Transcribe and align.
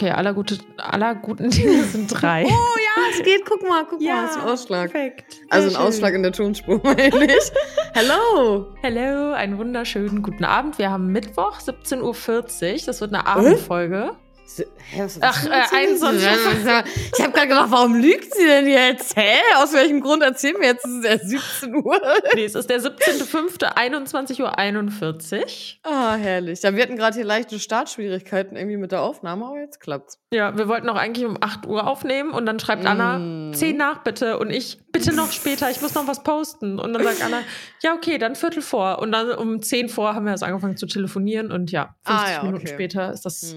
okay, 0.00 0.10
aller, 0.12 0.32
gute, 0.34 0.58
aller 0.78 1.14
guten 1.14 1.50
Dinge 1.50 1.84
sind 1.84 2.08
drei. 2.08 2.44
Oh 2.44 2.48
ja, 2.48 3.02
es 3.12 3.22
geht. 3.22 3.44
Guck 3.44 3.62
mal, 3.68 3.84
guck 3.88 4.00
Ja, 4.00 4.14
mal, 4.14 4.24
ist 4.26 4.36
ein 4.36 4.42
Ausschlag. 4.44 4.90
Perfekt. 4.92 5.40
Also 5.48 5.66
ein 5.66 5.70
Sehr 5.70 5.78
schön. 5.78 5.88
Ausschlag 5.88 6.14
in 6.14 6.22
der 6.22 6.32
Tonspur, 6.32 6.80
meine 6.84 7.24
ich. 7.26 7.52
Hello. 7.92 8.74
Hallo, 8.82 9.32
einen 9.32 9.58
wunderschönen 9.58 10.22
guten 10.22 10.44
Abend. 10.44 10.78
Wir 10.78 10.90
haben 10.90 11.08
Mittwoch, 11.08 11.58
17.40 11.58 12.02
Uhr. 12.02 12.80
Das 12.86 13.00
wird 13.00 13.12
eine 13.14 13.26
Abendfolge. 13.26 14.12
Hä, 14.58 15.02
was 15.04 15.18
Ach, 15.20 15.44
äh, 15.46 15.76
21. 15.76 16.26
Ich 17.16 17.20
habe 17.22 17.32
gerade 17.32 17.48
gedacht, 17.48 17.70
warum 17.70 17.94
lügt 17.94 18.34
sie 18.34 18.44
denn 18.44 18.66
jetzt? 18.68 19.16
Hä? 19.16 19.38
Aus 19.58 19.72
welchem 19.72 20.00
Grund 20.00 20.22
erzählen 20.22 20.56
wir 20.58 20.68
jetzt? 20.68 20.84
Es 20.84 20.90
ist 20.92 21.04
erst 21.04 21.28
17 21.60 21.74
Uhr. 21.76 22.00
Nee, 22.34 22.44
es 22.44 22.54
ist 22.54 22.68
der 22.70 22.80
17.05., 22.80 23.64
21.41 23.74 24.40
Uhr. 24.42 25.92
Ah, 25.92 26.14
herrlich. 26.14 26.62
Ja, 26.62 26.74
wir 26.74 26.82
hatten 26.82 26.96
gerade 26.96 27.16
hier 27.16 27.24
leichte 27.24 27.58
Startschwierigkeiten 27.58 28.56
irgendwie 28.56 28.76
mit 28.76 28.92
der 28.92 29.02
Aufnahme, 29.02 29.46
aber 29.46 29.60
jetzt 29.60 29.80
klappt's. 29.80 30.18
Ja, 30.32 30.56
wir 30.56 30.68
wollten 30.68 30.88
auch 30.88 30.96
eigentlich 30.96 31.26
um 31.26 31.36
8 31.40 31.66
Uhr 31.66 31.86
aufnehmen 31.86 32.30
und 32.32 32.46
dann 32.46 32.58
schreibt 32.60 32.86
Anna, 32.86 33.18
Mm. 33.18 33.52
10 33.52 33.76
nach 33.76 34.02
bitte 34.04 34.38
und 34.38 34.50
ich, 34.50 34.78
bitte 34.92 35.12
noch 35.14 35.32
später, 35.32 35.70
ich 35.70 35.80
muss 35.82 35.94
noch 35.94 36.06
was 36.06 36.22
posten. 36.22 36.78
Und 36.78 36.92
dann 36.92 37.02
sagt 37.02 37.22
Anna, 37.24 37.40
ja, 37.82 37.94
okay, 37.94 38.18
dann 38.18 38.34
Viertel 38.36 38.62
vor. 38.62 39.00
Und 39.00 39.12
dann 39.12 39.30
um 39.32 39.60
10 39.62 39.88
vor 39.88 40.14
haben 40.14 40.24
wir 40.24 40.30
erst 40.32 40.44
angefangen 40.44 40.76
zu 40.76 40.86
telefonieren 40.86 41.50
und 41.52 41.70
ja, 41.72 41.94
50 42.04 42.26
Ah, 42.26 42.32
ja, 42.32 42.42
Minuten 42.44 42.64
okay. 42.66 42.74
später 42.74 43.12
ist 43.12 43.22
das 43.24 43.54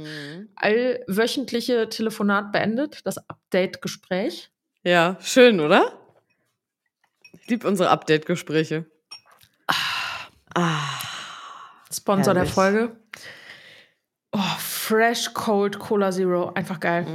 Allwöchentliche 0.83 1.89
Telefonat 1.89 2.51
beendet, 2.51 3.05
das 3.05 3.17
Update-Gespräch. 3.29 4.51
Ja, 4.83 5.17
schön, 5.21 5.59
oder? 5.59 5.93
Ich 7.41 7.47
liebe 7.49 7.67
unsere 7.67 7.89
Update-Gespräche. 7.89 8.85
Ah. 10.55 10.79
Sponsor 11.91 12.33
der 12.33 12.43
Herrlich. 12.43 12.53
Folge. 12.53 12.95
Oh, 14.31 14.39
Fresh 14.57 15.33
Cold 15.33 15.79
Cola 15.79 16.11
Zero, 16.11 16.51
einfach 16.53 16.79
geil. 16.79 17.05
Oh, 17.07 17.11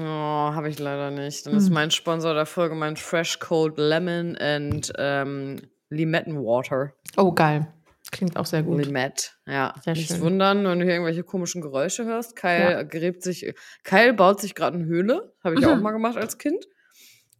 habe 0.54 0.68
ich 0.68 0.78
leider 0.78 1.10
nicht. 1.10 1.46
Dann 1.46 1.52
Hm. 1.54 1.58
ist 1.58 1.70
mein 1.70 1.90
Sponsor 1.90 2.32
der 2.34 2.46
Folge 2.46 2.74
mein 2.74 2.96
Fresh 2.96 3.38
Cold 3.40 3.76
Lemon 3.76 4.36
and 4.38 4.92
ähm, 4.98 5.60
Limettenwater. 5.90 6.92
Oh, 7.16 7.32
geil. 7.32 7.66
Klingt 8.10 8.36
auch 8.36 8.46
sehr 8.46 8.62
gut. 8.62 8.84
Limette, 8.84 9.30
ja. 9.46 9.74
Sehr 9.84 9.92
Nicht 9.94 10.08
schön. 10.08 10.20
wundern, 10.22 10.64
wenn 10.66 10.78
du 10.78 10.84
hier 10.84 10.94
irgendwelche 10.94 11.22
komischen 11.24 11.60
Geräusche 11.60 12.04
hörst. 12.04 12.36
Kyle 12.36 12.70
Ja. 12.72 12.82
gräbt 12.82 13.22
sich, 13.22 13.52
Kyle 13.84 14.14
baut 14.14 14.40
sich 14.40 14.54
gerade 14.54 14.76
eine 14.78 14.86
Höhle. 14.86 15.34
Habe 15.44 15.54
ich 15.56 15.60
Mhm. 15.60 15.66
auch 15.68 15.76
mal 15.80 15.92
gemacht 15.92 16.16
als 16.16 16.38
Kind. 16.38 16.64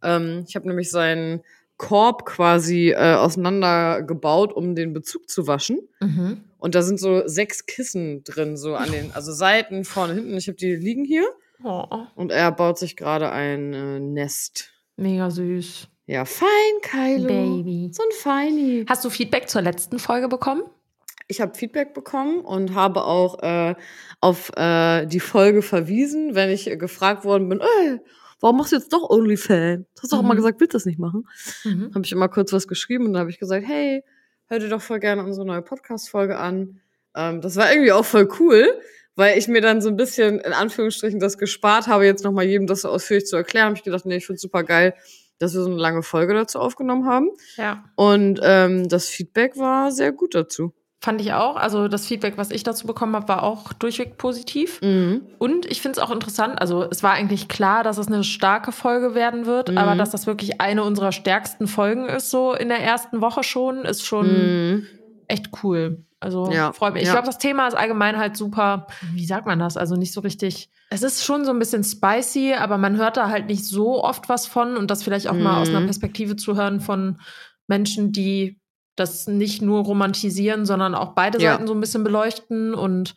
Ähm, 0.03 0.45
ich 0.47 0.55
habe 0.55 0.67
nämlich 0.67 0.91
seinen 0.91 1.41
Korb 1.77 2.25
quasi 2.25 2.91
äh, 2.91 3.15
auseinandergebaut, 3.15 4.53
um 4.53 4.75
den 4.75 4.93
Bezug 4.93 5.29
zu 5.29 5.47
waschen. 5.47 5.79
Mhm. 6.01 6.43
Und 6.57 6.75
da 6.75 6.81
sind 6.81 6.99
so 6.99 7.27
sechs 7.27 7.65
Kissen 7.65 8.23
drin, 8.23 8.55
so 8.57 8.75
an 8.75 8.91
den, 8.91 9.11
also 9.13 9.31
Seiten, 9.31 9.85
vorne, 9.85 10.13
hinten. 10.13 10.37
Ich 10.37 10.47
habe 10.47 10.57
die 10.57 10.75
liegen 10.75 11.03
hier. 11.05 11.25
Oh, 11.63 11.85
Und 12.15 12.31
er 12.31 12.51
baut 12.53 12.77
sich 12.77 12.95
gerade 12.95 13.31
ein 13.31 13.73
äh, 13.73 13.99
Nest. 13.99 14.71
mega 14.95 15.29
süß. 15.29 15.88
Ja, 16.09 16.25
fein, 16.25 16.47
Kylo. 16.81 17.27
Baby. 17.27 17.91
So 17.93 18.01
ein 18.01 18.09
Feini. 18.11 18.83
Hast 18.89 19.05
du 19.05 19.11
Feedback 19.11 19.47
zur 19.47 19.61
letzten 19.61 19.99
Folge 19.99 20.27
bekommen? 20.27 20.63
Ich 21.27 21.39
habe 21.39 21.53
Feedback 21.53 21.93
bekommen 21.93 22.39
und 22.39 22.73
habe 22.73 23.03
auch 23.03 23.43
äh, 23.43 23.75
auf 24.19 24.51
äh, 24.57 25.05
die 25.05 25.19
Folge 25.19 25.61
verwiesen, 25.61 26.33
wenn 26.33 26.49
ich 26.49 26.67
äh, 26.67 26.77
gefragt 26.77 27.25
worden 27.25 27.47
bin, 27.47 27.59
ey, 27.61 27.99
warum 28.39 28.57
machst 28.57 28.71
du 28.71 28.77
jetzt 28.77 28.91
doch 28.91 29.07
OnlyFans? 29.07 29.85
Du 29.95 30.01
hast 30.01 30.11
doch 30.11 30.17
Mhm. 30.19 30.25
immer 30.25 30.35
gesagt, 30.35 30.59
willst 30.59 30.73
das 30.73 30.87
nicht 30.87 30.97
machen. 30.97 31.27
Mhm. 31.63 31.91
Habe 31.93 32.03
ich 32.03 32.11
immer 32.11 32.27
kurz 32.27 32.51
was 32.53 32.67
geschrieben 32.67 33.05
und 33.05 33.13
dann 33.13 33.19
habe 33.19 33.29
ich 33.29 33.37
gesagt, 33.37 33.67
hey, 33.67 34.03
hör 34.47 34.57
dir 34.57 34.69
doch 34.69 34.81
voll 34.81 34.99
gerne 34.99 35.23
unsere 35.23 35.45
neue 35.45 35.61
Podcast-Folge 35.61 36.39
an. 36.39 36.79
Ähm, 37.15 37.39
das 37.41 37.55
war 37.55 37.71
irgendwie 37.71 37.91
auch 37.91 38.05
voll 38.05 38.27
cool, 38.39 38.65
weil 39.15 39.37
ich 39.37 39.47
mir 39.47 39.61
dann 39.61 39.79
so 39.83 39.89
ein 39.89 39.95
bisschen 39.95 40.39
in 40.39 40.53
Anführungsstrichen 40.53 41.19
das 41.19 41.37
gespart 41.37 41.85
habe, 41.85 42.07
jetzt 42.07 42.23
nochmal 42.23 42.45
jedem 42.45 42.65
das 42.65 42.81
so 42.81 42.89
ausführlich 42.89 43.27
zu 43.27 43.35
erklären. 43.35 43.65
Habe 43.67 43.75
ich 43.75 43.83
gedacht, 43.83 44.07
nee, 44.07 44.15
ich 44.17 44.25
finde 44.25 44.39
super 44.39 44.63
geil, 44.63 44.95
dass 45.39 45.53
wir 45.53 45.61
so 45.61 45.69
eine 45.69 45.79
lange 45.79 46.03
Folge 46.03 46.33
dazu 46.33 46.59
aufgenommen 46.59 47.05
haben. 47.07 47.29
Ja. 47.57 47.83
Und 47.95 48.39
ähm, 48.43 48.87
das 48.87 49.07
Feedback 49.09 49.57
war 49.57 49.91
sehr 49.91 50.11
gut 50.11 50.35
dazu. 50.35 50.73
Fand 51.01 51.21
ich 51.21 51.31
auch. 51.31 51.55
Also 51.55 51.87
das 51.87 52.05
Feedback, 52.07 52.33
was 52.37 52.51
ich 52.51 52.63
dazu 52.63 52.85
bekommen 52.85 53.15
habe, 53.15 53.29
war 53.29 53.43
auch 53.43 53.71
durchweg 53.71 54.17
positiv. 54.17 54.81
Mhm. 54.81 55.21
Und 55.37 55.65
ich 55.65 55.81
finde 55.81 55.97
es 55.97 56.05
auch 56.05 56.11
interessant, 56.11 56.61
also 56.61 56.83
es 56.83 57.03
war 57.03 57.13
eigentlich 57.13 57.47
klar, 57.47 57.83
dass 57.83 57.97
es 57.97 58.07
eine 58.07 58.25
starke 58.25 58.73
Folge 58.73 59.15
werden 59.15 59.45
wird, 59.45 59.69
Mhm. 59.71 59.77
aber 59.77 59.95
dass 59.95 60.09
das 60.09 60.27
wirklich 60.27 60.59
eine 60.59 60.83
unserer 60.83 61.13
stärksten 61.13 61.67
Folgen 61.67 62.05
ist, 62.07 62.29
so 62.31 62.53
in 62.53 62.67
der 62.67 62.79
ersten 62.81 63.21
Woche 63.21 63.43
schon, 63.43 63.85
ist 63.85 64.05
schon 64.05 64.27
Mhm. 64.27 64.87
echt 65.29 65.51
cool. 65.63 66.03
Also 66.19 66.51
Ja, 66.51 66.73
freut 66.73 66.93
mich. 66.93 67.03
Ich 67.03 67.07
ja. 67.07 67.13
glaube, 67.13 67.27
das 67.27 67.37
Thema 67.37 67.67
ist 67.67 67.75
allgemein 67.75 68.17
halt 68.17 68.35
super, 68.35 68.87
wie 69.13 69.25
sagt 69.25 69.45
man 69.45 69.59
das? 69.59 69.77
Also 69.77 69.95
nicht 69.95 70.13
so 70.13 70.19
richtig. 70.21 70.69
Es 70.89 71.01
ist 71.01 71.23
schon 71.23 71.45
so 71.45 71.51
ein 71.51 71.59
bisschen 71.59 71.83
spicy, 71.83 72.53
aber 72.53 72.77
man 72.77 72.97
hört 72.97 73.15
da 73.17 73.29
halt 73.29 73.47
nicht 73.47 73.65
so 73.65 74.03
oft 74.03 74.27
was 74.27 74.45
von 74.45 74.75
und 74.75 74.91
das 74.91 75.03
vielleicht 75.03 75.27
auch 75.29 75.33
mal 75.35 75.61
aus 75.61 75.69
einer 75.69 75.81
Mhm. 75.81 75.85
Perspektive 75.85 76.35
zu 76.35 76.55
hören 76.57 76.81
von 76.81 77.19
Menschen, 77.67 78.11
die 78.11 78.59
das 78.95 79.27
nicht 79.27 79.61
nur 79.61 79.83
romantisieren, 79.83 80.65
sondern 80.65 80.93
auch 80.93 81.13
beide 81.13 81.39
Ja. 81.41 81.53
Seiten 81.53 81.67
so 81.67 81.73
ein 81.73 81.79
bisschen 81.79 82.03
beleuchten 82.03 82.73
und 82.73 83.15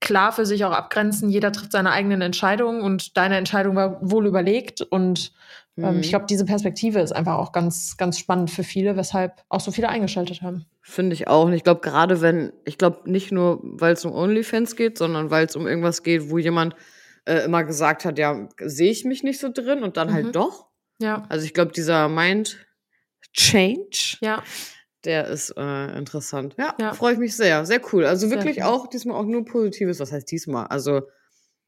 klar 0.00 0.32
für 0.32 0.44
sich 0.44 0.64
auch 0.64 0.72
abgrenzen. 0.72 1.30
Jeder 1.30 1.52
trifft 1.52 1.70
seine 1.70 1.92
eigenen 1.92 2.20
Entscheidungen 2.20 2.82
und 2.82 3.16
deine 3.16 3.36
Entscheidung 3.36 3.76
war 3.76 3.98
wohl 4.00 4.26
überlegt 4.26 4.80
und 4.82 5.32
Mhm. 5.76 6.00
ich 6.00 6.10
glaube, 6.10 6.26
diese 6.28 6.44
Perspektive 6.44 7.00
ist 7.00 7.12
einfach 7.12 7.38
auch 7.38 7.52
ganz, 7.52 7.96
ganz 7.96 8.18
spannend 8.18 8.50
für 8.50 8.62
viele, 8.62 8.96
weshalb 8.96 9.42
auch 9.48 9.60
so 9.60 9.70
viele 9.70 9.88
eingeschaltet 9.88 10.42
haben. 10.42 10.66
Finde 10.82 11.14
ich 11.14 11.28
auch. 11.28 11.46
Und 11.46 11.54
ich 11.54 11.64
glaube, 11.64 11.80
gerade 11.80 12.20
wenn, 12.20 12.52
ich 12.64 12.76
glaube 12.76 13.10
nicht 13.10 13.32
nur, 13.32 13.60
weil 13.62 13.94
es 13.94 14.04
um 14.04 14.12
OnlyFans 14.12 14.76
geht, 14.76 14.98
sondern 14.98 15.30
weil 15.30 15.46
es 15.46 15.56
um 15.56 15.66
irgendwas 15.66 16.02
geht, 16.02 16.28
wo 16.30 16.36
jemand 16.38 16.74
äh, 17.24 17.44
immer 17.44 17.64
gesagt 17.64 18.04
hat, 18.04 18.18
ja, 18.18 18.48
sehe 18.60 18.90
ich 18.90 19.04
mich 19.04 19.22
nicht 19.22 19.38
so 19.40 19.48
drin 19.50 19.82
und 19.82 19.96
dann 19.96 20.08
Mhm. 20.08 20.12
halt 20.14 20.36
doch. 20.36 20.66
Ja, 20.98 21.24
Also 21.28 21.44
ich 21.46 21.54
glaube, 21.54 21.72
dieser 21.72 22.08
Mind 22.08 22.66
Change, 23.32 24.18
ja. 24.20 24.42
der 25.04 25.26
ist 25.28 25.54
äh, 25.56 25.96
interessant. 25.98 26.54
Ja, 26.58 26.74
Ja. 26.80 26.92
freue 26.92 27.14
ich 27.14 27.18
mich 27.18 27.36
sehr. 27.36 27.64
Sehr 27.64 27.80
cool. 27.92 28.04
Also 28.04 28.30
wirklich 28.30 28.58
cool. 28.58 28.62
auch 28.64 28.86
diesmal 28.88 29.16
auch 29.16 29.24
nur 29.24 29.44
Positives. 29.44 30.00
Was 30.00 30.12
heißt 30.12 30.30
diesmal? 30.30 30.66
Also 30.66 31.02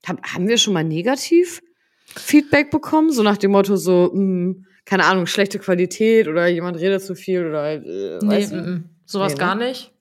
hab, 0.07 0.23
haben 0.27 0.47
wir 0.49 0.59
schon 0.59 0.75
mal 0.75 0.85
negativ 0.85 1.63
Feedback 2.05 2.71
bekommen? 2.71 3.11
So 3.13 3.23
nach 3.23 3.37
dem 3.37 3.51
Motto 3.53 3.77
so, 3.77 4.11
mh, 4.15 4.55
keine 4.85 5.05
Ahnung, 5.05 5.27
schlechte 5.27 5.59
Qualität 5.59 6.29
oder 6.29 6.47
jemand 6.47 6.79
redet 6.79 7.03
zu 7.03 7.15
viel 7.15 7.47
oder 7.47 7.73
äh, 7.73 8.19
Nee, 8.23 8.47
du? 8.47 8.55
mm, 8.57 8.71
mm. 8.75 8.85
sowas 9.07 9.33
Nee, 9.33 9.39
ne? 9.39 9.45
gar 9.45 9.55
nicht. 9.55 9.93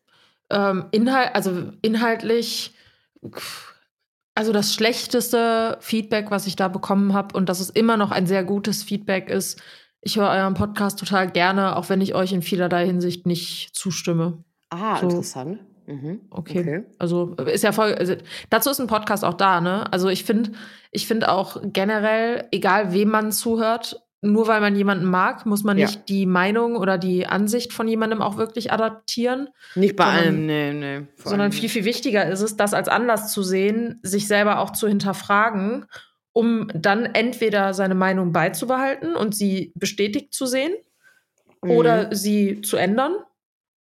Ähm, 0.49 0.85
Inhalt, 0.91 1.33
also 1.33 1.71
inhaltlich, 1.81 2.73
also 4.35 4.51
das 4.51 4.73
schlechteste 4.73 5.77
Feedback, 5.79 6.31
was 6.31 6.47
ich 6.47 6.55
da 6.55 6.67
bekommen 6.67 7.13
habe, 7.13 7.35
und 7.37 7.49
das 7.49 7.59
ist 7.61 7.75
immer 7.77 7.97
noch 7.97 8.11
ein 8.11 8.27
sehr 8.27 8.43
gutes 8.43 8.83
Feedback, 8.83 9.29
ist, 9.29 9.61
ich 10.01 10.17
höre 10.17 10.29
euren 10.29 10.53
Podcast 10.53 10.99
total 10.99 11.31
gerne, 11.31 11.75
auch 11.77 11.89
wenn 11.89 12.01
ich 12.01 12.13
euch 12.13 12.33
in 12.33 12.41
vielerlei 12.41 12.85
Hinsicht 12.85 13.25
nicht 13.25 13.69
zustimme. 13.73 14.43
Ah, 14.69 14.97
So. 14.99 15.05
interessant. 15.07 15.59
Mhm. 15.85 16.21
Okay. 16.29 16.83
Also 16.99 17.35
ist 17.35 17.63
ja 17.63 17.71
voll. 17.71 17.93
Also, 17.95 18.15
dazu 18.49 18.69
ist 18.69 18.79
ein 18.79 18.87
Podcast 18.87 19.25
auch 19.25 19.33
da, 19.33 19.59
ne? 19.61 19.91
Also 19.91 20.09
ich 20.09 20.23
finde, 20.23 20.51
ich 20.91 21.07
finde 21.07 21.31
auch 21.31 21.61
generell, 21.63 22.45
egal 22.51 22.93
wem 22.93 23.09
man 23.09 23.31
zuhört, 23.31 23.99
nur 24.21 24.47
weil 24.47 24.61
man 24.61 24.73
jemanden 24.75 25.05
mag, 25.05 25.45
muss 25.45 25.65
man 25.65 25.77
Ja. 25.77 25.85
nicht 25.87 26.07
die 26.07 26.25
Meinung 26.25 26.77
oder 26.77 26.97
die 26.97 27.27
Ansicht 27.27 27.73
von 27.73 27.89
jemandem 27.89 28.21
auch 28.21 28.37
wirklich 28.37 28.71
adaptieren, 28.71 29.49
Nicht 29.75 29.97
bei 29.97 30.05
Sondern- 30.05 30.23
allem, 30.23 30.45
nee, 30.45 30.73
nee. 30.73 31.07
sondern 31.17 31.51
viel, 31.51 31.67
viel 31.67 31.83
wichtiger 31.83 32.25
ist 32.29 32.39
es, 32.39 32.55
das 32.55 32.73
als 32.73 32.87
Anlass 32.87 33.33
zu 33.33 33.43
sehen, 33.43 33.99
sich 34.01 34.27
selber 34.27 34.59
auch 34.59 34.69
zu 34.71 34.87
hinterfragen, 34.87 35.85
um 36.31 36.69
dann 36.73 37.03
entweder 37.05 37.73
seine 37.73 37.95
Meinung 37.95 38.31
beizubehalten 38.31 39.15
und 39.17 39.35
sie 39.35 39.73
bestätigt 39.75 40.33
zu 40.33 40.45
sehen 40.45 40.71
Mhm. 41.61 41.71
oder 41.71 42.15
sie 42.15 42.61
zu 42.61 42.77
ändern 42.77 43.15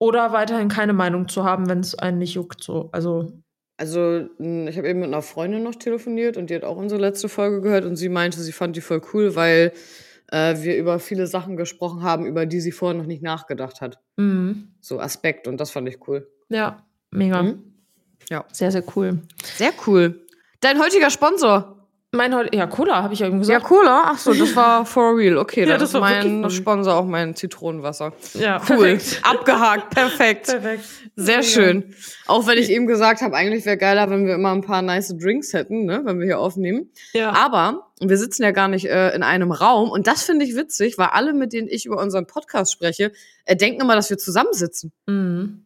oder 0.02 0.32
weiterhin 0.32 0.66
keine 0.66 0.92
Meinung 0.92 1.28
zu 1.28 1.44
haben, 1.44 1.68
wenn 1.68 1.78
es 1.78 1.94
einen 1.94 2.18
nicht 2.18 2.34
juckt. 2.34 2.64
So. 2.64 2.88
Also 2.90 3.32
Also, 3.76 4.26
ich 4.40 4.76
habe 4.76 4.88
eben 4.88 4.98
mit 4.98 5.06
einer 5.06 5.22
Freundin 5.22 5.62
noch 5.62 5.76
telefoniert 5.76 6.36
und 6.36 6.50
die 6.50 6.56
hat 6.56 6.64
auch 6.64 6.76
unsere 6.76 7.00
letzte 7.00 7.28
Folge 7.28 7.60
gehört 7.60 7.84
und 7.84 7.94
sie 7.94 8.08
meinte, 8.08 8.40
sie 8.40 8.50
fand 8.50 8.74
die 8.74 8.80
voll 8.80 9.00
cool, 9.14 9.36
weil 9.36 9.72
äh, 10.32 10.56
wir 10.60 10.76
über 10.76 10.98
viele 10.98 11.28
Sachen 11.28 11.56
gesprochen 11.56 12.02
haben, 12.02 12.26
über 12.26 12.46
die 12.46 12.60
sie 12.60 12.72
vorher 12.72 12.98
noch 12.98 13.06
nicht 13.06 13.22
nachgedacht 13.22 13.80
hat. 13.80 14.00
mhm. 14.16 14.72
So 14.80 14.98
Aspekt 14.98 15.46
und 15.46 15.58
das 15.60 15.70
fand 15.70 15.88
ich 15.88 15.98
cool. 16.08 16.28
ja, 16.48 16.84
mega. 17.12 17.40
Mhm. 17.44 17.62
Ja. 18.28 18.44
Sehr, 18.52 18.72
sehr 18.72 18.82
cool. 18.96 19.22
Sehr 19.54 19.70
cool. 19.86 20.26
Dein 20.60 20.80
heutiger 20.80 21.10
Sponsor. 21.10 21.81
Mein 22.14 22.34
heute, 22.34 22.54
ja, 22.54 22.66
Cola, 22.66 23.02
habe 23.02 23.14
ich 23.14 23.20
ja 23.20 23.26
eben 23.26 23.36
Ja, 23.36 23.40
gesagt. 23.58 23.64
Cola? 23.64 24.02
Ach 24.04 24.18
so, 24.18 24.34
das 24.34 24.54
war 24.54 24.84
for 24.86 25.16
real. 25.16 25.38
Okay, 25.38 25.60
Ja, 25.66 25.78
das 25.78 25.88
ist 25.88 25.94
war 25.94 26.02
mein. 26.02 26.50
Sponsor 26.50 26.94
auch 26.94 27.06
mein 27.06 27.34
Zitronenwasser. 27.34 28.12
Ja, 28.34 28.58
Cool. 28.68 28.76
perfekt. 28.98 29.20
Abgehakt. 29.22 29.94
Perfekt. 29.94 30.46
Perfekt. 30.48 30.84
Sehr 31.16 31.36
Mega. 31.38 31.42
schön. 31.48 31.94
Auch 32.26 32.46
wenn 32.46 32.58
ich 32.58 32.68
eben 32.68 32.86
gesagt 32.86 33.22
habe, 33.22 33.34
eigentlich 33.34 33.64
wäre 33.64 33.78
geiler, 33.78 34.10
wenn 34.10 34.26
wir 34.26 34.34
immer 34.34 34.52
ein 34.52 34.60
paar 34.60 34.82
nice 34.82 35.16
Drinks 35.16 35.54
hätten, 35.54 35.86
ne, 35.86 36.02
wenn 36.04 36.18
wir 36.18 36.26
hier 36.26 36.38
aufnehmen. 36.38 36.90
Ja. 37.14 37.32
Aber 37.32 37.88
wir 37.98 38.18
sitzen 38.18 38.42
ja 38.42 38.50
gar 38.50 38.68
nicht 38.68 38.84
äh, 38.90 39.14
in 39.14 39.22
einem 39.22 39.50
Raum 39.50 39.90
und 39.90 40.06
das 40.06 40.22
finde 40.24 40.44
ich 40.44 40.54
witzig, 40.54 40.98
weil 40.98 41.08
alle, 41.12 41.32
mit 41.32 41.54
denen 41.54 41.68
ich 41.68 41.86
über 41.86 41.96
unseren 41.98 42.26
Podcast 42.26 42.72
spreche, 42.72 43.12
äh, 43.46 43.56
denken 43.56 43.80
immer, 43.80 43.94
dass 43.94 44.10
wir 44.10 44.18
zusammensitzen. 44.18 44.92
Mhm. 45.06 45.61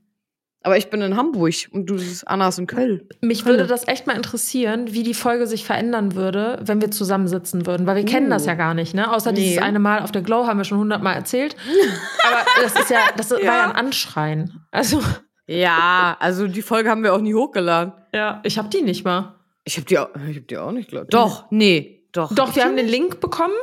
Aber 0.62 0.76
ich 0.76 0.90
bin 0.90 1.00
in 1.00 1.16
Hamburg 1.16 1.54
und 1.70 1.86
du 1.86 1.94
bist 1.94 2.26
Anna 2.26 2.48
ist 2.48 2.58
in 2.58 2.66
Köln. 2.66 3.08
Mich 3.20 3.44
Hölle. 3.44 3.58
würde 3.58 3.68
das 3.68 3.86
echt 3.86 4.06
mal 4.08 4.16
interessieren, 4.16 4.86
wie 4.92 5.04
die 5.04 5.14
Folge 5.14 5.46
sich 5.46 5.64
verändern 5.64 6.14
würde, 6.16 6.58
wenn 6.62 6.80
wir 6.80 6.90
zusammensitzen 6.90 7.66
würden. 7.66 7.86
Weil 7.86 7.96
wir 7.96 8.04
kennen 8.04 8.26
Uh. 8.26 8.30
das 8.30 8.46
ja 8.46 8.54
gar 8.54 8.74
nicht, 8.74 8.92
ne? 8.92 9.12
Außer 9.12 9.30
Nee. 9.30 9.40
dieses 9.40 9.62
eine 9.62 9.78
Mal 9.78 10.00
auf 10.02 10.10
der 10.10 10.22
Glow 10.22 10.46
haben 10.46 10.58
wir 10.58 10.64
schon 10.64 10.78
hundertmal 10.78 11.14
erzählt. 11.14 11.54
Aber 12.26 12.38
das 12.62 12.74
ist 12.80 12.90
ja, 12.90 12.98
das 13.16 13.30
war 13.30 13.40
ja 13.40 13.64
ein 13.70 13.76
Anschreien. 13.76 14.66
Also, 14.72 15.00
Ja, 15.46 16.16
also 16.18 16.48
die 16.48 16.62
Folge 16.62 16.90
haben 16.90 17.04
wir 17.04 17.14
auch 17.14 17.20
nie 17.20 17.34
hochgeladen. 17.34 17.92
ja, 18.12 18.40
ich 18.44 18.58
habe 18.58 18.68
die 18.68 18.82
nicht 18.82 19.04
mal. 19.04 19.36
Ich 19.64 19.76
habe 19.76 19.86
die, 19.86 19.98
auch- 19.98 20.08
ich 20.28 20.36
hab 20.38 20.48
die 20.48 20.58
auch 20.58 20.72
nicht 20.72 20.90
gehört. 20.90 21.14
Doch, 21.14 21.44
nee, 21.50 22.04
doch. 22.12 22.34
Doch, 22.34 22.56
wir 22.56 22.64
haben 22.64 22.76
den 22.76 22.88
Link 22.88 23.20
bekommen 23.20 23.54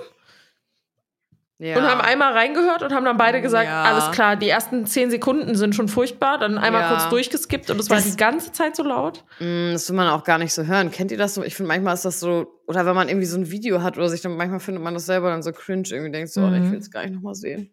ja. 1.63 1.77
und 1.77 1.83
haben 1.83 2.01
einmal 2.01 2.33
reingehört 2.33 2.81
und 2.83 2.93
haben 2.93 3.05
dann 3.05 3.17
beide 3.17 3.41
gesagt, 3.41 3.65
Ja. 3.67 3.83
alles 3.83 4.11
klar, 4.11 4.35
die 4.35 4.49
ersten 4.49 4.85
zehn 4.85 5.09
Sekunden 5.09 5.55
sind 5.55 5.73
schon 5.75 5.87
furchtbar, 5.87 6.37
dann 6.37 6.57
einmal 6.57 6.81
Ja. 6.81 6.89
kurz 6.89 7.09
durchgeskippt 7.09 7.69
und 7.71 7.79
es 7.79 7.89
war 7.89 7.99
die 8.01 8.15
ganze 8.17 8.51
Zeit 8.51 8.75
so 8.75 8.83
laut. 8.83 9.23
Mm, 9.39 9.71
Das 9.73 9.89
will 9.89 9.95
man 9.95 10.07
auch 10.09 10.23
gar 10.23 10.37
nicht 10.37 10.53
so 10.53 10.63
hören. 10.65 10.91
Kennt 10.91 11.11
ihr 11.11 11.17
das 11.17 11.33
so? 11.35 11.43
Ich 11.43 11.55
finde, 11.55 11.69
manchmal 11.69 11.93
ist 11.93 12.05
das 12.05 12.19
so, 12.19 12.47
oder 12.67 12.85
wenn 12.85 12.95
man 12.95 13.07
irgendwie 13.07 13.25
so 13.27 13.37
ein 13.37 13.49
Video 13.49 13.81
hat 13.81 13.97
oder 13.97 14.09
sich 14.09 14.21
dann, 14.21 14.35
manchmal 14.35 14.59
findet 14.59 14.83
man 14.83 14.93
das 14.93 15.05
selber 15.05 15.29
dann 15.29 15.41
so 15.43 15.51
cringe, 15.51 15.83
irgendwie 15.89 16.11
denkt 16.11 16.29
so, 16.31 16.41
oh, 16.41 16.47
Mhm. 16.47 16.63
ich 16.65 16.71
will 16.71 16.79
es 16.79 16.91
gar 16.91 17.03
nicht 17.03 17.13
nochmal 17.15 17.35
sehen. 17.35 17.69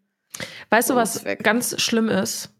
Weißt 0.70 0.88
du, 0.90 0.94
Oh, 0.94 0.96
was 0.96 1.24
ganz 1.42 1.80
schlimm 1.80 2.08
ist? 2.08 2.54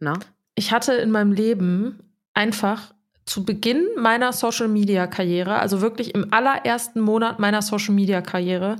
Na? 0.00 0.14
ich 0.54 0.72
hatte 0.72 0.92
in 0.94 1.10
meinem 1.10 1.32
Leben 1.32 2.00
einfach 2.34 2.92
zu 3.24 3.44
Beginn 3.44 3.86
meiner 3.96 4.32
Social 4.32 4.68
Media 4.68 5.06
Karriere, 5.06 5.58
also 5.60 5.80
wirklich 5.80 6.14
im 6.14 6.32
allerersten 6.32 7.00
Monat 7.00 7.38
meiner 7.38 7.62
Social 7.62 7.94
Media 7.94 8.20
Karriere, 8.22 8.76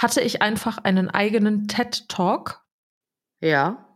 hatte 0.00 0.20
ich 0.20 0.40
einfach 0.42 0.78
einen 0.78 1.10
eigenen 1.10 1.68
TED 1.68 2.08
Talk 2.08 2.62
Ja. 3.40 3.86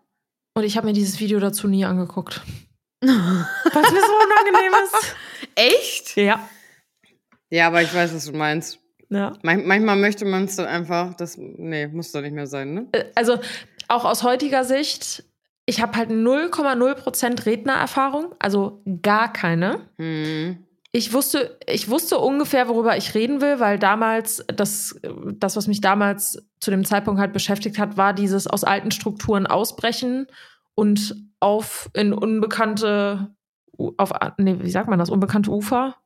und 0.54 0.64
ich 0.64 0.76
habe 0.76 0.86
mir 0.86 0.92
dieses 0.92 1.18
Video 1.20 1.40
dazu 1.40 1.66
nie 1.68 1.84
angeguckt. 1.84 2.42
Was 3.02 3.92
mir 3.92 4.00
so 4.00 4.12
unangenehm 4.14 4.72
ist. 4.84 5.16
Echt? 5.54 6.16
Ja. 6.16 6.48
Ja, 7.50 7.66
aber 7.68 7.82
ich 7.82 7.94
weiß, 7.94 8.14
was 8.14 8.24
du 8.24 8.32
meinst. 8.32 8.80
ja. 9.10 9.32
Man 9.42 9.66
manchmal 9.66 9.96
möchte 9.96 10.24
man 10.24 10.44
es 10.44 10.56
dann 10.56 10.66
einfach, 10.66 11.14
das, 11.14 11.36
nee, 11.38 11.86
muss 11.86 12.10
doch 12.12 12.20
nicht 12.22 12.32
mehr 12.32 12.46
sein, 12.46 12.74
ne? 12.74 12.88
Äh, 12.92 13.04
Also 13.14 13.38
auch 13.88 14.04
aus 14.04 14.22
heutiger 14.24 14.64
Sicht, 14.64 15.24
ich 15.66 15.80
habe 15.80 15.96
halt 15.96 16.10
0,0% 16.10 17.46
Rednererfahrung, 17.46 18.34
also 18.38 18.82
gar 19.02 19.32
keine. 19.32 19.88
Hm. 19.98 20.66
Ich 20.96 21.12
wusste, 21.12 21.58
ich 21.66 21.90
wusste 21.90 22.18
ungefähr, 22.18 22.68
worüber 22.68 22.96
ich 22.96 23.16
reden 23.16 23.40
will, 23.40 23.58
weil 23.58 23.80
damals, 23.80 24.44
das, 24.46 24.94
das, 25.34 25.56
was 25.56 25.66
mich 25.66 25.80
damals 25.80 26.46
zu 26.60 26.70
dem 26.70 26.84
Zeitpunkt 26.84 27.20
halt 27.20 27.32
beschäftigt 27.32 27.80
hat, 27.80 27.96
war 27.96 28.12
dieses 28.12 28.46
aus 28.46 28.62
alten 28.62 28.92
Strukturen 28.92 29.48
ausbrechen 29.48 30.28
und 30.76 31.16
auf 31.40 31.90
in 31.94 32.12
unbekannte, 32.12 33.34
auf, 33.96 34.12
nee, 34.38 34.54
wie 34.60 34.70
sagt 34.70 34.88
man 34.88 35.00
das, 35.00 35.10
unbekannte 35.10 35.50
Ufer? 35.50 35.96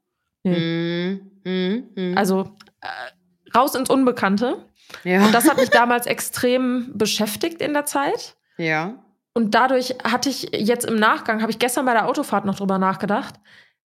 Nee. 0.42 0.54
Hm. 0.54 1.30
Hm. 1.44 1.88
Hm. 1.94 2.16
Also 2.16 2.56
äh, 2.80 3.54
raus 3.54 3.74
ins 3.74 3.90
Unbekannte. 3.90 4.64
ja. 5.04 5.22
Und 5.22 5.34
das 5.34 5.50
hat 5.50 5.58
mich 5.58 5.68
damals 5.68 6.06
extrem 6.06 6.92
beschäftigt 6.96 7.60
in 7.60 7.74
der 7.74 7.84
Zeit. 7.84 8.36
ja. 8.56 8.94
Und 9.34 9.54
dadurch 9.54 9.94
hatte 10.02 10.30
ich 10.30 10.50
jetzt 10.52 10.84
im 10.84 10.96
Nachgang, 10.96 11.42
habe 11.42 11.52
ich 11.52 11.60
gestern 11.60 11.84
bei 11.84 11.92
der 11.92 12.08
Autofahrt 12.08 12.44
noch 12.44 12.56
drüber 12.56 12.78
nachgedacht, 12.78 13.34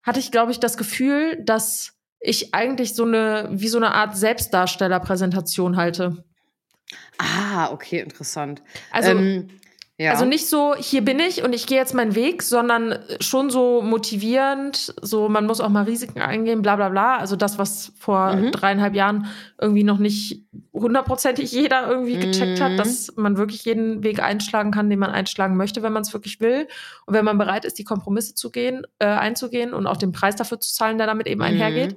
hatte 0.04 0.20
ich, 0.20 0.32
glaube 0.32 0.52
ich, 0.52 0.60
das 0.60 0.78
Gefühl, 0.78 1.42
dass 1.44 1.94
ich 2.20 2.54
eigentlich 2.54 2.96
so 2.96 3.04
eine, 3.04 3.50
wie 3.52 3.68
so 3.68 3.78
eine 3.78 3.94
Art 3.94 4.16
Selbstdarstellerpräsentation 4.16 5.76
halte. 5.76 6.24
Ah, 7.18 7.72
okay, 7.72 8.00
interessant. 8.00 8.62
Also, 8.92 9.12
ähm, 9.12 9.50
ja. 9.98 10.12
also 10.12 10.26
nicht 10.26 10.48
so, 10.50 10.76
hier 10.76 11.04
bin 11.06 11.20
ich 11.20 11.44
und 11.44 11.54
ich 11.54 11.68
gehe 11.68 11.78
jetzt 11.78 11.94
meinen 11.94 12.16
Weg, 12.16 12.42
sondern 12.44 12.98
schon 13.22 13.50
so 13.50 13.82
motivierend, 13.82 14.94
so 15.02 15.30
man 15.30 15.46
muss 15.46 15.62
auch 15.62 15.70
mal 15.70 15.84
Risiken 15.84 16.22
eingehen, 16.22 16.62
bla 16.62 16.76
bla 16.76 16.90
bla. 16.90 17.18
Also 17.18 17.36
das, 17.36 17.58
was 17.58 17.94
vor 17.98 18.34
Mhm. 18.36 18.52
dreieinhalb 18.52 18.96
Jahren 18.96 19.28
irgendwie 19.62 19.84
noch 19.84 20.00
nicht 20.00 20.44
hundertprozentig 20.74 21.52
jeder 21.52 21.88
irgendwie 21.88 22.18
gecheckt 22.20 22.60
Mhm. 22.60 22.64
hat, 22.64 22.80
dass 22.80 23.14
man 23.16 23.38
wirklich 23.38 23.64
jeden 23.66 24.04
Weg 24.04 24.22
einschlagen 24.22 24.72
kann, 24.72 24.90
den 24.90 25.00
man 25.00 25.12
einschlagen 25.12 25.56
möchte, 25.58 25.84
wenn 25.84 25.94
man 25.94 26.02
es 26.02 26.14
wirklich 26.14 26.40
will. 26.42 26.68
Und 27.06 27.14
wenn 27.14 27.26
man 27.26 27.38
bereit 27.38 27.64
ist, 27.66 27.78
die 27.80 27.84
Kompromisse 27.84 28.34
zu 28.36 28.50
gehen, 28.52 28.86
äh, 29.00 29.06
einzugehen 29.06 29.74
und 29.74 29.88
auch 29.88 29.98
den 29.98 30.12
Preis 30.12 30.36
dafür 30.36 30.60
zu 30.60 30.74
zahlen, 30.74 30.98
der 30.98 31.08
damit 31.08 31.28
eben 31.28 31.40
Mhm. 31.42 31.46
einhergeht. 31.48 31.96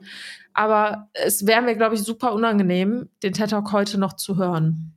Aber 0.52 1.08
es 1.12 1.46
wäre 1.46 1.62
mir, 1.62 1.76
glaube 1.76 1.94
ich, 1.94 2.02
super 2.02 2.32
unangenehm, 2.32 3.08
den 3.22 3.32
TED 3.34 3.50
Talk 3.50 3.72
heute 3.72 3.98
noch 3.98 4.14
zu 4.14 4.36
hören. 4.36 4.92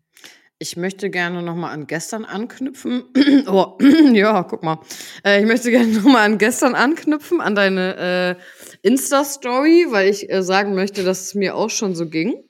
Ich 0.61 0.75
möchte 0.75 1.09
gerne 1.09 1.41
nochmal 1.41 1.73
an 1.73 1.88
gestern 1.88 2.25
anknüpfen. 2.25 3.06
oh, 3.47 3.77
ja, 4.13 4.44
guck 4.44 4.61
mal. 4.61 4.79
Äh, 5.25 5.39
ich 5.39 5.45
möchte 5.45 5.71
gerne 5.71 5.94
nochmal 5.94 6.25
an 6.25 6.38
gestern 6.38 6.75
anknüpfen, 6.75 7.39
an 7.39 7.56
deine 7.56 8.38
äh, 8.83 8.88
Insta-Story, 8.88 9.88
weil 9.89 10.09
ich 10.09 10.29
äh, 10.29 10.44
sagen 10.44 10.75
möchte, 10.75 11.03
dass 11.06 11.21
es 11.21 11.35
mir 11.35 11.56
auch 11.56 11.69
schon 11.69 11.95
so 11.95 12.07
ging. 12.07 12.44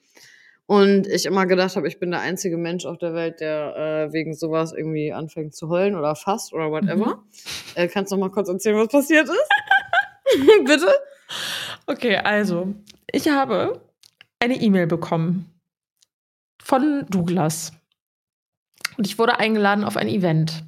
Und 0.66 1.08
ich 1.08 1.28
immer 1.28 1.46
gedacht 1.46 1.76
habe, 1.76 1.88
ich 1.88 2.00
bin 2.00 2.10
der 2.10 2.22
einzige 2.22 2.58
Mensch 2.58 2.86
auf 2.86 2.98
der 2.98 3.14
Welt, 3.14 3.42
der 3.42 4.08
äh, 4.10 4.14
wegen 4.14 4.34
sowas 4.34 4.74
irgendwie 4.76 5.14
anfängt 5.14 5.56
zu 5.56 5.70
heulen 5.70 5.96
oder 5.96 6.16
fast 6.16 6.52
oder 6.52 6.72
whatever. 6.72 7.24
Äh, 7.76 7.88
kannst 7.88 8.12
du 8.12 8.16
noch 8.16 8.28
mal 8.28 8.32
kurz 8.32 8.50
erzählen, 8.50 8.78
was 8.78 8.88
passiert 8.88 9.30
ist? 9.30 9.50
Bitte? 10.66 10.94
Okay, 11.86 12.18
also, 12.18 12.74
ich 13.12 13.28
habe 13.30 13.82
eine 14.40 14.56
E-Mail 14.56 14.88
bekommen 14.88 15.52
von 16.64 17.06
Douglas. 17.10 17.72
Und 19.00 19.08
ich 19.08 19.18
wurde 19.18 19.40
eingeladen 19.40 19.86
auf 19.86 19.96
ein 19.96 20.10
Event. 20.10 20.62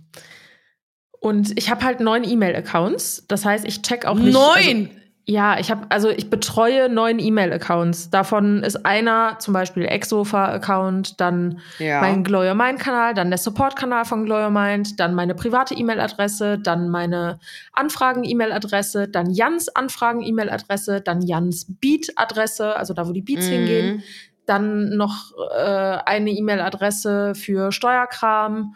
Und 1.20 1.52
ich 1.60 1.70
habe 1.70 1.84
halt 1.84 2.00
neun 2.00 2.24
E-Mail-Accounts. 2.24 3.26
Das 3.28 3.44
heißt, 3.44 3.66
ich 3.66 3.82
check 3.82 4.06
auch 4.06 4.16
nicht. 4.16 4.34
Also, 4.36 4.72
Neun! 4.72 4.90
ja, 5.26 5.60
ich 5.60 5.70
habe, 5.70 5.86
also 5.90 6.10
ich 6.10 6.30
betreue 6.30 6.88
neun 6.88 7.20
E-Mail-Accounts. 7.20 8.10
Davon 8.10 8.64
ist 8.64 8.86
einer 8.86 9.38
zum 9.40 9.54
Beispiel 9.54 9.84
Exofa-Account, 9.86 11.20
dann 11.20 11.60
ja. 11.78 12.00
mein 12.00 12.24
Glow 12.24 12.40
Your 12.48 12.56
Mind 12.56 12.80
Kanal, 12.80 13.14
dann 13.14 13.30
der 13.32 13.38
Support-Kanal 13.38 14.06
von 14.06 14.24
Glow 14.24 14.46
Your 14.46 14.50
Mind, 14.50 14.98
dann 15.02 15.14
meine 15.14 15.36
private 15.36 15.76
E-Mail-Adresse, 15.76 16.58
dann 16.58 16.90
meine 16.90 17.38
Anfragen-E-Mail-Adresse, 17.74 19.10
dann 19.10 19.30
Jans 19.32 19.68
Anfragen-E-Mail-Adresse, 19.76 21.02
dann 21.02 21.22
Jans 21.22 21.68
Beat-Adresse, 21.68 22.78
also 22.78 22.94
da, 22.94 23.08
wo 23.08 23.12
die 23.12 23.22
Beats 23.22 23.48
Mhm. 23.48 23.52
hingehen, 23.52 24.04
dann 24.46 24.96
noch 24.98 25.32
äh, 25.56 25.98
eine 26.06 26.32
E-Mail-Adresse 26.32 27.34
für 27.36 27.72
Steuerkram. 27.72 28.76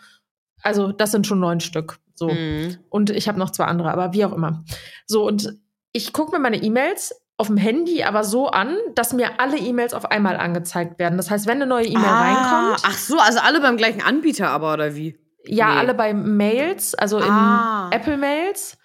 Also 0.62 0.91
das 0.91 1.12
sind 1.12 1.27
schon 1.27 1.39
neun 1.39 1.59
Stück. 1.59 2.00
So. 2.15 2.29
Mhm. 2.29 2.77
Und 2.89 3.09
ich 3.09 3.27
habe 3.27 3.39
noch 3.39 3.50
zwei 3.50 3.65
andere, 3.65 3.91
aber 3.91 4.13
wie 4.13 4.25
auch 4.25 4.33
immer. 4.33 4.63
So, 5.06 5.25
und 5.27 5.57
ich 5.92 6.13
gucke 6.13 6.31
mir 6.31 6.40
meine 6.40 6.57
E-Mails 6.61 7.13
auf 7.37 7.47
dem 7.47 7.57
Handy 7.57 8.04
aber 8.04 8.23
so 8.23 8.47
an, 8.47 8.78
dass 8.95 9.11
mir 9.11 9.42
alle 9.42 9.57
E-Mails 9.57 9.94
auf 9.94 10.09
einmal 10.09 10.37
angezeigt 10.37 10.99
werden. 10.99 11.18
Das 11.18 11.30
heißt, 11.30 11.47
wenn 11.47 11.57
eine 11.57 11.66
neue 11.68 11.85
E-Mail 11.85 12.06
Ah, 12.07 12.21
reinkommt, 12.21 12.83
Ach 12.85 12.97
so, 12.97 13.19
also 13.19 13.40
alle 13.40 13.59
beim 13.59 13.75
gleichen 13.75 14.01
Anbieter 14.01 14.49
aber, 14.49 14.73
oder 14.73 14.95
wie? 14.95 15.18
ja, 15.45 15.73
nee. 15.73 15.80
alle 15.80 15.94
bei 15.94 16.13
Mails, 16.13 16.95
also 16.95 17.18
in 17.19 17.30
Ah. 17.30 17.90
Apple 17.92 18.16
Mails. 18.18 18.78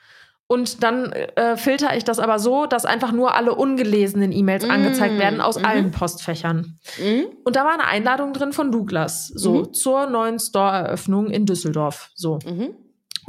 Und 0.50 0.82
dann 0.82 1.12
äh, 1.12 1.56
filter 1.56 1.96
ich 1.96 2.02
das 2.02 2.18
aber 2.18 2.40
so, 2.40 2.66
dass 2.66 2.84
einfach 2.84 3.12
nur 3.12 3.36
alle 3.36 3.54
ungelesenen 3.54 4.32
E-Mails 4.32 4.66
Mm, 4.66 4.70
angezeigt 4.72 5.16
werden 5.16 5.40
aus 5.40 5.56
mhm. 5.60 5.64
allen 5.64 5.90
Postfächern. 5.92 6.76
Mhm. 7.00 7.26
Und 7.44 7.54
da 7.54 7.64
war 7.64 7.72
eine 7.74 7.86
Einladung 7.86 8.32
drin 8.32 8.52
von 8.52 8.72
Douglas, 8.72 9.28
so 9.28 9.52
Mhm. 9.52 9.72
zur 9.72 10.06
neuen 10.06 10.40
Store-Eröffnung 10.40 11.30
in 11.30 11.46
Düsseldorf. 11.46 12.10
So. 12.16 12.40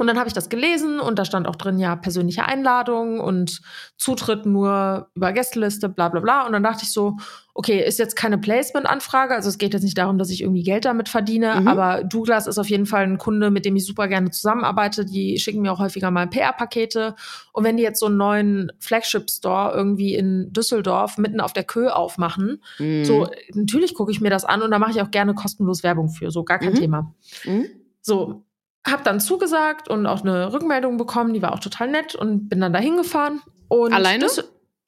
Und 0.02 0.08
dann 0.08 0.18
habe 0.18 0.26
ich 0.26 0.34
das 0.34 0.48
gelesen 0.48 0.98
und 0.98 1.16
da 1.16 1.24
stand 1.24 1.46
auch 1.46 1.54
drin, 1.54 1.78
ja, 1.78 1.94
persönliche 1.94 2.44
Einladung 2.44 3.20
und 3.20 3.60
Zutritt 3.96 4.46
nur 4.46 5.08
über 5.14 5.32
Gästeliste, 5.32 5.88
bla 5.88 6.08
bla 6.08 6.18
bla. 6.18 6.44
Und 6.44 6.52
dann 6.52 6.64
dachte 6.64 6.80
ich 6.82 6.90
so, 6.90 7.18
okay, 7.54 7.86
ist 7.86 8.00
jetzt 8.00 8.16
keine 8.16 8.36
Placement-Anfrage, 8.36 9.32
also 9.32 9.48
es 9.48 9.58
geht 9.58 9.74
jetzt 9.74 9.84
nicht 9.84 9.96
darum, 9.96 10.18
dass 10.18 10.30
ich 10.30 10.40
irgendwie 10.42 10.64
Geld 10.64 10.86
damit 10.86 11.08
verdiene, 11.08 11.60
Mhm. 11.60 11.68
aber 11.68 12.02
Douglas 12.02 12.48
ist 12.48 12.58
auf 12.58 12.68
jeden 12.68 12.86
Fall 12.86 13.04
ein 13.04 13.16
Kunde, 13.18 13.52
mit 13.52 13.64
dem 13.64 13.76
ich 13.76 13.86
super 13.86 14.08
gerne 14.08 14.30
zusammenarbeite. 14.30 15.04
Die 15.04 15.38
schicken 15.38 15.60
mir 15.62 15.72
auch 15.72 15.78
häufiger 15.78 16.10
mal 16.10 16.26
PR-Pakete. 16.26 17.14
Und 17.52 17.62
wenn 17.62 17.76
die 17.76 17.84
jetzt 17.84 18.00
so 18.00 18.06
einen 18.06 18.16
neuen 18.16 18.72
Flagship-Store 18.80 19.72
irgendwie 19.72 20.16
in 20.16 20.52
Düsseldorf 20.52 21.16
mitten 21.16 21.40
auf 21.40 21.52
der 21.52 21.62
Kö 21.62 21.86
aufmachen, 21.90 22.60
Mhm. 22.80 23.04
so, 23.04 23.28
natürlich 23.54 23.94
gucke 23.94 24.10
ich 24.10 24.20
mir 24.20 24.30
das 24.30 24.44
an 24.44 24.62
und 24.62 24.72
da 24.72 24.80
mache 24.80 24.90
ich 24.90 25.00
auch 25.00 25.12
gerne 25.12 25.34
kostenlos 25.34 25.84
Werbung 25.84 26.08
für, 26.08 26.32
so 26.32 26.42
gar 26.42 26.58
kein 26.58 26.72
Mhm. 26.72 26.76
Thema. 26.76 27.14
Mhm. 27.44 27.66
So, 28.00 28.42
hab 28.86 29.04
dann 29.04 29.20
zugesagt 29.20 29.88
und 29.88 30.06
auch 30.06 30.22
eine 30.22 30.52
Rückmeldung 30.52 30.96
bekommen, 30.96 31.32
die 31.34 31.42
war 31.42 31.52
auch 31.52 31.60
total 31.60 31.88
nett 31.88 32.14
und 32.14 32.48
bin 32.48 32.60
dann 32.60 32.72
dahin 32.72 32.96
gefahren. 32.96 33.40
Und 33.68 33.92
Alleine? 33.92 34.24
Das, 34.24 34.44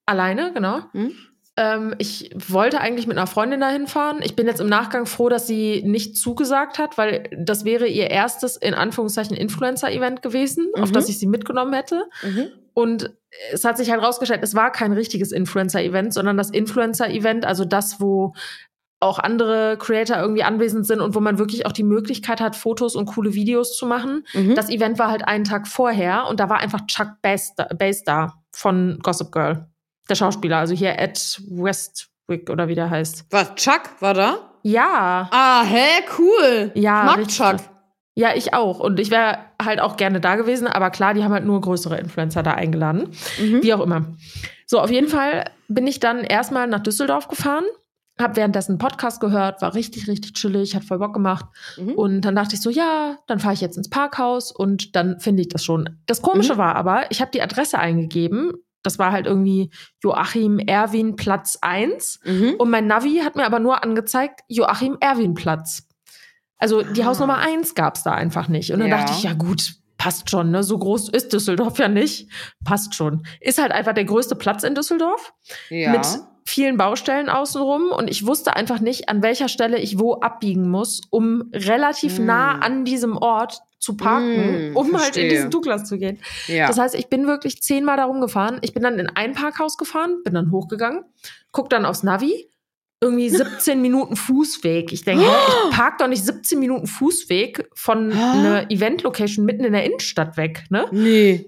alleine, 0.06 0.52
genau. 0.52 0.80
Mhm. 0.92 1.12
Ähm, 1.56 1.94
ich 1.98 2.34
wollte 2.48 2.80
eigentlich 2.80 3.06
mit 3.06 3.16
einer 3.16 3.28
Freundin 3.28 3.60
dahin 3.60 3.86
fahren. 3.86 4.20
Ich 4.24 4.34
bin 4.34 4.48
jetzt 4.48 4.60
im 4.60 4.68
Nachgang 4.68 5.06
froh, 5.06 5.28
dass 5.28 5.46
sie 5.46 5.82
nicht 5.84 6.16
zugesagt 6.16 6.78
hat, 6.78 6.98
weil 6.98 7.30
das 7.38 7.64
wäre 7.64 7.86
ihr 7.86 8.10
erstes, 8.10 8.56
in 8.56 8.74
Anführungszeichen, 8.74 9.36
Influencer-Event 9.36 10.20
gewesen, 10.22 10.66
auf 10.76 10.88
Mhm. 10.88 10.94
das 10.94 11.08
ich 11.08 11.18
sie 11.18 11.28
mitgenommen 11.28 11.72
hätte. 11.72 12.02
Mhm. 12.22 12.48
Und 12.74 13.10
es 13.52 13.64
hat 13.64 13.76
sich 13.76 13.92
halt 13.92 14.02
rausgestellt, 14.02 14.42
es 14.42 14.56
war 14.56 14.72
kein 14.72 14.92
richtiges 14.92 15.30
Influencer-Event, 15.30 16.12
sondern 16.12 16.36
das 16.36 16.50
Influencer-Event, 16.50 17.44
also 17.44 17.64
das, 17.64 18.00
wo 18.00 18.34
auch 19.00 19.18
andere 19.18 19.76
Creator 19.78 20.16
irgendwie 20.16 20.44
anwesend 20.44 20.86
sind 20.86 21.00
und 21.00 21.14
wo 21.14 21.20
man 21.20 21.38
wirklich 21.38 21.66
auch 21.66 21.72
die 21.72 21.82
Möglichkeit 21.82 22.40
hat, 22.40 22.56
Fotos 22.56 22.96
und 22.96 23.06
coole 23.06 23.34
Videos 23.34 23.76
zu 23.76 23.86
machen. 23.86 24.26
Mhm. 24.32 24.54
Das 24.54 24.70
Event 24.70 24.98
war 24.98 25.10
halt 25.10 25.26
einen 25.26 25.44
Tag 25.44 25.68
vorher 25.68 26.26
und 26.28 26.40
da 26.40 26.48
war 26.48 26.58
einfach 26.58 26.86
Chuck 26.86 27.08
Bass 27.20 27.54
da, 27.54 27.64
Bass 27.76 28.02
da 28.04 28.34
von 28.52 28.98
Gossip 29.02 29.30
Girl. 29.30 29.68
Der 30.08 30.14
Schauspieler, 30.14 30.58
also 30.58 30.74
hier 30.74 30.98
Ed 30.98 31.42
Westwick 31.48 32.50
oder 32.50 32.68
wie 32.68 32.74
der 32.74 32.90
heißt. 32.90 33.26
Was, 33.30 33.54
Chuck 33.56 33.90
war 34.00 34.14
da? 34.14 34.38
Ja. 34.62 35.28
Ah, 35.30 35.62
hä, 35.64 36.02
cool. 36.18 36.72
Ja, 36.74 37.00
ich 37.00 37.06
mag 37.06 37.18
richtig 37.18 37.36
Chuck. 37.36 37.56
Ja, 38.16 38.34
ich 38.34 38.54
auch. 38.54 38.78
Und 38.78 39.00
ich 39.00 39.10
wäre 39.10 39.38
halt 39.60 39.80
auch 39.80 39.96
gerne 39.96 40.20
da 40.20 40.36
gewesen, 40.36 40.66
aber 40.68 40.90
klar, 40.90 41.14
die 41.14 41.24
haben 41.24 41.32
halt 41.32 41.44
nur 41.44 41.60
größere 41.60 41.98
Influencer 41.98 42.42
da 42.42 42.52
eingeladen. 42.52 43.10
Mhm. 43.40 43.62
Wie 43.62 43.74
auch 43.74 43.80
immer. 43.80 44.14
So, 44.66 44.80
auf 44.80 44.90
jeden 44.90 45.08
Fall 45.08 45.44
bin 45.68 45.86
ich 45.86 46.00
dann 46.00 46.22
erstmal 46.22 46.66
nach 46.68 46.80
Düsseldorf 46.80 47.28
gefahren, 47.28 47.64
habe 48.21 48.37
währenddessen 48.37 48.73
einen 48.73 48.78
Podcast 48.78 49.21
gehört, 49.21 49.61
war 49.62 49.75
richtig, 49.75 50.06
richtig 50.09 50.35
chillig, 50.35 50.75
hat 50.76 50.85
voll 50.85 50.99
Bock 50.99 51.12
gemacht. 51.14 51.47
Mhm. 51.76 51.92
Und 51.94 52.21
dann 52.23 52.37
dachte 52.37 52.54
ich 52.54 52.61
so, 52.62 52.71
ja, 52.71 53.18
dann 53.26 53.40
fahre 53.40 53.54
ich 53.54 53.61
jetzt 53.61 53.76
ins 53.76 53.90
Parkhaus 53.90 54.52
und 54.52 54.94
dann 54.94 55.18
finde 55.21 55.42
ich 55.42 55.49
das 55.49 55.64
schon. 55.64 55.99
Das 56.06 56.23
Komische 56.23 56.54
Mhm. 56.54 56.59
war 56.59 56.76
aber, 56.76 57.11
ich 57.11 57.21
habe 57.21 57.30
die 57.33 57.42
Adresse 57.42 57.78
eingegeben. 57.78 58.52
Das 58.85 58.99
war 58.99 59.12
halt 59.12 59.26
irgendwie 59.26 59.71
Joachim 60.02 60.59
Erwin 60.59 61.16
Platz 61.16 61.59
1. 61.62 62.21
Mhm. 62.25 62.54
Und 62.59 62.71
mein 62.71 62.87
Navi 62.87 63.21
hat 63.25 63.35
mir 63.35 63.47
aber 63.47 63.59
nur 63.59 63.83
angezeigt, 63.83 64.40
Joachim 64.49 64.97
Erwin 65.00 65.35
Platz. 65.35 65.88
Also 66.59 66.83
die 66.83 67.02
Ah. 67.02 67.06
Hausnummer 67.06 67.38
1 67.38 67.75
gab 67.75 67.97
es 67.97 68.02
da 68.04 68.12
einfach 68.12 68.49
nicht. 68.49 68.73
Und 68.73 68.80
dann 68.80 68.88
Ja. 68.90 68.99
dachte 68.99 69.12
ich, 69.16 69.23
ja 69.25 69.33
gut, 69.33 69.75
passt 69.99 70.30
schon, 70.30 70.50
ne? 70.50 70.62
So 70.62 70.78
groß 70.78 71.09
ist 71.09 71.33
Düsseldorf 71.33 71.78
ja 71.78 71.88
nicht. 71.88 72.30
Passt 72.64 72.94
schon. 72.94 73.26
Ist 73.40 73.61
halt 73.61 73.73
einfach 73.73 73.94
der 73.94 74.04
größte 74.04 74.37
Platz 74.37 74.62
in 74.62 74.75
Düsseldorf 74.75 75.33
Ja. 75.71 75.90
mit 75.92 76.06
vielen 76.44 76.76
Baustellen 76.76 77.28
außenrum. 77.28 77.90
Und 77.90 78.08
ich 78.10 78.26
wusste 78.26 78.54
einfach 78.56 78.80
nicht, 78.80 79.08
an 79.08 79.22
welcher 79.22 79.48
Stelle 79.48 79.78
ich 79.78 79.98
wo 79.98 80.14
abbiegen 80.20 80.68
muss, 80.68 81.00
um 81.10 81.50
relativ 81.52 82.18
Mm. 82.18 82.24
nah 82.26 82.58
an 82.58 82.84
diesem 82.84 83.16
Ort 83.16 83.60
zu 83.78 83.96
parken, 83.96 84.72
Mm, 84.72 84.76
um 84.76 84.84
halt 84.86 84.92
in 84.94 84.98
verstehe. 85.00 85.28
diesen 85.30 85.50
Douglas 85.50 85.84
zu 85.88 85.98
gehen. 85.98 86.18
ja. 86.46 86.66
Das 86.66 86.78
heißt, 86.78 86.94
ich 86.94 87.08
bin 87.08 87.26
wirklich 87.26 87.62
zehnmal 87.62 87.96
darum 87.96 88.20
gefahren. 88.20 88.58
Ich 88.62 88.72
bin 88.74 88.82
dann 88.82 88.98
in 88.98 89.08
ein 89.08 89.32
Parkhaus 89.34 89.76
gefahren, 89.76 90.22
bin 90.24 90.34
dann 90.34 90.50
hochgegangen, 90.50 91.04
guck 91.52 91.68
dann 91.70 91.84
aufs 91.84 92.02
Navi, 92.02 92.48
irgendwie 93.00 93.28
17 93.68 93.80
Minuten 93.82 94.16
Fußweg. 94.16 94.92
Ich 94.92 95.04
denke, 95.04 95.24
hä, 95.24 95.30
ich 95.70 95.70
park 95.76 95.98
doch 95.98 96.08
nicht 96.08 96.24
17 96.24 96.58
Minuten 96.58 96.86
Fußweg 96.86 97.68
von 97.74 98.10
Hä? 98.10 98.18
einer 98.18 98.70
Event-Location 98.70 99.44
mitten 99.44 99.64
in 99.64 99.72
der 99.74 99.84
Innenstadt 99.84 100.36
weg, 100.36 100.64
ne? 100.70 100.86
nee. 100.92 101.46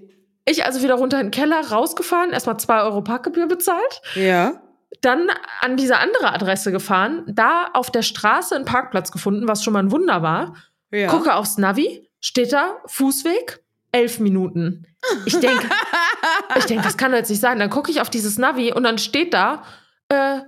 Ich 0.49 0.63
also 0.63 0.81
wieder 0.81 0.93
runter 0.95 1.19
in 1.19 1.27
den 1.27 1.31
Keller, 1.31 1.59
rausgefahren, 1.71 2.31
erstmal 2.31 2.57
2 2.57 2.81
Euro 2.83 3.01
Parkgebühr 3.01 3.47
bezahlt, 3.47 4.01
Ja. 4.15 4.61
Dann 5.01 5.29
an 5.61 5.77
diese 5.77 5.97
andere 5.97 6.33
Adresse 6.33 6.71
gefahren, 6.71 7.23
da 7.27 7.69
auf 7.73 7.91
der 7.91 8.01
Straße 8.01 8.55
einen 8.55 8.65
Parkplatz 8.65 9.11
gefunden, 9.11 9.47
was 9.47 9.63
schon 9.63 9.73
mal 9.73 9.83
ein 9.83 9.91
Wunder 9.91 10.21
war. 10.21 10.55
Ja. 10.91 11.09
Gucke 11.09 11.35
aufs 11.35 11.57
Navi, 11.57 12.09
steht 12.21 12.53
da, 12.53 12.77
Fußweg, 12.85 13.63
elf 13.91 14.19
Minuten. 14.19 14.85
Ich 15.25 15.39
denke, 15.39 15.67
ich 16.57 16.65
denke, 16.65 16.83
das 16.83 16.97
kann 16.97 17.11
doch 17.11 17.17
jetzt 17.17 17.29
nicht 17.29 17.41
sein. 17.41 17.59
Dann 17.59 17.69
gucke 17.69 17.91
ich 17.91 18.01
auf 18.01 18.09
dieses 18.09 18.37
Navi 18.37 18.73
und 18.73 18.83
dann 18.83 18.97
steht 18.97 19.33
da, 19.33 19.63
äh, 20.09 20.41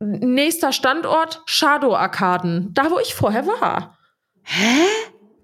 nächster 0.00 0.72
Standort, 0.72 1.42
Shadow-Arkaden. 1.46 2.72
Da, 2.72 2.90
wo 2.90 2.98
ich 2.98 3.14
vorher 3.14 3.46
war. 3.46 3.98
Hä? 4.42 4.84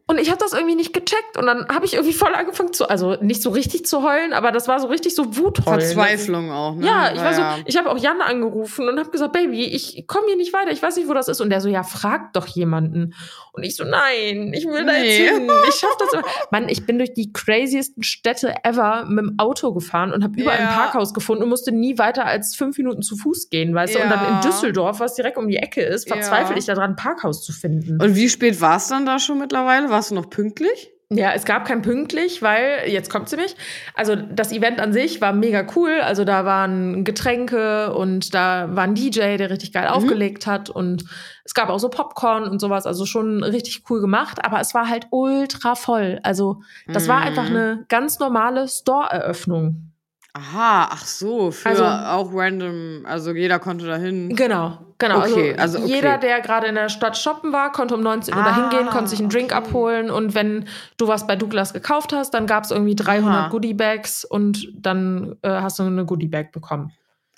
Und 0.06 0.20
ich 0.20 0.28
habe 0.28 0.38
das 0.38 0.52
irgendwie 0.52 0.75
nicht 0.75 0.92
gecheckt. 0.92 1.38
Und 1.38 1.46
dann 1.46 1.66
habe 1.68 1.87
ich 1.87 1.94
irgendwie 1.94 2.12
voll 2.12 2.34
angefangen 2.34 2.75
zu, 2.75 2.88
also 2.90 3.16
nicht 3.23 3.40
so 3.40 3.49
richtig 3.49 3.87
zu 3.87 4.02
heulen, 4.02 4.34
aber 4.34 4.52
das 4.52 4.68
war 4.68 4.78
so 4.78 4.88
richtig 4.88 5.14
so 5.14 5.37
Wutheulen. 5.38 5.80
Verzweiflung 5.80 6.50
auch, 6.52 6.75
ne? 6.76 6.87
Ja, 6.87 7.11
ich 7.14 7.20
war 7.23 7.32
so, 7.32 7.40
Ja. 7.40 7.56
ich 7.64 7.76
habe 7.78 7.90
auch 7.90 7.96
Jan 7.96 8.20
angerufen 8.20 8.87
und 8.87 8.99
habe 8.99 9.08
gesagt, 9.11 9.32
Baby, 9.32 9.64
ich 9.64 10.06
komme 10.06 10.26
hier 10.26 10.37
nicht 10.37 10.52
weiter, 10.52 10.70
ich 10.73 10.82
weiß 10.82 10.96
nicht, 10.96 11.08
wo 11.08 11.14
das 11.14 11.28
ist. 11.28 11.40
Und 11.40 11.49
der 11.49 11.62
so, 11.62 11.70
ja, 11.70 11.82
frag 11.84 12.34
doch 12.34 12.46
jemanden. 12.46 13.14
Und 13.52 13.62
ich 13.62 13.76
so, 13.76 13.84
nein, 13.84 14.52
ich 14.52 14.66
will 14.66 14.84
da 14.84 14.92
Nee. 14.92 15.25
jetzt 15.25 15.32
hin. 15.38 15.50
Ich 15.68 15.75
schaff 15.76 15.96
das 15.99 16.12
immer. 16.12 16.25
Mann, 16.50 16.68
ich 16.68 16.84
bin 16.84 16.99
durch 16.99 17.14
die 17.14 17.32
craziesten 17.32 18.02
Städte 18.02 18.52
ever 18.62 19.06
mit 19.08 19.25
dem 19.25 19.38
Auto 19.38 19.73
gefahren 19.73 20.12
und 20.12 20.23
habe 20.23 20.38
überall 20.38 20.58
Ja. 20.58 20.68
ein 20.68 20.75
Parkhaus 20.75 21.14
gefunden 21.14 21.44
und 21.44 21.49
musste 21.49 21.73
nie 21.73 21.96
weiter 21.96 22.26
als 22.26 22.54
fünf 22.54 22.76
Minuten 22.76 23.00
zu 23.00 23.16
Fuß 23.16 23.49
gehen, 23.49 23.75
weißt 23.75 23.94
du? 23.94 24.00
Und 24.02 24.11
dann 24.11 24.20
Ja. 24.23 24.34
in 24.37 24.40
Düsseldorf, 24.46 25.00
was 25.00 25.14
direkt 25.14 25.38
um 25.38 25.49
die 25.49 25.56
Ecke 25.56 25.80
ist, 25.80 26.08
verzweifle 26.08 26.52
Ja. 26.54 26.58
ich 26.58 26.66
daran, 26.66 26.90
ein 26.90 26.96
Parkhaus 26.96 27.42
zu 27.42 27.52
finden. 27.52 28.02
Und 28.02 28.16
wie 28.16 28.28
spät 28.28 28.61
war 28.61 28.76
es 28.76 28.88
dann 28.88 29.06
da 29.06 29.18
schon 29.18 29.38
mittlerweile? 29.38 29.93
Warst 29.94 30.10
du 30.10 30.14
noch 30.16 30.28
pünktlich? 30.28 30.90
Ja, 31.10 31.32
es 31.34 31.44
gab 31.44 31.66
kein 31.66 31.82
pünktlich, 31.82 32.42
weil, 32.42 32.88
jetzt 32.88 33.10
kommt 33.10 33.28
sie 33.28 33.36
mich, 33.36 33.54
also 33.94 34.16
das 34.16 34.50
Event 34.52 34.80
an 34.80 34.92
sich 34.92 35.20
war 35.20 35.32
mega 35.32 35.64
cool. 35.76 36.00
Also 36.02 36.24
da 36.24 36.44
waren 36.44 37.04
Getränke 37.04 37.94
und 37.94 38.34
da 38.34 38.74
war 38.74 38.84
ein 38.84 38.94
DJ, 38.96 39.36
der 39.36 39.50
richtig 39.50 39.72
geil 39.72 39.86
aufgelegt 39.86 40.46
hat 40.46 40.70
und 40.70 41.04
es 41.44 41.54
gab 41.54 41.68
auch 41.68 41.78
so 41.78 41.90
Popcorn 41.90 42.44
und 42.48 42.58
sowas, 42.58 42.86
also 42.86 43.04
schon 43.06 43.44
richtig 43.44 43.84
cool 43.90 44.00
gemacht, 44.00 44.44
aber 44.44 44.60
es 44.60 44.74
war 44.74 44.88
halt 44.88 45.06
ultra 45.10 45.74
voll. 45.76 46.18
Also 46.24 46.62
das 46.88 47.06
war 47.06 47.20
Mhm. 47.20 47.26
einfach 47.26 47.46
eine 47.46 47.84
ganz 47.88 48.18
normale 48.18 48.66
Store-Eröffnung. 48.66 49.92
Aha, 50.36 50.88
ach 50.90 51.06
so, 51.06 51.52
für 51.52 51.68
Also- 51.68 51.84
auch 51.84 52.28
random, 52.34 53.06
also 53.06 53.30
jeder 53.30 53.60
konnte 53.60 53.86
da 53.86 53.94
hin. 53.96 54.34
Genau, 54.34 54.78
genau. 54.98 55.18
Okay, 55.20 55.52
also, 55.56 55.78
also 55.78 55.78
okay. 55.84 55.94
jeder, 55.94 56.18
der 56.18 56.40
gerade 56.40 56.66
in 56.66 56.74
der 56.74 56.88
Stadt 56.88 57.16
shoppen 57.16 57.52
war, 57.52 57.70
konnte 57.70 57.94
um 57.94 58.00
19 58.02 58.34
Uhr 58.34 58.42
da 58.42 58.50
Ah, 58.50 58.68
hingehen, 58.68 58.90
konnte 58.90 59.10
sich 59.10 59.20
einen 59.20 59.28
Drink 59.28 59.52
okay. 59.52 59.54
abholen 59.64 60.10
und 60.10 60.34
wenn 60.34 60.66
du 60.96 61.06
was 61.06 61.28
bei 61.28 61.36
Douglas 61.36 61.72
gekauft 61.72 62.12
hast, 62.12 62.32
dann 62.34 62.48
gab 62.48 62.64
es 62.64 62.72
irgendwie 62.72 62.96
300 62.96 63.32
Aha. 63.42 63.48
Goodie-Bags 63.50 64.24
und 64.24 64.68
dann 64.76 65.36
äh, 65.42 65.50
hast 65.50 65.78
du 65.78 65.84
eine 65.84 66.04
Goodie-Bag 66.04 66.50
bekommen. 66.50 66.90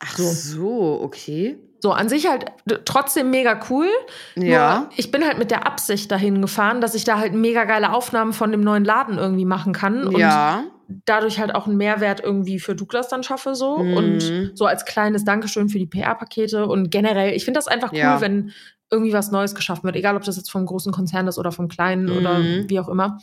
Ach 0.02 0.16
So. 0.16 0.24
so, 0.24 1.00
okay. 1.02 1.58
So, 1.80 1.92
an 1.92 2.08
sich 2.08 2.26
halt 2.26 2.46
trotzdem 2.86 3.30
mega 3.30 3.60
cool. 3.68 3.88
Ja. 4.36 4.78
Nur 4.78 4.88
ich 4.96 5.10
bin 5.10 5.22
halt 5.22 5.36
mit 5.38 5.50
der 5.50 5.66
Absicht 5.66 6.10
dahin 6.10 6.40
gefahren, 6.40 6.80
dass 6.80 6.94
ich 6.94 7.04
da 7.04 7.18
halt 7.18 7.34
mega 7.34 7.64
geile 7.64 7.92
Aufnahmen 7.92 8.32
von 8.32 8.50
dem 8.50 8.62
neuen 8.62 8.86
Laden 8.86 9.18
irgendwie 9.18 9.44
machen 9.44 9.74
kann. 9.74 10.06
Und 10.06 10.16
ja. 10.18 10.64
Dadurch 10.88 11.38
halt 11.40 11.54
auch 11.54 11.66
einen 11.66 11.76
Mehrwert 11.76 12.20
irgendwie 12.20 12.58
für 12.60 12.74
Douglas 12.74 13.08
dann 13.08 13.22
schaffe 13.22 13.54
so 13.54 13.82
Mhm. 13.82 13.92
und 13.94 14.32
so 14.54 14.66
als 14.66 14.84
kleines 14.84 15.24
Dankeschön 15.24 15.68
für 15.68 15.78
die 15.78 15.86
PR-Pakete 15.86 16.66
und 16.66 16.90
generell, 16.90 17.32
ich 17.34 17.44
finde 17.44 17.58
das 17.58 17.68
einfach 17.68 17.92
cool, 17.92 17.98
Ja. 17.98 18.20
wenn 18.20 18.52
irgendwie 18.90 19.12
was 19.12 19.32
Neues 19.32 19.54
geschaffen 19.56 19.82
wird, 19.84 19.96
egal 19.96 20.16
ob 20.16 20.22
das 20.22 20.36
jetzt 20.36 20.50
vom 20.50 20.64
großen 20.64 20.92
Konzern 20.92 21.26
ist 21.26 21.38
oder 21.38 21.50
vom 21.50 21.66
kleinen 21.68 22.10
oder 22.10 22.38
Mhm. 22.38 22.70
wie 22.70 22.78
auch 22.78 22.88
immer. 22.88 23.18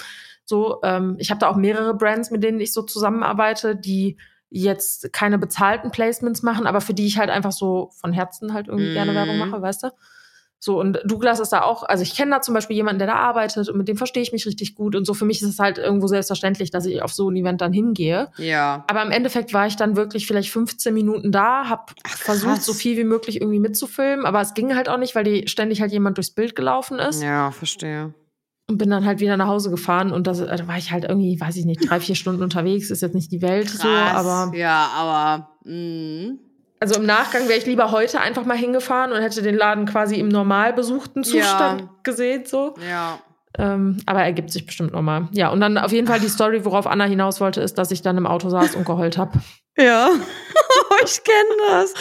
So, 0.45 0.81
ähm, 0.83 1.15
ich 1.19 1.29
habe 1.29 1.39
da 1.39 1.47
auch 1.47 1.55
mehrere 1.55 1.93
Brands, 1.95 2.31
mit 2.31 2.43
denen 2.43 2.59
ich 2.59 2.73
so 2.73 2.81
zusammenarbeite, 2.81 3.75
die 3.77 4.17
jetzt 4.49 5.13
keine 5.13 5.37
bezahlten 5.39 5.89
Placements 5.89 6.43
machen, 6.43 6.67
aber 6.67 6.81
für 6.81 6.93
die 6.93 7.07
ich 7.07 7.17
halt 7.17 7.29
einfach 7.29 7.53
so 7.53 7.91
von 7.93 8.11
Herzen 8.11 8.53
halt 8.53 8.67
irgendwie 8.67 8.91
gerne 8.91 9.11
Mhm. 9.13 9.15
Werbung 9.15 9.37
mache, 9.37 9.61
weißt 9.61 9.83
du? 9.83 9.87
So, 10.65 10.79
und 10.79 10.97
Douglas 11.03 11.41
ist 11.41 11.49
da 11.49 11.63
auch, 11.63 11.83
also 11.83 12.03
ich 12.03 12.15
kenne 12.15 12.31
da 12.31 12.41
zum 12.41 12.53
Beispiel 12.53 12.77
jemanden, 12.77 12.99
der 12.99 13.07
da 13.07 13.15
arbeitet 13.15 13.67
und 13.67 13.77
mit 13.77 13.89
dem 13.89 13.97
verstehe 13.97 14.23
ich 14.23 14.31
mich 14.31 14.45
richtig 14.45 14.75
gut. 14.75 14.95
Und 14.95 15.03
so 15.03 15.13
für 15.13 15.25
mich 15.25 15.41
ist 15.41 15.49
es 15.49 15.59
halt 15.59 15.77
irgendwo 15.77 16.07
selbstverständlich, 16.07 16.71
dass 16.71 16.85
ich 16.85 17.01
auf 17.01 17.11
so 17.11 17.29
ein 17.29 17.35
Event 17.35 17.59
dann 17.59 17.73
hingehe. 17.73 18.29
Ja. 18.37 18.85
Aber 18.87 19.03
im 19.03 19.11
Endeffekt 19.11 19.53
war 19.53 19.67
ich 19.67 19.75
dann 19.75 19.97
wirklich 19.97 20.25
vielleicht 20.25 20.49
15 20.51 20.93
Minuten 20.93 21.33
da, 21.33 21.67
habe 21.67 21.91
versucht, 22.05 22.53
krass. 22.53 22.65
so 22.65 22.71
viel 22.71 22.95
wie 22.95 23.03
möglich 23.03 23.41
irgendwie 23.41 23.59
mitzufilmen, 23.59 24.25
aber 24.25 24.39
es 24.39 24.53
ging 24.53 24.73
halt 24.73 24.87
auch 24.87 24.97
nicht, 24.97 25.15
weil 25.15 25.25
die 25.25 25.49
ständig 25.49 25.81
halt 25.81 25.91
jemand 25.91 26.15
durchs 26.15 26.31
Bild 26.31 26.55
gelaufen 26.55 26.97
ist. 26.97 27.21
Ja, 27.21 27.51
verstehe. 27.51 28.13
Und 28.69 28.77
bin 28.77 28.89
dann 28.89 29.03
halt 29.03 29.19
wieder 29.19 29.35
nach 29.35 29.47
Hause 29.47 29.69
gefahren 29.69 30.13
und 30.13 30.27
das, 30.27 30.37
da 30.37 30.65
war 30.65 30.77
ich 30.77 30.93
halt 30.93 31.03
irgendwie, 31.03 31.41
weiß 31.41 31.57
ich 31.57 31.65
nicht, 31.65 31.89
drei, 31.89 31.99
vier 31.99 32.15
Stunden 32.15 32.41
unterwegs, 32.41 32.89
ist 32.89 33.01
jetzt 33.01 33.15
nicht 33.15 33.33
die 33.33 33.41
Welt 33.41 33.69
so, 33.69 33.89
aber 33.89 34.55
ja, 34.55 34.89
aber 34.95 35.49
mh. 35.65 36.35
Also 36.83 36.99
im 36.99 37.05
Nachgang 37.05 37.47
wäre 37.47 37.57
ich 37.57 37.65
lieber 37.65 37.91
heute 37.91 38.19
einfach 38.19 38.43
mal 38.43 38.57
hingefahren 38.57 39.13
und 39.13 39.21
hätte 39.21 39.41
den 39.41 39.55
Laden 39.55 39.85
quasi 39.85 40.15
im 40.15 40.27
normal 40.27 40.73
besuchten 40.73 41.23
Zustand 41.23 41.81
Ja. 41.81 41.89
gesehen, 42.03 42.45
so. 42.45 42.75
ja. 42.85 43.19
Ähm, 43.57 43.99
aber 44.05 44.21
ergibt 44.21 44.51
sich 44.51 44.65
bestimmt 44.65 44.91
nochmal. 44.91 45.29
Ja, 45.31 45.49
und 45.49 45.61
dann 45.61 45.77
auf 45.77 45.93
jeden 45.93 46.07
Fall 46.07 46.19
die 46.19 46.27
Story, 46.27 46.65
worauf 46.65 46.85
Anna 46.85 47.05
hinaus 47.05 47.39
wollte, 47.39 47.61
ist, 47.61 47.77
dass 47.77 47.91
ich 47.91 48.01
dann 48.01 48.17
im 48.17 48.27
Auto 48.27 48.49
saß 48.49 48.75
und 48.75 48.83
geheult 48.85 49.17
habe. 49.17 49.39
Ja. 49.77 50.09
ich 51.05 51.23
kenne 51.23 51.69
das. 51.69 51.93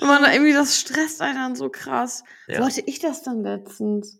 Man 0.00 0.24
irgendwie 0.32 0.52
das 0.52 0.80
stresst 0.80 1.22
einen 1.22 1.36
dann 1.36 1.54
so 1.54 1.68
krass. 1.68 2.24
Ja. 2.48 2.58
Wo 2.58 2.64
hatte 2.64 2.82
ich 2.86 2.98
das 2.98 3.22
dann 3.22 3.44
letztens? 3.44 4.18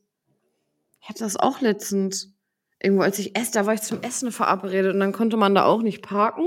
Ich 1.01 1.09
hatte 1.09 1.25
das 1.25 1.37
auch 1.37 1.61
letztens. 1.61 2.31
Irgendwo, 2.81 3.03
als 3.03 3.19
ich 3.19 3.35
esse, 3.37 3.51
da 3.53 3.67
war 3.67 3.75
ich 3.75 3.83
zum 3.83 4.03
Essen 4.03 4.31
verabredet 4.31 4.95
und 4.95 5.01
dann 5.01 5.13
konnte 5.13 5.37
man 5.37 5.55
da 5.57 5.65
auch 5.65 5.83
nicht 5.83 6.03
parken. 6.03 6.47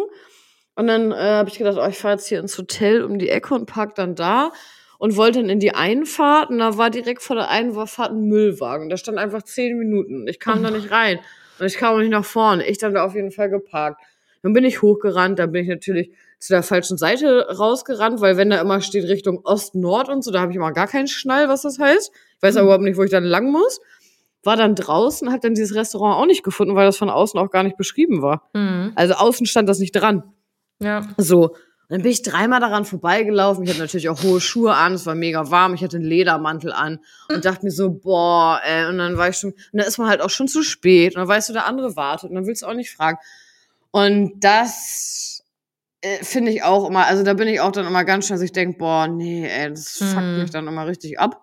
Und 0.77 0.85
dann 0.85 1.11
äh, 1.11 1.15
habe 1.15 1.49
ich 1.49 1.57
gedacht, 1.57 1.77
oh, 1.81 1.87
ich 1.87 1.97
fahre 1.97 2.13
jetzt 2.13 2.27
hier 2.27 2.39
ins 2.39 2.55
Hotel 2.55 3.03
um 3.03 3.17
die 3.17 3.29
Ecke 3.29 3.55
und 3.55 3.65
park 3.65 3.95
dann 3.95 4.13
da 4.13 4.51
und 4.99 5.17
wollte 5.17 5.39
dann 5.39 5.49
in 5.49 5.59
die 5.59 5.73
Einfahrt 5.73 6.51
und 6.51 6.59
da 6.59 6.77
war 6.77 6.91
direkt 6.91 7.23
vor 7.23 7.35
der 7.35 7.49
Einfahrt 7.49 8.11
ein 8.11 8.27
Müllwagen. 8.27 8.87
Da 8.87 8.95
stand 8.95 9.17
einfach 9.17 9.41
zehn 9.41 9.75
Minuten. 9.79 10.27
Ich 10.27 10.39
kam 10.39 10.61
da 10.61 10.69
nicht 10.69 10.91
rein. 10.91 11.17
Und 11.59 11.65
ich 11.65 11.77
kam 11.77 11.95
auch 11.95 11.99
nicht 11.99 12.11
nach 12.11 12.23
vorne. 12.23 12.63
Ich 12.67 12.77
dann 12.77 12.93
da 12.93 13.03
auf 13.03 13.15
jeden 13.15 13.31
Fall 13.31 13.49
geparkt. 13.49 14.01
Dann 14.43 14.53
bin 14.53 14.63
ich 14.63 14.83
hochgerannt, 14.83 15.39
dann 15.39 15.51
bin 15.51 15.63
ich 15.63 15.69
natürlich 15.69 16.11
zu 16.37 16.53
der 16.53 16.61
falschen 16.61 16.95
Seite 16.95 17.57
rausgerannt, 17.57 18.21
weil 18.21 18.37
wenn 18.37 18.51
da 18.51 18.61
immer 18.61 18.79
steht 18.81 19.05
Richtung 19.05 19.41
Ost-Nord 19.43 20.09
und 20.09 20.23
so, 20.23 20.29
da 20.29 20.41
habe 20.41 20.51
ich 20.51 20.57
immer 20.57 20.73
gar 20.73 20.87
keinen 20.87 21.07
Schnall, 21.07 21.49
was 21.49 21.63
das 21.63 21.79
heißt. 21.79 22.11
Ich 22.35 22.43
weiß 22.43 22.55
aber 22.57 22.65
überhaupt 22.65 22.83
nicht, 22.83 22.97
wo 22.97 23.03
ich 23.03 23.09
dann 23.09 23.23
lang 23.23 23.49
muss. 23.51 23.81
War 24.43 24.55
dann 24.55 24.75
draußen, 24.75 25.31
habe 25.31 25.39
dann 25.39 25.55
dieses 25.55 25.75
Restaurant 25.75 26.21
auch 26.21 26.27
nicht 26.27 26.43
gefunden, 26.43 26.75
weil 26.75 26.85
das 26.85 26.97
von 26.97 27.09
außen 27.09 27.39
auch 27.39 27.49
gar 27.49 27.63
nicht 27.63 27.77
beschrieben 27.77 28.21
war. 28.21 28.47
Mhm. 28.53 28.91
Also 28.93 29.15
außen 29.15 29.47
stand 29.47 29.67
das 29.67 29.79
nicht 29.79 29.93
dran. 29.93 30.21
Ja. 30.79 31.07
So. 31.17 31.55
dann 31.89 32.01
bin 32.01 32.11
ich 32.11 32.21
dreimal 32.21 32.59
daran 32.59 32.83
vorbeigelaufen. 32.85 33.63
Ich 33.63 33.69
hatte 33.69 33.79
natürlich 33.79 34.09
auch 34.09 34.21
hohe 34.21 34.41
Schuhe 34.41 34.73
an, 34.75 34.93
es 34.93 35.05
war 35.05 35.15
mega 35.15 35.49
warm, 35.49 35.73
ich 35.73 35.81
hatte 35.83 35.95
einen 35.97 36.05
Ledermantel 36.05 36.73
an 36.73 36.99
und 37.29 37.45
dachte 37.45 37.63
mir 37.65 37.71
so, 37.71 37.89
boah, 37.91 38.59
ey, 38.65 38.87
und 38.87 38.97
dann 38.97 39.15
war 39.17 39.29
ich 39.29 39.37
schon, 39.37 39.51
und 39.51 39.57
dann 39.71 39.87
ist 39.87 39.97
man 39.97 40.09
halt 40.09 40.19
auch 40.21 40.29
schon 40.29 40.47
zu 40.49 40.63
spät 40.63 41.15
und 41.15 41.21
dann 41.21 41.27
weißt 41.29 41.47
du, 41.49 41.53
der 41.53 41.65
andere 41.65 41.95
wartet 41.95 42.29
und 42.29 42.35
dann 42.35 42.45
willst 42.45 42.61
du 42.63 42.67
auch 42.67 42.73
nicht 42.73 42.91
fragen. 42.91 43.17
Und 43.91 44.33
das 44.41 45.43
äh, 46.01 46.23
finde 46.23 46.51
ich 46.51 46.63
auch 46.63 46.89
immer, 46.89 47.05
also 47.07 47.23
da 47.23 47.33
bin 47.33 47.47
ich 47.47 47.61
auch 47.61 47.71
dann 47.71 47.87
immer 47.87 48.03
ganz 48.03 48.25
schnell, 48.27 48.37
dass 48.37 48.43
ich 48.43 48.51
denke, 48.51 48.77
boah, 48.77 49.07
nee, 49.07 49.47
ey, 49.47 49.69
das 49.69 49.93
fuckt 49.97 50.25
Mhm. 50.25 50.41
mich 50.41 50.51
dann 50.51 50.67
immer 50.67 50.87
richtig 50.87 51.19
ab. 51.19 51.41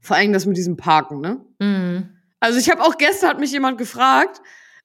Vor 0.00 0.16
allem 0.16 0.32
das 0.32 0.46
mit 0.46 0.56
diesem 0.56 0.76
Parken, 0.76 1.20
ne? 1.20 1.40
Mhm. 1.60 2.08
Also 2.40 2.58
ich 2.58 2.70
habe 2.70 2.82
auch 2.82 2.98
gestern 2.98 3.30
hat 3.30 3.38
mich 3.38 3.52
jemand 3.52 3.78
gefragt, 3.78 4.40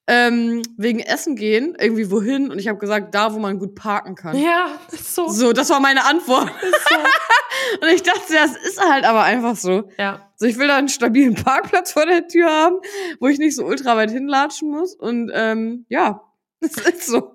ähm, 0.08 0.62
wegen 0.76 1.00
Essen 1.00 1.34
gehen, 1.36 1.76
irgendwie 1.80 2.10
wohin, 2.10 2.50
und 2.50 2.58
ich 2.58 2.68
habe 2.68 2.78
gesagt, 2.78 3.14
da, 3.14 3.34
wo 3.34 3.38
man 3.38 3.58
gut 3.58 3.74
parken 3.74 4.14
kann. 4.14 4.36
Ja, 4.36 4.68
ist 4.92 5.14
so. 5.14 5.28
So, 5.28 5.52
das 5.52 5.68
war 5.70 5.80
meine 5.80 6.04
Antwort. 6.04 6.48
So. 6.60 6.96
Und 7.80 7.88
ich 7.88 8.02
dachte, 8.02 8.32
ja, 8.34 8.44
es 8.44 8.54
ist 8.56 8.80
halt 8.80 9.04
aber 9.04 9.22
einfach 9.24 9.56
so. 9.56 9.88
ja. 9.98 10.20
So, 10.36 10.44
ich 10.46 10.58
will 10.58 10.68
da 10.68 10.76
einen 10.76 10.88
stabilen 10.90 11.34
Parkplatz 11.34 11.92
vor 11.92 12.04
der 12.06 12.28
Tür 12.28 12.48
haben, 12.50 12.76
wo 13.20 13.26
ich 13.26 13.38
nicht 13.38 13.56
so 13.56 13.64
ultra 13.64 13.96
weit 13.96 14.10
hinlatschen 14.10 14.70
muss. 14.70 14.94
Und 14.94 15.30
ähm, 15.34 15.86
ja, 15.88 16.22
es 16.60 16.76
ist 16.76 17.06
so. 17.06 17.34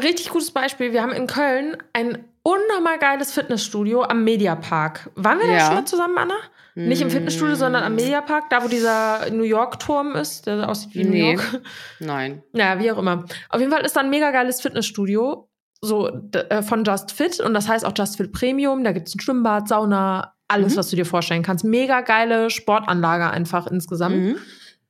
Richtig 0.00 0.28
gutes 0.30 0.50
Beispiel. 0.50 0.92
Wir 0.92 1.02
haben 1.02 1.12
in 1.12 1.26
Köln 1.26 1.76
ein 1.94 2.24
unnormal 2.42 2.98
geiles 2.98 3.32
Fitnessstudio 3.32 4.02
am 4.02 4.22
Mediapark. 4.24 5.10
Waren 5.14 5.38
wir 5.40 5.46
da 5.46 5.52
Ja. 5.54 5.66
schon 5.66 5.74
mal 5.76 5.84
zusammen, 5.86 6.18
Anna? 6.18 6.36
Nicht 6.74 7.02
im 7.02 7.10
Fitnessstudio, 7.10 7.54
sondern 7.54 7.82
am 7.84 7.94
Mediapark, 7.94 8.48
da 8.48 8.64
wo 8.64 8.68
dieser 8.68 9.30
New 9.30 9.42
York-Turm 9.42 10.14
ist, 10.16 10.46
der 10.46 10.68
aussieht 10.68 10.94
wie 10.94 11.04
New 11.04 11.10
Nee. 11.10 11.32
York. 11.34 11.60
Nein. 12.00 12.42
Ja, 12.54 12.78
wie 12.80 12.90
auch 12.90 12.98
immer. 12.98 13.24
Auf 13.50 13.60
jeden 13.60 13.70
Fall 13.72 13.84
ist 13.84 13.94
da 13.94 14.00
ein 14.00 14.08
mega 14.10 14.30
geiles 14.30 14.60
Fitnessstudio, 14.62 15.48
so 15.82 16.08
äh, 16.32 16.62
von 16.62 16.84
Just 16.84 17.12
Fit 17.12 17.40
und 17.40 17.52
das 17.54 17.68
heißt 17.68 17.84
auch 17.84 17.92
Just 17.94 18.16
Fit 18.16 18.32
Premium. 18.32 18.84
Da 18.84 18.92
gibt 18.92 19.08
es 19.08 19.14
ein 19.14 19.20
Schwimmbad, 19.20 19.68
Sauna, 19.68 20.32
alles, 20.48 20.72
Mhm. 20.74 20.78
was 20.78 20.88
du 20.90 20.96
dir 20.96 21.04
vorstellen 21.06 21.42
kannst. 21.42 21.64
Mega 21.64 22.00
geile 22.00 22.48
Sportanlage 22.48 23.28
einfach 23.30 23.66
insgesamt. 23.66 24.16
Mhm. 24.16 24.36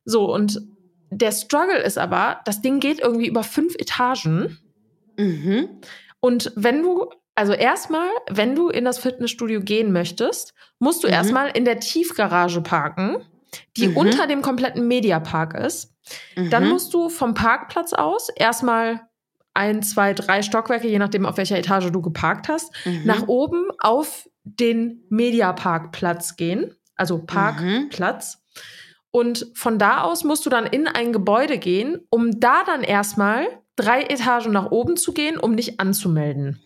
So, 0.05 0.33
und 0.33 0.61
der 1.11 1.33
Struggle 1.33 1.79
ist 1.83 1.99
aber, 1.99 2.41
das 2.45 2.63
Ding 2.63 2.79
geht 2.81 3.01
irgendwie 3.01 3.27
über 3.27 3.43
fünf 3.43 3.75
Etagen. 3.77 4.59
Mhm. 5.19 5.69
Und 6.21 6.53
wenn 6.57 6.83
du, 6.83 7.11
also 7.35 7.53
erstmal, 7.53 8.09
wenn 8.31 8.55
du 8.55 8.69
in 8.69 8.85
das 8.85 8.99
Fitnessstudio 8.99 9.61
gehen 9.61 9.93
möchtest, 9.93 10.55
musst 10.79 11.03
du 11.03 11.09
Mhm. 11.09 11.13
erstmal 11.15 11.49
in 11.57 11.65
der 11.65 11.81
Tiefgarage 11.81 12.61
parken, 12.61 13.17
die 13.77 13.89
Mhm. 13.89 13.97
unter 13.97 14.27
dem 14.27 14.43
kompletten 14.43 14.87
Mediapark 14.89 15.55
ist. 15.55 15.95
Dann 16.37 16.65
Mhm. 16.65 16.71
musst 16.71 16.93
du 16.95 17.09
vom 17.09 17.35
Parkplatz 17.35 17.93
aus 17.93 18.29
erstmal 18.31 19.03
ein, 19.55 19.83
zwei, 19.83 20.15
drei 20.15 20.43
Stockwerke, 20.43 20.89
je 20.89 20.99
nachdem, 20.99 21.27
auf 21.27 21.37
welcher 21.37 21.59
Etage 21.59 21.91
du 21.91 22.01
geparkt 22.03 22.49
hast, 22.49 22.73
Mhm. 22.87 23.03
nach 23.05 23.29
oben 23.29 23.67
auf 23.79 24.29
den 24.45 25.05
Mediaparkplatz 25.11 26.37
gehen, 26.37 26.75
also 26.97 27.19
Mhm. 27.19 27.27
Parkplatz. 27.27 28.39
Und 29.11 29.47
von 29.55 29.79
da 29.79 30.03
aus 30.03 30.25
musst 30.25 30.47
du 30.47 30.51
dann 30.51 30.65
in 30.67 30.89
ein 30.89 31.13
Gebäude 31.13 31.59
gehen, 31.59 32.01
um 32.09 32.41
da 32.41 32.65
dann 32.65 32.83
erstmal 32.83 33.47
drei 33.77 34.03
Etagen 34.03 34.53
nach 34.53 34.71
oben 34.71 34.97
zu 34.97 35.13
gehen, 35.13 35.39
um 35.39 35.57
dich 35.57 35.79
anzumelden. 35.79 36.61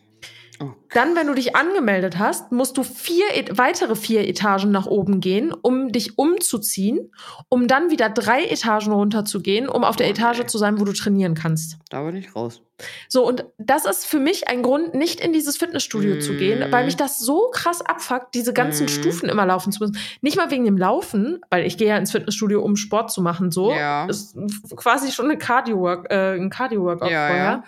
Oh. 0.61 0.71
Dann, 0.95 1.15
wenn 1.17 1.27
du 1.27 1.35
dich 1.35 1.55
angemeldet 1.55 2.19
hast, 2.19 2.51
musst 2.53 2.79
du 2.79 2.83
vier 2.83 3.25
et- 3.35 3.59
weitere 3.59 3.95
vier 3.95 4.27
Etagen 4.27 4.71
nach 4.71 4.87
oben 4.87 5.21
gehen, 5.21 5.53
um 5.53 5.93
dich 5.93 6.17
umzuziehen, 6.19 7.11
um 7.49 7.69
dann 7.69 7.91
wieder 7.91 8.09
drei 8.09 8.45
Etagen 8.45 8.93
runter 8.93 9.25
zu 9.25 9.41
gehen, 9.43 9.69
um 9.69 9.85
auf 9.85 9.97
der 9.97 10.09
Etage 10.09 10.47
zu 10.47 10.57
sein, 10.59 10.81
wo 10.81 10.85
du 10.85 10.93
trainieren 10.93 11.35
kannst. 11.35 11.77
Da 11.91 12.03
bin 12.05 12.17
ich 12.17 12.35
raus. 12.35 12.63
So, 13.09 13.27
und 13.27 13.45
das 13.59 13.87
ist 13.87 14.07
für 14.07 14.19
mich 14.19 14.49
ein 14.49 14.63
Grund, 14.63 14.95
nicht 14.95 15.21
in 15.21 15.33
dieses 15.33 15.57
Fitnessstudio 15.57 16.19
zu 16.21 16.35
gehen, 16.37 16.67
Mhm. 16.69 16.73
weil 16.73 16.85
mich 16.85 16.97
das 16.97 17.19
so 17.19 17.49
krass 17.53 17.81
abfuckt, 17.81 18.35
diese 18.35 18.53
ganzen 18.53 18.85
Mhm. 18.85 18.89
Stufen 18.91 19.29
immer 19.29 19.47
laufen 19.47 19.73
zu 19.73 19.83
müssen. 19.83 19.99
Nicht 20.21 20.37
mal 20.37 20.51
wegen 20.51 20.65
dem 20.67 20.77
Laufen, 20.77 21.41
weil 21.51 21.67
ich 21.67 21.79
gehe 21.79 21.89
ja 21.89 21.97
ins 21.97 22.13
Fitnessstudio, 22.13 22.63
um 22.63 22.77
Sport 22.77 23.11
zu 23.11 23.23
machen, 23.23 23.51
so. 23.51 23.73
Ja. 23.73 24.07
Ist 24.07 24.37
quasi 24.77 25.11
schon 25.11 25.25
eine 25.27 25.39
Cardio-Work, 25.39 26.11
äh, 26.11 26.35
ein 26.37 26.51
Cardio-Workout 26.51 27.11
Ja, 27.11 27.27
vorher. 27.29 27.45
ja. 27.45 27.65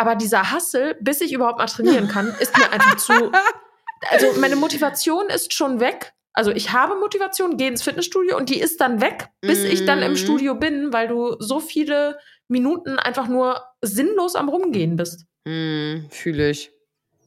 Aber 0.00 0.16
dieser 0.16 0.50
Hassel, 0.50 0.96
bis 1.00 1.20
ich 1.20 1.30
überhaupt 1.34 1.58
mal 1.58 1.66
trainieren 1.66 2.08
kann, 2.08 2.34
ist 2.40 2.56
mir 2.56 2.72
einfach 2.72 2.96
zu. 2.96 3.12
Also, 4.08 4.32
meine 4.40 4.56
Motivation 4.56 5.28
ist 5.28 5.52
schon 5.52 5.78
weg. 5.78 6.14
Also, 6.32 6.50
ich 6.52 6.72
habe 6.72 6.94
Motivation, 6.98 7.58
gehe 7.58 7.68
ins 7.68 7.82
Fitnessstudio 7.82 8.34
und 8.34 8.48
die 8.48 8.58
ist 8.58 8.80
dann 8.80 9.02
weg, 9.02 9.28
bis 9.42 9.62
ich 9.62 9.84
dann 9.84 10.00
im 10.00 10.12
Mhm. 10.12 10.16
Studio 10.16 10.54
bin, 10.54 10.90
weil 10.90 11.06
du 11.08 11.36
so 11.38 11.60
viele 11.60 12.18
Minuten 12.48 12.98
einfach 12.98 13.28
nur 13.28 13.62
sinnlos 13.82 14.36
am 14.36 14.48
Rumgehen 14.48 14.96
bist. 14.96 15.26
Hm, 15.46 16.06
Fühle 16.10 16.48
ich. 16.48 16.72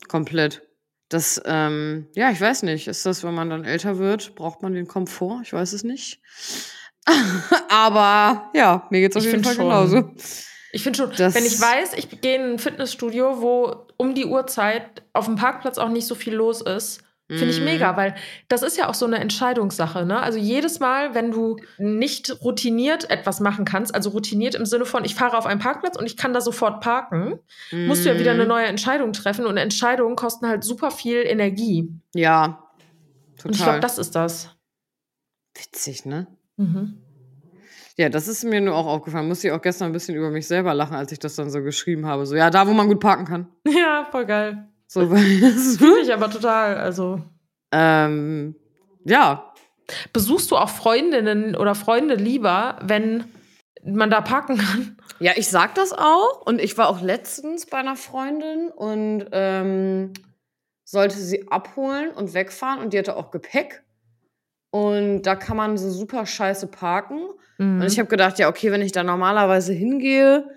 Komplett. 0.08 0.64
Das, 1.10 1.40
ähm, 1.46 2.08
ja, 2.16 2.32
ich 2.32 2.42
weiß 2.42 2.64
nicht. 2.64 2.88
Ist 2.88 3.06
das, 3.06 3.24
wenn 3.24 3.36
man 3.36 3.52
dann 3.52 3.66
älter 3.66 4.00
wird, 4.00 4.34
braucht 4.34 4.64
man 4.64 4.74
den 4.74 4.88
Komfort? 4.88 5.42
Ich 5.44 5.54
weiß 5.54 5.74
es 5.74 5.84
nicht. 5.84 6.22
Aber 7.70 8.50
ja, 8.56 8.88
mir 8.90 9.02
geht's 9.02 9.16
auf 9.16 9.24
Ich 9.26 9.32
jeden 9.32 9.44
Fall 9.44 9.54
schon. 9.54 9.66
genauso. 9.66 10.12
Ich 10.76 10.82
finde 10.84 10.98
schon, 10.98 11.12
Das- 11.16 11.36
wenn 11.36 11.46
ich 11.46 11.62
weiß, 11.62 11.94
ich 11.94 12.20
gehe 12.22 12.36
in 12.36 12.54
ein 12.54 12.60
Fitnessstudio, 12.60 13.42
wo 13.42 13.86
um 13.98 14.16
die 14.16 14.26
Uhrzeit 14.26 15.04
auf 15.14 15.26
dem 15.26 15.36
Parkplatz 15.36 15.78
auch 15.78 15.88
nicht 15.90 16.08
so 16.08 16.16
viel 16.16 16.34
los 16.34 16.62
ist, 16.62 17.02
finde 17.30 17.50
ich 17.52 17.60
Mhm. 17.60 17.66
mega, 17.66 17.96
weil 17.96 18.16
das 18.50 18.64
ist 18.64 18.76
ja 18.78 18.90
auch 18.90 18.94
so 18.96 19.06
eine 19.06 19.20
Entscheidungssache. 19.20 20.04
Ne? 20.06 20.20
Also 20.20 20.40
jedes 20.40 20.80
Mal, 20.80 21.14
wenn 21.16 21.30
du 21.32 21.58
nicht 21.78 22.42
routiniert 22.44 23.10
etwas 23.10 23.40
machen 23.40 23.66
kannst, 23.66 23.94
also 23.96 24.10
routiniert 24.10 24.56
im 24.56 24.66
Sinne 24.66 24.86
von, 24.86 25.06
ich 25.06 25.14
fahre 25.16 25.38
auf 25.38 25.46
einen 25.46 25.60
Parkplatz 25.60 25.96
und 25.98 26.06
ich 26.08 26.18
kann 26.18 26.34
da 26.34 26.42
sofort 26.42 26.82
parken, 26.82 27.40
musst 27.72 28.04
du 28.04 28.10
ja 28.10 28.20
wieder 28.20 28.32
eine 28.32 28.44
Mhm. 28.44 28.50
neue 28.50 28.66
Entscheidung 28.66 29.14
treffen 29.14 29.46
und 29.46 29.58
Entscheidungen 29.58 30.16
kosten 30.16 30.48
halt 30.48 30.64
super 30.64 30.90
viel 30.92 31.18
Energie. 31.24 31.88
Ja. 32.16 32.64
Total. 33.38 33.46
Und 33.48 33.56
ich 33.56 33.64
glaube, 33.64 33.80
das 33.80 33.98
ist 34.00 34.16
das. 34.16 34.50
Witzig, 35.56 36.06
ne? 36.06 36.28
Mhm. 36.58 36.98
Ja, 37.98 38.10
das 38.10 38.28
ist 38.28 38.44
mir 38.44 38.60
nur 38.60 38.76
auch 38.76 38.88
aufgefallen. 38.88 39.28
Musste 39.28 39.48
ich 39.48 39.54
auch 39.54 39.62
gestern 39.62 39.88
ein 39.88 39.94
bisschen 39.94 40.16
über 40.16 40.32
mich 40.32 40.48
selber 40.48 40.74
lachen, 40.74 40.96
als 40.96 41.12
ich 41.12 41.20
das 41.20 41.36
dann 41.36 41.52
so 41.52 41.62
geschrieben 41.62 42.08
habe. 42.08 42.26
So, 42.26 42.36
ja, 42.36 42.50
da, 42.50 42.68
wo 42.68 42.74
man 42.74 42.88
gut 42.88 43.00
parken 43.00 43.26
kann. 43.26 43.48
Ja, 43.68 44.08
voll 44.10 44.26
geil. 44.26 44.68
So, 44.88 45.08
Fühle 45.08 46.02
ich 46.02 46.14
aber 46.14 46.30
total. 46.30 46.78
Also. 46.78 47.22
Ähm, 47.72 48.56
ja. 49.06 49.54
Besuchst 50.12 50.50
du 50.52 50.56
auch 50.56 50.70
Freundinnen 50.70 51.56
oder 51.56 51.76
Freunde 51.76 52.16
lieber, 52.16 52.80
wenn 52.82 53.26
man 53.84 54.10
da 54.10 54.22
parken 54.22 54.58
kann? 54.58 54.98
Ja, 55.20 55.34
ich 55.36 55.50
sag 55.50 55.76
das 55.76 55.94
auch. 55.94 56.46
Und 56.46 56.62
ich 56.62 56.78
war 56.78 56.90
auch 56.90 57.02
letztens 57.02 57.66
bei 57.66 57.78
einer 57.78 57.96
Freundin 57.96 58.70
und 58.70 59.26
ähm, 59.32 60.14
sollte 60.84 61.18
sie 61.18 61.48
abholen 61.50 62.12
und 62.12 62.34
wegfahren. 62.34 62.80
Und 62.80 62.94
die 62.94 63.00
hatte 63.00 63.16
auch 63.18 63.30
Gepäck. 63.30 63.84
Und 64.74 65.22
da 65.22 65.36
kann 65.36 65.56
man 65.56 65.78
so 65.78 65.92
super 65.92 66.26
scheiße 66.26 66.66
parken. 66.66 67.20
Mhm. 67.60 67.80
Und 67.80 67.86
ich 67.86 68.00
habe 68.00 68.10
gedacht, 68.10 68.40
ja, 68.40 68.50
okay, 68.50 68.72
wenn 68.72 68.82
ich 68.82 68.92
da 68.92 69.04
normalerweise 69.04 69.72
hingehe, 69.72 70.50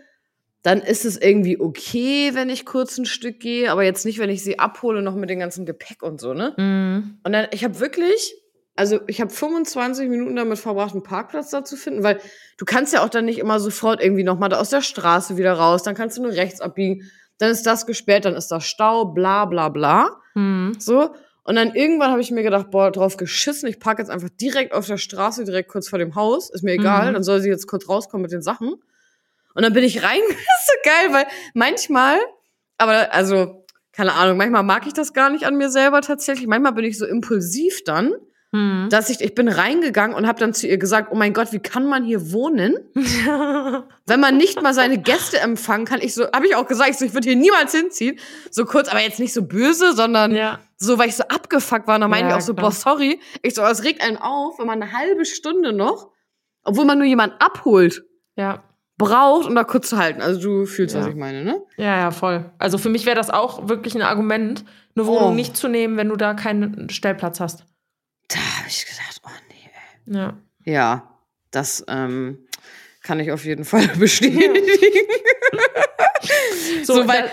dann 0.62 0.80
ist 0.80 1.04
es 1.04 1.18
irgendwie 1.18 1.60
okay, 1.60 2.30
wenn 2.32 2.48
ich 2.48 2.64
kurz 2.64 2.96
ein 2.96 3.04
Stück 3.04 3.40
gehe, 3.40 3.70
aber 3.70 3.84
jetzt 3.84 4.06
nicht, 4.06 4.18
wenn 4.18 4.30
ich 4.30 4.42
sie 4.42 4.58
abhole, 4.58 5.02
noch 5.02 5.14
mit 5.16 5.28
dem 5.28 5.38
ganzen 5.38 5.66
Gepäck 5.66 6.02
und 6.02 6.18
so, 6.18 6.32
ne? 6.32 6.54
Mhm. 6.56 7.18
Und 7.24 7.32
dann, 7.32 7.48
ich 7.50 7.62
habe 7.62 7.78
wirklich, 7.78 8.34
also 8.74 9.00
ich 9.06 9.20
habe 9.20 9.30
25 9.30 10.08
Minuten 10.08 10.34
damit 10.34 10.58
verbracht, 10.58 10.94
einen 10.94 11.02
Parkplatz 11.02 11.50
da 11.50 11.62
zu 11.62 11.76
finden, 11.76 12.02
weil 12.02 12.18
du 12.56 12.64
kannst 12.64 12.94
ja 12.94 13.04
auch 13.04 13.10
dann 13.10 13.26
nicht 13.26 13.38
immer 13.38 13.60
sofort 13.60 14.02
irgendwie 14.02 14.24
nochmal 14.24 14.54
aus 14.54 14.70
der 14.70 14.80
Straße 14.80 15.36
wieder 15.36 15.52
raus, 15.52 15.82
dann 15.82 15.94
kannst 15.94 16.16
du 16.16 16.22
nur 16.22 16.32
rechts 16.32 16.62
abbiegen, 16.62 17.02
dann 17.36 17.50
ist 17.50 17.66
das 17.66 17.84
gesperrt, 17.84 18.24
dann 18.24 18.34
ist 18.34 18.48
da 18.48 18.62
Stau, 18.62 19.04
bla 19.04 19.44
bla 19.44 19.68
bla. 19.68 20.08
Mhm. 20.34 20.72
So. 20.78 21.10
Und 21.46 21.54
dann 21.56 21.74
irgendwann 21.74 22.10
habe 22.10 22.20
ich 22.20 22.30
mir 22.30 22.42
gedacht, 22.42 22.70
boah, 22.70 22.90
drauf 22.90 23.16
geschissen, 23.16 23.68
ich 23.68 23.78
parke 23.78 24.02
jetzt 24.02 24.10
einfach 24.10 24.28
direkt 24.30 24.72
auf 24.74 24.86
der 24.86 24.96
Straße, 24.98 25.44
direkt 25.44 25.68
kurz 25.70 25.88
vor 25.88 25.98
dem 25.98 26.14
Haus. 26.16 26.50
Ist 26.50 26.64
mir 26.64 26.72
egal, 26.72 27.08
Mhm. 27.10 27.14
dann 27.14 27.22
soll 27.22 27.40
sie 27.40 27.48
jetzt 27.48 27.66
kurz 27.68 27.88
rauskommen 27.88 28.22
mit 28.22 28.32
den 28.32 28.42
Sachen. 28.42 28.74
Und 29.54 29.62
dann 29.62 29.72
bin 29.72 29.84
ich 29.84 30.02
rein, 30.02 30.20
das 30.28 30.36
ist 30.36 30.66
so 30.66 30.72
geil, 30.84 31.12
weil 31.14 31.26
manchmal, 31.54 32.18
aber 32.78 33.14
also, 33.14 33.64
keine 33.92 34.12
Ahnung, 34.14 34.36
manchmal 34.36 34.62
mag 34.64 34.86
ich 34.86 34.92
das 34.92 35.12
gar 35.14 35.30
nicht 35.30 35.44
an 35.44 35.56
mir 35.56 35.70
selber 35.70 36.00
tatsächlich. 36.02 36.46
Manchmal 36.46 36.72
bin 36.72 36.84
ich 36.84 36.98
so 36.98 37.06
impulsiv 37.06 37.84
dann, 37.84 38.12
Mhm. 38.52 38.88
dass 38.90 39.10
ich, 39.10 39.20
ich 39.20 39.34
bin 39.34 39.48
reingegangen 39.48 40.14
und 40.16 40.26
habe 40.28 40.38
dann 40.38 40.54
zu 40.54 40.66
ihr 40.68 40.78
gesagt, 40.78 41.08
oh 41.10 41.16
mein 41.16 41.32
Gott, 41.32 41.52
wie 41.52 41.58
kann 41.58 41.86
man 41.86 42.04
hier 42.04 42.30
wohnen, 42.32 42.76
wenn 44.06 44.20
man 44.20 44.36
nicht 44.36 44.62
mal 44.62 44.74
seine 44.74 44.98
Gäste 44.98 45.40
empfangen 45.40 45.84
kann? 45.84 46.00
Ich 46.00 46.14
so, 46.14 46.24
habe 46.32 46.46
ich 46.46 46.54
auch 46.54 46.66
gesagt, 46.66 46.90
ich, 46.90 46.96
so, 46.98 47.04
ich 47.04 47.14
würde 47.14 47.28
hier 47.28 47.36
niemals 47.36 47.72
hinziehen. 47.72 48.18
So 48.50 48.64
kurz, 48.64 48.88
aber 48.88 49.00
jetzt 49.00 49.18
nicht 49.18 49.32
so 49.32 49.42
böse, 49.42 49.94
sondern 49.94 50.34
ja. 50.34 50.60
So, 50.78 50.98
weil 50.98 51.08
ich 51.08 51.16
so 51.16 51.24
abgefuckt 51.24 51.86
war. 51.86 51.94
Und 51.96 52.02
dann 52.02 52.10
meinte 52.10 52.28
Ja, 52.30 52.36
ich 52.36 52.42
auch 52.42 52.46
so, 52.46 52.54
klar. 52.54 52.66
boah, 52.68 52.72
sorry. 52.72 53.20
Ich 53.42 53.54
so, 53.54 53.62
aber 53.62 53.70
es 53.70 53.82
regt 53.84 54.02
einen 54.02 54.16
auf, 54.18 54.58
wenn 54.58 54.66
man 54.66 54.82
eine 54.82 54.92
halbe 54.92 55.24
Stunde 55.24 55.72
noch, 55.72 56.10
obwohl 56.64 56.84
man 56.84 56.98
nur 56.98 57.06
jemanden 57.06 57.36
abholt, 57.38 58.02
Ja. 58.36 58.62
braucht, 58.98 59.46
um 59.48 59.54
da 59.54 59.64
kurz 59.64 59.88
zu 59.88 59.96
halten. 59.98 60.20
Also 60.22 60.40
du 60.40 60.66
fühlst, 60.66 60.94
was 60.96 61.04
Ja. 61.06 61.10
ich 61.10 61.16
meine, 61.16 61.44
ne? 61.44 61.62
Ja, 61.76 61.96
ja, 61.98 62.10
voll. 62.10 62.50
Also 62.58 62.78
für 62.78 62.88
mich 62.88 63.06
wäre 63.06 63.16
das 63.16 63.30
auch 63.30 63.68
wirklich 63.68 63.94
ein 63.94 64.02
Argument, 64.02 64.64
eine 64.94 65.06
Wohnung 65.06 65.30
Oh. 65.32 65.34
nicht 65.34 65.56
zu 65.56 65.68
nehmen, 65.68 65.96
wenn 65.96 66.08
du 66.08 66.16
da 66.16 66.34
keinen 66.34 66.88
Stellplatz 66.90 67.40
hast. 67.40 67.64
Da 68.28 68.36
habe 68.38 68.68
ich 68.68 68.84
gedacht, 68.86 69.20
oh 69.24 69.30
nee, 69.48 69.70
ey. 70.12 70.16
Ja. 70.18 70.36
Ja, 70.64 71.18
das 71.52 71.84
ähm, 71.88 72.46
kann 73.02 73.20
ich 73.20 73.30
auf 73.32 73.44
jeden 73.44 73.64
Fall 73.64 73.86
bestätigen. 73.98 74.64
So, 76.82 76.94
So, 76.94 77.00
und 77.02 77.08
weil 77.08 77.30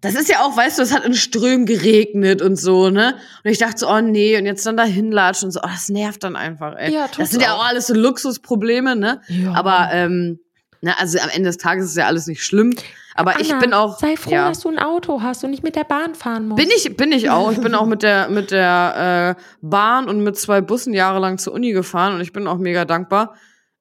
das 0.00 0.14
ist 0.14 0.28
ja 0.28 0.40
auch, 0.40 0.56
weißt 0.56 0.78
du, 0.78 0.82
es 0.82 0.94
hat 0.94 1.04
in 1.04 1.14
Strömen 1.14 1.66
geregnet 1.66 2.40
und 2.40 2.56
so, 2.56 2.90
ne? 2.90 3.16
Und 3.44 3.50
ich 3.50 3.58
dachte 3.58 3.78
so, 3.78 3.88
oh 3.88 4.00
nee, 4.00 4.38
und 4.38 4.46
jetzt 4.46 4.64
dann 4.64 4.76
da 4.76 4.84
hinlatschen 4.84 5.46
und 5.46 5.52
so, 5.52 5.60
oh, 5.62 5.68
das 5.68 5.88
nervt 5.88 6.24
dann 6.24 6.36
einfach, 6.36 6.74
ey. 6.76 6.92
Ja, 6.92 7.06
das 7.14 7.30
sind 7.30 7.42
ja 7.42 7.52
auch. 7.52 7.58
auch 7.58 7.68
alles 7.68 7.88
so 7.88 7.94
Luxusprobleme, 7.94 8.96
ne? 8.96 9.20
Ja. 9.28 9.52
Aber, 9.52 9.90
ähm, 9.92 10.40
ne, 10.80 10.98
also 10.98 11.18
am 11.18 11.28
Ende 11.28 11.50
des 11.50 11.58
Tages 11.58 11.86
ist 11.86 11.96
ja 11.96 12.06
alles 12.06 12.26
nicht 12.26 12.44
schlimm. 12.44 12.74
Aber 13.14 13.40
ich 13.40 13.52
bin 13.58 13.74
auch. 13.74 13.98
Sei 13.98 14.16
froh, 14.16 14.30
ja. 14.30 14.48
dass 14.48 14.60
du 14.60 14.70
ein 14.70 14.78
Auto 14.78 15.20
hast 15.20 15.44
und 15.44 15.50
nicht 15.50 15.62
mit 15.62 15.76
der 15.76 15.84
Bahn 15.84 16.14
fahren 16.14 16.48
musst. 16.48 16.62
Bin 16.62 16.70
ich, 16.74 16.96
bin 16.96 17.12
ich 17.12 17.28
auch. 17.28 17.52
Ich 17.52 17.60
bin 17.60 17.74
auch 17.74 17.86
mit 17.86 18.02
der, 18.02 18.30
mit 18.30 18.50
der 18.50 19.36
äh, 19.36 19.42
Bahn 19.60 20.08
und 20.08 20.22
mit 20.22 20.38
zwei 20.38 20.62
Bussen 20.62 20.94
jahrelang 20.94 21.36
zur 21.36 21.52
Uni 21.52 21.72
gefahren 21.72 22.14
und 22.14 22.20
ich 22.22 22.32
bin 22.32 22.46
auch 22.46 22.56
mega 22.56 22.86
dankbar. 22.86 23.34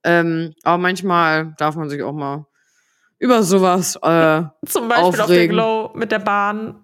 Ähm, 0.04 0.54
aber 0.64 0.78
manchmal 0.78 1.54
darf 1.58 1.76
man 1.76 1.90
sich 1.90 2.04
auch 2.04 2.14
mal 2.14 2.49
über 3.20 3.44
sowas. 3.44 3.96
Äh, 4.02 4.44
Zum 4.66 4.88
Beispiel 4.88 5.06
auf 5.06 5.16
der 5.16 5.26
aufregen. 5.26 5.56
Glow 5.56 5.92
mit 5.94 6.12
der 6.12 6.20
Bahn. 6.20 6.76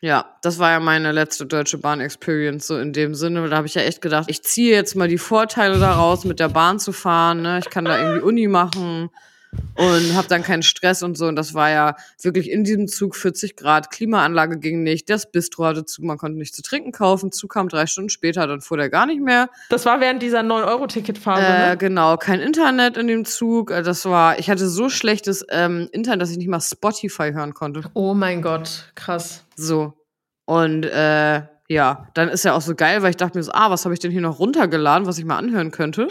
ja, 0.00 0.36
das 0.42 0.58
war 0.58 0.70
ja 0.70 0.80
meine 0.80 1.12
letzte 1.12 1.46
deutsche 1.46 1.78
Bahn-Experience, 1.78 2.66
so 2.66 2.78
in 2.78 2.92
dem 2.92 3.14
Sinne. 3.14 3.48
Da 3.48 3.56
habe 3.56 3.66
ich 3.66 3.74
ja 3.74 3.82
echt 3.82 4.00
gedacht, 4.00 4.26
ich 4.28 4.42
ziehe 4.42 4.74
jetzt 4.74 4.94
mal 4.94 5.08
die 5.08 5.18
Vorteile 5.18 5.78
daraus, 5.78 6.24
mit 6.24 6.40
der 6.40 6.48
Bahn 6.48 6.78
zu 6.78 6.92
fahren. 6.92 7.42
Ne? 7.42 7.58
Ich 7.58 7.70
kann 7.70 7.84
da 7.84 7.98
irgendwie 7.98 8.22
Uni 8.22 8.48
machen 8.48 9.10
und 9.76 10.14
habe 10.14 10.26
dann 10.28 10.42
keinen 10.42 10.62
Stress 10.62 11.02
und 11.02 11.16
so. 11.18 11.26
Und 11.26 11.36
das 11.36 11.54
war 11.54 11.70
ja 11.70 11.96
wirklich 12.22 12.50
in 12.50 12.64
diesem 12.64 12.88
Zug 12.88 13.16
40 13.16 13.56
Grad, 13.56 13.90
Klimaanlage 13.90 14.58
ging 14.58 14.82
nicht, 14.82 15.10
das 15.10 15.30
Bistro 15.30 15.64
hatte 15.66 15.84
zu, 15.84 16.02
man 16.04 16.18
konnte 16.18 16.38
nicht 16.38 16.54
zu 16.54 16.62
trinken 16.62 16.92
kaufen. 16.92 17.32
Zug 17.32 17.52
kam 17.52 17.68
drei 17.68 17.86
Stunden 17.86 18.10
später, 18.10 18.46
dann 18.46 18.60
fuhr 18.60 18.76
der 18.76 18.88
gar 18.90 19.06
nicht 19.06 19.20
mehr. 19.20 19.48
Das 19.70 19.84
war 19.86 20.00
während 20.00 20.22
dieser 20.22 20.40
9-Euro-Ticket-Phase, 20.40 21.42
Äh, 21.46 21.68
ne? 21.70 21.76
genau, 21.76 22.16
kein 22.16 22.40
Internet 22.40 22.96
in 22.96 23.06
dem 23.06 23.24
Zug. 23.24 23.70
Äh, 23.70 23.82
Das 23.82 24.04
war, 24.04 24.38
ich 24.38 24.48
hatte 24.50 24.68
so 24.68 24.88
schlechtes 24.88 25.44
ähm, 25.50 25.88
Internet, 25.92 26.22
dass 26.22 26.30
ich 26.30 26.38
nicht 26.38 26.48
mal 26.48 26.60
Spotify 26.60 27.32
hören 27.32 27.54
konnte. 27.54 27.82
Oh 27.94 28.14
mein 28.14 28.42
Gott, 28.42 28.92
krass. 28.94 29.44
So. 29.56 29.92
Und 30.44 30.84
äh, 30.84 31.42
ja, 31.68 32.08
dann 32.14 32.28
ist 32.28 32.44
ja 32.44 32.52
auch 32.54 32.60
so 32.60 32.74
geil, 32.76 33.02
weil 33.02 33.10
ich 33.10 33.16
dachte 33.16 33.36
mir 33.36 33.42
so, 33.42 33.50
ah, 33.52 33.70
was 33.70 33.84
habe 33.84 33.92
ich 33.94 33.98
denn 34.00 34.12
hier 34.12 34.20
noch 34.20 34.38
runtergeladen, 34.38 35.06
was 35.06 35.18
ich 35.18 35.24
mal 35.24 35.36
anhören 35.38 35.72
könnte? 35.72 36.06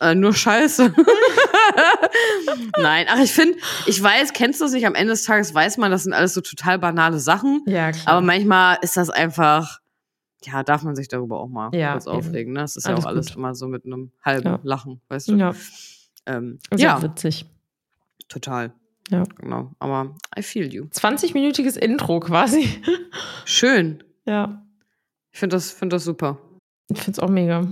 Äh, 0.00 0.14
nur 0.14 0.32
Scheiße. 0.32 0.94
Nein, 2.78 3.06
ach, 3.08 3.18
ich 3.20 3.32
finde, 3.32 3.58
ich 3.86 4.02
weiß, 4.02 4.32
kennst 4.32 4.60
du 4.60 4.64
es 4.64 4.72
nicht, 4.72 4.86
am 4.86 4.94
Ende 4.94 5.12
des 5.12 5.24
Tages 5.24 5.52
weiß 5.54 5.76
man, 5.78 5.90
das 5.90 6.04
sind 6.04 6.12
alles 6.12 6.34
so 6.34 6.40
total 6.40 6.78
banale 6.78 7.18
Sachen. 7.20 7.62
Ja, 7.66 7.92
klar. 7.92 8.08
Aber 8.08 8.20
manchmal 8.20 8.78
ist 8.82 8.96
das 8.96 9.10
einfach, 9.10 9.80
ja, 10.44 10.62
darf 10.62 10.82
man 10.82 10.96
sich 10.96 11.08
darüber 11.08 11.40
auch 11.40 11.48
mal 11.48 11.70
Ja, 11.74 11.92
kurz 11.92 12.06
aufregen. 12.06 12.52
Ne? 12.54 12.60
Das 12.60 12.76
ist 12.76 12.86
Alles 12.86 13.00
ja 13.00 13.04
auch 13.04 13.08
alles 13.08 13.26
gut. 13.28 13.36
immer 13.36 13.54
so 13.54 13.68
mit 13.68 13.84
einem 13.84 14.12
halben 14.24 14.46
Ja. 14.46 14.60
Lachen, 14.62 15.00
weißt 15.08 15.28
du? 15.28 15.34
ja, 15.36 15.54
Ähm, 16.26 16.58
ja, 16.76 17.02
witzig. 17.02 17.46
total. 18.28 18.72
Ja. 19.10 19.24
Genau. 19.38 19.72
Aber 19.80 20.14
I 20.38 20.42
feel 20.42 20.72
you. 20.72 20.84
20-minütiges 20.86 21.76
Intro 21.76 22.20
quasi. 22.20 22.80
Schön. 23.44 24.04
ja, 24.24 24.62
Ich 25.32 25.38
finde 25.40 25.56
das, 25.56 25.70
find 25.72 25.92
das 25.92 26.04
super. 26.04 26.38
ich 26.88 26.98
finde 26.98 27.12
es 27.12 27.18
auch 27.18 27.28
mega. 27.30 27.66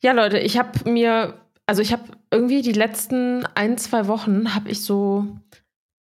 Ja, 0.00 0.12
Leute, 0.12 0.38
ich 0.38 0.58
habe 0.58 0.88
mir, 0.88 1.40
also 1.66 1.82
ich 1.82 1.92
habe 1.92 2.04
irgendwie 2.32 2.62
die 2.62 2.72
letzten 2.72 3.46
ein, 3.54 3.78
zwei 3.78 4.08
Wochen 4.08 4.54
habe 4.54 4.68
ich 4.70 4.82
so 4.84 5.26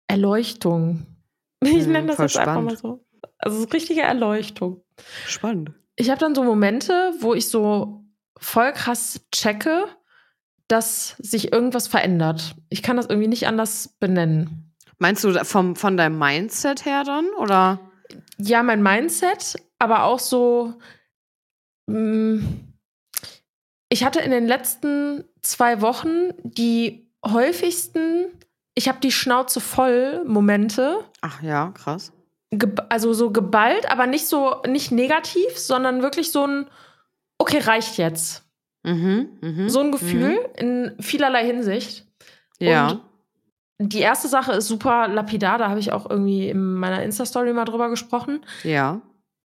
Erleuchtung. 0.07 1.07
Ich 1.64 1.71
Hm, 1.87 1.93
nenne 1.93 2.07
das 2.07 2.19
jetzt 2.19 2.37
einfach 2.38 2.62
mal 2.62 2.77
spannend. 2.77 2.79
so. 2.79 3.05
Also 3.38 3.59
so 3.62 3.64
richtige 3.71 4.03
Erleuchtung. 4.03 4.81
Spannend. 5.27 5.73
Ich 5.97 6.09
habe 6.09 6.21
dann 6.21 6.37
so 6.37 6.45
Momente, 6.45 7.12
wo 7.19 7.35
ich 7.35 7.49
so 7.49 8.05
voll 8.38 8.73
krass 8.73 9.21
checke, 9.33 9.87
dass 10.69 11.17
sich 11.19 11.53
irgendwas 11.53 11.88
verändert. 11.88 12.55
Ich 12.69 12.85
kann 12.85 12.97
das 12.97 13.07
irgendwie 13.07 13.27
nicht 13.27 13.49
anders 13.49 13.97
benennen. 13.99 14.73
Meinst 14.99 15.25
du 15.25 15.33
vom, 15.45 15.75
von 15.75 15.97
deinem 15.97 16.17
Mindset 16.17 16.85
her 16.85 17.03
dann? 17.03 17.27
Oder? 17.38 17.81
Ja, 18.38 18.62
mein 18.62 18.81
Mindset, 18.83 19.57
aber 19.81 20.05
auch 20.05 20.21
so. 20.21 20.75
mh, 21.88 22.41
Ich 23.88 24.05
hatte 24.05 24.21
in 24.21 24.31
den 24.31 24.47
letzten 24.47 25.25
zwei 25.42 25.81
Wochen 25.81 26.31
die 26.42 27.09
häufigsten, 27.27 28.27
ich 28.74 28.88
habe 28.88 29.01
die 29.01 29.12
Schnauze 29.12 29.61
voll 29.61 30.24
Momente, 30.27 31.05
Ach 31.20 31.42
ja, 31.42 31.72
krass. 31.74 32.12
also 32.88 33.12
so 33.12 33.31
geballt, 33.31 33.90
aber 33.90 34.07
nicht 34.07 34.27
so, 34.27 34.62
nicht 34.66 34.92
negativ, 34.92 35.59
sondern 35.59 36.03
wirklich 36.03 36.33
so 36.33 36.46
ein, 36.46 36.66
okay, 37.38 37.59
reicht 37.59 37.98
jetzt. 37.98 38.44
Mhm, 38.85 39.29
mhm, 39.40 39.68
So 39.68 39.81
ein 39.81 39.92
Gefühl 39.92 40.38
in 40.57 40.94
vielerlei 41.01 41.44
Hinsicht. 41.44 42.07
Ja. 42.61 42.88
Und 42.90 43.92
die 43.92 44.01
erste 44.01 44.29
Sache 44.29 44.53
ist 44.53 44.66
super 44.68 45.09
lapidar, 45.09 45.59
da 45.59 45.68
habe 45.68 45.81
ich 45.81 45.92
auch 45.92 46.09
irgendwie 46.09 46.48
in 46.48 46.74
meiner 46.74 47.03
Insta-Story 47.03 47.53
mal 47.53 47.64
drüber 47.64 47.90
gesprochen. 47.90 48.40
ja. 48.64 49.01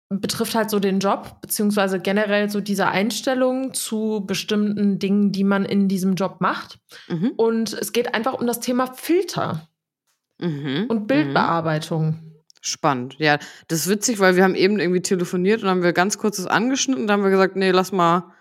Betrifft 0.10 0.56
halt 0.56 0.72
so 0.72 0.80
den 0.80 1.00
Job, 1.00 1.40
beziehungsweise 1.42 2.00
generell 2.00 2.50
so 2.50 2.62
diese 2.62 2.88
Einstellung 2.88 3.76
zu 3.76 4.24
bestimmten 4.26 4.98
Dingen, 4.98 5.32
die 5.32 5.44
man 5.44 5.66
in 5.66 5.88
diesem 5.88 6.16
Job 6.16 6.38
macht. 6.42 6.80
Mhm. 7.08 7.34
Und 7.38 7.74
es 7.74 7.92
geht 7.94 8.16
einfach 8.16 8.34
um 8.34 8.48
das 8.48 8.60
Thema 8.60 8.88
Filter 8.88 9.68
Mhm. 10.40 10.86
und 10.90 11.02
Mhm. 11.02 11.08
Bildbearbeitung. 11.08 12.20
Spannend. 12.62 13.16
Ja, 13.20 13.38
das 13.68 13.82
ist 13.82 13.90
witzig, 13.90 14.20
weil 14.20 14.36
wir 14.36 14.44
haben 14.44 14.56
eben 14.56 14.80
irgendwie 14.80 15.02
telefoniert 15.02 15.62
und 15.64 15.70
haben 15.70 15.84
wir 15.84 15.94
ganz 15.94 16.18
kurz 16.18 16.38
das 16.38 16.48
angeschnitten 16.48 17.04
und 17.04 17.08
dann 17.08 17.20
haben 17.20 17.24
wir 17.24 17.30
gesagt, 17.32 17.56
nee, 17.56 17.72
lass 17.72 17.92
mal 17.92 18.34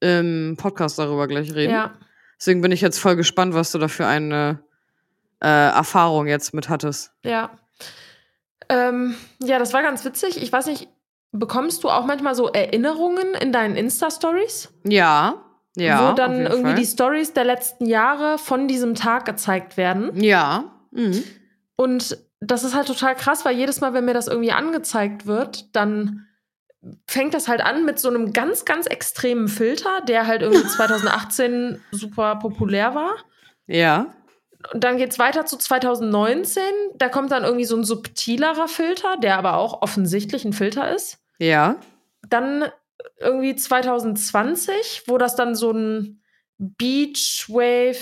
im 0.00 0.56
Podcast 0.58 0.98
darüber 0.98 1.28
gleich 1.28 1.54
reden. 1.54 1.72
Ja. 1.72 1.94
Deswegen 2.38 2.60
bin 2.60 2.72
ich 2.72 2.80
jetzt 2.80 2.98
voll 2.98 3.14
gespannt, 3.16 3.54
was 3.54 3.70
du 3.72 3.78
da 3.78 3.86
für 3.88 4.06
eine 4.06 4.62
äh, 5.40 5.46
Erfahrung 5.46 6.26
jetzt 6.26 6.52
mit 6.54 6.68
hattest. 6.68 7.12
Ja. 7.24 7.56
Ähm, 8.68 9.14
ja, 9.42 9.58
das 9.58 9.72
war 9.72 9.82
ganz 9.82 10.04
witzig. 10.04 10.42
Ich 10.42 10.52
weiß 10.52 10.66
nicht, 10.66 10.88
bekommst 11.34 11.84
du 11.84 11.90
auch 11.90 12.06
manchmal 12.06 12.34
so 12.34 12.48
Erinnerungen 12.48 13.34
in 13.40 13.52
deinen 13.52 13.76
Insta-Stories? 13.76 14.72
Ja. 14.84 15.40
Ja. 15.76 16.10
wo 16.12 16.14
dann 16.14 16.42
irgendwie 16.46 16.62
Fall. 16.62 16.74
die 16.76 16.86
Stories 16.86 17.32
der 17.32 17.44
letzten 17.44 17.86
Jahre 17.86 18.38
von 18.38 18.68
diesem 18.68 18.94
Tag 18.94 19.24
gezeigt 19.24 19.76
werden. 19.76 20.22
Ja. 20.22 20.72
Mhm. 20.92 21.24
Und 21.74 22.16
das 22.40 22.62
ist 22.62 22.76
halt 22.76 22.86
total 22.86 23.16
krass, 23.16 23.44
weil 23.44 23.56
jedes 23.56 23.80
Mal, 23.80 23.92
wenn 23.92 24.04
mir 24.04 24.14
das 24.14 24.28
irgendwie 24.28 24.52
angezeigt 24.52 25.26
wird, 25.26 25.74
dann 25.74 26.26
fängt 27.08 27.34
das 27.34 27.48
halt 27.48 27.60
an 27.60 27.84
mit 27.84 27.98
so 27.98 28.08
einem 28.08 28.32
ganz, 28.32 28.64
ganz 28.64 28.86
extremen 28.86 29.48
Filter, 29.48 30.00
der 30.06 30.28
halt 30.28 30.42
irgendwie 30.42 30.66
2018 30.68 31.80
super 31.90 32.36
populär 32.36 32.94
war. 32.94 33.16
Ja. 33.66 34.14
Und 34.72 34.84
dann 34.84 34.96
geht's 34.96 35.18
weiter 35.18 35.44
zu 35.44 35.56
2019. 35.56 36.62
Da 36.94 37.08
kommt 37.08 37.32
dann 37.32 37.42
irgendwie 37.42 37.64
so 37.64 37.76
ein 37.76 37.84
subtilerer 37.84 38.68
Filter, 38.68 39.16
der 39.16 39.38
aber 39.38 39.56
auch 39.56 39.82
offensichtlich 39.82 40.44
ein 40.44 40.52
Filter 40.52 40.94
ist. 40.94 41.18
Ja. 41.38 41.76
Dann 42.28 42.64
irgendwie 43.18 43.54
2020, 43.56 45.02
wo 45.06 45.18
das 45.18 45.36
dann 45.36 45.54
so 45.54 45.72
ein 45.72 46.22
Beach 46.58 47.46
Wave, 47.48 47.96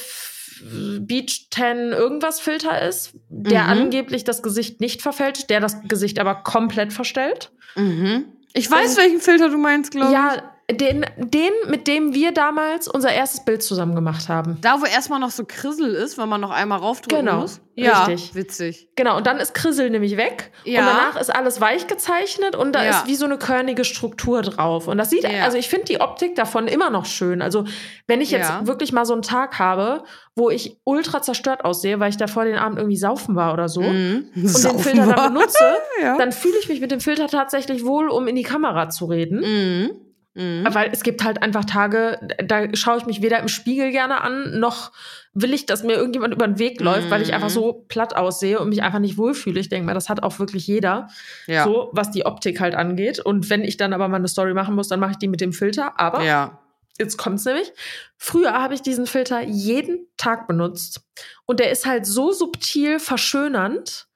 Beach 1.01 1.49
Tan 1.51 1.93
irgendwas 1.93 2.39
Filter 2.41 2.83
ist, 2.87 3.15
der 3.29 3.65
Mhm. 3.65 3.69
angeblich 3.71 4.23
das 4.25 4.43
Gesicht 4.43 4.81
nicht 4.81 5.03
verfälscht, 5.03 5.51
der 5.51 5.61
das 5.61 5.77
Gesicht 5.89 6.19
aber 6.21 6.37
komplett 6.37 6.93
verstellt. 6.93 7.51
Mhm. 7.75 8.27
Ich 8.53 8.71
weiß, 8.71 8.93
Und- 8.93 8.97
welchen 8.99 9.21
Filter 9.21 9.49
du 9.49 9.59
meinst, 9.59 9.91
glaube 9.93 10.09
ich. 10.09 10.13
Ja, 10.13 10.52
den, 10.71 11.05
den, 11.19 11.51
mit 11.69 11.87
dem 11.89 12.15
wir 12.15 12.33
damals 12.33 12.89
unser 12.89 13.13
erstes 13.13 13.45
Bild 13.45 13.63
zusammen 13.63 13.95
gemacht 13.95 14.29
haben. 14.29 14.59
Da, 14.61 14.81
wo 14.81 14.87
erstmal 14.87 15.19
noch 15.21 15.31
so 15.31 15.45
Krissel 15.47 15.95
ist, 15.95 16.17
wenn 16.19 16.29
man 16.29 16.41
noch 16.41 16.51
einmal 16.51 16.79
raufdrücken 16.79 17.27
Genau, 17.27 17.41
muss. 17.41 17.61
Ja, 17.75 18.05
richtig. 18.05 18.35
witzig. 18.35 18.89
Genau, 18.97 19.17
und 19.17 19.27
dann 19.27 19.39
ist 19.39 19.55
Krissel 19.55 19.91
nämlich 19.91 20.17
weg. 20.17 20.53
Ja. 20.65 20.81
Und 20.81 20.87
danach 20.87 21.21
ist 21.21 21.35
alles 21.35 21.61
weich 21.61 21.87
gezeichnet 21.89 22.55
und 22.55 22.73
da 22.75 22.85
Ja. 22.85 22.91
ist 22.91 23.07
wie 23.07 23.17
so 23.17 23.25
eine 23.25 23.39
körnige 23.39 23.85
Struktur 23.85 24.43
drauf. 24.43 24.89
Und 24.89 24.99
das 24.99 25.11
sieht, 25.11 25.25
Ja. 25.25 25.43
also 25.45 25.59
ich 25.59 25.69
finde 25.69 25.87
die 25.87 26.01
Optik 26.01 26.37
davon 26.37 26.69
immer 26.69 26.91
noch 26.91 27.07
schön. 27.07 27.43
Also, 27.43 27.65
wenn 28.07 28.21
ich 28.21 28.31
jetzt 28.31 28.49
Ja. 28.51 28.67
wirklich 28.67 28.93
mal 28.93 29.05
so 29.05 29.15
einen 29.15 29.23
Tag 29.23 29.59
habe, 29.59 30.05
wo 30.37 30.49
ich 30.49 30.79
ultra 30.85 31.23
zerstört 31.23 31.65
aussehe, 31.65 31.99
weil 31.99 32.11
ich 32.11 32.17
davor 32.19 32.45
den 32.45 32.57
Abend 32.57 32.79
irgendwie 32.79 32.97
saufen 32.97 33.35
war 33.37 33.53
oder 33.53 33.69
so, 33.69 33.81
Mhm. 33.83 34.29
und 34.35 34.65
den 34.65 34.79
Filter 34.79 35.07
dann 35.07 35.35
benutze, 35.35 35.59
dann 36.19 36.33
fühle 36.33 36.55
ich 36.61 36.69
mich 36.69 36.81
mit 36.81 36.91
dem 36.91 37.01
Filter 37.01 37.27
tatsächlich 37.27 37.85
wohl, 37.85 38.09
um 38.09 38.29
in 38.29 38.37
die 38.37 38.43
Kamera 38.43 38.89
zu 38.91 39.07
reden. 39.07 39.41
Mhm. 39.41 39.91
Mhm. 40.35 40.67
Weil 40.71 40.91
es 40.93 41.03
gibt 41.03 41.25
halt 41.25 41.43
einfach 41.43 41.65
Tage, 41.67 42.19
da 42.43 42.75
schaue 42.75 42.99
ich 42.99 43.07
mich 43.07 43.21
weder 43.21 43.39
im 43.41 43.49
Spiegel 43.49 43.91
gerne 43.91 44.23
an, 44.23 44.59
noch 44.59 44.93
will 45.35 45.53
ich, 45.53 45.67
dass 45.67 45.83
mir 45.83 45.93
irgendjemand 45.95 46.33
über 46.33 46.47
den 46.47 46.59
Weg 46.59 46.81
läuft, 46.81 47.11
weil 47.11 47.21
ich 47.23 47.35
einfach 47.35 47.49
Mhm. 47.49 47.55
so 47.55 47.85
platt 47.89 48.17
aussehe 48.17 48.59
und 48.59 48.71
mich 48.71 48.83
einfach 48.83 48.99
nicht 48.99 49.19
wohlfühle. 49.19 49.61
Ich 49.61 49.69
denke 49.69 49.87
mal, 49.87 49.95
das 49.95 50.09
hat 50.09 50.23
auch 50.23 50.39
wirklich 50.39 50.67
jeder, 50.67 51.09
ja. 51.47 51.65
so 51.65 51.91
was 51.93 52.11
die 52.11 52.25
Optik 52.25 52.61
halt 52.61 52.75
angeht. 52.75 53.19
Und 53.21 53.51
wenn 53.51 53.63
ich 53.63 53.77
dann 53.77 53.93
aber 53.93 54.09
mal 54.09 54.17
eine 54.17 54.29
Story 54.29 54.55
machen 54.55 54.75
muss, 54.75 54.89
dann 54.89 55.01
mache 55.01 55.13
ich 55.13 55.19
die 55.19 55.29
mit 55.29 55.41
dem 55.41 55.53
Filter. 55.53 55.99
Aber 56.01 56.23
ja. 56.23 56.59
jetzt 56.99 57.19
kommt's 57.19 57.45
nämlich. 57.45 57.73
Früher 58.17 58.53
habe 58.53 58.75
ich 58.75 58.83
diesen 58.83 59.07
Filter 59.07 59.43
jeden 59.43 60.07
Tag 60.17 60.47
benutzt. 60.49 61.03
Und 61.45 61.61
der 61.61 61.71
ist 61.71 61.85
halt 61.87 62.07
so 62.07 62.33
subtil 62.33 62.99
verschönernd, 62.99 64.07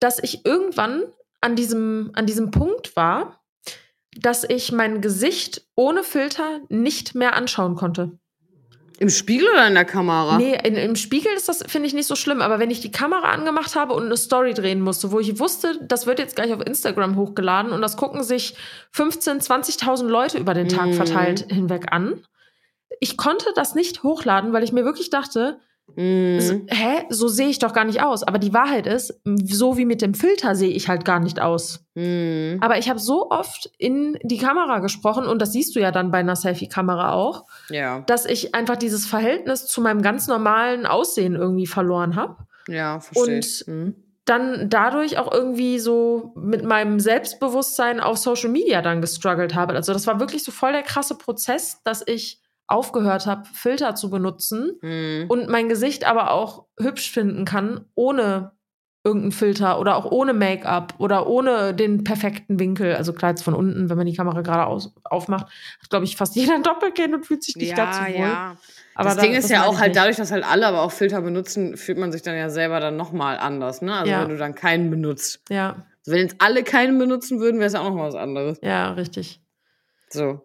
dass 0.00 0.18
ich 0.22 0.44
irgendwann 0.44 1.04
an 1.40 1.56
diesem, 1.56 2.10
an 2.14 2.26
diesem 2.26 2.50
Punkt 2.50 2.94
war, 2.96 3.41
dass 4.16 4.44
ich 4.44 4.72
mein 4.72 5.00
Gesicht 5.00 5.62
ohne 5.74 6.02
Filter 6.02 6.60
nicht 6.68 7.14
mehr 7.14 7.34
anschauen 7.34 7.74
konnte. 7.76 8.12
Im 8.98 9.08
Spiegel 9.08 9.48
oder 9.48 9.66
in 9.66 9.74
der 9.74 9.84
Kamera? 9.84 10.36
Nee, 10.38 10.56
in, 10.62 10.76
im 10.76 10.94
Spiegel 10.94 11.32
ist 11.34 11.48
das, 11.48 11.64
finde 11.66 11.88
ich, 11.88 11.94
nicht 11.94 12.06
so 12.06 12.14
schlimm. 12.14 12.40
Aber 12.40 12.60
wenn 12.60 12.70
ich 12.70 12.80
die 12.80 12.92
Kamera 12.92 13.30
angemacht 13.32 13.74
habe 13.74 13.94
und 13.94 14.04
eine 14.04 14.16
Story 14.16 14.54
drehen 14.54 14.80
musste, 14.80 15.10
wo 15.10 15.18
ich 15.18 15.40
wusste, 15.40 15.76
das 15.82 16.06
wird 16.06 16.20
jetzt 16.20 16.36
gleich 16.36 16.52
auf 16.52 16.64
Instagram 16.64 17.16
hochgeladen 17.16 17.72
und 17.72 17.80
das 17.82 17.96
gucken 17.96 18.22
sich 18.22 18.54
15, 18.92 19.40
20.000 19.40 20.06
Leute 20.06 20.38
über 20.38 20.54
den 20.54 20.68
Tag 20.68 20.88
Mhm. 20.88 20.92
verteilt 20.94 21.46
hinweg 21.50 21.86
an. 21.90 22.22
Ich 23.00 23.16
konnte 23.16 23.46
das 23.56 23.74
nicht 23.74 24.04
hochladen, 24.04 24.52
weil 24.52 24.62
ich 24.62 24.72
mir 24.72 24.84
wirklich 24.84 25.10
dachte, 25.10 25.58
So, 25.96 26.60
hä, 26.68 27.04
so 27.10 27.28
sehe 27.28 27.48
ich 27.48 27.58
doch 27.58 27.72
gar 27.72 27.84
nicht 27.84 28.02
aus. 28.02 28.22
Aber 28.22 28.38
die 28.38 28.54
Wahrheit 28.54 28.86
ist, 28.86 29.20
so 29.44 29.76
wie 29.76 29.84
mit 29.84 30.02
dem 30.02 30.14
Filter 30.14 30.54
sehe 30.54 30.70
ich 30.70 30.88
halt 30.88 31.04
gar 31.04 31.20
nicht 31.20 31.40
aus. 31.40 31.84
Mhm. 31.94 32.58
Aber 32.60 32.78
ich 32.78 32.88
habe 32.88 32.98
so 32.98 33.30
oft 33.30 33.70
in 33.78 34.18
die 34.22 34.38
Kamera 34.38 34.78
gesprochen 34.78 35.26
und 35.26 35.40
das 35.42 35.52
siehst 35.52 35.76
du 35.76 35.80
ja 35.80 35.90
dann 35.90 36.10
bei 36.10 36.18
einer 36.18 36.36
Selfie-Kamera 36.36 37.12
auch, 37.12 37.44
Ja, 37.68 38.00
dass 38.06 38.24
ich 38.26 38.54
einfach 38.54 38.76
dieses 38.76 39.06
Verhältnis 39.06 39.66
zu 39.66 39.80
meinem 39.80 40.02
ganz 40.02 40.28
normalen 40.28 40.86
Aussehen 40.86 41.34
irgendwie 41.34 41.66
verloren 41.66 42.16
habe. 42.16 42.36
ja, 42.68 43.00
verstehe. 43.00 43.36
Und-. 43.36 43.64
Mhm. 43.66 43.94
Dann 44.24 44.70
dadurch 44.70 45.18
auch 45.18 45.32
irgendwie 45.32 45.80
so 45.80 46.32
mit 46.36 46.64
meinem 46.64 47.00
Selbstbewusstsein 47.00 47.98
auf 47.98 48.18
Social 48.18 48.50
Media 48.50 48.80
dann 48.80 49.00
gestruggelt 49.00 49.56
habe. 49.56 49.74
Also 49.74 49.92
das 49.92 50.06
war 50.06 50.20
wirklich 50.20 50.44
so 50.44 50.52
voll 50.52 50.70
der 50.70 50.82
krasse 50.82 51.16
Prozess, 51.16 51.82
dass 51.82 52.04
ich 52.06 52.40
aufgehört 52.66 53.26
habe, 53.26 53.42
Filter 53.52 53.94
zu 53.94 54.08
benutzen 54.10 54.78
Mhm. 54.80 55.26
und 55.28 55.48
mein 55.48 55.68
Gesicht 55.68 56.06
aber 56.06 56.30
auch 56.32 56.66
hübsch 56.78 57.10
finden 57.10 57.44
kann, 57.44 57.84
ohne 57.94 58.52
irgendeinen 59.04 59.32
Filter 59.32 59.80
oder 59.80 59.96
auch 59.96 60.04
ohne 60.12 60.32
Make-up 60.32 60.94
oder 60.98 61.26
ohne 61.26 61.74
den 61.74 62.04
perfekten 62.04 62.60
Winkel. 62.60 62.94
Also 62.94 63.12
klar, 63.12 63.32
jetzt 63.32 63.42
von 63.42 63.52
unten, 63.52 63.90
wenn 63.90 63.96
man 63.96 64.06
die 64.06 64.14
Kamera 64.14 64.42
gerade 64.42 64.64
aufmacht, 65.02 65.46
hat, 65.82 65.90
glaube 65.90 66.04
ich, 66.04 66.16
fast 66.16 66.36
jeder 66.36 66.54
ein 66.54 66.62
Doppelkinn 66.62 67.12
und 67.12 67.26
fühlt 67.26 67.42
sich 67.42 67.56
nicht 67.56 67.76
dazu 67.76 68.00
wohl. 68.00 68.30
Aber 68.94 69.08
das 69.08 69.16
da- 69.16 69.22
Ding 69.22 69.32
ist 69.34 69.50
ja 69.50 69.58
meine 69.60 69.70
auch 69.70 69.78
halt 69.80 69.88
nicht. 69.88 69.96
dadurch, 69.96 70.16
dass 70.18 70.30
halt 70.30 70.44
alle 70.48 70.66
aber 70.68 70.82
auch 70.82 70.92
Filter 70.92 71.20
benutzen, 71.20 71.76
fühlt 71.76 71.98
man 71.98 72.12
sich 72.12 72.22
dann 72.22 72.36
ja 72.36 72.48
selber 72.48 72.78
dann 72.78 72.96
nochmal 72.96 73.38
anders, 73.38 73.82
ne? 73.82 73.92
Also 73.92 74.10
Ja. 74.12 74.22
wenn 74.22 74.28
du 74.28 74.36
dann 74.36 74.54
keinen 74.54 74.88
benutzt. 74.90 75.40
Ja, 75.50 75.84
Also 76.06 76.12
wenn 76.12 76.18
jetzt 76.20 76.36
alle 76.38 76.62
keinen 76.62 76.96
benutzen 76.98 77.40
würden, 77.40 77.58
wäre 77.58 77.66
es 77.66 77.72
ja 77.72 77.80
auch 77.80 77.88
noch 77.88 77.96
mal 77.96 78.06
was 78.06 78.14
anderes. 78.14 78.58
ja, 78.62 78.92
richtig. 78.92 79.40
So. 80.10 80.42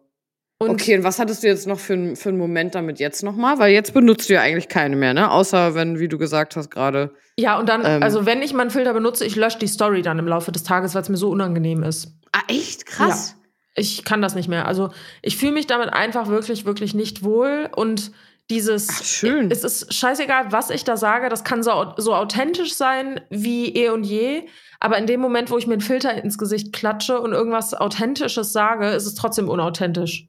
Und 0.60 0.72
okay, 0.72 0.98
und 0.98 1.04
was 1.04 1.20
hattest 1.20 1.44
du 1.44 1.48
jetzt 1.48 1.68
noch 1.68 1.78
für, 1.80 2.16
für 2.16 2.30
einen 2.30 2.38
Moment 2.40 2.74
damit 2.74 3.00
jetzt 3.00 3.22
nochmal? 3.24 3.60
Weil 3.60 3.74
jetzt 3.74 3.94
benutzt 3.94 4.28
du 4.28 4.34
ja 4.34 4.42
eigentlich 4.42 4.68
keine 4.70 4.96
mehr, 4.96 5.14
ne? 5.14 5.30
Außer 5.30 5.76
wenn, 5.76 6.00
wie 6.00 6.08
du 6.08 6.18
gesagt 6.18 6.56
hast 6.56 6.72
gerade. 6.72 7.12
ja, 7.38 7.60
und 7.60 7.70
dann, 7.70 7.84
Ähm. 7.86 8.02
also 8.02 8.26
wenn 8.26 8.42
ich 8.42 8.54
meinen 8.54 8.72
Filter 8.72 8.94
benutze, 8.94 9.24
ich 9.24 9.36
lösche 9.36 9.60
die 9.60 9.68
Story 9.68 10.02
dann 10.02 10.18
im 10.18 10.28
Laufe 10.28 10.52
des 10.52 10.64
Tages, 10.64 10.96
weil 10.96 11.04
es 11.04 11.10
mir 11.10 11.18
so 11.18 11.30
unangenehm 11.30 11.84
ist. 11.84 12.16
Ah, 12.32 12.42
echt? 12.48 12.88
Krass. 12.88 13.36
Ich 13.76 14.04
kann 14.04 14.24
das 14.24 14.34
nicht 14.34 14.50
mehr. 14.50 14.68
Also 14.68 14.90
ich 15.22 15.38
fühle 15.38 15.52
mich 15.52 15.68
damit 15.68 15.94
einfach 15.94 16.28
wirklich, 16.28 16.66
wirklich 16.66 16.96
nicht 16.96 17.24
wohl 17.24 17.70
und 17.76 18.12
dieses 18.50 18.88
Ach, 18.90 19.04
schön. 19.04 19.52
es 19.52 19.64
ist 19.64 19.94
scheißegal, 19.94 20.52
was 20.52 20.72
ich 20.72 20.84
da 20.84 20.98
sage, 20.98 21.30
das 21.30 21.44
kann 21.44 21.62
so, 21.62 21.94
so 21.98 22.16
authentisch 22.16 22.74
sein 22.74 23.22
wie 23.30 23.76
eh 23.76 23.90
und 23.90 24.06
je, 24.06 24.44
aber 24.80 24.98
in 24.98 25.06
dem 25.06 25.20
Moment, 25.20 25.52
wo 25.52 25.58
ich 25.58 25.68
mir 25.68 25.74
einen 25.74 25.82
Filter 25.82 26.24
ins 26.24 26.38
Gesicht 26.40 26.74
klatsche 26.74 27.20
und 27.20 27.34
irgendwas 27.34 27.76
Authentisches 27.76 28.54
sage, 28.54 28.90
ist 28.90 29.06
es 29.06 29.14
trotzdem 29.16 29.50
unauthentisch. 29.50 30.28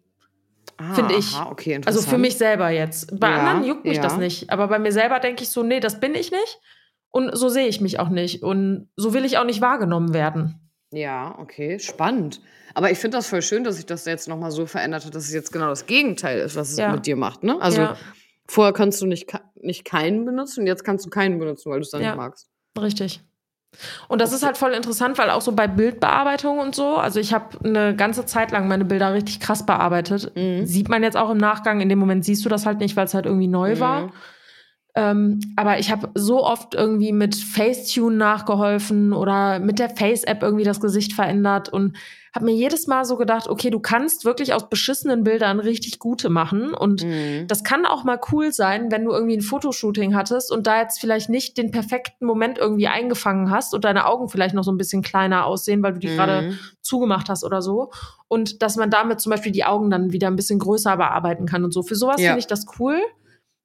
Ah, 0.79 0.95
finde 0.95 1.15
ich. 1.17 1.35
Aha, 1.35 1.51
okay, 1.51 1.81
Also 1.85 2.01
für 2.03 2.19
mich 2.19 2.37
selber 2.39 2.71
jetzt. 2.71 3.19
Bei 3.19 3.31
Ja, 3.31 3.39
anderen 3.39 3.65
juckt 3.65 3.85
mich 3.85 3.97
ja. 3.97 4.03
das 4.03 4.17
nicht, 4.17 4.51
aber 4.51 4.69
bei 4.69 4.79
mir 4.79 4.93
selber 4.93 5.19
denke 5.19 5.43
ich 5.43 5.49
so, 5.51 5.63
nee, 5.63 5.81
das 5.81 5.99
bin 6.01 6.15
ich 6.15 6.31
nicht 6.31 6.61
und 7.11 7.37
so 7.37 7.49
sehe 7.49 7.67
ich 7.67 7.81
mich 7.81 7.99
auch 7.99 8.09
nicht 8.11 8.43
und 8.43 8.89
so 8.97 9.13
will 9.13 9.25
ich 9.25 9.39
auch 9.39 9.45
nicht 9.45 9.61
wahrgenommen 9.61 10.15
werden. 10.15 10.61
Ja, 10.91 11.37
okay, 11.39 11.79
spannend. 11.79 12.41
Aber 12.75 12.91
ich 12.91 12.99
finde 12.99 13.19
das 13.19 13.27
voll 13.29 13.43
schön, 13.43 13.65
dass 13.65 13.77
sich 13.77 13.87
das 13.87 14.05
jetzt 14.07 14.29
nochmal 14.29 14.51
so 14.53 14.67
verändert 14.67 15.05
hat, 15.05 15.15
dass 15.15 15.25
es 15.25 15.33
jetzt 15.35 15.53
genau 15.53 15.69
das 15.69 15.87
Gegenteil 15.87 16.39
ist, 16.39 16.57
was 16.57 16.71
es 16.71 16.79
Ja. 16.79 16.93
mit 16.93 17.07
dir 17.07 17.17
macht, 17.17 17.43
ne? 17.43 17.61
Also 17.61 17.81
ja, 17.83 17.97
vorher 18.47 18.73
kannst 18.73 19.03
du 19.03 19.07
nicht, 19.07 19.31
nicht 19.61 19.85
keinen 19.85 20.25
benutzen 20.25 20.61
und 20.61 20.67
jetzt 20.67 20.85
kannst 20.85 21.05
du 21.05 21.11
keinen 21.11 21.39
benutzen, 21.39 21.71
weil 21.71 21.81
du 21.81 21.83
es 21.83 21.91
dann 21.91 22.01
Ja. 22.03 22.11
nicht 22.11 22.17
magst. 22.17 22.49
richtig. 22.81 23.21
Und 24.09 24.21
das 24.21 24.33
ist 24.33 24.45
halt 24.45 24.57
voll 24.57 24.73
interessant, 24.73 25.19
weil 25.19 25.31
auch 25.31 25.41
so 25.41 25.53
bei 25.53 25.69
Bildbearbeitung 25.69 26.59
und 26.59 26.75
so, 26.75 26.97
also 26.97 27.21
ich 27.21 27.33
habe 27.33 27.59
eine 27.65 27.95
ganze 27.95 28.27
Zeit 28.27 28.51
lang 28.51 28.67
meine 28.67 28.85
Bilder 28.85 29.13
richtig 29.13 29.41
krass 29.41 29.65
bearbeitet. 29.65 30.33
Mhm. 30.35 30.67
Sieht 30.67 30.89
man 30.89 31.03
jetzt 31.03 31.17
auch 31.17 31.31
im 31.31 31.39
Nachgang, 31.39 31.81
in 31.81 31.89
dem 31.89 31.99
Moment 31.99 32.25
siehst 32.25 32.45
du 32.45 32.49
das 32.49 32.67
halt 32.67 32.79
nicht, 32.81 32.97
weil 32.97 33.05
es 33.05 33.15
halt 33.15 33.27
irgendwie 33.27 33.47
neu 33.47 33.79
war. 33.79 34.11
Ähm, 35.01 35.39
aber 35.55 35.79
ich 35.79 35.93
habe 35.93 36.11
so 36.15 36.45
oft 36.45 36.75
irgendwie 36.75 37.13
mit 37.13 37.37
Facetune 37.37 38.17
nachgeholfen 38.17 39.13
oder 39.13 39.61
mit 39.61 39.79
der 39.79 39.91
Face-App 39.91 40.43
irgendwie 40.43 40.65
das 40.65 40.81
Gesicht 40.81 41.13
verändert 41.13 41.69
und 41.69 41.97
habe 42.35 42.45
mir 42.47 42.53
jedes 42.55 42.87
Mal 42.89 43.05
so 43.05 43.17
gedacht, 43.17 43.49
okay, 43.49 43.71
du 43.71 43.79
kannst 43.81 44.25
wirklich 44.25 44.53
aus 44.55 44.69
beschissenen 44.69 45.25
Bildern 45.25 45.61
richtig 45.61 45.99
gute 45.99 46.29
machen 46.29 46.75
und 46.75 47.05
Mhm. 47.05 47.47
das 47.47 47.65
kann 47.65 47.87
auch 47.87 48.05
mal 48.05 48.21
cool 48.33 48.53
sein, 48.53 48.91
wenn 48.91 49.05
du 49.05 49.13
irgendwie 49.13 49.37
ein 49.37 49.41
Fotoshooting 49.41 50.15
hattest 50.15 50.51
und 50.53 50.67
da 50.67 50.81
jetzt 50.81 51.01
vielleicht 51.01 51.31
nicht 51.31 51.57
den 51.57 51.71
perfekten 51.71 52.27
Moment 52.27 52.59
irgendwie 52.59 52.89
eingefangen 52.89 53.51
hast 53.51 53.75
und 53.75 53.85
deine 53.85 54.05
Augen 54.07 54.29
vielleicht 54.29 54.55
noch 54.55 54.65
so 54.65 54.71
ein 54.73 54.77
bisschen 54.79 55.03
kleiner 55.03 55.47
aussehen, 55.47 55.83
weil 55.83 55.95
du 55.95 56.01
die 56.01 56.09
gerade 56.09 56.43
Mhm. 56.43 56.59
zugemacht 56.83 57.29
hast 57.29 57.45
oder 57.45 57.63
so. 57.63 57.91
Und 58.29 58.63
dass 58.63 58.77
man 58.77 58.91
damit 58.91 59.21
zum 59.21 59.31
Beispiel 59.31 59.53
die 59.53 59.65
Augen 59.65 59.91
dann 59.91 60.13
wieder 60.13 60.27
ein 60.29 60.37
bisschen 60.37 60.59
größer 60.59 60.97
bearbeiten 60.97 61.47
kann 61.47 61.65
und 61.65 61.73
so. 61.73 61.83
Für 61.83 61.95
sowas 61.97 62.21
Ja. 62.21 62.29
finde 62.31 62.41
ich 62.41 62.47
das 62.47 62.67
cool, 62.79 62.99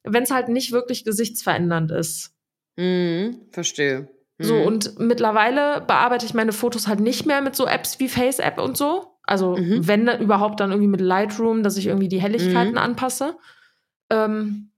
wenn 0.04 0.24
es 0.24 0.32
halt 0.32 0.50
nicht 0.50 0.72
wirklich 0.72 1.04
gesichtsverändernd 1.06 1.92
ist. 1.92 2.32
Mhm. 2.78 3.42
Verstehe. 3.52 4.10
So, 4.40 4.56
Mhm. 4.56 4.62
und 4.66 5.00
mittlerweile 5.00 5.82
bearbeite 5.82 6.26
ich 6.26 6.34
meine 6.34 6.52
Fotos 6.54 6.88
halt 6.88 7.00
nicht 7.00 7.26
mehr 7.26 7.42
mit 7.42 7.56
so 7.56 7.66
Apps 7.68 8.00
wie 8.00 8.10
FaceApp 8.10 8.60
und 8.60 8.76
so. 8.78 9.18
Also, 9.24 9.56
Mhm. 9.58 9.88
wenn 9.88 10.06
dann 10.06 10.20
überhaupt 10.22 10.60
dann 10.60 10.72
irgendwie 10.72 10.90
mit 10.90 11.02
Lightroom, 11.02 11.64
dass 11.64 11.78
ich 11.78 11.86
irgendwie 11.88 12.10
die 12.10 12.20
Helligkeiten 12.22 12.72
Mhm. 12.74 12.78
anpasse. 12.80 13.38
Ähm, 14.10 14.72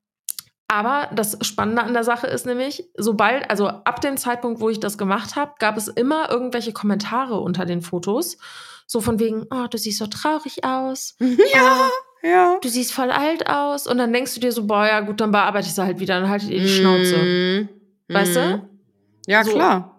aber 0.68 1.10
das 1.16 1.38
Spannende 1.42 1.84
an 1.84 1.94
der 1.94 2.04
Sache 2.04 2.28
ist 2.28 2.46
nämlich, 2.46 2.90
sobald, 2.98 3.50
also 3.50 3.68
ab 3.68 4.02
dem 4.02 4.18
Zeitpunkt, 4.18 4.60
wo 4.62 4.70
ich 4.70 4.80
das 4.80 4.98
gemacht 4.98 5.36
habe, 5.36 5.54
gab 5.60 5.78
es 5.78 5.88
immer 5.88 6.30
irgendwelche 6.30 6.74
Kommentare 6.74 7.40
unter 7.40 7.66
den 7.66 7.82
Fotos. 7.82 8.38
So 8.88 9.00
von 9.02 9.20
wegen, 9.20 9.46
oh, 9.52 9.68
du 9.70 9.78
siehst 9.78 10.00
so 10.00 10.08
traurig 10.08 10.64
aus. 10.64 11.16
ja, 11.54 11.90
Oh, 11.90 11.90
ja. 12.26 12.58
du 12.62 12.68
siehst 12.70 12.94
voll 12.94 13.12
alt 13.12 13.48
aus. 13.50 13.88
Und 13.88 13.98
dann 13.98 14.12
denkst 14.14 14.34
du 14.34 14.40
dir 14.40 14.52
so, 14.52 14.66
boah, 14.68 14.86
ja 14.86 15.00
gut, 15.02 15.22
dann 15.22 15.32
bearbeite 15.32 15.68
ich 15.68 15.74
sie 15.76 15.84
halt 15.84 16.00
wieder, 16.00 16.20
dann 16.20 16.30
haltet 16.30 16.50
ihr 16.50 16.60
die 16.60 16.68
Schnauze. 16.70 17.18
Mhm. 17.18 17.70
Weißt 18.10 18.36
du? 18.36 18.40
Mhm. 18.40 18.62
Ja, 19.28 19.44
So. 19.44 19.52
klar. 19.54 19.92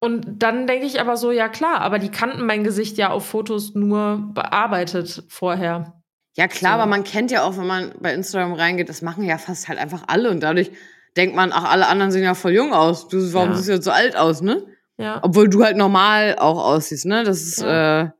Und 0.00 0.42
dann 0.42 0.66
denke 0.66 0.84
ich 0.86 1.00
aber 1.00 1.16
so, 1.16 1.30
ja 1.32 1.48
klar, 1.48 1.80
aber 1.80 1.98
die 1.98 2.10
kannten 2.10 2.44
mein 2.44 2.62
Gesicht 2.62 2.98
ja 2.98 3.08
auf 3.10 3.24
Fotos 3.26 3.74
nur 3.74 4.30
bearbeitet 4.34 5.24
vorher. 5.28 5.94
Ja, 6.36 6.46
klar, 6.48 6.72
So. 6.76 6.80
aber 6.82 6.86
man 6.86 7.04
kennt 7.04 7.30
ja 7.30 7.42
auch, 7.44 7.56
wenn 7.56 7.66
man 7.66 7.92
bei 8.00 8.12
Instagram 8.12 8.52
reingeht, 8.52 8.88
das 8.90 9.00
machen 9.02 9.24
ja 9.24 9.38
fast 9.38 9.68
halt 9.68 9.78
einfach 9.78 10.02
alle 10.08 10.30
und 10.30 10.40
dadurch 10.42 10.70
denkt 11.16 11.34
man, 11.36 11.52
ach, 11.52 11.64
alle 11.70 11.86
anderen 11.86 12.10
sehen 12.12 12.24
ja 12.24 12.34
voll 12.34 12.52
jung 12.52 12.74
aus. 12.74 13.08
Du, 13.08 13.32
warum 13.32 13.50
Ja. 13.50 13.54
siehst 13.56 13.68
du 13.68 13.72
jetzt 13.74 13.84
so 13.84 13.92
alt 13.92 14.16
aus, 14.16 14.42
ne? 14.42 14.66
Ja, 14.98 15.20
Obwohl 15.22 15.48
du 15.48 15.64
halt 15.64 15.76
normal 15.76 16.36
auch 16.38 16.62
aussiehst, 16.62 17.06
ne? 17.06 17.24
Das 17.24 17.40
ist, 17.40 17.62
Ja. 17.62 18.00
äh, 18.02 18.10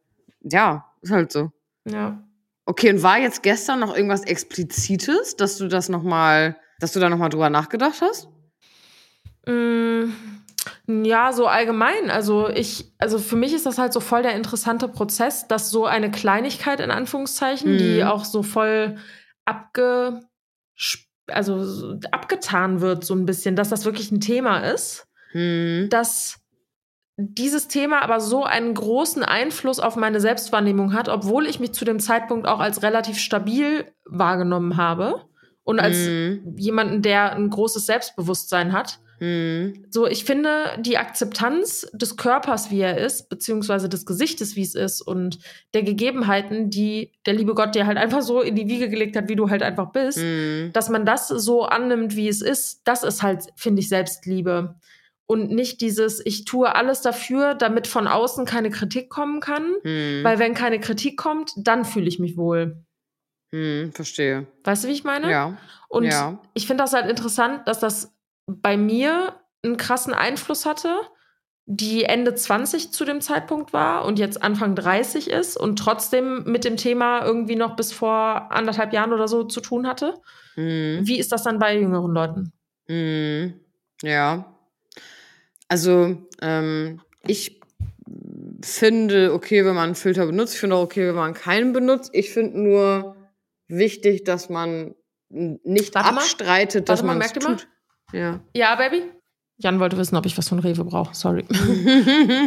ja, 0.44 0.84
ist 1.02 1.10
halt 1.12 1.32
so. 1.32 1.50
ja. 1.84 2.18
Okay, 2.66 2.90
und 2.90 3.02
war 3.02 3.18
jetzt 3.18 3.42
gestern 3.42 3.80
noch 3.80 3.94
irgendwas 3.94 4.22
Explizites, 4.22 5.36
dass 5.36 5.58
du 5.58 5.68
das 5.68 5.88
nochmal, 5.88 6.56
dass 6.80 6.92
du 6.92 7.00
da 7.00 7.08
nochmal 7.10 7.28
drüber 7.28 7.50
nachgedacht 7.50 8.00
hast? 8.00 8.28
Mm, 9.46 10.12
Ja, 10.86 11.32
so 11.32 11.46
allgemein. 11.46 12.10
Also 12.10 12.48
ich, 12.48 12.92
also 12.98 13.18
für 13.18 13.36
mich 13.36 13.52
ist 13.52 13.66
das 13.66 13.76
halt 13.78 13.92
so 13.92 14.00
voll 14.00 14.22
der 14.22 14.34
interessante 14.34 14.88
Prozess, 14.88 15.46
dass 15.46 15.70
so 15.70 15.84
eine 15.84 16.10
Kleinigkeit 16.10 16.80
in 16.80 16.90
Anführungszeichen, 16.90 17.74
Mhm. 17.74 17.78
die 17.78 18.04
auch 18.04 18.24
so 18.24 18.42
voll 18.42 18.96
abge, 19.44 20.20
also 21.28 21.62
so 21.64 21.98
abgetan 22.12 22.80
wird, 22.80 23.04
so 23.04 23.14
ein 23.14 23.26
bisschen, 23.26 23.56
dass 23.56 23.68
das 23.68 23.84
wirklich 23.84 24.10
ein 24.10 24.20
Thema 24.20 24.58
ist. 24.60 25.06
Hm. 25.32 25.88
dass 25.90 26.38
dieses 27.16 27.68
Thema 27.68 28.02
aber 28.02 28.20
so 28.20 28.44
einen 28.44 28.74
großen 28.74 29.22
Einfluss 29.22 29.78
auf 29.78 29.96
meine 29.96 30.20
Selbstwahrnehmung 30.20 30.92
hat, 30.94 31.08
obwohl 31.08 31.46
ich 31.46 31.60
mich 31.60 31.72
zu 31.72 31.84
dem 31.84 32.00
Zeitpunkt 32.00 32.46
auch 32.48 32.58
als 32.58 32.82
relativ 32.82 33.18
stabil 33.18 33.84
wahrgenommen 34.04 34.76
habe 34.76 35.22
und 35.62 35.78
als 35.80 35.96
Hm. 35.96 36.54
jemanden, 36.56 37.02
der 37.02 37.34
ein 37.36 37.50
großes 37.50 37.86
Selbstbewusstsein 37.86 38.72
hat. 38.72 38.98
Hm. 39.18 39.84
So, 39.90 40.08
ich 40.08 40.24
finde, 40.24 40.50
die 40.80 40.98
Akzeptanz 40.98 41.86
des 41.92 42.16
Körpers, 42.16 42.72
wie 42.72 42.80
er 42.80 42.98
ist, 42.98 43.28
beziehungsweise 43.28 43.88
des 43.88 44.06
Gesichtes, 44.06 44.56
wie 44.56 44.62
es 44.62 44.74
ist 44.74 45.00
und 45.00 45.38
der 45.72 45.84
Gegebenheiten, 45.84 46.68
die 46.68 47.12
der 47.24 47.34
liebe 47.34 47.54
Gott 47.54 47.76
dir 47.76 47.86
halt 47.86 47.96
einfach 47.96 48.22
so 48.22 48.40
in 48.40 48.56
die 48.56 48.66
Wiege 48.66 48.88
gelegt 48.90 49.14
hat, 49.16 49.28
wie 49.28 49.36
du 49.36 49.50
halt 49.50 49.62
einfach 49.62 49.92
bist, 49.92 50.18
Hm. 50.18 50.70
dass 50.72 50.88
man 50.90 51.06
das 51.06 51.28
so 51.28 51.62
annimmt, 51.62 52.16
wie 52.16 52.26
es 52.26 52.42
ist, 52.42 52.80
das 52.84 53.04
ist 53.04 53.22
halt, 53.22 53.44
finde 53.54 53.80
ich, 53.80 53.88
Selbstliebe. 53.88 54.74
Und 55.26 55.50
nicht 55.50 55.80
dieses, 55.80 56.24
ich 56.24 56.44
tue 56.44 56.74
alles 56.74 57.00
dafür, 57.00 57.54
damit 57.54 57.86
von 57.86 58.06
außen 58.06 58.44
keine 58.44 58.70
Kritik 58.70 59.08
kommen 59.08 59.40
kann. 59.40 59.74
Hm. 59.82 60.22
Weil 60.22 60.38
wenn 60.38 60.54
keine 60.54 60.80
Kritik 60.80 61.16
kommt, 61.16 61.52
dann 61.56 61.84
fühle 61.84 62.08
ich 62.08 62.18
mich 62.18 62.36
wohl. 62.36 62.84
Hm. 63.52 63.92
Verstehe. 63.92 64.46
Weißt 64.64 64.84
du, 64.84 64.88
wie 64.88 64.92
ich 64.92 65.04
meine? 65.04 65.30
Ja. 65.30 65.56
Und 65.88 66.04
ja. 66.04 66.40
ich 66.52 66.66
finde 66.66 66.84
das 66.84 66.92
halt 66.92 67.08
interessant, 67.08 67.66
dass 67.66 67.78
das 67.80 68.12
bei 68.46 68.76
mir 68.76 69.34
einen 69.62 69.76
krassen 69.76 70.12
Einfluss 70.12 70.66
hatte, 70.66 70.94
die 71.66 72.04
Ende 72.04 72.34
20 72.34 72.92
zu 72.92 73.04
dem 73.06 73.22
Zeitpunkt 73.22 73.72
war 73.72 74.04
und 74.04 74.18
jetzt 74.18 74.42
Anfang 74.42 74.74
30 74.74 75.30
ist 75.30 75.56
und 75.56 75.78
trotzdem 75.78 76.44
mit 76.44 76.64
dem 76.64 76.76
Thema 76.76 77.24
irgendwie 77.24 77.56
noch 77.56 77.74
bis 77.74 77.92
vor 77.92 78.52
anderthalb 78.52 78.92
Jahren 78.92 79.14
oder 79.14 79.28
so 79.28 79.44
zu 79.44 79.62
tun 79.62 79.86
hatte. 79.86 80.20
Mhm. 80.56 81.00
Wie 81.04 81.18
ist 81.18 81.32
das 81.32 81.42
dann 81.42 81.58
bei 81.58 81.78
jüngeren 81.78 82.12
Leuten? 82.12 82.52
Mhm. 82.86 83.60
Ja. 84.02 84.53
Also, 85.68 86.16
ähm, 86.42 87.00
ich 87.26 87.60
finde 88.62 89.32
okay, 89.32 89.64
wenn 89.64 89.74
man 89.74 89.84
einen 89.86 89.94
Filter 89.94 90.26
benutzt. 90.26 90.54
Ich 90.54 90.60
finde 90.60 90.76
auch 90.76 90.82
okay, 90.82 91.08
wenn 91.08 91.14
man 91.14 91.34
keinen 91.34 91.72
benutzt. 91.72 92.10
Ich 92.12 92.30
finde 92.30 92.58
nur 92.60 93.16
wichtig, 93.68 94.24
dass 94.24 94.48
man 94.48 94.94
nicht 95.28 95.94
Warte 95.94 96.12
mal. 96.12 96.20
abstreitet, 96.20 96.88
dass 96.88 97.02
mal, 97.02 97.14
man 97.16 97.22
es 97.22 97.34
ihr 97.34 97.42
mal? 97.42 97.56
tut. 97.56 97.68
Ja. 98.12 98.40
Ja, 98.54 98.74
Baby? 98.76 99.02
Jan 99.56 99.80
wollte 99.80 99.96
wissen, 99.96 100.16
ob 100.16 100.26
ich 100.26 100.36
was 100.36 100.48
von 100.48 100.58
Rewe 100.58 100.84
brauche. 100.84 101.14
Sorry. 101.14 101.44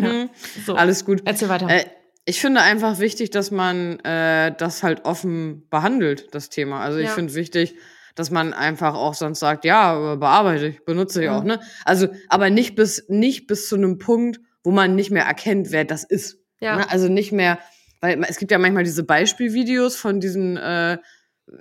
Ja. 0.01 0.29
So, 0.65 0.75
Alles 0.75 1.05
gut. 1.05 1.21
erzähl 1.25 1.49
weiter. 1.49 1.69
Äh, 1.69 1.85
ich 2.25 2.41
finde 2.41 2.61
einfach 2.61 2.99
wichtig, 2.99 3.29
dass 3.29 3.51
man 3.51 3.99
äh, 4.01 4.53
das 4.57 4.83
halt 4.83 5.05
offen 5.05 5.67
behandelt, 5.69 6.27
das 6.35 6.49
Thema. 6.49 6.81
Also 6.81 6.99
ich 6.99 7.05
Ja. 7.07 7.11
finde 7.13 7.33
wichtig, 7.33 7.75
dass 8.17 8.31
man 8.31 8.53
einfach 8.53 8.95
auch 8.95 9.13
sonst 9.13 9.39
sagt, 9.39 9.63
ja, 9.63 10.15
bearbeite 10.15 10.67
ich, 10.67 10.85
benutze 10.85 11.19
ich 11.21 11.25
Ja. 11.27 11.37
auch, 11.37 11.43
ne? 11.43 11.59
Also, 11.85 12.07
aber 12.29 12.49
nicht 12.49 12.75
bis, 12.75 13.05
nicht 13.07 13.47
bis 13.47 13.67
zu 13.69 13.75
einem 13.75 13.99
Punkt, 13.99 14.39
wo 14.63 14.71
man 14.71 14.95
nicht 14.95 15.11
mehr 15.11 15.23
erkennt, 15.25 15.71
wer 15.71 15.85
das 15.85 16.03
ist. 16.03 16.39
ja. 16.59 16.77
Ne? 16.77 16.91
Also 16.91 17.07
nicht 17.09 17.31
mehr, 17.31 17.59
weil 18.01 18.21
es 18.27 18.37
gibt 18.37 18.51
ja 18.51 18.57
manchmal 18.57 18.83
diese 18.83 19.03
Beispielvideos 19.03 19.95
von 19.95 20.19
diesen 20.19 20.57
äh, 20.57 20.97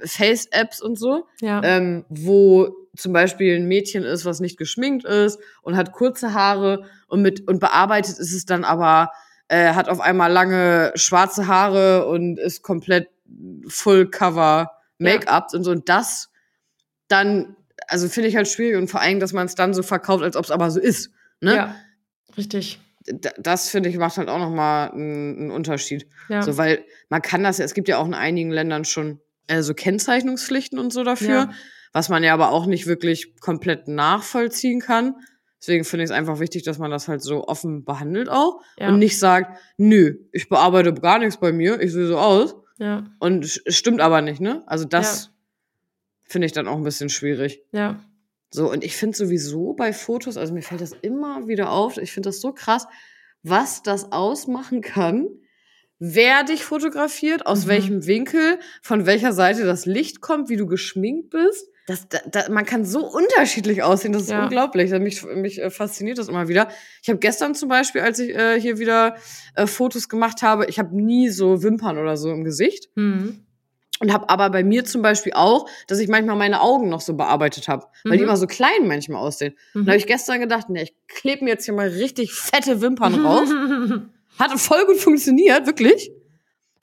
Face-Apps 0.04 0.80
und 0.80 0.98
so, 0.98 1.26
ja. 1.40 1.60
ähm, 1.62 2.04
wo 2.08 2.74
zum 2.96 3.12
Beispiel 3.12 3.56
ein 3.56 3.68
Mädchen 3.68 4.02
ist, 4.02 4.24
was 4.24 4.40
nicht 4.40 4.56
geschminkt 4.56 5.04
ist 5.04 5.38
und 5.62 5.76
hat 5.76 5.92
kurze 5.92 6.32
Haare 6.32 6.84
und 7.06 7.22
mit 7.22 7.46
und 7.46 7.60
bearbeitet 7.60 8.18
ist 8.18 8.32
es 8.34 8.46
dann 8.46 8.64
aber 8.64 9.10
äh, 9.48 9.74
hat 9.74 9.88
auf 9.88 10.00
einmal 10.00 10.32
lange 10.32 10.92
schwarze 10.96 11.46
Haare 11.46 12.06
und 12.06 12.38
ist 12.38 12.62
komplett 12.62 13.08
Full 13.68 14.10
Cover 14.10 14.72
Make-up 14.98 15.48
und 15.52 15.62
so 15.62 15.70
und 15.70 15.88
das 15.88 16.30
dann 17.08 17.56
also 17.88 18.08
finde 18.08 18.28
ich 18.28 18.36
halt 18.36 18.48
schwierig 18.48 18.76
und 18.76 18.88
vor 18.90 19.00
allem, 19.00 19.20
dass 19.20 19.32
man 19.32 19.46
es 19.46 19.54
dann 19.54 19.74
so 19.74 19.82
verkauft, 19.82 20.24
als 20.24 20.36
ob 20.36 20.44
es 20.44 20.50
aber 20.50 20.70
so 20.70 20.80
ist. 20.80 21.10
Ne? 21.40 21.54
ja. 21.54 21.76
Richtig. 22.36 22.80
D- 23.08 23.30
Das 23.38 23.68
finde 23.68 23.88
ich 23.88 23.96
macht 23.98 24.16
halt 24.16 24.28
auch 24.28 24.38
noch 24.38 24.50
mal 24.50 24.90
einen 24.90 25.50
Unterschied. 25.50 26.08
Ja. 26.28 26.42
So, 26.42 26.56
weil 26.56 26.84
man 27.08 27.22
kann 27.22 27.42
das 27.44 27.58
ja, 27.58 27.64
es 27.64 27.74
gibt 27.74 27.88
ja 27.88 27.98
auch 27.98 28.06
in 28.06 28.14
einigen 28.14 28.50
Ländern 28.50 28.84
schon 28.84 29.20
äh, 29.46 29.62
so 29.62 29.74
Kennzeichnungspflichten 29.74 30.78
und 30.78 30.92
so 30.92 31.04
dafür, 31.04 31.28
Ja. 31.34 31.50
was 31.92 32.08
man 32.08 32.24
ja 32.24 32.34
aber 32.34 32.50
auch 32.50 32.66
nicht 32.66 32.86
wirklich 32.86 33.38
komplett 33.40 33.86
nachvollziehen 33.88 34.80
kann. 34.80 35.14
Deswegen 35.60 35.84
finde 35.84 36.04
ich 36.04 36.10
es 36.10 36.16
einfach 36.16 36.40
wichtig, 36.40 36.64
dass 36.64 36.78
man 36.78 36.90
das 36.90 37.08
halt 37.08 37.22
so 37.22 37.44
offen 37.46 37.84
behandelt 37.84 38.28
auch 38.28 38.60
ja. 38.78 38.88
und 38.88 38.98
nicht 38.98 39.18
sagt, 39.18 39.58
nö, 39.76 40.16
ich 40.32 40.48
bearbeite 40.48 40.92
gar 40.94 41.18
nichts 41.18 41.38
bei 41.38 41.52
mir, 41.52 41.80
ich 41.80 41.92
sehe 41.92 42.06
so 42.06 42.18
aus. 42.18 42.56
ja. 42.78 43.04
Und 43.20 43.62
stimmt 43.68 44.00
aber 44.00 44.20
nicht, 44.22 44.40
ne? 44.40 44.62
Also 44.66 44.84
das 44.84 45.30
finde 46.28 46.46
ich 46.46 46.52
dann 46.52 46.68
auch 46.68 46.76
ein 46.76 46.82
bisschen 46.84 47.08
schwierig. 47.08 47.62
Ja. 47.72 48.00
So, 48.50 48.70
und 48.70 48.84
ich 48.84 48.96
finde 48.96 49.16
sowieso 49.16 49.72
bei 49.74 49.92
Fotos, 49.92 50.36
also 50.36 50.54
mir 50.54 50.62
fällt 50.62 50.80
das 50.80 50.92
immer 51.02 51.46
wieder 51.48 51.70
auf, 51.72 51.98
ich 51.98 52.12
finde 52.12 52.28
das 52.28 52.40
so 52.40 52.52
krass, 52.52 52.86
was 53.42 53.82
das 53.82 54.12
ausmachen 54.12 54.80
kann, 54.82 55.28
wer 55.98 56.44
dich 56.44 56.64
fotografiert, 56.64 57.46
aus 57.46 57.64
Mhm. 57.64 57.68
welchem 57.70 58.06
Winkel, 58.06 58.58
von 58.82 59.06
welcher 59.06 59.32
Seite 59.32 59.64
das 59.64 59.86
Licht 59.86 60.20
kommt, 60.20 60.48
wie 60.48 60.56
du 60.56 60.66
geschminkt 60.66 61.30
bist. 61.30 61.68
Das, 61.88 62.08
da, 62.08 62.18
da, 62.30 62.48
man 62.50 62.64
kann 62.66 62.84
so 62.84 63.06
unterschiedlich 63.06 63.84
aussehen, 63.84 64.12
das 64.12 64.22
ist 64.22 64.30
Ja. 64.30 64.42
unglaublich. 64.42 64.90
Mich, 64.90 65.22
mich 65.24 65.60
äh, 65.62 65.70
fasziniert 65.70 66.18
das 66.18 66.28
immer 66.28 66.48
wieder. 66.48 66.68
Ich 67.02 67.08
habe 67.08 67.20
gestern 67.20 67.54
zum 67.54 67.68
Beispiel, 67.68 68.00
als 68.00 68.18
ich 68.18 68.30
äh, 68.34 68.60
hier 68.60 68.78
wieder 68.78 69.16
äh, 69.54 69.66
Fotos 69.68 70.08
gemacht 70.08 70.42
habe, 70.42 70.66
ich 70.66 70.78
habe 70.80 70.96
nie 71.00 71.28
so 71.30 71.62
Wimpern 71.62 71.96
oder 71.98 72.16
so 72.16 72.30
im 72.32 72.42
Gesicht. 72.42 72.90
Mhm. 72.96 73.45
Und 73.98 74.12
habe 74.12 74.28
aber 74.28 74.50
bei 74.50 74.62
mir 74.62 74.84
zum 74.84 75.00
Beispiel 75.00 75.32
auch, 75.34 75.66
dass 75.86 75.98
ich 76.00 76.08
manchmal 76.08 76.36
meine 76.36 76.60
Augen 76.60 76.90
noch 76.90 77.00
so 77.00 77.14
bearbeitet 77.14 77.66
habe, 77.66 77.86
weil 78.04 78.12
die 78.12 78.18
Mhm. 78.18 78.24
immer 78.24 78.36
so 78.36 78.46
klein 78.46 78.86
manchmal 78.86 79.22
aussehen. 79.22 79.54
Und 79.74 79.82
Mhm. 79.82 79.86
da 79.86 79.92
habe 79.92 79.98
ich 79.98 80.06
gestern 80.06 80.38
gedacht, 80.40 80.68
ne, 80.68 80.82
ich 80.82 80.94
klebe 81.08 81.44
mir 81.44 81.50
jetzt 81.52 81.64
hier 81.64 81.72
mal 81.74 81.88
richtig 81.88 82.34
fette 82.34 82.80
Wimpern 82.82 83.14
rauf. 83.26 83.48
Hat 84.38 84.60
voll 84.60 84.84
gut 84.86 84.98
funktioniert, 84.98 85.66
wirklich. 85.66 86.10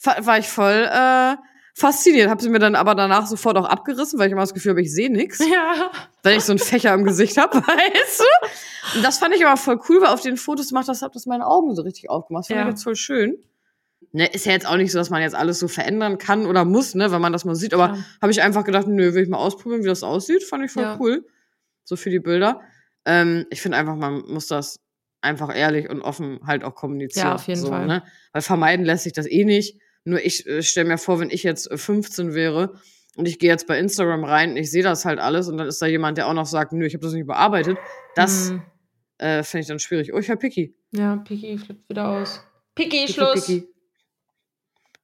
War, 0.03 0.39
ich 0.39 0.47
voll 0.49 0.89
äh, 0.91 1.35
fasziniert. 1.75 2.29
Habe 2.29 2.41
sie 2.41 2.49
mir 2.49 2.59
dann 2.59 2.75
aber 2.75 2.93
danach 2.95 3.25
sofort 3.27 3.57
auch 3.57 3.65
abgerissen, 3.65 4.17
weil 4.19 4.27
ich 4.27 4.31
immer 4.33 4.41
das 4.41 4.53
Gefühl 4.53 4.71
habe, 4.71 4.81
ich 4.81 4.91
sehe 4.93 5.11
nichts, 5.11 5.39
ja. 5.39 5.91
weil 6.23 6.37
ich 6.37 6.43
so 6.43 6.51
einen 6.51 6.59
Fächer 6.59 6.93
im 6.93 7.03
Gesicht 7.05 7.37
habe, 7.37 7.57
weißt 7.67 8.19
du? 8.19 8.97
Und 8.97 9.05
das 9.05 9.19
fand 9.19 9.33
ich 9.35 9.45
aber 9.45 9.55
voll 9.55 9.79
cool, 9.87 10.01
weil 10.01 10.09
auf 10.09 10.21
den 10.21 10.35
Fotos 10.35 10.69
gemacht 10.69 10.87
das 10.89 11.01
hat 11.03 11.15
das 11.15 11.25
meine 11.25 11.45
Augen 11.47 11.73
so 11.75 11.83
richtig 11.83 12.09
aufgemacht. 12.09 12.41
Das 12.43 12.47
fand 12.47 12.57
Ja. 12.59 12.63
ich 12.65 12.69
jetzt 12.71 12.83
voll 12.83 12.95
schön. 12.95 13.37
Ne, 14.15 14.27
ist 14.31 14.45
ja 14.45 14.51
jetzt 14.51 14.67
auch 14.67 14.77
nicht 14.77 14.91
so, 14.91 14.99
dass 14.99 15.09
man 15.09 15.23
jetzt 15.23 15.33
alles 15.33 15.57
so 15.57 15.67
verändern 15.67 16.19
kann 16.19 16.45
oder 16.45 16.65
muss, 16.65 16.93
ne, 16.93 17.11
wenn 17.11 17.19
man 17.19 17.33
das 17.33 17.45
mal 17.45 17.55
sieht. 17.55 17.73
Aber 17.73 17.87
Klar. 17.89 18.05
habe 18.21 18.31
ich 18.31 18.43
einfach 18.43 18.63
gedacht, 18.63 18.87
nö, 18.87 19.13
will 19.15 19.23
ich 19.23 19.29
mal 19.29 19.39
ausprobieren, 19.39 19.81
wie 19.83 19.87
das 19.87 20.03
aussieht. 20.03 20.43
Fand 20.43 20.63
ich 20.63 20.71
voll 20.71 20.83
Ja. 20.83 20.97
cool. 20.99 21.25
So 21.83 21.95
für 21.95 22.11
die 22.11 22.19
Bilder. 22.19 22.61
Ähm, 23.05 23.45
ich 23.49 23.59
finde 23.59 23.77
einfach, 23.79 23.95
man 23.95 24.21
muss 24.27 24.45
das 24.47 24.79
einfach 25.21 25.53
ehrlich 25.55 25.89
und 25.89 26.01
offen 26.01 26.39
halt 26.45 26.63
auch 26.63 26.75
kommunizieren. 26.75 27.27
Ja, 27.27 27.35
auf 27.35 27.47
jeden 27.47 27.59
so, 27.59 27.69
Fall. 27.69 27.87
Ne? 27.87 28.03
Weil 28.33 28.41
vermeiden 28.43 28.85
lässt 28.85 29.03
sich 29.05 29.13
das 29.13 29.25
eh 29.27 29.45
nicht. 29.45 29.79
Nur 30.05 30.23
ich 30.23 30.45
äh, 30.45 30.61
stelle 30.61 30.87
mir 30.87 30.97
vor, 30.99 31.19
wenn 31.19 31.31
ich 31.31 31.41
jetzt 31.43 31.71
äh, 31.71 31.77
15 31.77 32.35
wäre 32.35 32.75
und 33.15 33.27
ich 33.27 33.39
gehe 33.39 33.49
jetzt 33.49 33.65
bei 33.67 33.79
Instagram 33.79 34.23
rein 34.25 34.51
und 34.51 34.57
ich 34.57 34.69
sehe 34.69 34.83
das 34.83 35.05
halt 35.05 35.17
alles 35.19 35.47
und 35.47 35.57
dann 35.57 35.67
ist 35.67 35.81
da 35.81 35.87
jemand, 35.87 36.19
der 36.19 36.27
auch 36.27 36.33
noch 36.33 36.45
sagt, 36.45 36.71
nö, 36.71 36.85
ich 36.85 36.93
habe 36.93 37.03
das 37.03 37.13
nicht 37.13 37.25
bearbeitet. 37.25 37.77
Das 38.15 38.51
Mhm. 38.51 38.61
äh, 39.17 39.41
finde 39.43 39.61
ich 39.61 39.67
dann 39.67 39.79
schwierig. 39.79 40.13
Oh, 40.13 40.19
ich 40.19 40.29
hab 40.29 40.39
Picky. 40.39 40.75
Ja, 40.91 41.15
Piki 41.17 41.57
flippt 41.57 41.89
wieder 41.89 42.09
aus. 42.09 42.43
Piki, 42.75 42.89
Picky, 43.05 43.13
Schluss. 43.13 43.45
Picky. 43.47 43.67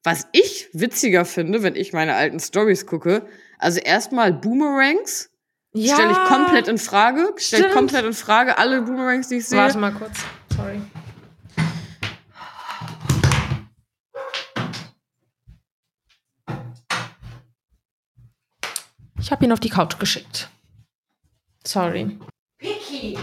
Was 0.03 0.27
ich 0.31 0.69
witziger 0.73 1.25
finde, 1.25 1.61
wenn 1.61 1.75
ich 1.75 1.91
meine 1.93 2.15
alten 2.15 2.39
Stories 2.39 2.85
gucke, 2.85 3.25
also 3.57 3.79
erstmal 3.79 4.31
Boomerangs 4.31 5.29
Ja. 5.73 5.95
stelle 5.95 6.11
ich 6.13 6.17
komplett 6.29 6.67
in 6.67 6.77
Frage, 6.77 7.33
stelle 7.37 7.63
Stimmt. 7.63 7.75
komplett 7.75 8.05
in 8.05 8.13
Frage 8.13 8.57
alle 8.57 8.81
Boomerangs, 8.81 9.27
die 9.27 9.35
ich 9.35 9.45
sehe. 9.47 9.57
Warte 9.59 9.77
mal 9.77 9.91
kurz. 9.91 10.17
Sorry. 10.55 10.81
Ich 19.19 19.31
habe 19.31 19.45
ihn 19.45 19.51
auf 19.51 19.59
die 19.59 19.69
Couch 19.69 19.99
geschickt. 19.99 20.49
Sorry. 21.65 22.17
Piki! 22.57 23.17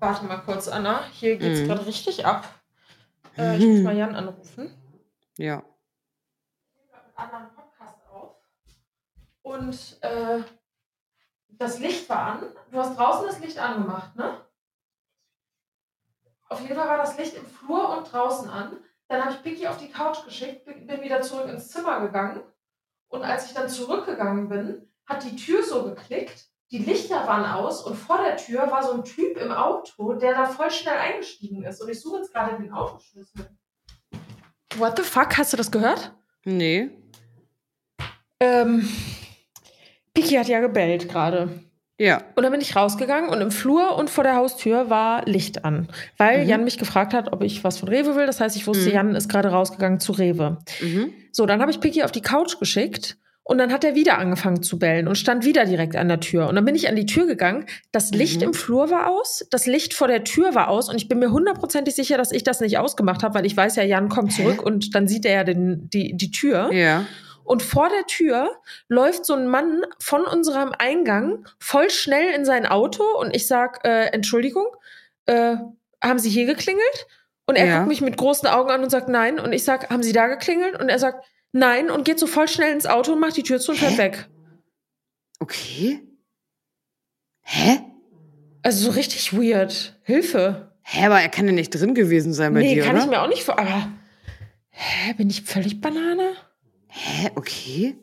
Warte 0.00 0.24
mal 0.24 0.38
kurz, 0.38 0.66
Anna. 0.68 1.04
Hier 1.12 1.36
geht's 1.36 1.60
Mhm. 1.60 1.66
gerade 1.68 1.86
richtig 1.86 2.24
ab. 2.26 2.48
Äh, 3.36 3.58
ich 3.58 3.66
muss 3.66 3.80
mal 3.82 3.96
Jan 3.96 4.14
anrufen. 4.16 4.74
Ja. 5.36 5.62
einen 7.16 7.30
anderen 7.32 7.54
Podcast 7.54 7.96
auf. 8.10 8.36
Und 9.42 9.98
äh, 10.02 10.42
das 11.50 11.78
Licht 11.78 12.08
war 12.08 12.18
an. 12.32 12.42
Du 12.70 12.78
hast 12.78 12.96
draußen 12.98 13.26
das 13.26 13.38
Licht 13.40 13.58
angemacht, 13.58 14.16
ne? 14.16 14.40
Auf 16.48 16.60
jeden 16.62 16.74
Fall 16.74 16.88
war 16.88 16.96
das 16.98 17.16
Licht 17.18 17.34
im 17.36 17.46
Flur 17.46 17.96
und 17.96 18.10
draußen 18.10 18.48
an. 18.48 18.78
Dann 19.08 19.22
habe 19.22 19.32
ich 19.34 19.44
Vicky 19.44 19.66
auf 19.66 19.76
die 19.78 19.90
Couch 19.90 20.24
geschickt, 20.24 20.64
bin 20.64 21.02
wieder 21.02 21.20
zurück 21.20 21.48
ins 21.48 21.68
Zimmer 21.68 22.00
gegangen. 22.00 22.42
Und 23.08 23.22
als 23.22 23.46
ich 23.46 23.54
dann 23.54 23.68
zurückgegangen 23.68 24.48
bin, 24.48 24.88
hat 25.06 25.24
die 25.24 25.36
Tür 25.36 25.62
so 25.62 25.84
geklickt, 25.84 26.48
die 26.70 26.78
Lichter 26.78 27.26
waren 27.26 27.44
aus 27.44 27.82
und 27.84 27.96
vor 27.96 28.18
der 28.22 28.36
Tür 28.36 28.70
war 28.70 28.82
so 28.82 28.92
ein 28.92 29.04
Typ 29.04 29.36
im 29.36 29.50
Auto, 29.50 30.12
der 30.14 30.34
da 30.34 30.46
voll 30.46 30.70
schnell 30.70 30.96
eingestiegen 30.96 31.64
ist. 31.64 31.82
Und 31.82 31.88
ich 31.90 32.00
suche 32.00 32.18
jetzt 32.18 32.32
gerade 32.32 32.56
den 32.62 32.72
Autoschlüssel. 32.72 33.48
What 34.76 34.96
the 34.96 35.02
fuck? 35.02 35.36
Hast 35.36 35.52
du 35.52 35.56
das 35.56 35.70
gehört? 35.72 36.12
Nee. 36.44 36.90
Ähm, 38.38 38.88
Piki 40.14 40.34
hat 40.36 40.48
ja 40.48 40.60
gebellt 40.60 41.08
gerade. 41.08 41.60
Ja. 41.98 42.22
Und 42.34 42.44
dann 42.44 42.52
bin 42.52 42.62
ich 42.62 42.76
rausgegangen 42.76 43.28
und 43.28 43.40
im 43.42 43.50
Flur 43.50 43.94
und 43.96 44.08
vor 44.08 44.24
der 44.24 44.36
Haustür 44.36 44.88
war 44.88 45.24
Licht 45.26 45.64
an. 45.66 45.88
Weil 46.16 46.44
Mhm. 46.44 46.48
Jan 46.48 46.64
mich 46.64 46.78
gefragt 46.78 47.12
hat, 47.12 47.32
ob 47.32 47.42
ich 47.42 47.62
was 47.62 47.78
von 47.78 47.88
Rewe 47.90 48.16
will. 48.16 48.26
Das 48.26 48.40
heißt, 48.40 48.56
ich 48.56 48.66
wusste, 48.66 48.86
Mhm. 48.88 48.94
Jan 48.94 49.14
ist 49.16 49.28
gerade 49.28 49.50
rausgegangen 49.50 50.00
zu 50.00 50.12
Rewe. 50.12 50.58
Mhm. 50.80 51.12
So, 51.32 51.44
dann 51.46 51.60
habe 51.60 51.70
ich 51.70 51.80
Piki 51.80 52.02
auf 52.02 52.12
die 52.12 52.22
Couch 52.22 52.58
geschickt 52.58 53.18
und 53.50 53.58
dann 53.58 53.72
hat 53.72 53.82
er 53.82 53.96
wieder 53.96 54.16
angefangen 54.18 54.62
zu 54.62 54.78
bellen 54.78 55.08
und 55.08 55.16
stand 55.16 55.44
wieder 55.44 55.64
direkt 55.64 55.96
an 55.96 56.06
der 56.08 56.20
Tür. 56.20 56.46
Und 56.48 56.54
dann 56.54 56.64
bin 56.64 56.76
ich 56.76 56.88
an 56.88 56.94
die 56.94 57.04
Tür 57.06 57.26
gegangen. 57.26 57.66
Das 57.90 58.12
Licht 58.12 58.36
Mhm. 58.36 58.48
im 58.48 58.54
Flur 58.54 58.90
war 58.90 59.10
aus, 59.10 59.44
das 59.50 59.66
Licht 59.66 59.92
vor 59.92 60.06
der 60.06 60.22
Tür 60.22 60.54
war 60.54 60.68
aus 60.68 60.88
und 60.88 60.94
ich 60.96 61.08
bin 61.08 61.18
mir 61.18 61.32
hundertprozentig 61.32 61.94
sicher, 61.96 62.16
dass 62.16 62.30
ich 62.30 62.44
das 62.44 62.60
nicht 62.60 62.78
ausgemacht 62.78 63.24
habe, 63.24 63.34
weil 63.34 63.46
ich 63.46 63.56
weiß 63.56 63.74
ja, 63.74 63.82
Jan 63.82 64.08
kommt 64.08 64.30
Hä? 64.32 64.42
zurück 64.42 64.62
und 64.62 64.94
dann 64.94 65.08
sieht 65.08 65.26
er 65.26 65.32
ja 65.34 65.42
den, 65.44 65.90
die, 65.90 66.16
die 66.16 66.30
Tür. 66.30 66.72
Ja. 66.72 67.06
Und 67.42 67.64
vor 67.64 67.88
der 67.88 68.06
Tür 68.06 68.50
läuft 68.88 69.26
so 69.26 69.34
ein 69.34 69.48
Mann 69.48 69.82
von 69.98 70.22
unserem 70.22 70.72
Eingang 70.78 71.44
voll 71.58 71.90
schnell 71.90 72.32
in 72.32 72.44
sein 72.44 72.64
Auto 72.66 73.02
und 73.20 73.34
ich 73.34 73.48
sag, 73.48 73.84
äh, 73.84 74.06
Entschuldigung, 74.12 74.66
äh, 75.26 75.56
haben 76.00 76.20
Sie 76.20 76.30
hier 76.30 76.46
geklingelt? 76.46 77.06
Und 77.46 77.56
er 77.56 77.66
Ja. 77.66 77.76
guckt 77.78 77.88
mich 77.88 78.00
mit 78.00 78.16
großen 78.16 78.48
Augen 78.48 78.70
an 78.70 78.84
und 78.84 78.90
sagt 78.90 79.08
nein. 79.08 79.40
Und 79.40 79.52
ich 79.52 79.64
sag, 79.64 79.90
haben 79.90 80.04
Sie 80.04 80.12
da 80.12 80.28
geklingelt? 80.28 80.78
Und 80.80 80.88
er 80.88 81.00
sagt 81.00 81.24
nein 81.52 81.90
und 81.90 82.04
geht 82.04 82.18
so 82.18 82.26
voll 82.26 82.48
schnell 82.48 82.72
ins 82.72 82.86
Auto 82.86 83.12
und 83.12 83.20
macht 83.20 83.36
die 83.36 83.42
Tür 83.42 83.58
zu 83.60 83.72
und 83.72 83.78
fährt 83.78 83.98
weg. 83.98 84.28
Okay. 85.38 86.00
Hä? 87.42 87.80
Also 88.62 88.84
so 88.84 88.90
richtig 88.90 89.32
weird. 89.32 89.98
Hilfe. 90.02 90.72
Hä, 90.82 91.06
aber 91.06 91.20
er 91.20 91.28
kann 91.28 91.46
ja 91.46 91.52
nicht 91.52 91.70
drin 91.70 91.94
gewesen 91.94 92.32
sein 92.32 92.52
bei 92.52 92.60
nee, 92.60 92.74
dir, 92.74 92.82
kann 92.84 92.96
oder? 92.96 93.04
ich 93.04 93.10
mir 93.10 93.22
auch 93.22 93.28
nicht 93.28 93.42
vor. 93.44 93.58
Aber. 93.58 93.88
Hä, 94.70 95.14
bin 95.14 95.30
ich 95.30 95.42
völlig 95.42 95.80
Banane? 95.80 96.32
Hä, 96.88 97.30
okay. 97.34 97.96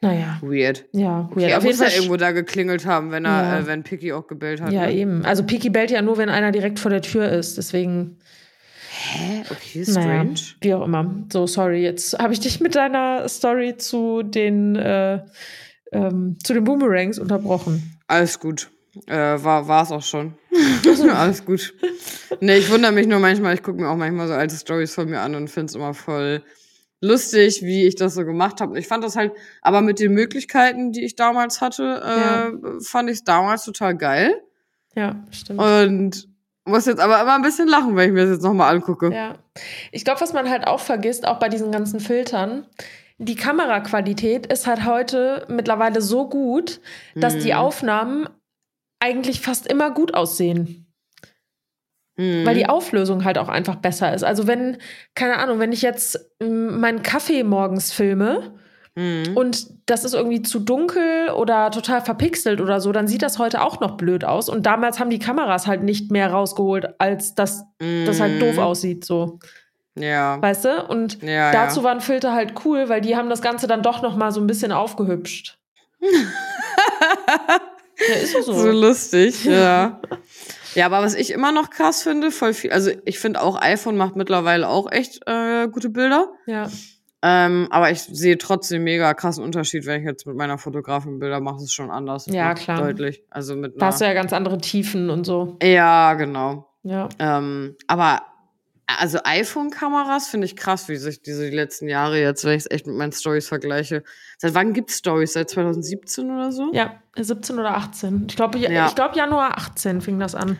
Naja, 0.00 0.38
Weird. 0.42 0.84
ja, 0.92 1.28
weird. 1.30 1.32
Okay, 1.32 1.50
er 1.50 1.58
Auf 1.58 1.64
jeden 1.64 1.76
muss 1.76 1.80
ja 1.80 1.86
Fall. 1.86 1.94
irgendwo 1.96 2.16
da 2.16 2.30
geklingelt 2.30 2.86
haben, 2.86 3.10
wenn 3.10 3.24
er, 3.24 3.30
Ja. 3.42 3.58
äh, 3.58 3.66
wenn 3.66 3.82
Picky 3.82 4.12
auch 4.12 4.26
gebellt 4.28 4.60
hat. 4.60 4.72
ja, 4.72 4.86
ne? 4.86 4.92
eben. 4.94 5.24
Also 5.24 5.42
Piki 5.42 5.70
bellt 5.70 5.90
ja 5.90 6.02
nur, 6.02 6.18
wenn 6.18 6.28
einer 6.28 6.52
direkt 6.52 6.78
vor 6.78 6.90
der 6.90 7.02
Tür 7.02 7.28
ist. 7.30 7.56
Deswegen. 7.58 8.18
Hä, 9.10 9.42
okay, 9.50 9.84
Naja, 9.86 9.90
strange. 10.02 10.34
wie 10.60 10.74
auch 10.74 10.84
immer. 10.84 11.24
So, 11.32 11.46
sorry. 11.46 11.82
Jetzt 11.82 12.18
habe 12.18 12.32
ich 12.32 12.40
dich 12.40 12.60
mit 12.60 12.74
deiner 12.74 13.28
Story 13.28 13.76
zu 13.76 14.22
den, 14.22 14.76
äh, 14.76 15.20
ähm, 15.92 16.36
zu 16.42 16.52
den 16.54 16.64
Boomerangs 16.64 17.18
unterbrochen. 17.18 17.98
Alles 18.06 18.38
gut. 18.38 18.70
Äh, 19.06 19.14
war 19.16 19.68
war's 19.68 19.92
auch 19.92 20.02
schon. 20.02 20.34
Alles 21.14 21.44
gut. 21.44 21.74
Nee, 22.40 22.56
ich 22.58 22.70
wundere 22.70 22.92
mich 22.92 23.06
nur 23.06 23.20
manchmal, 23.20 23.54
ich 23.54 23.62
gucke 23.62 23.80
mir 23.80 23.88
auch 23.88 23.96
manchmal 23.96 24.26
so 24.28 24.34
alte 24.34 24.56
Stories 24.56 24.94
von 24.94 25.08
mir 25.08 25.20
an 25.20 25.34
und 25.34 25.48
finde 25.48 25.66
es 25.66 25.74
immer 25.74 25.94
voll 25.94 26.42
lustig, 27.00 27.62
wie 27.62 27.86
ich 27.86 27.94
das 27.94 28.14
so 28.14 28.24
gemacht 28.24 28.60
habe. 28.60 28.78
Ich 28.78 28.88
fand 28.88 29.04
das 29.04 29.14
halt, 29.14 29.32
aber 29.62 29.82
mit 29.82 30.00
den 30.00 30.12
Möglichkeiten, 30.12 30.90
die 30.92 31.04
ich 31.04 31.14
damals 31.14 31.60
hatte, 31.60 32.02
äh, 32.02 32.82
fand 32.84 33.08
ich 33.08 33.18
es 33.18 33.24
damals 33.24 33.64
total 33.64 33.96
geil. 33.96 34.34
Ja, 34.96 35.24
stimmt. 35.30 35.60
Und 35.60 36.28
muss 36.68 36.86
jetzt 36.86 37.00
aber 37.00 37.20
immer 37.20 37.34
ein 37.34 37.42
bisschen 37.42 37.68
lachen, 37.68 37.96
wenn 37.96 38.08
ich 38.08 38.14
mir 38.14 38.22
das 38.26 38.36
jetzt 38.36 38.42
nochmal 38.44 38.74
angucke. 38.74 39.12
Ja. 39.12 39.34
Ich 39.92 40.04
glaube, 40.04 40.20
was 40.20 40.32
man 40.32 40.48
halt 40.48 40.66
auch 40.66 40.80
vergisst, 40.80 41.26
auch 41.26 41.38
bei 41.38 41.48
diesen 41.48 41.72
ganzen 41.72 42.00
Filtern, 42.00 42.66
die 43.18 43.34
Kameraqualität 43.34 44.46
ist 44.46 44.66
halt 44.66 44.84
heute 44.84 45.44
mittlerweile 45.48 46.00
so 46.00 46.28
gut, 46.28 46.80
dass 47.16 47.38
die 47.38 47.52
Mhm. 47.52 47.58
Aufnahmen 47.58 48.28
eigentlich 49.00 49.40
fast 49.40 49.66
immer 49.66 49.90
gut 49.90 50.14
aussehen. 50.14 50.86
Mhm. 52.16 52.44
Weil 52.46 52.54
die 52.54 52.68
Auflösung 52.68 53.24
halt 53.24 53.38
auch 53.38 53.48
einfach 53.48 53.76
besser 53.76 54.12
ist. 54.14 54.24
Also 54.24 54.46
wenn, 54.46 54.78
keine 55.14 55.38
Ahnung, 55.38 55.58
wenn 55.58 55.72
ich 55.72 55.82
jetzt 55.82 56.18
meinen 56.40 57.02
Kaffee 57.02 57.42
morgens 57.44 57.92
filme 57.92 58.58
Mhm. 58.98 59.36
und 59.36 59.66
das 59.86 60.04
ist 60.04 60.14
irgendwie 60.14 60.42
zu 60.42 60.58
dunkel 60.58 61.30
oder 61.30 61.70
total 61.70 62.00
verpixelt 62.00 62.60
oder 62.60 62.80
so, 62.80 62.90
dann 62.90 63.06
sieht 63.06 63.22
das 63.22 63.38
heute 63.38 63.62
auch 63.62 63.78
noch 63.78 63.96
blöd 63.96 64.24
aus. 64.24 64.48
Und 64.48 64.66
damals 64.66 64.98
haben 64.98 65.10
die 65.10 65.20
Kameras 65.20 65.66
halt 65.68 65.82
nicht 65.84 66.10
mehr 66.10 66.30
rausgeholt, 66.32 66.88
als 66.98 67.34
dass 67.36 67.64
das 67.78 68.20
halt 68.20 68.42
doof 68.42 68.54
Mhm. 68.54 68.58
aussieht, 68.58 69.04
so. 69.04 69.38
Ja. 69.96 70.40
Weißt 70.42 70.64
du? 70.64 70.84
Und 70.86 71.22
Ja, 71.22 71.52
dazu 71.52 71.80
ja. 71.80 71.84
waren 71.84 72.00
Filter 72.00 72.32
halt 72.32 72.54
cool, 72.64 72.88
weil 72.88 73.00
die 73.00 73.16
haben 73.16 73.30
das 73.30 73.40
Ganze 73.42 73.66
dann 73.68 73.82
doch 73.82 74.02
noch 74.02 74.16
mal 74.16 74.32
so 74.32 74.40
ein 74.40 74.46
bisschen 74.48 74.72
aufgehübscht. 74.72 75.58
Ja, 78.08 78.14
ist 78.14 78.32
so. 78.44 78.52
So 78.52 78.70
lustig, 78.70 79.44
ja. 79.44 80.00
Ja, 80.76 80.86
aber 80.86 81.02
was 81.02 81.14
ich 81.14 81.32
immer 81.32 81.50
noch 81.50 81.70
krass 81.70 82.02
finde, 82.04 82.30
voll 82.30 82.54
viel, 82.54 82.70
also 82.72 82.92
ich 83.04 83.18
finde 83.18 83.42
auch 83.42 83.60
iPhone 83.60 83.96
macht 83.96 84.14
mittlerweile 84.14 84.68
auch 84.68 84.90
echt 84.92 85.20
äh, 85.26 85.66
gute 85.66 85.88
Bilder. 85.88 86.28
Ja. 86.46 86.68
Ähm, 87.22 87.66
aber 87.70 87.90
ich 87.90 88.00
sehe 88.00 88.38
trotzdem 88.38 88.84
mega 88.84 89.12
krassen 89.12 89.42
Unterschied, 89.42 89.86
wenn 89.86 90.00
ich 90.00 90.06
jetzt 90.06 90.26
mit 90.26 90.36
meiner 90.36 90.56
Fotografin 90.58 91.18
Bilder 91.18 91.40
mache, 91.40 91.56
ist 91.56 91.62
es 91.64 91.72
schon 91.72 91.90
anders. 91.90 92.26
Ja, 92.26 92.54
klar. 92.54 92.78
Deutlich. 92.80 93.24
Also 93.30 93.56
mit 93.56 93.80
Da 93.82 93.86
hast 93.86 94.00
du 94.00 94.04
ja 94.04 94.12
ganz 94.14 94.32
andere 94.32 94.58
Tiefen 94.58 95.10
und 95.10 95.24
so. 95.24 95.56
ja, 95.62 96.14
genau. 96.14 96.68
Ja. 96.84 97.08
Ähm, 97.18 97.76
aber 97.88 98.22
also 98.86 99.18
iPhone-Kameras 99.24 100.28
finde 100.28 100.46
ich 100.46 100.56
krass, 100.56 100.88
wie 100.88 100.96
sich 100.96 101.20
diese 101.20 101.50
die 101.50 101.54
letzten 101.54 101.88
Jahre 101.88 102.18
jetzt, 102.20 102.44
wenn 102.44 102.52
ich 102.52 102.64
es 102.64 102.70
echt 102.70 102.86
mit 102.86 102.96
meinen 102.96 103.12
Stories 103.12 103.46
vergleiche. 103.48 104.02
Seit 104.38 104.54
wann 104.54 104.72
gibt's 104.72 104.96
Stories? 104.98 105.32
Seit 105.34 105.50
2017 105.50 106.30
oder 106.30 106.52
so? 106.52 106.70
Ja, 106.72 107.02
17 107.18 107.58
oder 107.58 107.76
18. 107.76 108.26
Ich 108.30 108.36
glaube, 108.36 108.58
Ja. 108.58 108.86
ich 108.86 108.94
glaub, 108.94 109.14
Januar 109.16 109.58
18 109.58 110.00
fing 110.00 110.18
das 110.18 110.34
an. 110.34 110.56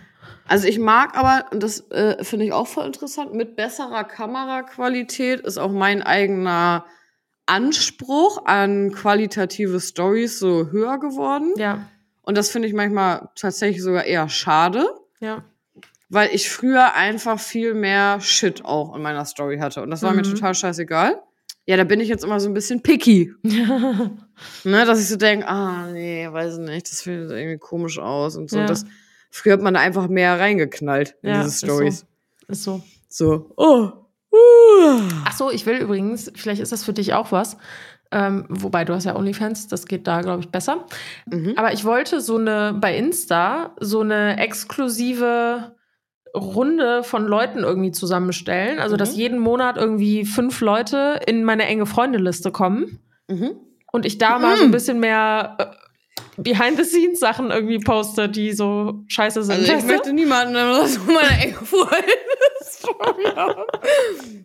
Also 0.49 0.67
ich 0.67 0.79
mag 0.79 1.17
aber, 1.17 1.47
und 1.53 1.63
das 1.63 1.91
äh, 1.91 2.23
finde 2.25 2.47
ich 2.47 2.53
auch 2.53 2.67
voll 2.67 2.87
interessant, 2.87 3.35
mit 3.35 3.55
besserer 3.57 4.05
Kameraqualität 4.05 5.41
ist 5.41 5.59
auch 5.59 5.71
mein 5.71 6.03
eigener 6.03 6.85
Anspruch 7.47 8.45
an 8.45 8.93
qualitative 8.93 9.81
Stories 9.81 10.39
so 10.39 10.71
höher 10.71 10.99
geworden. 10.99 11.53
Ja. 11.57 11.89
Und 12.23 12.37
das 12.37 12.51
finde 12.51 12.69
ich 12.69 12.75
manchmal 12.75 13.29
tatsächlich 13.37 13.83
sogar 13.83 14.05
eher 14.05 14.29
schade, 14.29 14.87
Ja. 15.21 15.45
weil 16.11 16.31
ich 16.35 16.51
früher 16.51 16.95
einfach 16.95 17.39
viel 17.41 17.75
mehr 17.75 18.21
Shit 18.21 18.65
auch 18.65 18.95
in 18.95 19.03
meiner 19.03 19.25
Story 19.25 19.59
hatte. 19.59 19.83
Und 19.83 19.91
das 19.91 20.03
war 20.03 20.13
mir 20.13 20.27
Mhm. 20.27 20.35
total 20.35 20.55
scheißegal. 20.55 21.23
Ja, 21.67 21.77
da 21.77 21.85
bin 21.85 22.01
ich 22.01 22.09
jetzt 22.09 22.25
immer 22.25 22.41
so 22.41 22.49
ein 22.49 22.55
bisschen 22.55 22.83
picky. 22.83 23.33
Ne, 24.63 24.85
dass 24.87 25.01
ich 25.01 25.09
so 25.09 25.17
denke, 25.17 25.49
ah, 25.49 25.89
nee, 25.91 26.29
weiß 26.31 26.59
nicht, 26.59 26.89
das 26.89 26.99
sieht 27.01 27.09
irgendwie 27.09 27.59
komisch 27.59 27.99
aus 27.99 28.37
und 28.37 28.49
so. 28.49 28.59
Ja. 28.59 28.67
Das, 28.67 28.85
früher 29.31 29.55
hat 29.55 29.63
man 29.63 29.75
da 29.75 29.81
einfach 29.81 30.09
mehr 30.09 30.39
reingeknallt 30.41 31.17
in 31.23 31.31
Ja, 31.31 31.37
diese 31.43 31.49
ist 31.49 31.65
Stories. 31.65 32.07
Ist 32.49 32.65
so. 32.65 32.83
So, 33.09 33.51
oh, 33.57 33.91
uh. 34.33 35.01
Ach 35.25 35.33
so, 35.37 35.51
ich 35.51 35.65
will 35.67 35.77
übrigens, 35.79 36.31
vielleicht 36.35 36.61
ist 36.61 36.73
das 36.73 36.85
für 36.85 36.93
dich 36.93 37.15
auch 37.15 37.33
was. 37.33 37.57
Ähm, 38.11 38.47
wobei 38.49 38.85
du 38.87 38.95
hast 38.95 39.05
ja 39.05 39.15
OnlyFans, 39.17 39.69
das 39.69 39.85
geht 39.87 40.07
da, 40.07 40.23
glaube 40.23 40.41
ich, 40.41 40.49
besser. 40.49 40.87
Mhm. 41.27 41.53
Aber 41.57 41.73
ich 41.75 41.85
wollte 41.85 42.21
so 42.23 42.37
eine 42.39 42.75
bei 42.79 42.97
Insta 42.97 43.75
so 43.81 44.01
eine 44.01 44.39
exklusive 44.39 45.75
Runde 46.35 47.03
von 47.03 47.27
Leuten 47.27 47.61
irgendwie 47.61 47.91
zusammenstellen. 47.93 48.79
Also, 48.79 48.97
dass 48.97 49.13
Mhm. 49.13 49.19
jeden 49.19 49.39
Monat 49.39 49.77
irgendwie 49.77 50.25
fünf 50.25 50.61
Leute 50.61 51.21
in 51.27 51.45
meine 51.45 51.67
enge 51.67 51.87
Freundeliste 51.87 52.51
kommen 52.51 52.99
Mhm. 53.29 53.53
und 53.93 54.07
ich 54.07 54.19
da 54.19 54.39
mal 54.39 54.57
so 54.57 54.63
ein 54.63 54.69
Mhm. 54.69 54.73
bisschen 54.73 55.01
mehr 55.01 55.57
äh, 55.59 55.65
Behind-the-Scenes-Sachen 56.39 57.51
irgendwie 57.51 57.79
poste, 57.79 58.29
die 58.29 58.53
so 58.53 59.03
scheiße 59.09 59.43
sind. 59.43 59.57
Also 59.69 59.73
ich 59.75 59.85
möchte 59.85 60.13
niemanden 60.13 60.55
oder 60.55 60.87
so 60.87 61.01
meine 61.01 61.43
enge 61.43 61.55
Freunde-Story 61.55 63.25
haben. 63.37 63.63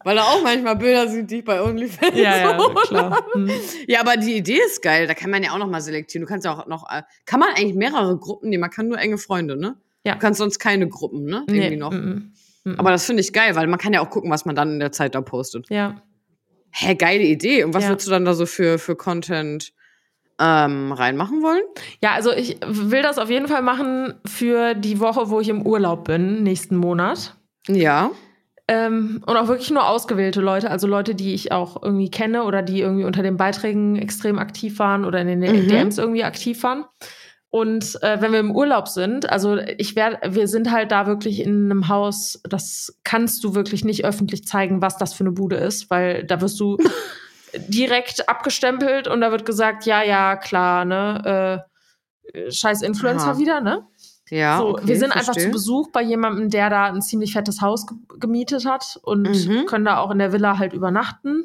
Weil 0.04 0.16
da 0.16 0.24
auch 0.24 0.42
manchmal 0.44 0.76
Bilder 0.76 1.08
sind, 1.08 1.30
die 1.32 1.38
ich 1.40 1.46
bei 1.46 1.62
OnlyFans 1.62 2.16
ja, 2.18 2.38
ja, 2.38 2.58
hole. 2.58 2.76
klar. 2.88 3.26
Hm. 3.34 3.50
Ja, 3.88 4.02
aber 4.02 4.18
die 4.18 4.36
Idee 4.36 4.60
ist 4.66 4.82
geil. 4.82 5.08
Da 5.08 5.14
kann 5.14 5.30
man 5.30 5.44
ja 5.44 5.52
auch 5.52 5.58
noch 5.58 5.70
mal 5.70 5.82
selektieren. 5.82 6.26
Du 6.26 6.30
kannst 6.30 6.46
ja 6.46 6.54
auch 6.58 6.66
noch, 6.68 6.90
äh, 6.92 7.04
kann 7.26 7.40
man 7.40 7.50
eigentlich 7.50 7.76
mehrere 7.76 8.18
Gruppen 8.18 8.50
nehmen? 8.50 8.62
Man 8.62 8.70
kann 8.70 8.88
nur 8.88 8.98
enge 8.98 9.18
Freunde, 9.18 9.56
ne? 9.56 9.76
Ja. 10.06 10.14
Du 10.14 10.20
kannst 10.20 10.40
sonst 10.40 10.60
keine 10.60 10.88
Gruppen, 10.90 11.26
ne? 11.26 11.44
Irgendwie 11.48 11.70
Nee, 11.70 11.76
noch. 11.78 11.92
mm, 11.92 12.32
mm. 12.66 12.76
Aber 12.78 12.92
das 12.92 13.06
finde 13.06 13.22
ich 13.22 13.32
geil, 13.34 13.56
weil 13.56 13.68
man 13.68 13.80
kann 13.80 13.94
ja 13.94 14.02
auch 14.02 14.10
gucken, 14.10 14.30
was 14.32 14.46
man 14.46 14.56
dann 14.56 14.74
in 14.74 14.80
der 14.80 14.92
Zeit 14.92 15.16
da 15.16 15.22
postet. 15.22 15.70
ja. 15.70 16.02
Hä, 16.76 16.96
geile 16.96 17.22
Idee. 17.22 17.64
Und 17.66 17.76
was 17.76 17.84
Ja. 17.84 17.90
würdest 17.90 18.08
du 18.08 18.12
dann 18.12 18.26
da 18.26 18.34
so 18.34 18.48
für, 18.48 18.80
für 18.80 18.96
Content 18.96 19.74
ähm, 20.44 20.92
reinmachen 20.92 21.42
wollen? 21.42 21.62
Ja, 22.02 22.12
also 22.14 22.32
ich 22.32 22.58
will 22.66 23.02
das 23.02 23.18
auf 23.18 23.30
jeden 23.30 23.48
Fall 23.48 23.62
machen 23.62 24.16
für 24.26 24.74
die 24.74 25.00
Woche, 25.00 25.30
wo 25.30 25.40
ich 25.40 25.48
im 25.48 25.66
Urlaub 25.66 26.04
bin, 26.04 26.44
nächsten 26.44 26.76
Monat. 26.76 27.36
Ja. 27.68 28.12
Ähm, 28.68 29.22
und 29.26 29.38
auch 29.38 29.48
wirklich 29.48 29.72
nur 29.72 29.88
ausgewählte 29.88 30.42
Leute, 30.42 30.70
also 30.70 30.88
Leute, 30.88 31.16
die 31.16 31.34
ich 31.34 31.52
auch 31.52 31.82
irgendwie 31.82 32.10
kenne 32.12 32.44
oder 32.44 32.62
die 32.62 32.82
irgendwie 32.82 33.06
unter 33.06 33.24
den 33.24 33.38
Beiträgen 33.38 33.96
extrem 33.98 34.38
aktiv 34.40 34.80
waren 34.80 35.06
oder 35.06 35.22
in 35.22 35.42
den 35.42 35.64
Mhm. 35.64 35.68
DMs 35.68 35.98
irgendwie 35.98 36.24
aktiv 36.24 36.62
waren. 36.64 36.86
Und 37.50 38.02
äh, 38.02 38.20
wenn 38.20 38.32
wir 38.32 38.40
im 38.40 38.56
Urlaub 38.56 38.88
sind, 38.88 39.30
also 39.30 39.58
ich 39.58 39.96
werde, 39.96 40.34
wir 40.34 40.48
sind 40.48 40.72
halt 40.72 40.92
da 40.92 41.06
wirklich 41.06 41.40
in 41.40 41.70
einem 41.70 41.88
Haus, 41.88 42.42
das 42.50 43.00
kannst 43.04 43.44
du 43.44 43.54
wirklich 43.54 43.86
nicht 43.86 44.06
öffentlich 44.06 44.46
zeigen, 44.48 44.82
was 44.82 44.98
das 44.98 45.14
für 45.14 45.24
eine 45.24 45.34
Bude 45.34 45.58
ist, 45.58 45.92
weil 45.92 46.24
da 46.24 46.42
wirst 46.42 46.60
du 46.60 46.78
direkt 47.68 48.28
abgestempelt 48.30 49.08
und 49.08 49.22
da 49.22 49.32
wird 49.32 49.46
gesagt, 49.46 49.86
ja, 49.86 50.04
ja, 50.04 50.36
klar, 50.36 50.86
ne, 50.86 51.66
äh, 52.34 52.52
scheiß 52.52 52.82
Influencer 52.82 53.32
Aha. 53.32 53.38
wieder, 53.38 53.62
ne? 53.62 53.86
Ja. 54.30 54.58
so, 54.58 54.70
okay, 54.70 54.88
wir 54.88 54.98
sind 54.98 55.12
einfach 55.12 55.26
verstehe. 55.26 55.46
zu 55.48 55.52
Besuch 55.52 55.92
bei 55.92 56.02
jemandem, 56.02 56.50
der 56.50 56.70
da 56.70 56.86
ein 56.86 57.02
ziemlich 57.02 57.34
fettes 57.34 57.62
Haus 57.62 57.86
ge 57.86 57.98
gemietet 58.20 58.66
hat 58.66 59.00
und 59.04 59.24
Mhm. 59.48 59.66
können 59.68 59.86
da 59.86 59.98
auch 59.98 60.10
in 60.12 60.18
der 60.20 60.32
Villa 60.32 60.58
halt 60.58 60.74
übernachten. 60.74 61.44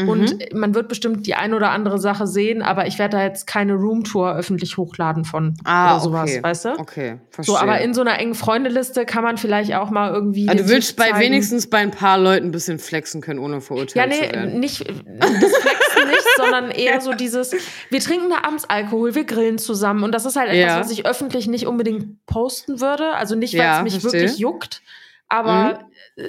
Mhm. 0.00 0.08
Und 0.08 0.52
man 0.52 0.74
wird 0.74 0.88
bestimmt 0.88 1.24
die 1.24 1.36
ein 1.36 1.54
oder 1.54 1.70
andere 1.70 2.00
Sache 2.00 2.26
sehen, 2.26 2.62
aber 2.62 2.88
ich 2.88 2.98
werde 2.98 3.16
da 3.16 3.22
jetzt 3.22 3.46
keine 3.46 3.74
Roomtour 3.74 4.34
öffentlich 4.34 4.76
hochladen 4.76 5.24
von 5.24 5.54
ah, 5.64 5.92
oder 5.92 6.00
sowas, 6.00 6.30
okay. 6.32 6.42
weißt 6.42 6.64
du? 6.64 6.68
Okay, 6.80 7.20
verstehe. 7.30 7.54
So, 7.54 7.60
aber 7.60 7.80
in 7.80 7.94
so 7.94 8.00
einer 8.00 8.18
engen 8.18 8.34
Freundeliste 8.34 9.06
kann 9.06 9.22
man 9.22 9.36
vielleicht 9.38 9.72
auch 9.74 9.90
mal 9.90 10.12
irgendwie. 10.12 10.48
also 10.48 10.64
du 10.64 10.68
willst 10.68 10.96
bei 10.96 11.16
wenigstens 11.20 11.70
bei 11.70 11.78
ein 11.78 11.92
paar 11.92 12.18
Leuten 12.18 12.46
ein 12.46 12.50
bisschen 12.50 12.80
flexen 12.80 13.20
können, 13.20 13.38
ohne 13.38 13.54
Ja, 13.54 13.60
verurteilt 13.60 14.12
zu 14.14 14.20
nee, 14.20 14.32
werden. 14.32 14.58
nicht 14.58 14.80
das 14.80 15.30
Flexen 15.30 16.08
nicht, 16.08 16.26
sondern 16.38 16.70
eher 16.72 17.00
so 17.00 17.12
dieses, 17.12 17.54
wir 17.88 18.00
trinken 18.00 18.30
da 18.30 18.38
abends 18.48 18.64
Alkohol, 18.64 19.14
wir 19.14 19.24
grillen 19.24 19.58
zusammen. 19.58 20.02
Und 20.02 20.10
das 20.12 20.24
ist 20.24 20.34
halt 20.34 20.50
etwas, 20.50 20.72
Ja. 20.72 20.80
was 20.80 20.90
ich 20.90 21.06
öffentlich 21.06 21.46
nicht 21.46 21.68
unbedingt 21.68 22.26
posten 22.26 22.80
würde. 22.80 23.14
Also 23.14 23.36
nicht, 23.36 23.54
weil 23.54 23.60
Ja, 23.60 23.76
es 23.78 23.84
mich 23.84 24.00
verstehe. 24.00 24.22
wirklich 24.22 24.38
juckt. 24.38 24.82
Aber 25.28 25.80
äh, 25.80 25.84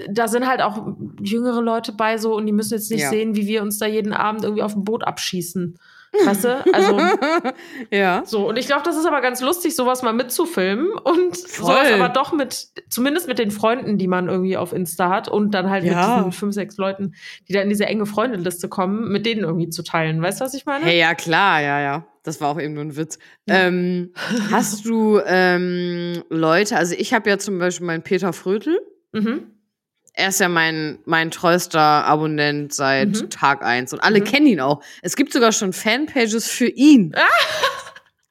da 0.10 0.28
sind 0.28 0.48
halt 0.48 0.62
auch 0.62 0.88
jüngere 1.22 1.62
Leute 1.62 1.92
bei 1.92 2.18
so 2.18 2.36
und 2.36 2.46
die 2.46 2.52
müssen 2.54 2.74
jetzt 2.74 2.90
nicht 2.92 3.02
Ja. 3.02 3.10
sehen, 3.10 3.36
wie 3.36 3.48
wir 3.48 3.62
uns 3.62 3.78
da 3.78 3.86
jeden 3.86 4.14
Abend 4.14 4.44
irgendwie 4.44 4.64
auf 4.64 4.74
dem 4.74 4.84
Boot 4.84 5.04
abschießen. 5.06 5.78
Weißt 6.26 6.46
du? 6.46 6.66
Also, 6.74 6.98
ja. 7.92 8.24
so. 8.26 8.48
Und 8.48 8.58
ich 8.58 8.68
glaube, 8.68 8.84
das 8.86 8.96
ist 8.96 9.06
aber 9.06 9.20
ganz 9.20 9.42
lustig, 9.42 9.76
sowas 9.76 10.02
mal 10.02 10.14
mitzufilmen 10.14 10.92
und 10.94 11.36
Voll. 11.36 11.66
sowas 11.68 11.92
aber 11.92 12.08
doch 12.08 12.32
mit, 12.32 12.68
zumindest 12.90 13.28
mit 13.28 13.38
den 13.38 13.52
Freunden, 13.52 13.98
die 13.98 14.08
man 14.08 14.30
irgendwie 14.30 14.56
auf 14.56 14.72
Insta 14.72 15.10
hat 15.10 15.28
und 15.28 15.52
dann 15.54 15.70
halt 15.70 15.84
Ja. 15.84 15.92
mit 16.08 16.18
diesen 16.20 16.32
fünf, 16.32 16.54
sechs 16.56 16.78
Leuten, 16.78 17.16
die 17.50 17.54
da 17.54 17.60
in 17.62 17.68
diese 17.70 17.86
enge 17.86 18.06
Freundeliste 18.06 18.70
kommen, 18.70 19.12
mit 19.12 19.26
denen 19.26 19.44
irgendwie 19.44 19.68
zu 19.70 19.84
teilen. 19.84 20.22
Weißt 20.22 20.40
du, 20.40 20.46
was 20.46 20.54
ich 20.54 20.66
meine? 20.66 20.86
Hey, 20.86 20.98
ja, 21.00 21.16
klar, 21.16 21.62
ja, 21.62 21.82
ja. 21.82 22.06
Das 22.24 22.40
war 22.40 22.50
auch 22.50 22.60
eben 22.62 22.74
nur 22.76 22.84
ein 22.86 22.96
Witz. 22.96 23.20
Ähm, 23.48 24.14
hast 24.52 24.86
du 24.86 25.20
ähm, 25.26 26.24
Leute, 26.30 26.78
also 26.78 26.96
ich 26.98 27.14
habe 27.14 27.30
ja 27.30 27.38
zum 27.40 27.60
Beispiel 27.60 27.86
meinen 27.86 28.04
Peter 28.04 28.32
Frötel. 28.32 28.80
Mhm. 29.12 29.52
Er 30.18 30.30
ist 30.30 30.40
ja 30.40 30.48
mein, 30.48 31.00
mein 31.06 31.30
treuester 31.30 31.80
Abonnent 31.82 32.74
seit 32.74 33.10
Mhm. 33.10 33.30
Tag 33.30 33.64
eins 33.64 33.92
und 33.92 34.00
alle 34.00 34.20
Mhm. 34.22 34.24
kennen 34.24 34.48
ihn 34.48 34.60
auch. 34.62 34.82
Es 35.02 35.16
gibt 35.18 35.34
sogar 35.34 35.52
schon 35.52 35.74
Fanpages 35.74 36.50
für 36.50 36.68
ihn. 36.68 37.14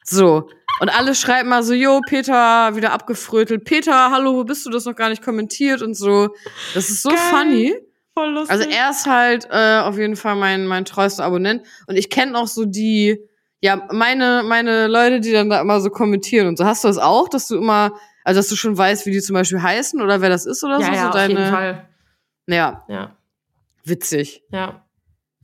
So. 0.04 0.48
Und 0.80 0.88
alle 0.88 1.14
schreiben 1.14 1.48
mal 1.50 1.62
so, 1.62 1.72
jo, 1.72 2.00
Peter, 2.08 2.74
wieder 2.74 2.92
abgefrötelt. 2.92 3.64
Peter, 3.64 4.10
hallo, 4.10 4.34
wo 4.34 4.44
bist 4.44 4.66
du? 4.66 4.70
Das 4.70 4.84
noch 4.86 4.96
gar 4.96 5.08
nicht 5.08 5.22
kommentiert 5.22 5.82
und 5.82 5.94
so. 5.94 6.30
Das 6.74 6.90
ist 6.90 7.02
so 7.02 7.10
Geil. 7.10 7.18
funny. 7.30 7.74
Voll 8.12 8.30
lustig. 8.30 8.50
Also 8.50 8.68
er 8.68 8.90
ist 8.90 9.06
halt 9.06 9.46
äh, 9.50 9.78
auf 9.78 9.96
jeden 9.96 10.16
Fall 10.16 10.36
mein, 10.36 10.66
mein 10.66 10.84
treuester 10.84 11.24
Abonnent. 11.24 11.64
Und 11.86 11.96
ich 11.96 12.10
kenne 12.10 12.36
auch 12.38 12.46
so 12.48 12.64
die, 12.64 13.18
ja, 13.60 13.86
meine, 13.92 14.42
meine 14.44 14.88
Leute, 14.88 15.20
die 15.20 15.32
dann 15.32 15.48
da 15.48 15.60
immer 15.60 15.80
so 15.80 15.90
kommentieren 15.90 16.48
und 16.48 16.58
so. 16.58 16.64
Hast 16.64 16.82
du 16.84 16.88
das 16.88 16.98
auch, 16.98 17.28
dass 17.28 17.46
du 17.48 17.56
immer, 17.56 17.92
also 18.24 18.38
dass 18.40 18.48
du 18.48 18.56
schon 18.56 18.76
weißt, 18.76 19.06
wie 19.06 19.12
die 19.12 19.20
zum 19.20 19.34
Beispiel 19.34 19.62
heißen 19.62 20.02
oder 20.02 20.20
wer 20.20 20.28
das 20.30 20.44
ist 20.46 20.64
oder 20.64 20.80
ja, 20.80 20.86
so? 20.86 20.92
ja, 20.92 21.02
so 21.02 21.08
auf 21.08 21.14
deine, 21.14 21.34
jeden 21.34 21.50
Fall. 21.52 21.88
Ja, 22.48 22.84
Ja, 22.88 23.16
witzig. 23.84 24.42
ja. 24.50 24.80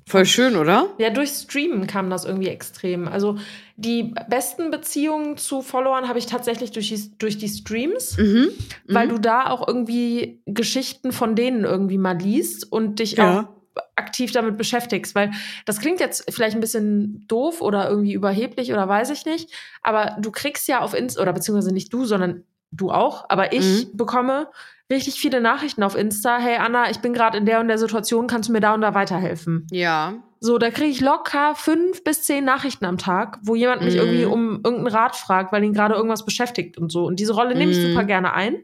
Voll 0.07 0.27
schön, 0.27 0.57
oder? 0.57 0.89
Ja, 0.99 1.11
durch 1.11 1.29
Streamen 1.31 1.87
kam 1.87 2.11
das 2.11 2.25
irgendwie 2.25 2.49
extrem. 2.49 3.07
Also 3.07 3.39
die 3.77 4.13
besten 4.29 4.73
Beziehungen 4.73 5.37
zu 5.37 5.63
Followern 5.63 6.09
habe 6.09 6.19
ich 6.19 6.27
tatsächlich 6.27 6.73
durch 6.73 6.89
die, 6.89 7.17
durch 7.19 7.39
die 7.39 7.49
Streams, 7.49 8.17
Mhm. 8.17 8.49
weil 8.89 9.07
Mhm. 9.07 9.11
du 9.11 9.19
da 9.21 9.47
auch 9.51 9.69
irgendwie 9.69 10.43
Geschichten 10.47 11.13
von 11.13 11.37
denen 11.37 11.63
irgendwie 11.65 11.99
mal 11.99 12.17
liest 12.19 12.73
und 12.73 12.99
dich 12.99 13.19
Ja. 13.19 13.41
auch 13.41 13.49
aktiv 13.95 14.33
damit 14.33 14.59
beschäftigst. 14.59 15.15
Weil 15.15 15.31
das 15.65 15.79
klingt 15.79 16.01
jetzt 16.01 16.25
vielleicht 16.29 16.57
ein 16.57 16.61
bisschen 16.61 17.25
doof 17.29 17.61
oder 17.61 17.89
irgendwie 17.89 18.15
überheblich 18.15 18.73
oder 18.73 18.89
weiß 18.89 19.11
ich 19.11 19.27
nicht, 19.27 19.53
aber 19.83 20.17
du 20.21 20.33
kriegst 20.33 20.67
ja 20.67 20.81
auf 20.81 20.93
Insta, 20.93 21.23
oder 21.23 21.33
beziehungsweise 21.33 21.73
nicht 21.73 21.93
du, 21.93 22.05
sondern 22.05 22.43
du 22.73 22.91
auch, 22.91 23.27
aber 23.29 23.53
ich 23.53 23.87
Mhm. 23.93 23.97
bekomme 23.97 24.49
richtig 24.91 25.21
viele 25.21 25.41
Nachrichten 25.41 25.83
auf 25.83 25.97
Insta. 25.97 26.39
Hey 26.39 26.57
Anna, 26.57 26.91
ich 26.91 26.99
bin 27.01 27.13
gerade 27.13 27.39
in 27.39 27.47
der 27.47 27.61
und 27.61 27.69
der 27.69 27.79
Situation, 27.79 28.27
kannst 28.27 28.49
du 28.49 28.53
mir 28.53 28.61
da 28.61 28.75
und 28.75 28.81
da 28.81 28.95
weiterhelfen? 28.95 29.67
Ja. 29.71 30.15
So, 30.41 30.57
da 30.59 30.71
kriege 30.71 30.91
ich 30.91 31.01
locker 31.01 31.55
fünf 31.55 32.03
bis 32.03 32.23
zehn 32.23 32.45
Nachrichten 32.45 32.87
am 32.87 32.97
Tag, 32.99 33.39
wo 33.43 33.55
jemand 33.55 33.83
mich 33.83 33.95
Mhm. 33.95 34.01
irgendwie 34.01 34.25
um 34.25 34.51
irgendeinen 34.65 34.87
Rat 34.87 35.15
fragt, 35.17 35.53
weil 35.53 35.63
ihn 35.65 35.75
gerade 35.75 35.95
irgendwas 35.95 36.25
beschäftigt 36.25 36.79
und 36.79 36.91
so. 36.91 37.05
Und 37.05 37.21
diese 37.21 37.35
Rolle 37.35 37.55
nehme 37.55 37.71
ich 37.73 37.79
Mhm. 37.79 37.83
super 37.83 38.05
gerne 38.05 38.33
ein, 38.33 38.57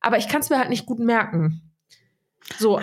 aber 0.00 0.16
ich 0.18 0.28
kann 0.28 0.40
es 0.40 0.50
mir 0.50 0.58
halt 0.58 0.70
nicht 0.70 0.86
gut 0.86 0.98
merken. 1.00 1.67
So, 2.56 2.80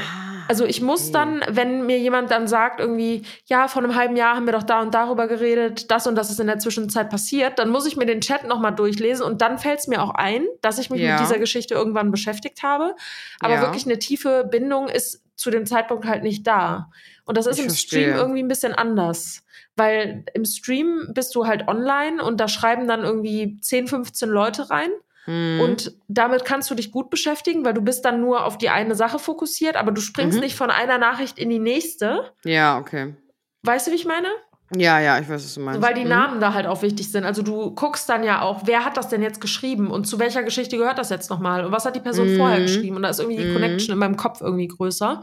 also 0.48 0.64
ich 0.66 0.82
muss 0.82 1.12
dann, 1.12 1.42
wenn 1.50 1.86
mir 1.88 1.98
jemand 1.98 2.30
dann 2.30 2.48
sagt, 2.48 2.80
irgendwie, 2.80 3.24
ja, 3.48 3.68
vor 3.68 3.84
einem 3.84 3.96
halben 3.96 4.16
Jahr 4.16 4.36
haben 4.36 4.46
wir 4.46 4.54
doch 4.54 4.64
da 4.64 4.82
und 4.82 4.94
darüber 4.94 5.28
geredet, 5.28 5.90
das 5.90 6.06
und 6.06 6.16
das 6.16 6.30
ist 6.30 6.40
in 6.40 6.46
der 6.48 6.60
Zwischenzeit 6.60 7.10
passiert, 7.10 7.58
dann 7.58 7.70
muss 7.70 7.88
ich 7.88 7.98
mir 7.98 8.06
den 8.06 8.22
Chat 8.22 8.46
nochmal 8.48 8.76
durchlesen 8.76 9.26
und 9.26 9.42
dann 9.42 9.58
fällt 9.58 9.80
es 9.80 9.88
mir 9.88 10.04
auch 10.04 10.12
ein, 10.12 10.46
dass 10.62 10.78
ich 10.78 10.90
mich 10.92 11.02
Ja. 11.02 11.14
mit 11.14 11.22
dieser 11.28 11.40
Geschichte 11.40 11.74
irgendwann 11.74 12.12
beschäftigt 12.12 12.62
habe. 12.62 12.96
Aber 13.40 13.56
Ja. 13.56 13.62
wirklich 13.62 13.86
eine 13.86 13.98
tiefe 13.98 14.46
Bindung 14.50 14.88
ist 14.88 15.24
zu 15.36 15.50
dem 15.50 15.66
Zeitpunkt 15.66 16.06
halt 16.06 16.22
nicht 16.24 16.46
da. 16.46 16.90
Und 17.26 17.38
das 17.38 17.48
ist 17.48 17.58
Ich 17.58 17.64
im 17.66 17.70
verstehe. 17.72 18.02
Stream 18.04 18.16
irgendwie 18.16 18.44
ein 18.44 18.48
bisschen 18.48 18.74
anders. 18.74 19.42
Weil 19.76 20.24
im 20.34 20.46
Stream 20.46 21.08
bist 21.14 21.36
du 21.36 21.48
halt 21.48 21.68
online 21.68 22.24
und 22.24 22.40
da 22.40 22.48
schreiben 22.48 22.88
dann 22.88 23.04
irgendwie 23.04 23.58
10, 23.60 23.88
15 23.88 24.30
Leute 24.30 24.70
rein. 24.70 24.92
Mhm. 25.28 25.60
Und 25.62 25.94
damit 26.08 26.46
kannst 26.46 26.70
du 26.70 26.76
dich 26.76 26.92
gut 26.92 27.10
beschäftigen, 27.10 27.66
weil 27.66 27.74
du 27.74 27.82
bist 27.82 28.06
dann 28.06 28.22
nur 28.22 28.46
auf 28.46 28.58
die 28.58 28.70
eine 28.70 28.96
Sache 28.96 29.18
fokussiert, 29.20 29.76
aber 29.76 29.92
du 29.92 30.02
springst 30.02 30.38
Mhm. 30.38 30.44
nicht 30.44 30.56
von 30.56 30.70
einer 30.70 30.98
Nachricht 30.98 31.40
in 31.40 31.50
die 31.50 31.60
nächste. 31.60 32.32
ja, 32.44 32.78
okay. 32.78 33.16
Weißt 33.64 33.88
du, 33.88 33.92
wie 33.92 33.96
ich 33.96 34.06
meine? 34.06 34.28
Ja, 34.76 35.00
ja, 35.00 35.18
ich 35.20 35.28
weiß, 35.30 35.44
was 35.44 35.54
du 35.56 35.60
meinst. 35.62 35.82
Weil 35.82 35.94
die 35.96 36.04
Mhm. 36.04 36.10
Namen 36.10 36.40
da 36.42 36.54
halt 36.54 36.68
auch 36.68 36.82
wichtig 36.82 37.12
sind. 37.12 37.24
Also 37.24 37.42
du 37.42 37.72
guckst 37.72 38.08
dann 38.10 38.24
ja 38.24 38.42
auch, 38.42 38.62
wer 38.66 38.84
hat 38.86 38.98
das 38.98 39.08
denn 39.10 39.22
jetzt 39.24 39.42
geschrieben 39.42 39.90
und 39.92 40.06
zu 40.06 40.20
welcher 40.20 40.44
Geschichte 40.44 40.78
gehört 40.78 40.98
das 41.00 41.10
jetzt 41.10 41.30
nochmal 41.30 41.66
und 41.66 41.72
was 41.72 41.86
hat 41.86 41.96
die 41.96 42.00
Person 42.00 42.32
Mhm. 42.34 42.38
vorher 42.38 42.62
geschrieben 42.62 42.96
und 42.96 43.02
da 43.04 43.10
ist 43.10 43.20
irgendwie 43.20 43.38
die 43.38 43.46
Mhm. 43.46 43.54
Connection 43.54 43.94
in 43.94 44.00
meinem 44.00 44.18
Kopf 44.18 44.42
irgendwie 44.42 44.68
größer. 44.68 45.22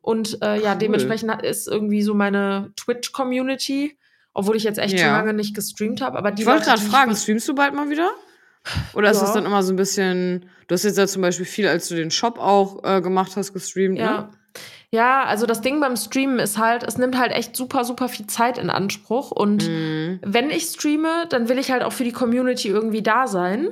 Und 0.00 0.40
äh, 0.42 0.60
ja, 0.60 0.72
Cool. 0.72 0.78
dementsprechend 0.78 1.42
ist 1.42 1.68
irgendwie 1.68 2.02
so 2.02 2.14
meine 2.14 2.72
Twitch-Community, 2.76 3.98
obwohl 4.34 4.56
ich 4.56 4.64
jetzt 4.64 4.78
echt 4.78 4.98
schon 4.98 5.08
Ja. 5.08 5.16
lange 5.16 5.34
nicht 5.34 5.54
gestreamt 5.54 6.00
habe, 6.00 6.16
aber 6.18 6.30
die 6.30 6.42
Ich 6.42 6.48
wollte 6.48 6.64
gerade 6.66 6.80
fragen, 6.82 7.14
streamst 7.16 7.48
du 7.48 7.54
bald 7.54 7.74
mal 7.74 7.90
wieder? 7.90 8.10
Oder 8.94 9.10
ist 9.10 9.18
Ja. 9.18 9.22
das 9.24 9.32
dann 9.32 9.46
immer 9.46 9.62
so 9.62 9.72
ein 9.72 9.76
bisschen, 9.76 10.46
du 10.66 10.74
hast 10.74 10.84
jetzt 10.84 10.98
ja 10.98 11.06
zum 11.06 11.22
Beispiel 11.22 11.46
viel, 11.46 11.66
als 11.66 11.88
du 11.88 11.94
den 11.94 12.10
Shop 12.10 12.38
auch 12.38 12.82
äh, 12.84 13.00
gemacht 13.00 13.32
hast, 13.36 13.52
gestreamt, 13.52 13.98
ne? 13.98 14.30
Ja. 14.92 15.00
Ja, 15.00 15.24
also 15.24 15.46
das 15.46 15.60
Ding 15.60 15.80
beim 15.80 15.96
Streamen 15.96 16.38
ist 16.40 16.58
halt, 16.58 16.82
es 16.82 16.98
nimmt 16.98 17.16
halt 17.18 17.32
echt 17.32 17.56
super, 17.56 17.84
super 17.84 18.08
viel 18.08 18.26
Zeit 18.26 18.58
in 18.58 18.68
Anspruch. 18.70 19.30
Und 19.30 19.66
Mhm. 19.68 20.18
wenn 20.22 20.50
ich 20.50 20.64
streame, 20.64 21.26
dann 21.30 21.48
will 21.48 21.58
ich 21.58 21.70
halt 21.70 21.82
auch 21.84 21.92
für 21.92 22.04
die 22.04 22.12
Community 22.12 22.68
irgendwie 22.68 23.00
da 23.02 23.26
sein. 23.26 23.68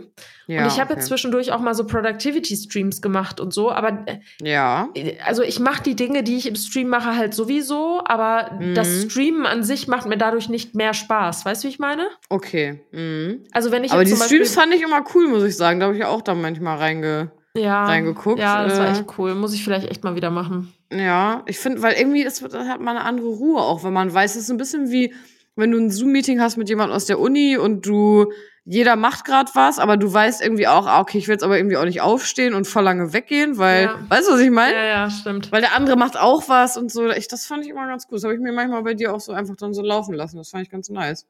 Ja, 0.47 0.63
und 0.63 0.69
ich 0.69 0.81
habe 0.81 0.93
okay. 0.93 1.01
jetzt 1.01 1.09
zwischendurch 1.09 1.53
auch 1.53 1.61
mal 1.61 1.75
so 1.75 1.85
Productivity-Streams 1.87 3.03
gemacht 3.03 3.41
und 3.41 3.53
so. 3.53 3.71
Aber 3.71 4.05
Ja. 4.41 4.89
also 5.27 5.43
ich 5.43 5.61
mache 5.61 5.83
die 5.83 5.97
Dinge, 5.97 6.23
die 6.23 6.37
ich 6.37 6.47
im 6.47 6.57
Stream 6.57 6.89
mache, 6.89 7.15
halt 7.17 7.35
sowieso. 7.35 8.01
Aber 8.07 8.53
Mhm. 8.59 8.75
das 8.75 9.03
Streamen 9.03 9.45
an 9.45 9.63
sich 9.63 9.87
macht 9.89 10.07
mir 10.07 10.17
dadurch 10.17 10.49
nicht 10.49 10.75
mehr 10.75 10.95
Spaß. 10.95 11.45
Weißt 11.45 11.63
du, 11.63 11.69
wie 11.69 11.73
ich 11.73 11.79
meine? 11.79 12.07
Okay. 12.31 12.81
Mhm. 12.93 13.45
Also 13.53 13.71
wenn 13.71 13.85
ich 13.85 13.93
Aber 13.93 14.01
jetzt 14.01 14.11
die 14.11 14.15
zum 14.15 14.21
Beispiel, 14.21 14.47
Streams 14.47 14.55
fand 14.55 14.75
ich 14.75 14.83
immer 14.83 15.05
cool, 15.15 15.29
muss 15.29 15.43
ich 15.43 15.57
sagen. 15.57 15.81
Da 15.81 15.87
habe 15.87 15.97
ich 15.97 16.05
auch 16.05 16.23
dann 16.23 16.41
manchmal 16.41 16.79
reinge. 16.79 17.31
Ja, 17.59 17.85
reingeguckt, 17.85 18.39
Ja, 18.41 18.65
das 18.65 18.79
war 18.79 18.87
äh, 18.89 18.91
echt 18.93 19.05
cool. 19.19 19.35
Muss 19.35 19.53
ich 19.55 19.63
vielleicht 19.65 19.91
echt 19.91 20.05
mal 20.05 20.15
wieder 20.15 20.31
machen. 20.31 20.73
Ja, 20.93 21.43
ich 21.47 21.59
finde, 21.59 21.83
weil 21.83 21.95
irgendwie 21.99 22.23
ist, 22.23 22.43
da 22.53 22.65
hat 22.67 22.81
man 22.81 22.97
eine 22.97 23.05
andere 23.05 23.29
Ruhe 23.29 23.61
auch, 23.61 23.85
wenn 23.85 23.93
man 23.93 24.13
weiß, 24.13 24.37
es 24.37 24.45
ist 24.45 24.51
ein 24.51 24.57
bisschen 24.57 24.91
wie, 24.91 25.15
wenn 25.57 25.71
du 25.71 25.79
ein 25.79 25.91
Zoom-Meeting 25.91 26.41
hast 26.41 26.57
mit 26.57 26.69
jemandem 26.69 26.97
aus 26.97 27.05
der 27.07 27.19
Uni 27.21 27.57
und 27.59 27.85
du, 27.87 28.33
jeder 28.65 28.97
macht 28.97 29.25
gerade 29.25 29.51
was, 29.55 29.79
aber 29.79 29.97
du 29.97 30.13
weißt 30.13 30.41
irgendwie 30.43 30.67
auch, 30.69 30.87
ah, 30.87 31.01
okay, 31.01 31.19
ich 31.19 31.27
will 31.29 31.35
jetzt 31.35 31.43
aber 31.45 31.57
irgendwie 31.57 31.77
auch 31.77 31.85
nicht 31.85 32.01
aufstehen 32.01 32.55
und 32.55 32.67
voll 32.67 32.85
lange 32.85 33.13
weggehen, 33.13 33.59
weil, 33.59 33.85
Ja. 33.85 33.99
weißt 34.09 34.29
du, 34.29 34.33
was 34.35 34.41
ich 34.41 34.51
meine? 34.51 34.75
Ja, 34.75 34.85
ja, 34.85 35.11
stimmt. 35.11 35.51
Weil 35.53 35.61
der 35.63 35.75
andere 35.75 35.97
macht 35.97 36.19
auch 36.19 36.49
was 36.49 36.77
und 36.77 36.93
so. 36.93 37.09
Ich, 37.11 37.29
das 37.29 37.47
fand 37.47 37.65
ich 37.65 37.71
immer 37.71 37.87
ganz 37.87 38.07
gut. 38.07 38.17
Das 38.17 38.25
habe 38.25 38.35
ich 38.35 38.41
mir 38.41 38.53
manchmal 38.53 38.83
bei 38.83 38.95
dir 38.95 39.15
auch 39.15 39.21
so 39.21 39.33
einfach 39.33 39.57
dann 39.57 39.73
so 39.75 39.83
laufen 39.83 40.15
lassen. 40.15 40.37
Das 40.37 40.51
fand 40.51 40.63
ich 40.65 40.71
ganz 40.71 40.89
nice. 40.91 41.27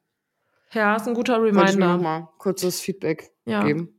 Ja, 0.73 0.97
ist 0.97 1.09
ein 1.09 1.15
guter 1.15 1.41
Wollte 1.41 1.49
ich 1.51 1.55
mir 1.55 1.63
Reminder. 1.63 1.93
nochmal 1.97 2.29
kurzes 2.39 2.81
Feedback 2.81 3.31
Ja. 3.47 3.63
geben. 3.65 3.95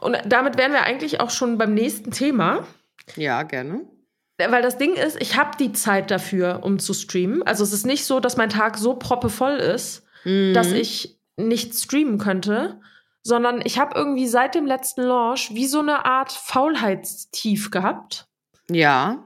Und 0.00 0.16
damit 0.26 0.56
wären 0.56 0.72
wir 0.72 0.82
eigentlich 0.82 1.20
auch 1.20 1.30
schon 1.30 1.58
beim 1.58 1.74
nächsten 1.74 2.10
Thema. 2.10 2.66
Ja, 3.16 3.42
gerne. 3.42 3.82
Weil 4.38 4.62
das 4.62 4.78
Ding 4.78 4.94
ist, 4.94 5.20
ich 5.20 5.36
habe 5.36 5.56
die 5.58 5.72
Zeit 5.72 6.10
dafür, 6.10 6.60
um 6.62 6.78
zu 6.78 6.94
streamen. 6.94 7.42
Also 7.42 7.64
es 7.64 7.72
ist 7.72 7.86
nicht 7.86 8.04
so, 8.04 8.20
dass 8.20 8.36
mein 8.36 8.50
Tag 8.50 8.78
so 8.78 8.94
proppevoll 8.94 9.56
ist, 9.56 10.04
Mhm. 10.24 10.54
dass 10.54 10.70
ich 10.72 11.18
nicht 11.36 11.74
streamen 11.74 12.18
könnte, 12.18 12.80
sondern 13.22 13.60
ich 13.64 13.78
habe 13.78 13.96
irgendwie 13.96 14.26
seit 14.26 14.54
dem 14.54 14.66
letzten 14.66 15.02
Launch 15.02 15.54
wie 15.54 15.66
so 15.66 15.80
eine 15.80 16.04
Art 16.04 16.32
Faulheitstief 16.32 17.70
gehabt. 17.70 18.26
Ja. 18.70 19.24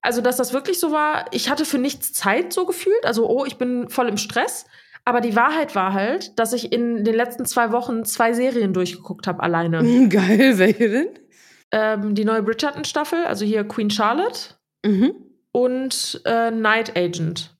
Also, 0.00 0.20
dass 0.20 0.36
das 0.36 0.52
wirklich 0.52 0.78
so 0.80 0.92
war, 0.92 1.26
ich 1.30 1.48
hatte 1.48 1.64
für 1.64 1.78
nichts 1.78 2.12
Zeit 2.12 2.52
so 2.52 2.66
gefühlt. 2.66 3.04
Also, 3.04 3.28
oh, 3.28 3.44
ich 3.46 3.56
bin 3.56 3.88
voll 3.88 4.08
im 4.08 4.18
Stress. 4.18 4.66
Aber 5.06 5.20
die 5.20 5.36
Wahrheit 5.36 5.74
war 5.74 5.92
halt, 5.92 6.38
dass 6.38 6.52
ich 6.52 6.72
in 6.72 7.04
den 7.04 7.14
letzten 7.14 7.44
zwei 7.44 7.72
Wochen 7.72 8.04
zwei 8.04 8.32
Serien 8.32 8.72
durchgeguckt 8.72 9.26
habe 9.26 9.42
alleine. 9.42 9.78
Geil, 10.08 10.58
welche 10.58 10.88
denn? 10.88 11.08
ähm, 11.72 12.14
die 12.14 12.24
neue 12.24 12.42
Bridgerton-Staffel, 12.42 13.24
also 13.26 13.44
hier 13.44 13.64
Queen 13.64 13.90
Charlotte 13.90 14.54
Mhm. 14.86 15.14
und 15.52 16.20
äh, 16.24 16.50
Night 16.50 16.96
Agent. 16.96 17.56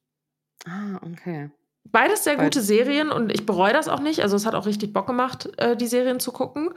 Ah, 0.66 1.00
okay. 1.10 1.50
Beides 1.90 2.24
sehr 2.24 2.36
Beid- 2.36 2.44
gute 2.44 2.60
Serien 2.60 3.10
und 3.10 3.32
ich 3.32 3.44
bereue 3.46 3.72
das 3.72 3.88
auch 3.88 4.00
nicht. 4.00 4.20
Also 4.22 4.36
es 4.36 4.46
hat 4.46 4.54
auch 4.54 4.66
richtig 4.66 4.92
Bock 4.92 5.06
gemacht, 5.06 5.48
äh, 5.58 5.76
die 5.76 5.86
Serien 5.86 6.20
zu 6.20 6.32
gucken. 6.32 6.70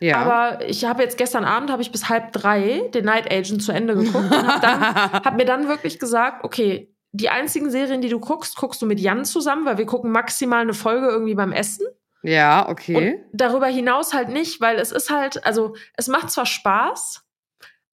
Ja. 0.00 0.16
Aber 0.18 0.64
ich 0.68 0.84
habe 0.84 1.02
jetzt 1.02 1.16
gestern 1.18 1.44
Abend 1.44 1.70
habe 1.70 1.82
ich 1.82 1.90
bis 1.92 2.08
halb 2.08 2.32
drei 2.32 2.88
den 2.94 3.04
Night 3.04 3.30
Agent 3.32 3.62
zu 3.62 3.72
Ende 3.72 3.94
geguckt 3.94 4.24
und 4.30 4.62
habe 4.62 5.12
hab 5.24 5.36
mir 5.36 5.44
dann 5.46 5.68
wirklich 5.68 5.98
gesagt, 5.98 6.44
okay, 6.44 6.94
die 7.12 7.30
einzigen 7.30 7.70
Serien, 7.70 8.00
die 8.00 8.08
du 8.08 8.20
guckst, 8.20 8.56
guckst 8.56 8.82
du 8.82 8.86
mit 8.86 9.00
Jan 9.00 9.24
zusammen, 9.24 9.64
weil 9.64 9.78
wir 9.78 9.86
gucken 9.86 10.10
maximal 10.12 10.60
eine 10.60 10.74
Folge 10.74 11.08
irgendwie 11.08 11.34
beim 11.34 11.52
Essen. 11.52 11.86
ja, 12.22 12.68
okay. 12.68 12.96
Und 12.96 13.24
darüber 13.32 13.66
hinaus 13.66 14.12
halt 14.12 14.28
nicht, 14.28 14.60
weil 14.60 14.76
es 14.78 14.92
ist 14.92 15.08
halt, 15.10 15.44
also 15.46 15.74
es 15.94 16.08
macht 16.08 16.30
zwar 16.30 16.46
Spaß, 16.46 17.24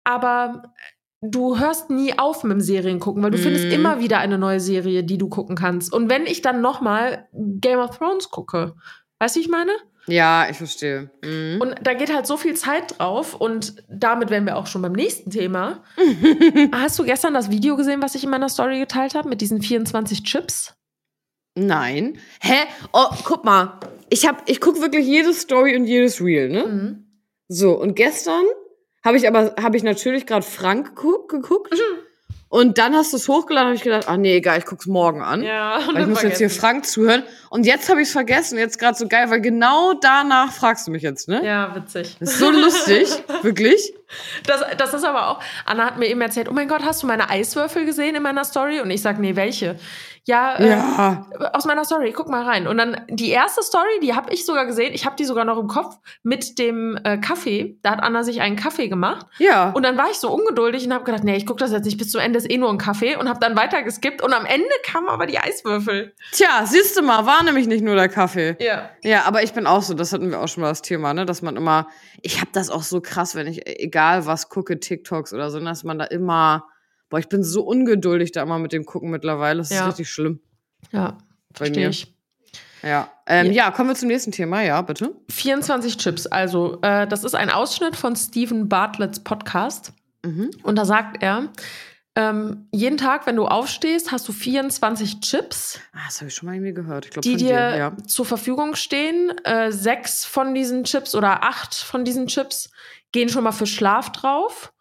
aber 0.04 0.74
du 1.20 1.58
hörst 1.58 1.90
nie 1.90 2.18
auf 2.18 2.42
mit 2.44 2.52
dem 2.52 2.60
Seriengucken, 2.60 3.22
weil 3.22 3.30
du 3.30 3.38
Mhm. 3.38 3.42
findest 3.42 3.72
immer 3.72 4.00
wieder 4.00 4.18
eine 4.18 4.38
neue 4.38 4.60
Serie, 4.60 5.04
die 5.04 5.18
du 5.18 5.28
gucken 5.28 5.56
kannst. 5.56 5.92
Und 5.92 6.10
wenn 6.10 6.26
ich 6.26 6.42
dann 6.42 6.60
noch 6.60 6.80
mal 6.80 7.28
Game 7.32 7.78
of 7.78 7.96
Thrones 7.98 8.30
gucke, 8.30 8.74
weißt 9.20 9.36
du, 9.36 9.40
wie 9.40 9.44
ich 9.44 9.50
meine? 9.50 9.72
Ja, 10.07 10.48
ich 10.50 10.57
verstehe. 10.57 11.11
Mhm. 11.24 11.61
Und 11.61 11.74
da 11.82 11.94
geht 11.94 12.12
halt 12.12 12.26
so 12.26 12.36
viel 12.36 12.55
Zeit 12.55 12.98
drauf 12.98 13.34
und 13.34 13.76
damit 13.88 14.30
wären 14.30 14.44
wir 14.46 14.57
auch 14.57 14.66
schon 14.66 14.82
beim 14.82 14.92
nächsten 14.92 15.30
Thema. 15.30 15.82
Hast 16.72 16.98
du 16.98 17.05
gestern 17.05 17.34
das 17.34 17.50
Video 17.50 17.76
gesehen, 17.76 18.02
was 18.02 18.14
ich 18.14 18.24
in 18.24 18.30
meiner 18.30 18.48
Story 18.48 18.78
geteilt 18.78 19.14
habe 19.14 19.28
mit 19.28 19.40
diesen 19.40 19.62
24 19.62 20.22
Chips? 20.24 20.74
Nein. 21.55 22.18
Hä? 22.40 22.66
Oh, 22.92 23.09
guck 23.24 23.44
mal. 23.44 23.78
Ich 24.11 24.26
hab, 24.26 24.48
ich 24.48 24.61
guck 24.61 24.80
wirklich 24.80 25.07
jede 25.07 25.32
Story 25.32 25.76
und 25.76 25.86
jedes 25.86 26.20
Reel, 26.20 26.48
ne? 26.48 26.64
Mhm. 26.64 27.05
So, 27.48 27.78
und 27.78 27.94
gestern 27.94 28.44
habe 29.05 29.16
ich 29.16 29.28
aber, 29.28 29.55
habe 29.62 29.76
ich 29.76 29.82
natürlich 29.82 30.26
gerade 30.26 30.44
Frank 30.44 30.96
geguckt, 30.96 31.30
geguckt. 31.30 31.72
Mhm. 31.72 32.03
Und 32.55 32.78
dann 32.78 32.94
hast 32.94 33.12
du 33.12 33.16
es 33.16 33.26
hochgeladen, 33.26 33.66
habe 33.66 33.74
ich 33.74 33.82
gedacht, 33.82 34.07
ah 34.07 34.16
nee, 34.16 34.36
egal, 34.36 34.59
ich 34.59 34.64
guck's 34.64 34.86
morgen 34.86 35.22
an. 35.22 35.42
Ja, 35.42 35.80
Weil 35.92 36.02
ich 36.02 36.07
muss 36.07 36.22
jetzt 36.22 36.38
hier 36.38 36.48
Frank 36.48 36.86
zuhören. 36.86 37.24
Und 37.50 37.66
jetzt 37.66 37.88
habe 37.88 38.00
ich 38.00 38.07
es 38.07 38.12
vergessen. 38.12 38.59
Jetzt 38.59 38.78
gerade 38.78 38.96
so 38.96 39.09
geil, 39.09 39.28
weil 39.28 39.40
genau 39.40 39.94
danach 39.94 40.52
fragst 40.52 40.86
du 40.86 40.92
mich 40.92 41.02
jetzt, 41.02 41.26
ne? 41.26 41.44
Ja, 41.44 41.74
witzig. 41.74 42.16
Das 42.20 42.30
ist 42.30 42.38
so 42.38 42.52
lustig, 42.52 43.09
wirklich. 43.42 43.92
Das, 44.46 44.62
das 44.78 44.94
ist 44.94 45.05
aber 45.05 45.30
auch, 45.30 45.40
Anna 45.64 45.84
hat 45.84 45.98
mir 45.98 46.07
eben 46.07 46.20
erzählt, 46.20 46.48
oh 46.48 46.52
mein 46.52 46.68
Gott, 46.68 46.84
hast 46.84 47.02
du 47.02 47.09
meine 47.09 47.28
Eiswürfel 47.28 47.86
gesehen 47.86 48.14
in 48.14 48.22
meiner 48.22 48.44
Story? 48.44 48.78
Und 48.78 48.90
ich 48.92 49.02
sag, 49.02 49.18
nee, 49.18 49.34
welche? 49.34 49.74
Ja, 50.27 50.57
äh, 50.57 50.68
Ja. 50.70 51.27
aus 51.53 51.66
meiner 51.66 51.85
Story, 51.85 52.12
guck 52.12 52.29
mal 52.29 52.43
rein. 52.45 52.66
Und 52.66 52.79
dann 52.79 53.03
die 53.09 53.29
erste 53.31 53.62
Story, 53.62 54.01
die 54.03 54.14
habe 54.14 54.33
ich 54.33 54.47
sogar 54.47 54.64
gesehen, 54.64 54.95
ich 54.95 55.05
habe 55.05 55.16
die 55.16 55.25
sogar 55.27 55.45
noch 55.45 55.59
im 55.59 55.66
Kopf 55.68 55.97
mit 56.22 56.59
dem 56.59 56.99
äh, 57.05 57.18
Kaffee. 57.18 57.79
Da 57.83 57.91
hat 57.91 58.03
Anna 58.03 58.25
sich 58.25 58.41
einen 58.41 58.57
Kaffee 58.57 58.89
gemacht. 58.89 59.27
Ja. 59.39 59.70
Und 59.72 59.83
dann 59.83 59.99
war 59.99 60.11
ich 60.11 60.16
so 60.18 60.33
ungeduldig 60.33 60.87
und 60.87 60.95
habe 60.95 61.05
gedacht, 61.05 61.25
nee, 61.25 61.37
ich 61.37 61.45
guck 61.47 61.59
das 61.59 61.72
jetzt 61.72 61.85
nicht 61.85 61.99
bis 61.99 62.11
zum 62.11 62.20
Ende, 62.22 62.39
ist 62.39 62.51
eh 62.51 62.57
nur 62.57 62.70
ein 62.70 62.79
Kaffee. 62.79 63.16
Und 63.16 63.29
habe 63.29 63.39
dann 63.41 63.55
weiter 63.57 63.83
geskippt 63.83 64.22
und 64.22 64.33
am 64.33 64.47
Ende 64.47 64.68
kamen 64.83 65.09
aber 65.09 65.27
die 65.27 65.39
Eiswürfel. 65.39 66.14
Tja, 66.33 66.64
siehst 66.64 66.97
du 66.97 67.03
mal, 67.03 67.27
war 67.27 67.43
nämlich 67.45 67.66
nicht 67.66 67.85
nur 67.85 67.95
der 67.95 68.09
Kaffee. 68.09 68.57
Ja. 68.61 68.89
Ja, 69.03 69.25
aber 69.25 69.43
ich 69.43 69.53
bin 69.53 69.66
auch 69.66 69.83
so, 69.83 69.93
das 69.93 70.12
hatten 70.14 70.31
wir 70.31 70.41
auch 70.41 70.49
schon 70.49 70.62
mal 70.62 70.68
das 70.70 70.81
Thema, 70.83 71.12
ne, 71.12 71.27
dass 71.27 71.43
man 71.43 71.57
immer, 71.57 71.87
ich 72.22 72.41
habe 72.41 72.51
das 72.53 72.70
auch 72.70 72.83
so 72.83 73.03
krass, 73.03 73.35
wenn 73.35 73.47
ich 73.47 73.66
egal 73.66 74.25
was 74.25 74.49
gucke, 74.49 74.81
TikToks 74.81 75.35
oder 75.35 75.51
so, 75.51 75.61
dass 75.61 75.85
man 75.85 75.99
da 75.99 76.05
immer, 76.07 76.64
boah, 77.14 77.20
ich 77.20 77.28
bin 77.28 77.44
so 77.44 77.62
ungeduldig 77.62 78.32
da 78.32 78.42
immer 78.42 78.58
mit 78.58 78.72
dem 78.72 78.84
gucken 78.84 79.08
mittlerweile, 79.10 79.58
das 79.58 79.70
Ja. 79.70 79.82
ist 79.82 79.86
richtig 79.90 80.10
schlimm 80.10 80.40
Ja, 80.90 81.16
verstehe 81.54 81.88
ich. 81.90 82.12
Ja. 82.82 83.08
Ähm, 83.28 83.52
ja, 83.52 83.70
kommen 83.70 83.88
wir 83.90 83.94
zum 83.94 84.08
nächsten 84.08 84.32
Thema, 84.32 84.62
ja, 84.62 84.82
bitte. 84.82 85.14
24 85.30 85.96
Chips. 85.96 86.26
Also, 86.26 86.80
äh, 86.82 87.06
das 87.06 87.22
ist 87.22 87.34
ein 87.36 87.48
Ausschnitt 87.50 87.94
von 87.94 88.16
Stephen 88.16 88.68
Bartletts 88.68 89.20
Podcast. 89.20 89.92
Mhm. 90.24 90.50
Und 90.64 90.74
da 90.76 90.84
sagt 90.84 91.22
er, 91.22 91.50
ähm, 92.16 92.66
jeden 92.72 92.98
Tag, 92.98 93.26
wenn 93.26 93.36
du 93.36 93.46
aufstehst, 93.46 94.10
hast 94.10 94.26
du 94.28 94.32
24 94.32 95.20
Chips, 95.20 95.78
Ah, 95.92 96.00
das 96.06 96.20
habe 96.20 96.28
ich 96.28 96.34
schon 96.34 96.46
mal 96.48 96.56
irgendwie 96.56 96.74
gehört. 96.74 97.04
Ich 97.06 97.12
glaube 97.12 97.26
die 97.28 97.36
dir 97.36 97.46
dir, 97.70 97.76
ja. 97.76 97.96
zur 98.06 98.26
Verfügung 98.26 98.74
stehen. 98.74 99.32
Äh, 99.44 99.70
sechs 99.72 100.24
von 100.24 100.52
diesen 100.54 100.82
Chips 100.84 101.14
oder 101.14 101.44
acht 101.44 101.74
von 101.74 102.04
diesen 102.04 102.26
Chips 102.26 102.70
gehen 103.12 103.28
schon 103.28 103.44
mal 103.44 103.52
für 103.52 103.66
Schlaf 103.66 104.10
drauf. 104.12 104.72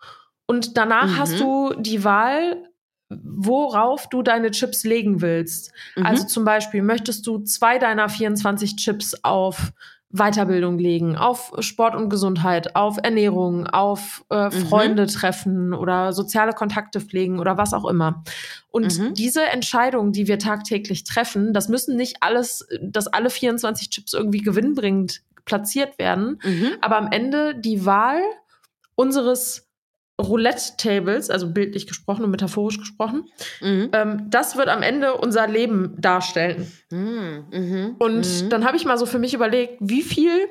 Und 0.46 0.78
danach 0.78 1.08
Mhm. 1.08 1.18
hast 1.18 1.40
du 1.40 1.74
die 1.80 2.04
Wahl, 2.04 2.70
worauf 3.10 4.10
du 4.10 4.22
deine 4.24 4.52
Chips 4.52 4.84
legen 4.84 5.22
willst. 5.22 5.72
Mhm. 5.96 6.06
Also 6.06 6.26
zum 6.26 6.46
Beispiel 6.46 6.82
möchtest 6.82 7.26
du 7.28 7.40
zwei 7.40 7.78
deiner 7.78 8.10
24 8.10 8.76
Chips 8.76 9.16
auf 9.24 9.72
Weiterbildung 10.16 10.78
legen, 10.78 11.16
auf 11.18 11.52
Sport 11.60 11.96
und 11.96 12.10
Gesundheit, 12.10 12.76
auf 12.76 12.98
Ernährung, 13.02 13.66
auf 13.66 14.24
äh, 14.30 14.52
Freunde 14.52 15.08
treffen 15.08 15.74
oder 15.74 16.14
soziale 16.14 16.54
Kontakte 16.54 17.02
pflegen 17.02 17.40
oder 17.40 17.58
was 17.58 17.74
auch 17.74 17.86
immer. 17.86 18.24
Und 18.70 19.00
Mhm. 19.00 19.14
diese 19.16 19.44
Entscheidungen, 19.46 20.12
die 20.12 20.28
wir 20.28 20.38
tagtäglich 20.38 21.04
treffen, 21.04 21.52
das 21.52 21.68
müssen 21.68 21.96
nicht 21.96 22.18
alles, 22.22 22.68
dass 22.80 23.08
alle 23.08 23.32
24 23.32 23.90
Chips 23.90 24.14
irgendwie 24.14 24.42
gewinnbringend 24.42 25.22
platziert 25.46 25.98
werden, 25.98 26.40
Mhm. 26.44 26.74
aber 26.82 26.98
am 26.98 27.12
Ende 27.12 27.56
die 27.56 27.84
Wahl 27.86 28.22
unseres 28.94 29.63
Roulette-Tables, 30.22 31.30
also 31.30 31.50
bildlich 31.52 31.88
gesprochen 31.88 32.24
und 32.24 32.32
metaphorisch 32.32 32.78
gesprochen, 32.78 33.26
Mhm. 33.62 33.90
ähm, 33.94 34.28
das 34.30 34.56
wird 34.58 34.68
am 34.70 34.82
Ende 34.84 35.16
unser 35.16 35.48
Leben 35.48 35.96
darstellen. 36.00 36.72
Mhm. 36.92 37.46
Mhm. 37.52 37.96
Und 38.00 38.44
mhm. 38.44 38.50
dann 38.50 38.66
habe 38.66 38.78
ich 38.78 38.86
mal 38.86 38.98
so 38.98 39.06
für 39.06 39.20
mich 39.20 39.34
überlegt, 39.34 39.78
wie 39.80 40.04
viel, 40.04 40.48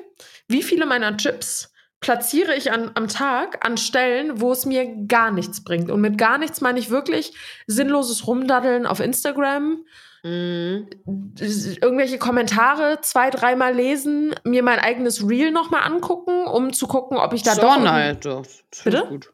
wie 0.47 0.63
viele 0.63 0.85
meiner 0.85 1.15
Chips 1.17 1.71
platziere 2.01 2.53
ich 2.55 2.71
an, 2.73 2.91
am 2.95 3.07
Tag 3.07 3.65
an 3.65 3.77
Stellen, 3.77 4.41
wo 4.41 4.51
es 4.51 4.65
mir 4.65 4.85
gar 5.07 5.31
nichts 5.31 5.63
bringt. 5.63 5.89
Und 5.89 6.01
mit 6.01 6.17
gar 6.17 6.37
nichts 6.37 6.59
meine 6.59 6.77
ich 6.79 6.89
wirklich 6.89 7.33
sinnloses 7.65 8.27
Rumdaddeln 8.27 8.85
auf 8.85 8.99
Instagram, 8.99 9.85
Mhm. 10.25 10.87
irgendwelche 11.81 12.17
Kommentare 12.17 12.99
zwei, 13.01 13.29
dreimal 13.29 13.73
lesen, 13.73 14.33
mir 14.45 14.63
mein 14.63 14.79
eigenes 14.79 15.27
Reel 15.27 15.51
nochmal 15.51 15.83
angucken, 15.83 16.45
um 16.45 16.71
zu 16.71 16.87
gucken, 16.87 17.17
ob 17.17 17.33
ich 17.33 17.43
da 17.43 17.55
doch. 17.55 17.77
Halt, 17.85 18.25
doch. 18.25 18.43
Das 18.43 18.81
find 18.81 18.95
ich 18.95 19.01
Bitte? 19.01 19.07
Gut. 19.07 19.33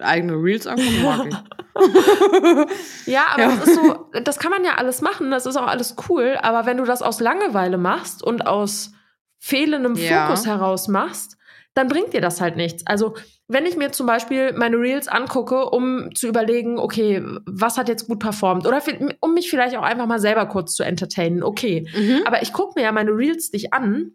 Eigene 0.00 0.32
Reels 0.34 0.66
angucken 0.66 1.02
mag 1.02 1.26
ich. 1.26 1.36
Ja, 3.06 3.26
aber 3.34 3.42
Ja. 3.42 3.56
das 3.56 3.68
ist 3.68 3.74
so, 3.74 4.08
das 4.24 4.38
kann 4.38 4.50
man 4.50 4.64
ja 4.64 4.76
alles 4.76 5.02
machen, 5.02 5.30
das 5.30 5.46
ist 5.46 5.56
auch 5.56 5.66
alles 5.66 5.94
cool, 6.08 6.36
aber 6.40 6.64
wenn 6.66 6.78
du 6.78 6.84
das 6.84 7.02
aus 7.02 7.20
Langeweile 7.20 7.76
machst 7.78 8.22
und 8.24 8.46
aus 8.46 8.92
fehlendem 9.38 9.94
Ja. 9.94 10.26
Fokus 10.26 10.46
heraus 10.46 10.88
machst, 10.88 11.36
dann 11.74 11.88
bringt 11.88 12.14
dir 12.14 12.22
das 12.22 12.40
halt 12.40 12.56
nichts. 12.56 12.86
Also, 12.86 13.14
wenn 13.48 13.66
ich 13.66 13.76
mir 13.76 13.92
zum 13.92 14.06
Beispiel 14.06 14.54
meine 14.54 14.76
Reels 14.78 15.06
angucke, 15.08 15.66
um 15.68 16.14
zu 16.14 16.26
überlegen, 16.26 16.78
okay, 16.78 17.22
was 17.44 17.76
hat 17.76 17.88
jetzt 17.88 18.08
gut 18.08 18.18
performt 18.18 18.66
oder 18.66 18.82
um 19.20 19.34
mich 19.34 19.50
vielleicht 19.50 19.76
auch 19.76 19.82
einfach 19.82 20.06
mal 20.06 20.18
selber 20.18 20.46
kurz 20.46 20.74
zu 20.74 20.82
entertainen, 20.82 21.42
okay. 21.42 21.86
Mhm. 21.94 22.22
Aber 22.24 22.40
ich 22.42 22.52
gucke 22.54 22.72
mir 22.80 22.84
ja 22.84 22.92
meine 22.92 23.10
Reels 23.10 23.52
nicht 23.52 23.72
an, 23.74 24.12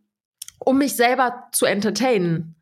um 0.59 0.79
mich 0.79 0.95
selber 0.95 1.47
zu 1.51 1.65
entertainen. 1.65 2.55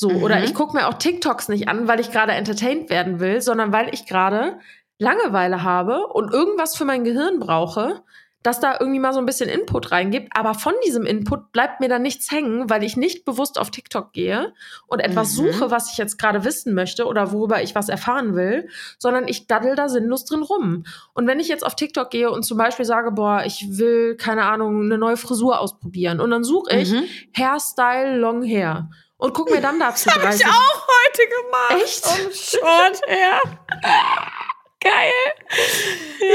So, 0.00 0.10
Mhm. 0.10 0.22
oder 0.22 0.44
ich 0.44 0.54
gucke 0.54 0.76
mir 0.76 0.86
auch 0.86 0.94
TikToks 0.94 1.48
nicht 1.48 1.66
an, 1.68 1.88
weil 1.88 1.98
ich 1.98 2.12
gerade 2.12 2.30
entertained 2.30 2.88
werden 2.88 3.18
will, 3.18 3.40
sondern 3.40 3.72
weil 3.72 3.92
ich 3.92 4.06
gerade 4.06 4.60
Langeweile 5.00 5.64
habe 5.64 6.06
und 6.06 6.32
irgendwas 6.32 6.76
für 6.76 6.84
mein 6.84 7.02
Gehirn 7.02 7.40
brauche, 7.40 8.02
das 8.44 8.60
da 8.60 8.76
irgendwie 8.78 9.00
mal 9.00 9.12
so 9.12 9.18
ein 9.18 9.26
bisschen 9.26 9.48
Input 9.50 9.90
reingibt. 9.90 10.28
Aber 10.36 10.54
von 10.54 10.72
diesem 10.86 11.04
Input 11.04 11.50
bleibt 11.50 11.80
mir 11.80 11.88
dann 11.88 12.02
nichts 12.02 12.30
hängen, 12.30 12.70
weil 12.70 12.84
ich 12.84 12.96
nicht 12.96 13.24
bewusst 13.24 13.58
auf 13.58 13.72
TikTok 13.72 14.12
gehe 14.12 14.54
und 14.86 15.00
etwas 15.00 15.32
Mhm. 15.36 15.46
suche, 15.50 15.70
was 15.72 15.90
ich 15.90 15.98
jetzt 15.98 16.16
gerade 16.16 16.44
wissen 16.44 16.74
möchte 16.74 17.06
oder 17.06 17.32
worüber 17.32 17.60
ich 17.60 17.74
was 17.74 17.88
erfahren 17.88 18.36
will, 18.36 18.68
sondern 18.98 19.26
ich 19.26 19.48
daddel 19.48 19.74
da 19.74 19.88
sinnlos 19.88 20.24
drin 20.24 20.42
rum. 20.44 20.84
Und 21.14 21.26
wenn 21.26 21.40
ich 21.40 21.48
jetzt 21.48 21.66
auf 21.66 21.74
TikTok 21.74 22.10
gehe 22.10 22.30
und 22.30 22.44
zum 22.44 22.56
Beispiel 22.56 22.84
sage, 22.84 23.10
boah, 23.10 23.42
ich 23.44 23.66
will, 23.70 24.16
keine 24.16 24.44
Ahnung, 24.44 24.82
eine 24.84 24.96
neue 24.98 25.16
Frisur 25.16 25.58
ausprobieren 25.58 26.20
und 26.20 26.30
dann 26.30 26.44
suche 26.44 26.76
ich 26.76 26.92
Mhm. 26.92 27.04
Hairstyle 27.36 28.16
Long 28.16 28.44
Hair 28.44 28.88
und 29.18 29.34
guck 29.34 29.50
mir 29.50 29.60
dann 29.60 29.78
dazu 29.78 30.08
Hab 30.10 30.16
ich 30.16 30.22
30 30.22 30.46
auch 30.46 30.86
heute 30.86 31.22
gemacht. 31.28 31.84
Echt? 31.84 32.06
Um 32.06 32.32
Short 32.32 33.00
her. 33.06 33.40
Geil. 34.80 35.12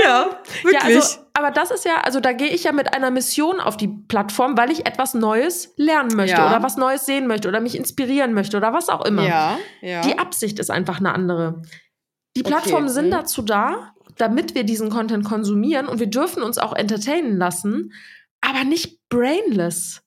Ja, 0.04 0.40
wirklich. 0.64 0.74
Ja, 0.74 0.80
also, 0.82 1.20
aber 1.34 1.52
das 1.52 1.72
ist 1.72 1.86
ja, 1.86 2.02
also 2.02 2.20
da 2.20 2.34
gehe 2.34 2.50
ich 2.50 2.66
ja 2.66 2.74
mit 2.74 2.94
einer 2.94 3.10
Mission 3.10 3.62
auf 3.62 3.78
die 3.78 3.88
Plattform, 3.88 4.58
weil 4.58 4.70
ich 4.70 4.86
etwas 4.86 5.14
Neues 5.14 5.74
lernen 5.78 6.16
möchte 6.16 6.38
Ja. 6.38 6.50
oder 6.50 6.62
was 6.62 6.76
Neues 6.76 7.06
sehen 7.06 7.26
möchte 7.28 7.48
oder 7.48 7.62
mich 7.62 7.76
inspirieren 7.78 8.34
möchte 8.34 8.58
oder 8.58 8.74
was 8.74 8.90
auch 8.90 9.06
immer. 9.06 9.26
ja, 9.26 9.58
ja. 9.82 10.02
Die 10.02 10.20
Absicht 10.20 10.60
ist 10.60 10.70
einfach 10.70 11.00
eine 11.00 11.14
andere. 11.14 11.62
Die 12.36 12.42
Okay, 12.42 12.50
Plattformen 12.50 12.90
sind 12.90 13.08
mhm. 13.08 13.12
dazu 13.12 13.42
da, 13.44 13.94
damit 14.18 14.56
wir 14.56 14.66
diesen 14.66 14.90
Content 14.90 15.24
konsumieren 15.24 15.88
und 15.88 16.00
wir 16.00 16.08
dürfen 16.08 16.44
uns 16.44 16.58
auch 16.58 16.74
entertainen 16.74 17.38
lassen, 17.38 17.94
aber 18.42 18.66
nicht 18.66 19.00
brainless. 19.08 20.03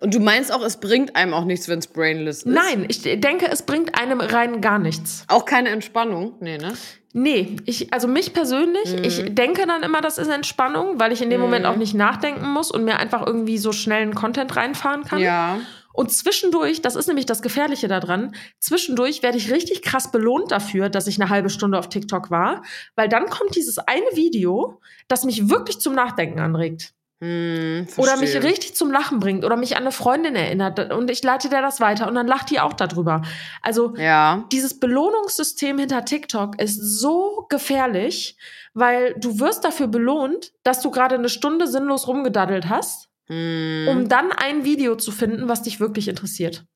Und 0.00 0.14
du 0.14 0.20
meinst 0.20 0.52
auch, 0.52 0.62
es 0.62 0.78
bringt 0.78 1.16
einem 1.16 1.34
auch 1.34 1.44
nichts, 1.44 1.68
wenn 1.68 1.78
es 1.78 1.86
brainless 1.86 2.38
ist? 2.38 2.46
Nein, 2.46 2.84
ich 2.88 3.02
denke, 3.02 3.48
es 3.50 3.62
bringt 3.62 3.98
einem 3.98 4.20
rein 4.20 4.60
gar 4.60 4.78
nichts. 4.78 5.24
Auch 5.28 5.44
keine 5.44 5.70
Entspannung? 5.70 6.34
Nee, 6.40 6.58
ne? 6.58 6.72
Nee, 7.12 7.56
ich, 7.64 7.94
also 7.94 8.08
mich 8.08 8.34
persönlich, 8.34 8.94
Mhm. 8.94 9.04
ich 9.04 9.34
denke 9.34 9.66
dann 9.66 9.82
immer, 9.82 10.02
das 10.02 10.18
ist 10.18 10.28
Entspannung, 10.28 11.00
weil 11.00 11.12
ich 11.12 11.22
in 11.22 11.30
dem 11.30 11.40
Moment 11.40 11.64
auch 11.64 11.76
nicht 11.76 11.94
nachdenken 11.94 12.46
muss 12.46 12.70
und 12.70 12.84
mir 12.84 12.98
einfach 12.98 13.26
irgendwie 13.26 13.56
so 13.56 13.72
schnellen 13.72 14.14
Content 14.14 14.54
reinfahren 14.54 15.04
kann. 15.04 15.20
Ja. 15.20 15.58
Und 15.94 16.12
zwischendurch, 16.12 16.82
das 16.82 16.94
ist 16.94 17.06
nämlich 17.06 17.24
das 17.24 17.40
Gefährliche 17.40 17.88
daran, 17.88 18.34
zwischendurch 18.58 19.22
werde 19.22 19.38
ich 19.38 19.50
richtig 19.50 19.80
krass 19.80 20.12
belohnt 20.12 20.52
dafür, 20.52 20.90
dass 20.90 21.06
ich 21.06 21.18
eine 21.18 21.30
halbe 21.30 21.48
Stunde 21.48 21.78
auf 21.78 21.88
TikTok 21.88 22.30
war, 22.30 22.62
weil 22.96 23.08
dann 23.08 23.30
kommt 23.30 23.56
dieses 23.56 23.78
eine 23.78 24.04
Video, 24.12 24.78
das 25.08 25.24
mich 25.24 25.48
wirklich 25.48 25.80
zum 25.80 25.94
Nachdenken 25.94 26.38
anregt. 26.38 26.92
Hm, 27.20 27.86
Oder 27.96 28.18
mich 28.18 28.42
richtig 28.42 28.74
zum 28.74 28.90
Lachen 28.90 29.20
bringt 29.20 29.42
oder 29.44 29.56
mich 29.56 29.74
an 29.76 29.82
eine 29.84 29.92
Freundin 29.92 30.36
erinnert 30.36 30.92
und 30.92 31.10
ich 31.10 31.22
leite 31.22 31.48
der 31.48 31.62
das 31.62 31.80
weiter 31.80 32.08
und 32.08 32.14
dann 32.14 32.26
lacht 32.26 32.50
die 32.50 32.60
auch 32.60 32.74
darüber. 32.74 33.22
Also 33.62 33.96
Ja. 33.96 34.44
dieses 34.52 34.78
Belohnungssystem 34.78 35.78
hinter 35.78 36.04
TikTok 36.04 36.60
ist 36.60 36.78
so 36.78 37.46
gefährlich, 37.48 38.36
weil 38.74 39.14
du 39.14 39.40
wirst 39.40 39.64
dafür 39.64 39.86
belohnt, 39.86 40.52
dass 40.62 40.82
du 40.82 40.90
gerade 40.90 41.14
eine 41.14 41.30
Stunde 41.30 41.66
sinnlos 41.68 42.06
rumgedaddelt 42.06 42.68
hast, 42.68 43.08
Hm. 43.28 43.86
um 43.88 44.08
dann 44.10 44.30
ein 44.32 44.64
Video 44.64 44.94
zu 44.96 45.10
finden, 45.10 45.48
was 45.48 45.62
dich 45.62 45.80
wirklich 45.80 46.08
interessiert. 46.08 46.66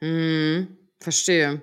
Hm, 0.00 0.76
verstehe. 1.00 1.62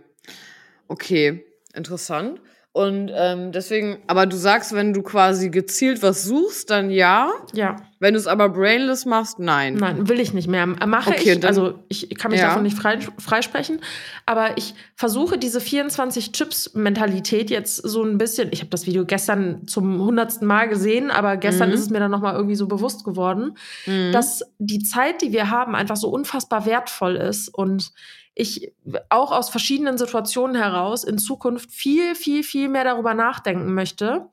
Okay, 0.87 1.45
interessant. 1.75 2.41
Und 2.75 3.11
ähm, 3.13 3.51
deswegen, 3.51 3.99
aber 4.07 4.25
du 4.25 4.35
sagst, 4.35 4.73
wenn 4.73 4.93
du 4.93 5.03
quasi 5.03 5.49
gezielt 5.51 6.01
was 6.01 6.23
suchst, 6.23 6.71
dann 6.71 6.89
ja. 6.89 7.29
Ja. 7.53 7.75
Wenn 7.99 8.15
du 8.15 8.19
es 8.19 8.25
aber 8.25 8.49
brainless 8.49 9.05
machst, 9.05 9.37
nein. 9.37 9.75
Nein, 9.75 10.09
will 10.09 10.19
ich 10.19 10.33
nicht 10.33 10.47
mehr. 10.47 10.65
Mache 10.65 11.11
Okay, 11.11 11.33
ich, 11.33 11.39
dann- 11.39 11.47
also 11.49 11.75
ich 11.87 12.09
kann 12.17 12.31
mich 12.31 12.39
Ja. 12.39 12.47
davon 12.47 12.63
nicht 12.63 12.75
frei, 12.75 12.97
freisprechen, 13.19 13.79
aber 14.25 14.57
ich 14.57 14.73
versuche 14.95 15.37
diese 15.37 15.61
24 15.61 16.31
Chips-Mentalität 16.31 17.51
jetzt 17.51 17.75
so 17.75 18.01
ein 18.03 18.17
bisschen, 18.17 18.49
ich 18.51 18.61
habe 18.61 18.71
das 18.71 18.87
Video 18.87 19.05
gestern 19.05 19.67
zum 19.67 19.99
hundertsten 20.03 20.47
Mal 20.47 20.67
gesehen, 20.67 21.11
aber 21.11 21.37
gestern 21.37 21.69
Mhm. 21.69 21.75
ist 21.75 21.81
es 21.81 21.89
mir 21.91 21.99
dann 21.99 22.09
nochmal 22.11 22.33
irgendwie 22.33 22.55
so 22.55 22.65
bewusst 22.67 23.03
geworden, 23.03 23.55
Mhm. 23.85 24.11
dass 24.13 24.41
die 24.57 24.79
Zeit, 24.79 25.21
die 25.21 25.31
wir 25.31 25.51
haben, 25.51 25.75
einfach 25.75 25.95
so 25.95 26.09
unfassbar 26.09 26.65
wertvoll 26.65 27.17
ist 27.17 27.49
und 27.49 27.91
ich 28.35 28.73
auch 29.09 29.31
aus 29.31 29.49
verschiedenen 29.49 29.97
Situationen 29.97 30.55
heraus 30.55 31.03
in 31.03 31.17
Zukunft 31.17 31.71
viel, 31.71 32.15
viel, 32.15 32.43
viel 32.43 32.67
mehr 32.67 32.83
darüber 32.83 33.13
nachdenken 33.13 33.73
möchte, 33.73 34.29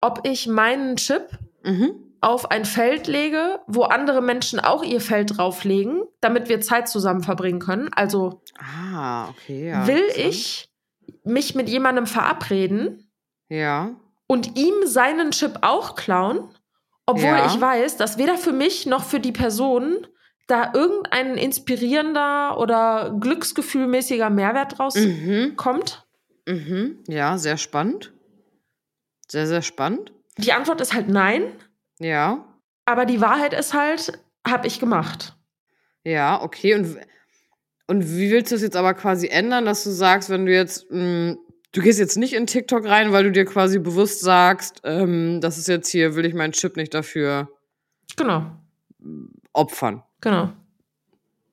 ob 0.00 0.26
ich 0.26 0.46
meinen 0.46 0.96
Chip 0.96 1.30
mhm. 1.64 1.92
auf 2.20 2.50
ein 2.50 2.64
Feld 2.64 3.06
lege, 3.06 3.60
wo 3.66 3.84
andere 3.84 4.20
Menschen 4.20 4.60
auch 4.60 4.82
ihr 4.84 5.00
Feld 5.00 5.36
drauflegen, 5.38 6.02
damit 6.20 6.48
wir 6.48 6.60
Zeit 6.60 6.88
zusammen 6.88 7.22
verbringen 7.22 7.58
können. 7.60 7.88
Also 7.94 8.42
Ah, 8.58 9.28
okay, 9.30 9.68
ja. 9.70 9.86
will 9.86 10.04
ich 10.14 10.68
mich 11.24 11.54
mit 11.54 11.68
jemandem 11.68 12.06
verabreden 12.06 13.10
Ja. 13.48 13.90
und 14.26 14.58
ihm 14.58 14.74
seinen 14.84 15.30
Chip 15.30 15.58
auch 15.62 15.94
klauen, 15.94 16.50
obwohl 17.06 17.24
Ja. 17.24 17.46
ich 17.46 17.58
weiß, 17.58 17.96
dass 17.96 18.18
weder 18.18 18.36
für 18.36 18.52
mich 18.52 18.84
noch 18.84 19.04
für 19.04 19.20
die 19.20 19.32
Person 19.32 20.06
da 20.48 20.72
irgendein 20.74 21.36
inspirierender 21.36 22.58
oder 22.58 23.16
glücksgefühlmäßiger 23.20 24.28
Mehrwert 24.30 24.72
Mhm. 24.72 24.78
rauskommt? 25.54 26.06
Mhm. 26.48 26.98
Ja, 27.06 27.38
sehr 27.38 27.56
spannend. 27.58 28.12
Sehr, 29.30 29.46
sehr 29.46 29.62
spannend. 29.62 30.12
Die 30.38 30.52
Antwort 30.52 30.80
ist 30.80 30.94
halt 30.94 31.08
nein, 31.08 31.42
Ja. 32.00 32.44
aber 32.86 33.04
die 33.06 33.20
Wahrheit 33.20 33.52
ist 33.54 33.74
halt, 33.74 34.12
habe 34.46 34.66
ich 34.66 34.80
gemacht. 34.80 35.36
Ja, 36.04 36.40
okay. 36.42 36.74
Und, 36.74 36.96
und 37.86 38.08
wie 38.16 38.30
willst 38.30 38.50
du 38.50 38.54
das 38.54 38.62
jetzt 38.62 38.76
aber 38.76 38.94
quasi 38.94 39.28
ändern, 39.28 39.66
dass 39.66 39.84
du 39.84 39.90
sagst, 39.90 40.30
wenn 40.30 40.46
du 40.46 40.52
jetzt, 40.52 40.90
mh, 40.90 41.36
du 41.72 41.80
gehst 41.82 41.98
jetzt 41.98 42.16
nicht 42.16 42.32
in 42.32 42.46
TikTok 42.46 42.86
rein, 42.86 43.12
weil 43.12 43.24
du 43.24 43.32
dir 43.32 43.44
quasi 43.44 43.78
bewusst 43.78 44.20
sagst, 44.20 44.80
ähm, 44.84 45.40
das 45.42 45.58
ist 45.58 45.68
jetzt 45.68 45.88
hier, 45.90 46.14
will 46.16 46.24
ich 46.24 46.32
meinen 46.34 46.52
Chip 46.52 46.76
nicht 46.76 46.94
dafür 46.94 47.48
Genau, 48.16 48.46
opfern. 49.52 50.02
Genau. 50.20 50.50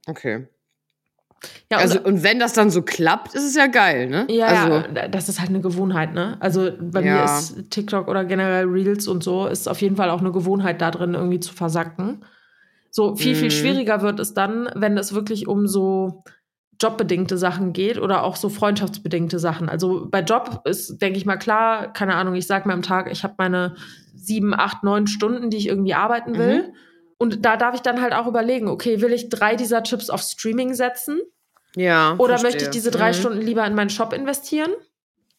Okay. 0.07 0.47
Ja, 1.71 1.77
und- 1.77 1.83
also, 1.83 2.01
und 2.01 2.23
wenn 2.23 2.39
das 2.39 2.53
dann 2.53 2.69
so 2.71 2.81
klappt, 2.81 3.35
ist 3.35 3.43
es 3.43 3.55
ja 3.55 3.67
geil, 3.67 4.07
ne? 4.09 4.25
Ja, 4.29 4.47
also, 4.47 4.73
ja, 4.95 5.07
das 5.07 5.29
ist 5.29 5.39
halt 5.39 5.49
eine 5.49 5.61
Gewohnheit, 5.61 6.13
ne? 6.13 6.37
Also 6.39 6.71
bei 6.79 7.01
mir 7.01 7.07
Ja. 7.07 7.25
ist 7.25 7.69
TikTok 7.71 8.07
oder 8.07 8.25
generell 8.25 8.65
Reels 8.65 9.07
und 9.07 9.23
so 9.23 9.45
ist 9.47 9.67
auf 9.67 9.81
jeden 9.81 9.95
Fall 9.95 10.09
auch 10.09 10.21
eine 10.21 10.31
Gewohnheit 10.31 10.81
da 10.81 10.91
drin, 10.91 11.13
irgendwie 11.13 11.39
zu 11.39 11.53
versacken. 11.53 12.23
So 12.89 13.15
viel, 13.15 13.35
viel 13.35 13.47
Mhm. 13.47 13.51
schwieriger 13.51 14.01
wird 14.01 14.19
es 14.19 14.33
dann, 14.33 14.69
wenn 14.75 14.97
es 14.97 15.13
wirklich 15.13 15.47
um 15.47 15.67
so 15.67 16.23
jobbedingte 16.81 17.37
Sachen 17.37 17.73
geht 17.73 17.99
oder 17.99 18.23
auch 18.23 18.35
so 18.35 18.49
freundschaftsbedingte 18.49 19.37
Sachen. 19.39 19.69
Also 19.69 20.07
bei 20.09 20.21
Job 20.21 20.61
ist, 20.65 20.97
denke 21.01 21.17
ich 21.17 21.25
mal, 21.25 21.37
klar, 21.37 21.91
keine 21.93 22.15
Ahnung, 22.15 22.35
ich 22.35 22.47
sag 22.47 22.65
mir 22.65 22.73
am 22.73 22.81
Tag, 22.81 23.11
ich 23.11 23.23
habe 23.23 23.35
meine 23.37 23.75
sieben, 24.13 24.53
acht, 24.53 24.83
neun 24.83 25.07
Stunden, 25.07 25.49
die 25.49 25.57
ich 25.57 25.67
irgendwie 25.67 25.93
arbeiten 25.93 26.37
will. 26.37 26.73
Und 27.17 27.45
da 27.45 27.55
darf 27.57 27.75
ich 27.75 27.81
dann 27.81 28.01
halt 28.01 28.13
auch 28.13 28.27
überlegen, 28.27 28.67
okay, 28.67 28.99
will 29.01 29.13
ich 29.13 29.29
drei 29.29 29.55
dieser 29.55 29.83
Chips 29.83 30.09
auf 30.09 30.21
Streaming 30.21 30.73
setzen? 30.73 31.21
ja. 31.75 32.15
Oder 32.17 32.37
verstehe. 32.37 32.51
möchte 32.51 32.63
ich 32.65 32.69
diese 32.71 32.91
drei 32.91 33.09
Mhm. 33.09 33.13
Stunden 33.13 33.41
lieber 33.41 33.65
in 33.65 33.73
meinen 33.75 33.89
Shop 33.89 34.13
investieren? 34.13 34.71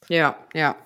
Ja, 0.09 0.37
ja. 0.55 0.77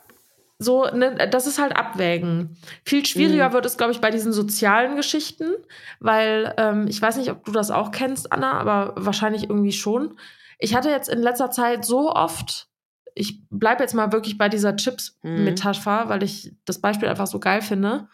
So, 0.59 0.85
ne, 0.85 1.29
das 1.31 1.47
ist 1.47 1.59
halt 1.59 1.75
Abwägen. 1.75 2.57
Viel 2.85 3.07
schwieriger 3.07 3.49
Mhm. 3.49 3.53
wird 3.55 3.67
es, 3.67 3.77
glaube 3.79 3.93
ich, 3.93 4.01
bei 4.01 4.11
diesen 4.11 4.33
sozialen 4.33 4.95
Geschichten, 4.97 5.53
weil 6.01 6.55
ähm, 6.59 6.87
ich 6.89 7.01
weiß 7.01 7.17
nicht, 7.17 7.31
ob 7.31 7.45
du 7.45 7.53
das 7.53 7.71
auch 7.71 7.91
kennst, 7.93 8.31
Anna, 8.33 8.53
aber 8.53 8.93
wahrscheinlich 8.97 9.45
irgendwie 9.45 9.73
schon. 9.73 10.19
Ich 10.59 10.75
hatte 10.75 10.91
jetzt 10.91 11.09
in 11.09 11.21
letzter 11.21 11.51
Zeit 11.51 11.85
so 11.87 12.13
oft, 12.13 12.69
ich 13.15 13.43
bleibe 13.49 13.83
jetzt 13.83 13.95
mal 13.95 14.13
wirklich 14.13 14.37
bei 14.39 14.49
dieser 14.51 14.73
Mhm. 14.73 14.77
Chips-Metapher, 14.77 16.09
weil 16.09 16.23
ich 16.23 16.53
das 16.67 16.81
Beispiel 16.81 17.09
einfach 17.09 17.27
so 17.27 17.41
geil 17.41 17.63
finde. 17.63 18.09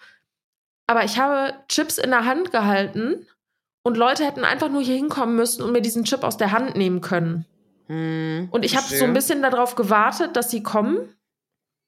Aber 0.86 1.04
ich 1.04 1.18
habe 1.18 1.54
Chips 1.68 1.98
in 1.98 2.10
der 2.10 2.24
Hand 2.24 2.52
gehalten 2.52 3.26
und 3.82 3.96
Leute 3.96 4.24
hätten 4.24 4.44
einfach 4.44 4.68
nur 4.68 4.82
hier 4.82 4.96
hinkommen 4.96 5.36
müssen 5.36 5.62
und 5.62 5.72
mir 5.72 5.80
diesen 5.82 6.04
Chip 6.04 6.22
aus 6.24 6.36
der 6.36 6.52
Hand 6.52 6.76
nehmen 6.76 7.00
können. 7.00 7.44
Mhm, 7.88 8.48
Und 8.50 8.64
ich 8.64 8.76
habe 8.76 8.86
so 8.86 9.04
ein 9.04 9.12
bisschen 9.12 9.42
darauf 9.42 9.74
gewartet, 9.76 10.36
dass 10.36 10.50
sie 10.50 10.62
kommen. 10.62 10.98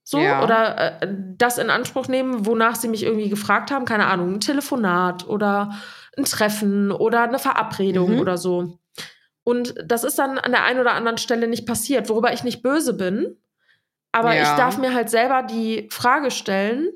So, 0.04 0.18
Ja. 0.20 0.42
oder 0.42 1.02
äh, 1.02 1.08
das 1.36 1.58
in 1.58 1.70
Anspruch 1.70 2.08
nehmen, 2.08 2.46
wonach 2.46 2.76
sie 2.76 2.88
mich 2.88 3.02
irgendwie 3.02 3.28
gefragt 3.28 3.70
haben. 3.70 3.84
Keine 3.84 4.06
Ahnung, 4.06 4.34
ein 4.34 4.40
Telefonat 4.40 5.28
oder 5.28 5.72
ein 6.16 6.24
Treffen 6.24 6.90
oder 6.92 7.22
eine 7.22 7.38
Verabredung 7.38 8.14
Mhm. 8.14 8.20
oder 8.20 8.38
so. 8.38 8.78
Und 9.44 9.74
das 9.84 10.04
ist 10.04 10.18
dann 10.18 10.38
an 10.38 10.50
der 10.52 10.64
einen 10.64 10.80
oder 10.80 10.92
anderen 10.92 11.18
Stelle 11.18 11.46
nicht 11.48 11.66
passiert, 11.66 12.08
worüber 12.08 12.32
ich 12.32 12.42
nicht 12.44 12.62
böse 12.62 12.94
bin. 12.94 13.36
Aber 14.12 14.34
Ja. 14.34 14.42
ich 14.42 14.48
darf 14.50 14.78
mir 14.78 14.94
halt 14.94 15.10
selber 15.10 15.42
die 15.42 15.88
Frage 15.90 16.30
stellen, 16.30 16.88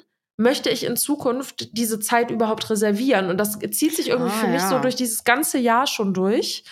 möchte 0.43 0.69
ich 0.71 0.85
in 0.85 0.97
Zukunft 0.97 1.77
diese 1.77 2.01
Zeit 2.01 2.31
überhaupt 2.31 2.69
reservieren? 2.71 3.31
Und 3.31 3.39
das 3.39 3.59
zieht 3.59 3.95
sich 3.97 4.09
irgendwie 4.09 4.31
Ah, 4.33 4.41
für 4.41 4.47
mich 4.49 4.61
ja. 4.63 4.69
so 4.69 4.79
durch 4.79 4.97
dieses 4.97 5.25
ganze 5.25 5.59
Jahr 5.59 5.87
schon 5.87 6.13
durch, 6.13 6.65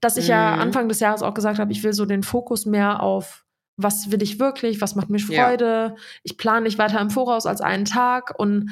dass 0.00 0.16
ich 0.16 0.28
ja 0.28 0.54
Mhm. 0.56 0.62
Anfang 0.62 0.88
des 0.88 1.00
Jahres 1.00 1.22
auch 1.22 1.34
gesagt 1.34 1.58
habe, 1.58 1.72
ich 1.72 1.82
will 1.82 1.92
so 1.92 2.04
den 2.06 2.22
Fokus 2.22 2.66
mehr 2.66 3.02
auf, 3.02 3.44
was 3.76 4.10
will 4.10 4.22
ich 4.22 4.38
wirklich, 4.40 4.80
was 4.80 4.94
macht 4.94 5.10
mir 5.10 5.18
Ja. 5.18 5.44
Freude, 5.46 5.96
ich 6.22 6.36
plane 6.38 6.62
nicht 6.62 6.78
weiter 6.78 7.00
im 7.00 7.10
Voraus 7.10 7.46
als 7.46 7.60
einen 7.60 7.84
Tag 7.84 8.34
und 8.38 8.70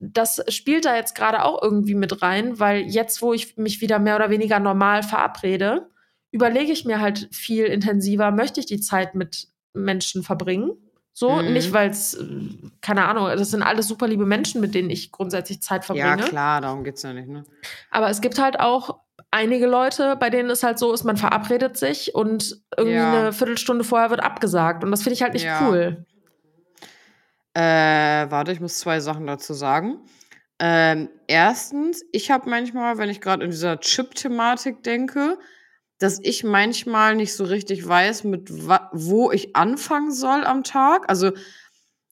das 0.00 0.42
spielt 0.48 0.84
da 0.84 0.96
jetzt 0.96 1.14
gerade 1.14 1.44
auch 1.44 1.62
irgendwie 1.62 1.94
mit 1.94 2.20
rein, 2.20 2.58
weil 2.58 2.82
jetzt, 2.82 3.22
wo 3.22 3.32
ich 3.32 3.56
mich 3.56 3.80
wieder 3.80 3.98
mehr 3.98 4.16
oder 4.16 4.28
weniger 4.28 4.58
normal 4.60 5.02
verabrede, 5.02 5.88
überlege 6.30 6.72
ich 6.72 6.84
mir 6.84 7.00
halt 7.00 7.28
viel 7.32 7.64
intensiver, 7.66 8.30
möchte 8.30 8.60
ich 8.60 8.66
die 8.66 8.80
Zeit 8.80 9.14
mit 9.14 9.48
Menschen 9.72 10.22
verbringen? 10.22 10.72
So, 11.16 11.40
Mhm. 11.40 11.52
nicht 11.52 11.72
weil 11.72 11.90
es, 11.90 12.18
keine 12.80 13.06
Ahnung, 13.06 13.26
das 13.28 13.50
sind 13.52 13.62
alles 13.62 13.86
super 13.86 14.08
liebe 14.08 14.26
Menschen, 14.26 14.60
mit 14.60 14.74
denen 14.74 14.90
ich 14.90 15.12
grundsätzlich 15.12 15.62
Zeit 15.62 15.84
verbringe. 15.84 16.08
Ja, 16.08 16.16
klar, 16.16 16.60
darum 16.60 16.82
geht's 16.82 17.02
ja 17.02 17.12
nicht, 17.12 17.28
ne? 17.28 17.44
Aber 17.92 18.10
es 18.10 18.20
gibt 18.20 18.40
halt 18.40 18.58
auch 18.58 18.98
einige 19.30 19.66
Leute, 19.66 20.16
bei 20.16 20.28
denen 20.28 20.50
es 20.50 20.64
halt 20.64 20.78
so 20.80 20.92
ist, 20.92 21.04
man 21.04 21.16
verabredet 21.16 21.76
sich 21.76 22.14
und 22.16 22.60
irgendwie 22.76 22.96
Ja. 22.98 23.18
eine 23.20 23.32
Viertelstunde 23.32 23.84
vorher 23.84 24.10
wird 24.10 24.24
abgesagt. 24.24 24.82
Und 24.82 24.90
das 24.90 25.02
finde 25.04 25.14
ich 25.14 25.22
halt 25.22 25.34
nicht 25.34 25.44
Ja. 25.44 25.66
cool. 25.68 26.04
Äh, 27.54 27.60
warte, 28.30 28.50
ich 28.52 28.60
muss 28.60 28.78
zwei 28.78 28.98
Sachen 29.00 29.26
dazu 29.28 29.54
sagen. 29.54 30.00
Ähm, 30.58 31.08
erstens, 31.28 32.04
ich 32.12 32.30
habe 32.30 32.50
manchmal, 32.50 32.98
wenn 32.98 33.10
ich 33.10 33.20
gerade 33.20 33.44
in 33.44 33.50
dieser 33.50 33.78
Chip-Thematik 33.78 34.82
denke, 34.82 35.38
dass 36.04 36.20
ich 36.22 36.44
manchmal 36.44 37.16
nicht 37.16 37.32
so 37.34 37.44
richtig 37.44 37.88
weiß, 37.88 38.24
mit 38.24 38.50
wo 38.92 39.32
ich 39.32 39.56
anfangen 39.56 40.12
soll 40.12 40.44
am 40.44 40.62
Tag. 40.62 41.08
Also 41.08 41.32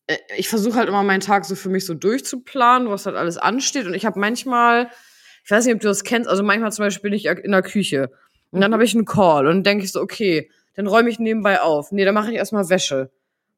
äh, 0.06 0.16
ich 0.38 0.48
versuche 0.48 0.76
halt 0.76 0.88
immer 0.88 1.02
meinen 1.02 1.20
Tag 1.20 1.44
so 1.44 1.54
für 1.54 1.68
mich 1.68 1.84
so 1.84 1.92
durchzuplanen, 1.92 2.88
was 2.88 3.04
halt 3.04 3.16
alles 3.16 3.36
ansteht. 3.36 3.84
Und 3.84 3.92
ich 3.92 4.06
habe 4.06 4.18
manchmal, 4.18 4.88
ich 5.44 5.50
weiß 5.50 5.66
nicht, 5.66 5.74
ob 5.74 5.82
du 5.82 5.88
das 5.88 6.04
kennst, 6.04 6.26
also 6.26 6.42
manchmal 6.42 6.72
zum 6.72 6.86
Beispiel 6.86 7.10
bin 7.10 7.12
ich 7.12 7.26
in 7.26 7.52
der 7.52 7.60
Küche 7.60 8.10
und 8.50 8.62
dann 8.62 8.72
habe 8.72 8.82
ich 8.82 8.94
einen 8.94 9.04
Call 9.04 9.46
und 9.46 9.56
dann 9.56 9.62
denke 9.62 9.84
ich 9.84 9.92
so, 9.92 10.00
okay, 10.00 10.50
dann 10.74 10.86
räume 10.86 11.10
ich 11.10 11.18
nebenbei 11.18 11.60
auf. 11.60 11.92
Nee, 11.92 12.06
dann 12.06 12.14
mache 12.14 12.30
ich 12.30 12.36
erstmal 12.36 12.70
Wäsche. 12.70 13.10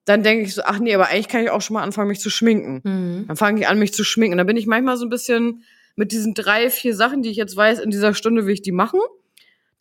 Dann 0.04 0.24
denke 0.24 0.46
ich 0.46 0.54
so, 0.54 0.62
ach 0.64 0.80
nee, 0.80 0.96
aber 0.96 1.10
eigentlich 1.10 1.28
kann 1.28 1.44
ich 1.44 1.50
auch 1.50 1.62
schon 1.62 1.74
mal 1.74 1.84
anfangen, 1.84 2.08
mich 2.08 2.18
zu 2.18 2.28
schminken. 2.28 2.80
Mhm. 2.82 3.24
Dann 3.28 3.36
fange 3.36 3.60
ich 3.60 3.68
an, 3.68 3.78
mich 3.78 3.94
zu 3.94 4.02
schminken. 4.02 4.36
Dann 4.36 4.48
bin 4.48 4.56
ich 4.56 4.66
manchmal 4.66 4.96
so 4.96 5.06
ein 5.06 5.10
bisschen 5.10 5.62
mit 5.94 6.10
diesen 6.10 6.34
drei, 6.34 6.70
vier 6.70 6.96
Sachen, 6.96 7.22
die 7.22 7.30
ich 7.30 7.36
jetzt 7.36 7.56
weiß, 7.56 7.78
in 7.78 7.90
dieser 7.90 8.14
Stunde 8.14 8.46
will 8.46 8.54
ich 8.54 8.62
die 8.62 8.72
machen, 8.72 8.98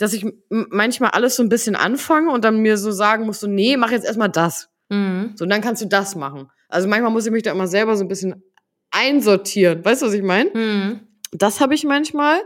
dass 0.03 0.13
ich 0.13 0.25
manchmal 0.49 1.11
alles 1.11 1.37
so 1.37 1.43
ein 1.43 1.49
bisschen 1.49 1.75
anfange 1.75 2.29
und 2.31 2.43
dann 2.43 2.59
mir 2.59 2.77
so 2.77 2.91
sagen 2.91 3.25
muss, 3.25 3.39
so, 3.39 3.47
nee, 3.47 3.77
mach 3.77 3.91
jetzt 3.91 4.05
erstmal 4.05 4.29
das. 4.29 4.69
Mhm. 4.89 5.31
So, 5.35 5.45
und 5.45 5.49
dann 5.49 5.61
kannst 5.61 5.81
du 5.81 5.87
das 5.87 6.15
machen. 6.15 6.51
Also 6.67 6.87
manchmal 6.87 7.11
muss 7.11 7.25
ich 7.25 7.31
mich 7.31 7.43
da 7.43 7.51
immer 7.51 7.67
selber 7.67 7.95
so 7.95 8.03
ein 8.03 8.09
bisschen 8.09 8.43
einsortieren. 8.91 9.83
Weißt 9.83 10.01
du, 10.01 10.07
was 10.07 10.13
ich 10.13 10.21
meine? 10.21 10.49
Mhm. 10.53 10.99
Das 11.31 11.61
habe 11.61 11.73
ich 11.73 11.85
manchmal. 11.85 12.41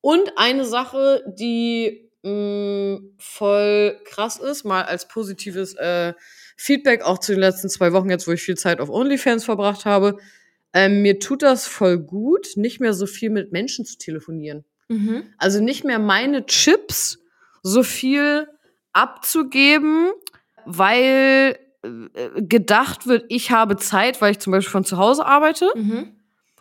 Und 0.00 0.32
eine 0.36 0.64
Sache, 0.64 1.22
die 1.38 2.10
mh, 2.22 3.00
voll 3.18 4.00
krass 4.04 4.38
ist, 4.38 4.64
mal 4.64 4.82
als 4.82 5.08
positives 5.08 5.74
äh, 5.74 6.12
Feedback 6.56 7.02
auch 7.02 7.18
zu 7.18 7.32
den 7.32 7.40
letzten 7.40 7.68
zwei 7.68 7.92
Wochen, 7.92 8.10
jetzt 8.10 8.26
wo 8.26 8.32
ich 8.32 8.42
viel 8.42 8.56
Zeit 8.56 8.80
auf 8.80 8.90
OnlyFans 8.90 9.44
verbracht 9.44 9.84
habe. 9.84 10.18
Ähm, 10.72 11.02
mir 11.02 11.18
tut 11.20 11.42
das 11.42 11.66
voll 11.66 11.98
gut, 11.98 12.56
nicht 12.56 12.80
mehr 12.80 12.94
so 12.94 13.06
viel 13.06 13.30
mit 13.30 13.52
Menschen 13.52 13.84
zu 13.84 13.96
telefonieren. 13.96 14.64
Mhm. 14.88 15.24
Also 15.38 15.60
nicht 15.62 15.84
mehr 15.84 15.98
meine 15.98 16.46
Chips 16.46 17.18
so 17.62 17.82
viel 17.82 18.48
abzugeben, 18.92 20.10
weil 20.64 21.58
äh, 21.82 22.42
gedacht 22.42 23.06
wird, 23.06 23.24
ich 23.28 23.50
habe 23.50 23.76
Zeit, 23.76 24.20
weil 24.20 24.32
ich 24.32 24.38
zum 24.38 24.50
Beispiel 24.52 24.70
von 24.72 24.84
zu 24.84 24.98
Hause 24.98 25.24
arbeite 25.26 25.68
Mhm. 25.74 26.12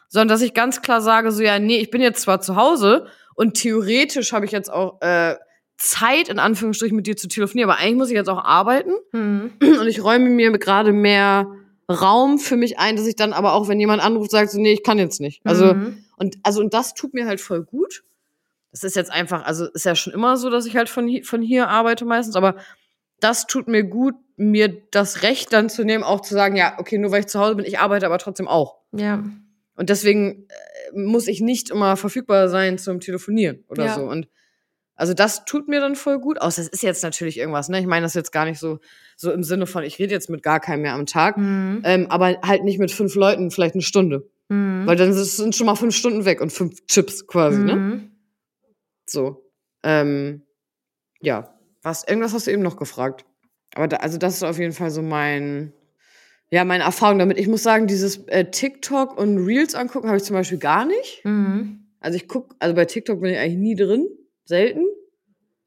sondern 0.09 0.27
dass 0.29 0.41
ich 0.41 0.53
ganz 0.53 0.81
klar 0.81 1.01
sage, 1.01 1.31
so 1.31 1.41
ja, 1.43 1.59
nee, 1.59 1.77
ich 1.79 1.89
bin 1.91 2.01
jetzt 2.01 2.21
zwar 2.21 2.39
zu 2.41 2.55
Hause 2.55 3.07
und 3.35 3.55
theoretisch 3.55 4.31
habe 4.33 4.45
ich 4.45 4.51
jetzt 4.51 4.71
auch 4.71 5.01
äh, 5.01 5.35
Zeit, 5.77 6.29
in 6.29 6.39
Anführungsstrichen, 6.39 6.95
mit 6.95 7.05
dir 7.05 7.17
zu 7.17 7.27
telefonieren, 7.27 7.69
aber 7.69 7.79
eigentlich 7.79 7.95
muss 7.97 8.09
ich 8.09 8.15
jetzt 8.15 8.29
auch 8.29 8.43
arbeiten. 8.43 8.91
Mhm. 9.11 9.51
Und 9.61 9.87
ich 9.87 10.01
räume 10.01 10.29
mir 10.29 10.51
gerade 10.57 10.93
mehr 10.93 11.47
Raum 11.91 12.39
für 12.39 12.55
mich 12.55 12.79
ein, 12.79 12.95
dass 12.95 13.05
ich 13.07 13.17
dann 13.17 13.33
aber 13.33 13.51
auch, 13.53 13.67
wenn 13.67 13.77
jemand 13.79 14.01
anruft, 14.01 14.31
sage 14.31 14.47
so, 14.47 14.57
nee, 14.59 14.71
ich 14.71 14.83
kann 14.83 14.97
jetzt 14.99 15.19
nicht. 15.19 15.41
Also, 15.45 15.73
Mhm. 15.73 15.97
und, 16.15 16.37
also, 16.43 16.61
und 16.61 16.73
das 16.73 16.93
tut 16.93 17.13
mir 17.13 17.27
halt 17.27 17.41
voll 17.41 17.63
gut. 17.63 18.03
Das 18.75 18.83
ist 18.83 18.95
jetzt 18.97 19.11
einfach, 19.11 19.45
also 19.45 19.65
ist 19.71 19.85
ja 19.85 19.95
schon 19.95 20.11
immer 20.11 20.35
so, 20.35 20.49
dass 20.49 20.65
ich 20.65 20.75
halt 20.75 20.89
von, 20.89 21.09
von 21.23 21.41
hier 21.41 21.69
arbeite 21.69 22.03
meistens, 22.03 22.35
aber 22.35 22.57
das 23.21 23.47
tut 23.47 23.69
mir 23.69 23.83
gut, 23.83 24.15
mir 24.35 24.67
das 24.91 25.23
Recht 25.23 25.53
dann 25.53 25.69
zu 25.69 25.85
nehmen, 25.85 26.03
auch 26.03 26.19
zu 26.19 26.33
sagen, 26.33 26.57
ja, 26.57 26.75
okay, 26.77 26.97
nur 26.97 27.11
weil 27.11 27.21
ich 27.21 27.27
zu 27.27 27.39
Hause 27.39 27.55
bin, 27.55 27.63
ich 27.65 27.79
arbeite 27.79 28.05
aber 28.05 28.17
trotzdem 28.17 28.47
auch. 28.47 28.77
ja. 28.91 29.23
Und 29.77 29.89
deswegen 29.89 30.47
äh, 30.93 30.97
muss 30.97 31.27
ich 31.27 31.41
nicht 31.41 31.69
immer 31.69 31.97
verfügbar 31.97 32.47
sein 32.47 32.77
zum 32.77 33.01
Telefonieren 33.01 33.65
oder 33.67 33.85
Ja. 33.87 33.95
so. 33.95 34.03
Und 34.03 34.29
also 34.95 35.13
das 35.13 35.43
tut 35.43 35.67
mir 35.67 35.81
dann 35.81 35.95
voll 35.97 36.17
gut 36.19 36.39
aus. 36.39 36.55
Das 36.55 36.69
ist 36.69 36.81
jetzt 36.81 37.03
natürlich 37.03 37.37
irgendwas, 37.37 37.67
ne? 37.67 37.81
Ich 37.81 37.85
meine 37.85 38.05
das 38.05 38.13
jetzt 38.13 38.31
gar 38.31 38.45
nicht 38.45 38.57
so, 38.57 38.79
so 39.17 39.33
im 39.33 39.43
Sinne 39.43 39.67
von, 39.67 39.83
ich 39.83 39.99
rede 39.99 40.13
jetzt 40.13 40.29
mit 40.29 40.43
gar 40.43 40.61
keinem 40.61 40.83
mehr 40.83 40.93
am 40.93 41.05
Tag, 41.05 41.35
Mhm. 41.37 41.81
ähm, 41.83 42.07
aber 42.09 42.37
halt 42.41 42.63
nicht 42.63 42.79
mit 42.79 42.89
fünf 42.89 43.15
Leuten, 43.15 43.51
vielleicht 43.51 43.75
eine 43.75 43.81
Stunde. 43.81 44.29
Mhm. 44.47 44.83
Weil 44.85 44.95
dann 44.95 45.11
sind 45.11 45.53
schon 45.57 45.65
mal 45.65 45.75
fünf 45.75 45.93
Stunden 45.93 46.23
weg 46.23 46.39
und 46.39 46.53
fünf 46.53 46.85
Chips 46.85 47.27
quasi, 47.27 47.59
ne? 47.59 48.09
So. 49.05 49.49
Ähm, 49.83 50.43
ja. 51.21 51.51
Was, 51.81 52.07
irgendwas 52.07 52.33
hast 52.33 52.47
du 52.47 52.51
eben 52.51 52.63
noch 52.63 52.77
gefragt. 52.77 53.25
Aber 53.75 53.87
da, 53.87 53.97
also 53.97 54.17
das 54.17 54.35
ist 54.35 54.43
auf 54.43 54.57
jeden 54.57 54.73
Fall 54.73 54.89
so 54.89 55.01
mein, 55.01 55.73
ja, 56.49 56.63
meine 56.63 56.83
Erfahrung 56.83 57.19
damit. 57.19 57.37
Ich 57.37 57.47
muss 57.47 57.63
sagen, 57.63 57.87
dieses 57.87 58.27
äh, 58.27 58.49
TikTok 58.49 59.17
und 59.17 59.45
Reels 59.45 59.75
angucken 59.75 60.07
habe 60.07 60.17
ich 60.17 60.23
zum 60.23 60.35
Beispiel 60.35 60.57
gar 60.57 60.85
nicht. 60.85 61.21
Mhm. 61.23 61.87
Also 61.99 62.17
ich 62.17 62.27
guck, 62.27 62.55
also 62.59 62.75
bei 62.75 62.85
TikTok 62.85 63.21
bin 63.21 63.31
ich 63.31 63.37
eigentlich 63.37 63.57
nie 63.57 63.75
drin, 63.75 64.07
selten. 64.45 64.85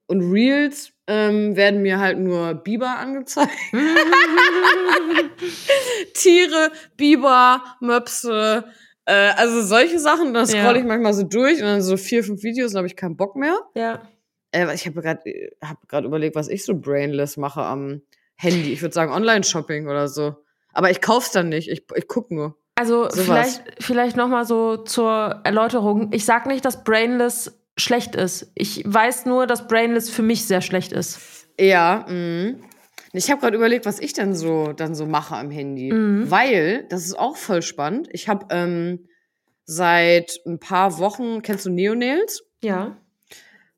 Und 0.06 0.32
Reels 0.32 0.92
ähm, 1.06 1.56
werden 1.56 1.82
mir 1.82 1.98
halt 1.98 2.18
nur 2.18 2.54
Biber 2.54 2.98
angezeigt. 2.98 3.52
Tiere, 6.14 6.72
Biber, 6.96 7.62
Möpse, 7.80 8.64
äh, 9.08 9.32
also 9.36 9.62
solche 9.62 9.98
Sachen. 9.98 10.34
Da 10.34 10.40
Ja. 10.40 10.46
scroll 10.46 10.76
ich 10.76 10.84
manchmal 10.84 11.14
so 11.14 11.22
durch 11.24 11.58
und 11.60 11.64
dann 11.66 11.82
so 11.82 11.96
vier, 11.96 12.22
fünf 12.22 12.42
Videos, 12.42 12.72
dann 12.72 12.78
habe 12.78 12.86
ich 12.86 12.96
keinen 12.96 13.16
Bock 13.16 13.34
mehr. 13.36 13.58
ja. 13.74 14.02
Äh, 14.50 14.74
ich 14.74 14.86
habe 14.86 15.02
gerade 15.02 15.20
hab 15.62 15.86
grad 15.88 16.04
überlegt, 16.04 16.34
was 16.34 16.48
ich 16.48 16.64
so 16.64 16.74
brainless 16.74 17.36
mache 17.36 17.60
am 17.60 18.00
Handy. 18.36 18.72
Ich 18.72 18.80
würde 18.80 18.94
sagen 18.94 19.12
Online-Shopping 19.12 19.88
oder 19.88 20.08
so. 20.08 20.36
Aber 20.72 20.90
ich 20.90 21.02
kauf's 21.02 21.32
dann 21.32 21.50
nicht. 21.50 21.68
Ich, 21.68 21.84
ich 21.94 22.08
guck 22.08 22.30
nur. 22.30 22.56
Also 22.74 23.10
Sowas. 23.10 23.24
vielleicht, 23.24 23.62
vielleicht 23.84 24.16
noch 24.16 24.28
mal 24.28 24.46
so 24.46 24.78
zur 24.78 25.40
Erläuterung. 25.44 26.12
Ich 26.12 26.24
sag 26.24 26.46
nicht, 26.46 26.64
dass 26.64 26.82
Brainless 26.84 27.60
schlecht 27.76 28.14
ist. 28.14 28.50
Ich 28.54 28.82
weiß 28.86 29.26
nur, 29.26 29.46
dass 29.46 29.68
Brainless 29.68 30.08
für 30.08 30.22
mich 30.22 30.46
sehr 30.46 30.62
schlecht 30.62 30.92
ist. 30.92 31.18
Ja, 31.60 32.06
mh. 32.08 32.54
Ich 33.12 33.30
habe 33.30 33.40
gerade 33.40 33.56
überlegt, 33.56 33.86
was 33.86 34.00
ich 34.00 34.12
denn 34.12 34.34
so 34.34 34.72
dann 34.72 34.94
so 34.94 35.06
mache 35.06 35.34
am 35.36 35.50
Handy, 35.50 35.92
Mhm. 35.92 36.30
weil 36.30 36.84
das 36.90 37.04
ist 37.06 37.18
auch 37.18 37.36
voll 37.36 37.62
spannend. 37.62 38.08
Ich 38.12 38.28
habe 38.28 38.46
ähm, 38.50 39.08
seit 39.64 40.40
ein 40.46 40.58
paar 40.58 40.98
Wochen 40.98 41.42
kennst 41.42 41.66
du 41.66 41.70
Neonails? 41.70 42.42
Ja. 42.62 42.96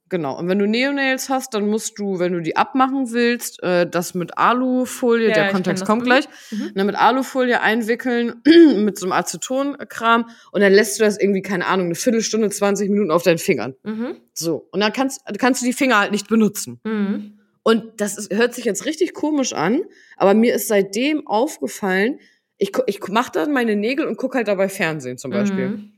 Genau. 0.09 0.37
Und 0.37 0.49
wenn 0.49 0.59
du 0.59 0.67
Neonails 0.67 1.29
hast, 1.29 1.55
dann 1.55 1.69
musst 1.69 1.97
du, 2.01 2.19
wenn 2.19 2.33
du 2.33 2.41
die 2.43 2.57
abmachen 2.57 3.13
willst, 3.13 3.63
äh, 3.63 3.89
das 3.89 4.13
mit 4.15 4.37
Alufolie, 4.37 5.29
Ja, 5.29 5.35
der 5.35 5.49
Kontext 5.51 5.85
kommt 5.85 6.03
gleich, 6.03 6.25
Mhm. 6.51 6.73
ne, 6.75 6.83
mit 6.85 6.97
Alufolie 6.97 7.61
einwickeln 7.61 8.43
mit 8.85 8.99
so 8.99 9.07
einem 9.07 9.13
Acetonkram 9.13 10.29
und 10.51 10.61
dann 10.63 10.73
lässt 10.73 10.99
du 10.99 11.05
das 11.05 11.17
irgendwie 11.21 11.43
keine 11.43 11.67
Ahnung 11.69 11.87
eine 11.87 11.95
Viertelstunde, 11.95 12.51
20 12.51 12.91
Minuten 12.91 13.13
auf 13.13 13.23
deinen 13.23 13.39
Fingern. 13.39 13.77
Mhm. 13.85 14.17
So 14.35 14.67
und 14.73 14.81
dann 14.81 14.93
kannst 14.93 15.21
kannst 15.39 15.63
du 15.63 15.67
die 15.67 15.73
Finger 15.73 16.01
halt 16.01 16.11
nicht 16.11 16.27
benutzen. 16.27 16.81
Mhm. 16.83 17.39
Und 17.63 18.01
das 18.01 18.17
ist, 18.17 18.33
hört 18.35 18.55
sich 18.55 18.65
jetzt 18.65 18.87
richtig 18.87 19.13
komisch 19.15 19.53
an, 19.53 19.83
aber 20.17 20.35
mir 20.35 20.55
ist 20.55 20.69
seitdem 20.69 21.27
aufgefallen, 21.27 22.19
ich, 22.59 22.73
ich 22.87 23.01
mache 23.09 23.33
dann 23.33 23.53
meine 23.53 23.77
Nägel 23.77 24.07
und 24.07 24.17
gucke 24.17 24.39
halt 24.39 24.49
dabei 24.49 24.69
Fernsehen 24.69 25.19
zum 25.19 25.31
Beispiel. 25.31 25.69
Mhm. 25.69 25.93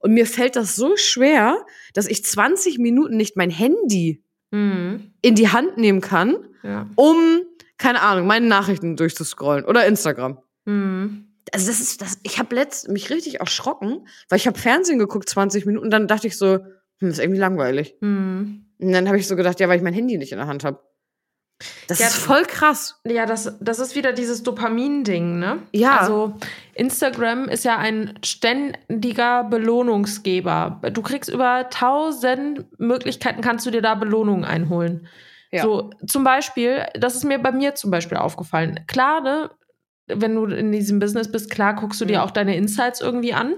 Und 0.00 0.14
mir 0.14 0.26
fällt 0.26 0.54
das 0.56 0.76
so 0.76 0.96
schwer, 0.96 1.64
dass 1.92 2.06
ich 2.06 2.24
20 2.24 2.78
Minuten 2.78 3.16
nicht 3.16 3.36
mein 3.36 3.50
Handy 3.50 4.22
Mhm. 4.50 5.12
in 5.20 5.34
die 5.34 5.48
Hand 5.48 5.76
nehmen 5.76 6.00
kann, 6.00 6.36
Ja. 6.62 6.88
um, 6.96 7.16
keine 7.76 8.00
Ahnung, 8.00 8.26
meine 8.26 8.46
Nachrichten 8.46 8.96
durchzuscrollen 8.96 9.64
oder 9.66 9.84
Instagram. 9.86 10.38
Mhm. 10.64 11.26
Also 11.52 11.66
das 11.66 11.80
ist 11.80 12.00
das, 12.00 12.18
ich 12.22 12.38
habe 12.38 12.54
letzt 12.54 12.88
mich 12.88 13.10
richtig 13.10 13.40
erschrocken, 13.40 14.06
weil 14.30 14.38
ich 14.38 14.46
habe 14.46 14.58
Fernsehen 14.58 14.98
geguckt 14.98 15.28
20 15.28 15.66
Minuten 15.66 15.84
und 15.84 15.90
dann 15.90 16.06
dachte 16.08 16.26
ich 16.26 16.36
so, 16.38 16.60
hm, 16.98 17.08
ist 17.10 17.18
irgendwie 17.18 17.38
langweilig. 17.40 17.94
Mhm. 18.00 18.64
Und 18.78 18.92
dann 18.92 19.06
habe 19.08 19.18
ich 19.18 19.26
so 19.26 19.36
gedacht, 19.36 19.60
ja, 19.60 19.68
weil 19.68 19.76
ich 19.76 19.82
mein 19.82 19.92
Handy 19.94 20.16
nicht 20.16 20.32
in 20.32 20.38
der 20.38 20.46
Hand 20.46 20.64
habe. 20.64 20.80
Das 21.88 21.98
Ja, 21.98 22.06
ist 22.06 22.16
voll 22.16 22.44
krass. 22.44 23.00
Ja, 23.04 23.26
das, 23.26 23.56
das 23.60 23.80
ist 23.80 23.96
wieder 23.96 24.12
dieses 24.12 24.42
Dopamin-Ding, 24.44 25.38
ne? 25.40 25.62
Ja. 25.72 25.98
Also 25.98 26.34
Instagram 26.74 27.48
ist 27.48 27.64
ja 27.64 27.76
ein 27.78 28.16
ständiger 28.24 29.42
Belohnungsgeber. 29.44 30.80
Du 30.92 31.02
kriegst 31.02 31.28
über 31.30 31.68
tausend 31.70 32.66
Möglichkeiten, 32.78 33.40
kannst 33.40 33.66
du 33.66 33.70
dir 33.70 33.82
da 33.82 33.94
Belohnungen 33.94 34.44
einholen. 34.44 35.08
Ja. 35.50 35.62
So, 35.62 35.90
zum 36.06 36.24
Beispiel, 36.24 36.84
das 36.94 37.16
ist 37.16 37.24
mir 37.24 37.38
bei 37.38 37.52
mir 37.52 37.74
zum 37.74 37.90
Beispiel 37.90 38.18
aufgefallen. 38.18 38.80
Klar, 38.86 39.20
ne, 39.22 39.50
wenn 40.06 40.34
du 40.34 40.44
in 40.46 40.72
diesem 40.72 40.98
Business 41.00 41.30
bist, 41.30 41.50
klar 41.50 41.74
guckst 41.74 42.00
du 42.00 42.04
dir 42.04 42.18
Mhm. 42.18 42.24
auch 42.24 42.30
deine 42.30 42.56
Insights 42.56 43.00
irgendwie 43.00 43.34
an. 43.34 43.54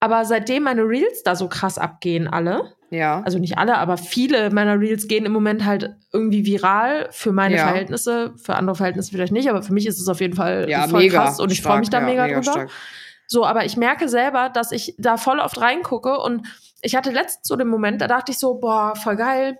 Aber 0.00 0.24
seitdem 0.24 0.62
meine 0.64 0.82
Reels 0.82 1.22
da 1.24 1.34
so 1.36 1.48
krass 1.48 1.76
abgehen, 1.76 2.28
alle, 2.28 2.72
Ja. 2.90 3.20
also 3.22 3.38
nicht 3.38 3.58
alle, 3.58 3.76
aber 3.78 3.96
viele 3.98 4.50
meiner 4.50 4.80
Reels 4.80 5.08
gehen 5.08 5.26
im 5.26 5.32
Moment 5.32 5.64
halt 5.66 5.94
irgendwie 6.12 6.46
viral 6.46 7.08
für 7.10 7.32
meine 7.32 7.56
Ja. 7.56 7.64
Verhältnisse, 7.68 8.32
für 8.36 8.54
andere 8.54 8.76
Verhältnisse 8.76 9.10
vielleicht 9.10 9.32
nicht, 9.32 9.48
aber 9.50 9.62
für 9.62 9.72
mich 9.74 9.86
ist 9.86 10.00
es 10.00 10.08
auf 10.08 10.20
jeden 10.20 10.34
Fall 10.34 10.66
ja, 10.68 10.88
voll 10.88 11.00
mega. 11.00 11.22
krass 11.24 11.38
und 11.40 11.52
ich 11.52 11.60
freue 11.62 11.80
mich 11.80 11.90
da 11.90 12.00
ja, 12.00 12.06
mega, 12.06 12.26
drüber. 12.26 12.42
stark. 12.42 12.70
So, 13.26 13.44
aber 13.44 13.66
ich 13.66 13.76
merke 13.76 14.08
selber, 14.08 14.48
dass 14.48 14.72
ich 14.72 14.94
da 14.98 15.18
voll 15.18 15.38
oft 15.38 15.60
reingucke 15.60 16.18
und 16.18 16.46
ich 16.80 16.96
hatte 16.96 17.10
letztens 17.10 17.46
so 17.48 17.56
den 17.56 17.68
Moment, 17.68 18.00
da 18.00 18.06
dachte 18.06 18.32
ich 18.32 18.38
so, 18.38 18.54
boah, 18.54 18.94
voll 18.96 19.16
geil. 19.16 19.58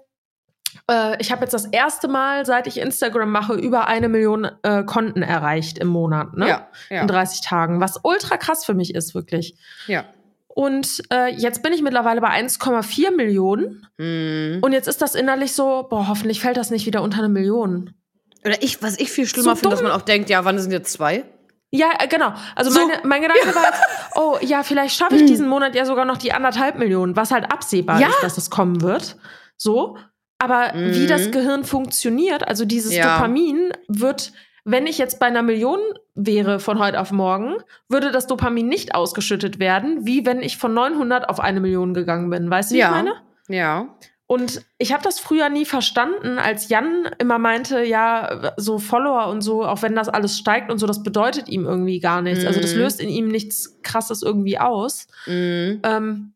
Äh, 0.90 1.20
ich 1.20 1.30
habe 1.32 1.42
jetzt 1.42 1.52
das 1.52 1.66
erste 1.66 2.08
Mal, 2.08 2.46
seit 2.46 2.66
ich 2.66 2.78
Instagram 2.78 3.30
mache, 3.30 3.54
über 3.54 3.88
eine 3.88 4.08
Million 4.08 4.48
äh, 4.62 4.84
Konten 4.84 5.22
erreicht 5.22 5.78
im 5.78 5.88
Monat, 5.88 6.34
ne? 6.34 6.48
Ja, 6.48 6.68
ja, 6.88 7.02
In 7.02 7.08
30 7.08 7.42
Tagen, 7.42 7.80
was 7.80 8.00
ultra 8.02 8.36
krass 8.38 8.64
für 8.64 8.74
mich 8.74 8.94
ist, 8.94 9.14
wirklich. 9.14 9.54
ja. 9.86 10.04
Und 10.58 11.02
äh, 11.12 11.32
jetzt 11.36 11.62
bin 11.62 11.72
ich 11.72 11.82
mittlerweile 11.82 12.20
bei 12.20 12.30
1,4 12.30 13.14
Millionen. 13.14 13.86
Mhm. 13.96 14.58
Und 14.60 14.72
jetzt 14.72 14.88
ist 14.88 15.00
das 15.00 15.14
innerlich 15.14 15.52
so, 15.52 15.86
boah, 15.88 16.08
hoffentlich 16.08 16.40
fällt 16.40 16.56
das 16.56 16.72
nicht 16.72 16.84
wieder 16.84 17.00
unter 17.00 17.18
eine 17.18 17.28
Million. 17.28 17.94
Oder 18.44 18.60
ich, 18.60 18.82
was 18.82 18.98
ich 18.98 19.12
viel 19.12 19.24
schlimmer 19.28 19.50
So 19.50 19.54
finde, 19.54 19.76
dass 19.76 19.82
man 19.84 19.92
auch 19.92 20.02
denkt, 20.02 20.30
ja, 20.30 20.44
wann 20.44 20.58
sind 20.58 20.72
jetzt 20.72 20.92
zwei? 20.92 21.22
Ja, 21.70 21.90
äh, 22.00 22.08
genau. 22.08 22.32
Also 22.56 22.72
So. 22.72 22.80
meine, 22.80 23.00
mein 23.04 23.22
Gedanke 23.22 23.54
war 23.54 23.66
jetzt, 23.66 23.80
oh 24.16 24.36
ja, 24.40 24.64
vielleicht 24.64 24.96
schaffe 24.96 25.14
ich 25.14 25.26
diesen 25.26 25.46
Monat 25.46 25.76
ja 25.76 25.84
sogar 25.84 26.04
noch 26.04 26.16
die 26.16 26.32
anderthalb 26.32 26.76
Millionen, 26.76 27.14
was 27.14 27.30
halt 27.30 27.52
absehbar 27.52 28.00
Ja. 28.00 28.08
ist, 28.08 28.22
dass 28.24 28.36
es 28.36 28.50
kommen 28.50 28.80
wird. 28.80 29.16
So. 29.56 29.96
Aber 30.40 30.72
wie 30.74 31.04
Mhm. 31.04 31.06
das 31.06 31.30
Gehirn 31.30 31.62
funktioniert, 31.62 32.46
also 32.48 32.64
dieses 32.64 32.92
Ja. 32.96 33.14
Dopamin 33.14 33.70
wird, 33.86 34.32
wenn 34.70 34.86
ich 34.86 34.98
jetzt 34.98 35.18
bei 35.18 35.26
einer 35.26 35.42
Million 35.42 35.78
wäre 36.14 36.60
von 36.60 36.78
heute 36.78 37.00
auf 37.00 37.10
morgen, 37.10 37.54
würde 37.88 38.10
das 38.10 38.26
Dopamin 38.26 38.68
nicht 38.68 38.94
ausgeschüttet 38.94 39.58
werden, 39.58 40.04
wie 40.04 40.26
wenn 40.26 40.42
ich 40.42 40.58
von 40.58 40.74
900 40.74 41.28
auf 41.28 41.40
eine 41.40 41.60
Million 41.60 41.94
gegangen 41.94 42.28
bin. 42.28 42.50
Weißt 42.50 42.70
du, 42.70 42.74
wie 42.74 42.80
Ja. 42.80 42.86
ich 42.88 42.92
meine? 42.92 43.14
Ja. 43.48 43.94
Und 44.26 44.60
ich 44.76 44.92
habe 44.92 45.02
das 45.02 45.18
früher 45.20 45.48
nie 45.48 45.64
verstanden, 45.64 46.38
als 46.38 46.68
Jan 46.68 47.08
immer 47.18 47.38
meinte, 47.38 47.82
ja, 47.82 48.52
so 48.58 48.78
Follower 48.78 49.28
und 49.28 49.40
so, 49.40 49.64
auch 49.64 49.80
wenn 49.80 49.94
das 49.94 50.10
alles 50.10 50.36
steigt 50.36 50.70
und 50.70 50.76
so, 50.78 50.86
das 50.86 51.02
bedeutet 51.02 51.48
ihm 51.48 51.64
irgendwie 51.64 51.98
gar 51.98 52.20
nichts. 52.20 52.44
Also 52.44 52.60
das 52.60 52.74
Mhm. 52.74 52.80
löst 52.80 53.00
in 53.00 53.08
ihm 53.08 53.28
nichts 53.28 53.80
Krasses 53.82 54.22
irgendwie 54.22 54.58
aus. 54.58 55.06
Mhm. 55.26 55.80
Ähm, 55.82 56.32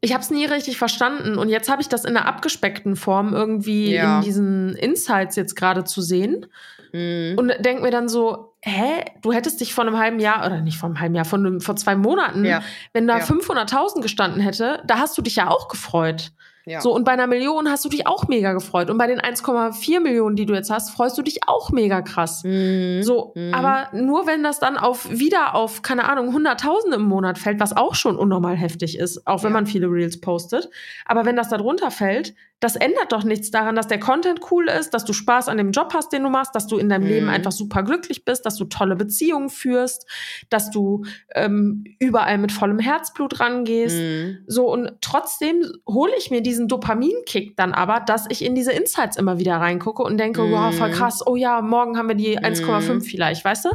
ich 0.00 0.12
habe 0.12 0.22
es 0.22 0.30
nie 0.30 0.44
richtig 0.46 0.78
verstanden 0.78 1.36
und 1.38 1.48
jetzt 1.48 1.68
habe 1.68 1.82
ich 1.82 1.88
das 1.88 2.04
in 2.04 2.16
einer 2.16 2.26
abgespeckten 2.26 2.96
Form 2.96 3.34
irgendwie 3.34 3.94
Ja. 3.94 4.18
in 4.18 4.24
diesen 4.24 4.74
Insights 4.76 5.36
jetzt 5.36 5.56
gerade 5.56 5.84
zu 5.84 6.00
sehen 6.02 6.46
Mhm. 6.92 7.36
und 7.38 7.52
denk 7.60 7.82
mir 7.82 7.90
dann 7.90 8.08
so, 8.08 8.54
hä, 8.62 9.04
du 9.22 9.32
hättest 9.32 9.60
dich 9.60 9.74
vor 9.74 9.84
einem 9.86 9.96
halben 9.98 10.18
Jahr 10.18 10.44
oder 10.44 10.60
nicht 10.60 10.76
vor 10.78 10.88
einem 10.88 11.00
halben 11.00 11.14
Jahr, 11.14 11.24
vor, 11.24 11.38
einem, 11.38 11.60
vor 11.60 11.76
zwei 11.76 11.94
Monaten, 11.96 12.44
Ja. 12.44 12.62
wenn 12.92 13.06
da 13.06 13.18
Ja. 13.18 13.24
500.000 13.24 14.00
gestanden 14.02 14.40
hätte, 14.40 14.82
da 14.86 14.98
hast 14.98 15.16
du 15.16 15.22
dich 15.22 15.36
ja 15.36 15.48
auch 15.48 15.68
gefreut. 15.68 16.32
Ja. 16.66 16.80
So, 16.80 16.94
und 16.94 17.04
bei 17.04 17.12
einer 17.12 17.26
Million 17.26 17.68
hast 17.70 17.84
du 17.84 17.88
dich 17.88 18.06
auch 18.06 18.28
mega 18.28 18.52
gefreut. 18.52 18.90
Und 18.90 18.98
bei 18.98 19.06
den 19.06 19.18
1,4 19.20 20.00
Millionen, 20.00 20.36
die 20.36 20.46
du 20.46 20.54
jetzt 20.54 20.70
hast, 20.70 20.90
freust 20.90 21.16
du 21.16 21.22
dich 21.22 21.40
auch 21.46 21.70
mega 21.70 22.02
krass. 22.02 22.42
Mhm. 22.44 23.02
So, 23.02 23.32
Mhm. 23.34 23.54
aber 23.54 23.88
nur 23.96 24.26
wenn 24.26 24.42
das 24.42 24.58
dann 24.60 24.76
auf 24.76 25.08
wieder 25.10 25.54
auf, 25.54 25.82
keine 25.82 26.08
Ahnung, 26.08 26.32
Hunderttausende 26.34 26.96
im 26.96 27.04
Monat 27.04 27.38
fällt, 27.38 27.60
was 27.60 27.76
auch 27.76 27.94
schon 27.94 28.16
unnormal 28.16 28.56
heftig 28.56 28.98
ist, 28.98 29.26
auch 29.26 29.42
wenn 29.42 29.50
Ja. 29.50 29.54
man 29.54 29.66
viele 29.66 29.86
Reels 29.86 30.20
postet. 30.20 30.68
Aber 31.06 31.24
wenn 31.24 31.36
das 31.36 31.48
da 31.48 31.56
drunter 31.56 31.90
fällt, 31.90 32.34
das 32.60 32.76
ändert 32.76 33.10
doch 33.10 33.24
nichts 33.24 33.50
daran, 33.50 33.74
dass 33.74 33.88
der 33.88 33.98
Content 33.98 34.40
cool 34.50 34.68
ist, 34.68 34.90
dass 34.92 35.04
du 35.06 35.14
Spaß 35.14 35.48
an 35.48 35.56
dem 35.56 35.70
Job 35.72 35.92
hast, 35.94 36.12
den 36.12 36.22
du 36.22 36.28
machst, 36.28 36.54
dass 36.54 36.66
du 36.66 36.76
in 36.76 36.90
deinem 36.90 37.04
Mhm. 37.04 37.08
Leben 37.08 37.28
einfach 37.30 37.52
super 37.52 37.82
glücklich 37.82 38.24
bist, 38.26 38.44
dass 38.44 38.56
du 38.56 38.66
tolle 38.66 38.96
Beziehungen 38.96 39.48
führst, 39.48 40.06
dass 40.50 40.70
du 40.70 41.04
ähm, 41.34 41.84
überall 41.98 42.36
mit 42.36 42.52
vollem 42.52 42.78
Herzblut 42.78 43.40
rangehst. 43.40 43.96
Mhm. 43.98 44.44
So, 44.46 44.70
und 44.70 44.92
trotzdem 45.00 45.64
hole 45.88 46.12
ich 46.18 46.30
mir 46.30 46.42
diesen 46.42 46.68
Dopaminkick 46.68 47.56
dann 47.56 47.72
aber, 47.72 48.00
dass 48.00 48.26
ich 48.28 48.44
in 48.44 48.54
diese 48.54 48.72
Insights 48.72 49.16
immer 49.16 49.38
wieder 49.38 49.56
reingucke 49.56 50.02
und 50.02 50.18
denke, 50.18 50.42
Mhm. 50.42 50.52
wow, 50.52 50.74
voll 50.74 50.90
krass, 50.90 51.26
oh 51.26 51.36
ja, 51.36 51.62
morgen 51.62 51.96
haben 51.96 52.08
wir 52.08 52.14
die 52.14 52.38
1,5 52.38 53.04
vielleicht, 53.08 53.44
weißt 53.44 53.64
du? 53.64 53.70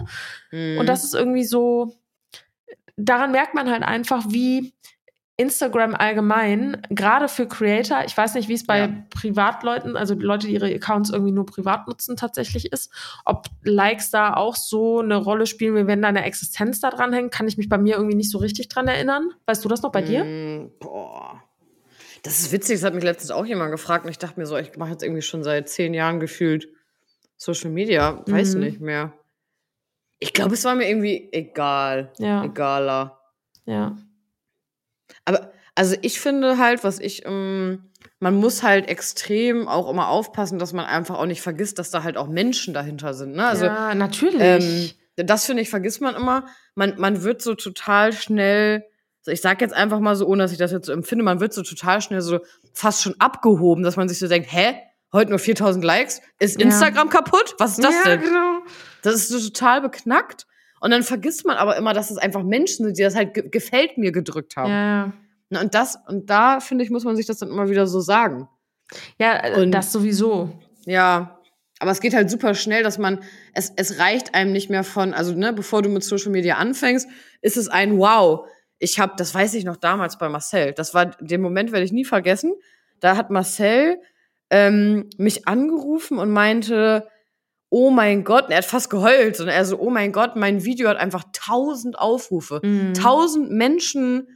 Mhm. 0.55 0.77
Und 0.77 0.87
das 0.87 1.03
ist 1.03 1.15
irgendwie 1.15 1.43
so, 1.43 1.95
daran 2.97 3.31
merkt 3.31 3.55
man 3.55 3.69
halt 3.69 3.83
einfach, 3.83 4.25
wie 4.29 4.73
Instagram 5.37 5.95
allgemein, 5.95 6.81
gerade 6.89 7.27
für 7.27 7.45
Creator, 7.45 8.03
ich 8.05 8.15
weiß 8.15 8.35
nicht, 8.35 8.47
wie 8.47 8.53
es 8.53 8.65
bei 8.65 8.79
Ja. 8.79 8.89
Privatleuten, 9.09 9.97
also 9.97 10.13
Leute, 10.15 10.47
die 10.47 10.53
ihre 10.53 10.73
Accounts 10.73 11.09
irgendwie 11.09 11.33
nur 11.33 11.45
privat 11.45 11.87
nutzen, 11.87 12.15
tatsächlich 12.15 12.71
ist, 12.71 12.89
ob 13.25 13.47
Likes 13.63 14.11
da 14.11 14.33
auch 14.35 14.55
so 14.55 14.99
eine 15.01 15.17
Rolle 15.17 15.45
spielen, 15.45 15.75
wie 15.75 15.87
wenn 15.87 16.01
deine 16.01 16.23
Existenz 16.23 16.79
da 16.79 16.89
dran 16.89 17.11
hängt, 17.11 17.33
kann 17.33 17.47
ich 17.49 17.57
mich 17.57 17.67
bei 17.67 17.77
mir 17.77 17.95
irgendwie 17.95 18.15
nicht 18.15 18.31
so 18.31 18.37
richtig 18.37 18.69
dran 18.69 18.87
erinnern. 18.87 19.31
Weißt 19.45 19.63
du 19.65 19.67
das 19.69 19.81
noch 19.81 19.91
bei 19.91 20.01
dir? 20.01 20.23
Mm, 20.23 20.71
Boah. 20.79 21.43
Das 22.23 22.39
ist 22.39 22.51
witzig, 22.53 22.77
das 22.77 22.83
hat 22.85 22.95
mich 22.95 23.03
letztens 23.03 23.31
auch 23.31 23.45
jemand 23.45 23.71
gefragt 23.71 24.05
und 24.05 24.11
ich 24.11 24.17
dachte 24.17 24.39
mir 24.39 24.45
so, 24.45 24.57
ich 24.57 24.77
mache 24.77 24.91
jetzt 24.91 25.03
irgendwie 25.03 25.21
schon 25.21 25.43
seit 25.43 25.67
zehn 25.69 25.93
Jahren 25.93 26.19
gefühlt 26.19 26.69
Social 27.37 27.69
Media, 27.69 28.23
weiß 28.25 28.55
Mhm. 28.55 28.61
nicht 28.61 28.79
mehr. 28.79 29.11
Ich 30.19 30.31
glaube, 30.31 30.53
es 30.53 30.63
war 30.63 30.75
mir 30.75 30.87
irgendwie 30.89 31.27
egal. 31.33 32.13
Ja. 32.19 32.43
Egaler. 32.45 33.19
Ja. 33.65 33.97
Aber, 35.25 35.51
also 35.75 35.95
ich 36.01 36.19
finde 36.19 36.57
halt, 36.57 36.83
was 36.83 36.99
ich, 36.99 37.25
ähm, 37.25 37.91
man 38.19 38.35
muss 38.35 38.63
halt 38.63 38.87
extrem 38.87 39.67
auch 39.67 39.89
immer 39.89 40.07
aufpassen, 40.07 40.57
dass 40.59 40.73
man 40.73 40.85
einfach 40.85 41.17
auch 41.17 41.25
nicht 41.25 41.41
vergisst, 41.41 41.79
dass 41.79 41.91
da 41.91 42.03
halt 42.03 42.17
auch 42.17 42.27
Menschen 42.27 42.73
dahinter 42.73 43.13
sind. 43.13 43.35
Ne? 43.35 43.45
Also 43.45 43.65
ja, 43.65 43.93
natürlich. 43.93 44.41
ähm, 44.41 44.91
das 45.17 45.45
finde 45.45 45.61
ich, 45.61 45.69
vergisst 45.69 46.01
man 46.01 46.15
immer. 46.15 46.45
Man, 46.75 46.95
man 46.97 47.23
wird 47.23 47.41
so 47.41 47.55
total 47.55 48.13
schnell, 48.13 48.85
so 49.21 49.31
ich 49.31 49.41
sag 49.41 49.61
jetzt 49.61 49.73
einfach 49.73 49.99
mal 49.99 50.15
so, 50.15 50.27
ohne 50.27 50.43
dass 50.43 50.51
ich 50.51 50.57
das 50.57 50.71
jetzt 50.71 50.85
so 50.87 50.93
empfinde, 50.93 51.23
man 51.23 51.39
wird 51.39 51.53
so 51.53 51.63
total 51.63 52.01
schnell 52.01 52.21
so 52.21 52.39
fast 52.73 53.01
schon 53.01 53.15
abgehoben, 53.19 53.83
dass 53.83 53.95
man 53.95 54.09
sich 54.09 54.19
so 54.19 54.27
denkt, 54.27 54.51
hä? 54.51 54.75
Heute 55.13 55.29
nur 55.29 55.39
4000 55.39 55.83
Likes? 55.83 56.21
Ist 56.39 56.59
Ja. 56.59 56.65
Instagram 56.65 57.09
kaputt? 57.09 57.55
Was 57.57 57.71
ist 57.77 57.83
das 57.83 57.93
ja, 57.93 58.11
denn? 58.11 58.21
genau. 58.21 58.59
Das 59.01 59.15
ist 59.15 59.29
so 59.29 59.39
total 59.39 59.81
beknackt. 59.81 60.45
Und 60.85 60.91
dann 60.91 61.01
vergisst 61.01 61.47
man 61.47 61.57
aber 61.57 61.77
immer, 61.77 61.93
dass 61.93 62.11
es 62.11 62.17
einfach 62.17 62.43
Menschen 62.43 62.85
sind, 62.85 62.99
die 62.99 63.01
das 63.01 63.15
halt 63.15 63.33
ge 63.33 63.49
gefällt 63.49 63.97
mir 63.97 64.11
gedrückt 64.11 64.55
haben. 64.55 64.69
Ja, 64.69 65.13
Na, 65.49 65.61
Und 65.61 65.73
das, 65.73 65.97
und 66.07 66.29
da 66.29 66.59
finde 66.59 66.83
ich, 66.83 66.91
muss 66.91 67.03
man 67.05 67.15
sich 67.15 67.25
das 67.25 67.39
dann 67.39 67.49
immer 67.49 67.69
wieder 67.69 67.87
so 67.87 68.01
sagen. 68.01 68.47
ja 69.17 69.55
Und- 69.57 69.71
das 69.71 69.91
sowieso. 69.91 70.51
Ja, 70.85 71.39
aber 71.79 71.89
es 71.89 72.01
geht 72.01 72.13
halt 72.13 72.29
super 72.29 72.53
schnell, 72.53 72.83
dass 72.83 72.99
man, 72.99 73.23
es, 73.55 73.73
es 73.75 73.97
reicht 73.97 74.35
einem 74.35 74.51
nicht 74.51 74.69
mehr 74.69 74.83
von, 74.83 75.15
also 75.15 75.33
ne, 75.33 75.53
bevor 75.53 75.81
du 75.81 75.89
mit 75.89 76.03
Social 76.03 76.31
Media 76.31 76.57
anfängst, 76.57 77.07
ist 77.41 77.57
es 77.57 77.67
ein 77.67 77.97
Wow. 77.97 78.47
Ich 78.77 78.99
habe, 78.99 79.13
das 79.17 79.33
weiß 79.33 79.55
ich 79.55 79.63
noch 79.65 79.77
damals 79.77 80.19
bei 80.19 80.29
Marcel, 80.29 80.73
das 80.73 80.93
war, 80.93 81.07
den 81.19 81.41
Moment 81.41 81.71
werde 81.71 81.83
ich 81.85 81.91
nie 81.93 82.05
vergessen, 82.05 82.53
da 82.99 83.17
hat 83.17 83.31
Marcel 83.31 83.97
ähm, 84.51 85.09
mich 85.17 85.47
angerufen 85.47 86.19
und 86.19 86.29
meinte, 86.29 87.07
oh 87.69 87.89
mein 87.89 88.23
Gott, 88.23 88.45
und 88.45 88.51
er 88.51 88.57
hat 88.59 88.65
fast 88.65 88.89
geheult, 88.89 89.39
und 89.39 89.47
er 89.47 89.65
so, 89.65 89.79
oh 89.79 89.89
mein 89.89 90.11
Gott, 90.11 90.35
mein 90.35 90.63
Video 90.63 90.87
hat 90.89 90.97
einfach 90.97 91.23
tausend 91.33 91.97
Aufrufe. 91.99 92.61
Mhm. 92.63 92.93
Tausend 92.93 93.51
Menschen 93.51 94.27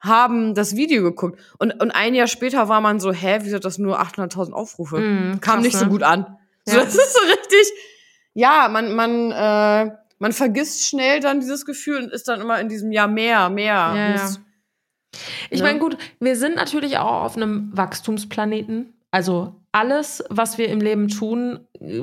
haben 0.00 0.54
das 0.54 0.76
Video 0.76 1.02
geguckt. 1.02 1.40
Und, 1.58 1.80
und 1.82 1.90
ein 1.90 2.14
Jahr 2.14 2.28
später 2.28 2.68
war 2.68 2.80
man 2.80 3.00
so, 3.00 3.12
hä, 3.12 3.38
wieso 3.42 3.56
hat 3.56 3.64
das 3.64 3.78
nur 3.78 4.00
800.000 4.00 4.52
Aufrufe? 4.52 4.98
Mhm, 5.00 5.40
Kam 5.40 5.54
krass, 5.56 5.64
nicht 5.64 5.76
so 5.76 5.86
ne? 5.86 5.90
gut 5.90 6.02
an. 6.04 6.36
So, 6.64 6.76
Ja. 6.78 6.84
das 6.84 6.94
ist 6.94 7.14
so 7.14 7.26
richtig, 7.26 7.72
ja, 8.34 8.68
man, 8.70 8.94
man, 8.94 9.32
äh, 9.32 9.90
man 10.20 10.32
vergisst 10.32 10.84
schnell 10.86 11.18
dann 11.20 11.40
dieses 11.40 11.66
Gefühl 11.66 12.04
und 12.04 12.12
ist 12.12 12.28
dann 12.28 12.40
immer 12.40 12.60
in 12.60 12.68
diesem 12.68 12.92
Ja, 12.92 13.08
mehr, 13.08 13.48
mehr. 13.50 13.74
Ja, 13.74 14.14
ja. 14.16 14.30
Ich 15.50 15.60
Ne? 15.60 15.66
meine, 15.66 15.78
gut, 15.80 15.96
wir 16.20 16.36
sind 16.36 16.54
natürlich 16.54 16.98
auch 16.98 17.24
auf 17.24 17.36
einem 17.36 17.70
Wachstumsplaneten. 17.76 18.92
Also 19.10 19.54
alles, 19.72 20.24
was 20.30 20.58
wir 20.58 20.68
im 20.68 20.80
Leben 20.80 21.08
tun, 21.08 21.60
äh, 21.80 22.02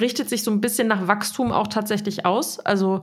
richtet 0.00 0.28
sich 0.28 0.42
so 0.42 0.50
ein 0.50 0.60
bisschen 0.60 0.88
nach 0.88 1.06
Wachstum 1.06 1.52
auch 1.52 1.68
tatsächlich 1.68 2.26
aus. 2.26 2.58
Also 2.60 3.02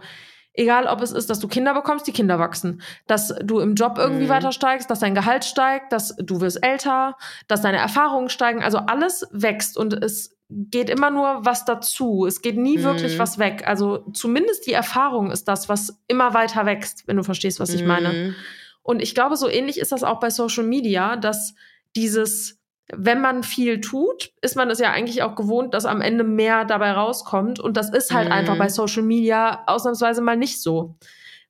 egal, 0.53 0.88
ob 0.88 1.01
es 1.01 1.11
ist, 1.11 1.29
dass 1.29 1.39
du 1.39 1.47
Kinder 1.47 1.73
bekommst, 1.73 2.07
die 2.07 2.11
Kinder 2.11 2.39
wachsen, 2.39 2.82
dass 3.07 3.34
du 3.41 3.59
im 3.59 3.75
Job 3.75 3.97
irgendwie 3.97 4.25
Mhm. 4.25 4.29
weiter 4.29 4.51
steigst, 4.51 4.89
dass 4.89 4.99
dein 4.99 5.15
Gehalt 5.15 5.45
steigt, 5.45 5.93
dass 5.93 6.15
du 6.17 6.41
wirst 6.41 6.63
älter, 6.63 7.15
dass 7.47 7.61
deine 7.61 7.77
Erfahrungen 7.77 8.29
steigen. 8.29 8.61
Also 8.61 8.79
alles 8.79 9.25
wächst 9.32 9.77
und 9.77 9.93
es 9.93 10.36
geht 10.49 10.89
immer 10.89 11.09
nur 11.11 11.45
was 11.45 11.63
dazu. 11.63 12.25
Es 12.25 12.41
geht 12.41 12.57
nie 12.57 12.77
Mhm. 12.79 12.84
wirklich 12.84 13.17
was 13.17 13.39
weg. 13.39 13.63
Also 13.65 13.99
zumindest 14.13 14.67
die 14.67 14.73
Erfahrung 14.73 15.32
ist 15.32 15.47
das, 15.47 15.69
was 15.69 15.97
immer 16.09 16.34
weiter 16.34 16.65
wächst, 16.65 17.07
wenn 17.07 17.15
du 17.15 17.23
verstehst, 17.23 17.61
was 17.61 17.73
ich 17.73 17.86
meine. 17.86 18.11
Mhm. 18.11 18.36
Und 18.84 19.01
ich 19.01 19.15
glaube, 19.15 19.38
so 19.38 19.47
ähnlich 19.47 19.79
ist 19.79 19.93
das 19.93 20.03
auch 20.03 20.19
bei 20.19 20.29
Social 20.29 20.65
Media, 20.65 21.15
dass 21.15 21.53
dieses, 21.95 22.59
wenn 22.96 23.22
man 23.22 23.44
viel 23.44 23.82
tut, 23.82 24.32
ist 24.42 24.56
man 24.56 24.70
es 24.70 24.80
ja 24.80 24.92
eigentlich 24.92 25.24
auch 25.24 25.36
gewohnt, 25.36 25.74
dass 25.74 25.86
am 25.86 26.02
Ende 26.02 26.24
mehr 26.24 26.66
dabei 26.66 26.92
rauskommt. 26.92 27.60
Und 27.60 27.78
das 27.78 27.89
ist 27.89 28.12
halt 28.14 28.28
Mhm. 28.28 28.34
einfach 28.34 28.58
bei 28.58 28.70
Social 28.70 29.04
Media 29.04 29.64
ausnahmsweise 29.68 30.22
mal 30.22 30.38
nicht 30.38 30.62
so. 30.62 30.96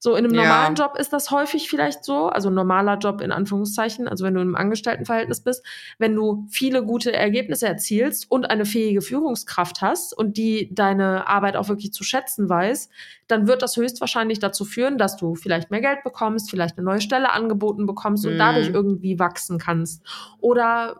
So 0.03 0.15
in 0.15 0.25
einem 0.25 0.33
Ja. 0.33 0.41
normalen 0.41 0.73
Job 0.73 0.95
ist 0.97 1.13
das 1.13 1.29
häufig 1.29 1.69
vielleicht 1.69 2.03
so, 2.03 2.25
also 2.29 2.49
ein 2.49 2.55
normaler 2.55 2.97
Job 2.97 3.21
in 3.21 3.31
Anführungszeichen, 3.31 4.07
also 4.07 4.25
wenn 4.25 4.33
du 4.33 4.41
im 4.41 4.55
Angestelltenverhältnis 4.55 5.41
bist, 5.41 5.63
wenn 5.99 6.15
du 6.15 6.47
viele 6.49 6.83
gute 6.83 7.13
Ergebnisse 7.13 7.67
erzielst 7.67 8.25
und 8.31 8.49
eine 8.49 8.65
fähige 8.65 9.01
Führungskraft 9.01 9.81
hast 9.83 10.17
und 10.17 10.37
die 10.37 10.73
deine 10.73 11.27
Arbeit 11.27 11.55
auch 11.55 11.69
wirklich 11.69 11.93
zu 11.93 12.03
schätzen 12.03 12.49
weiß, 12.49 12.89
dann 13.27 13.45
wird 13.47 13.61
das 13.61 13.77
höchstwahrscheinlich 13.77 14.39
dazu 14.39 14.65
führen, 14.65 14.97
dass 14.97 15.17
du 15.17 15.35
vielleicht 15.35 15.69
mehr 15.69 15.81
Geld 15.81 16.03
bekommst, 16.03 16.49
vielleicht 16.49 16.79
eine 16.79 16.85
neue 16.85 16.99
Stelle 17.01 17.31
angeboten 17.31 17.85
bekommst 17.85 18.25
und 18.25 18.33
Mhm. 18.33 18.37
dadurch 18.39 18.69
irgendwie 18.69 19.19
wachsen 19.19 19.59
kannst. 19.59 20.03
Oder, 20.39 20.99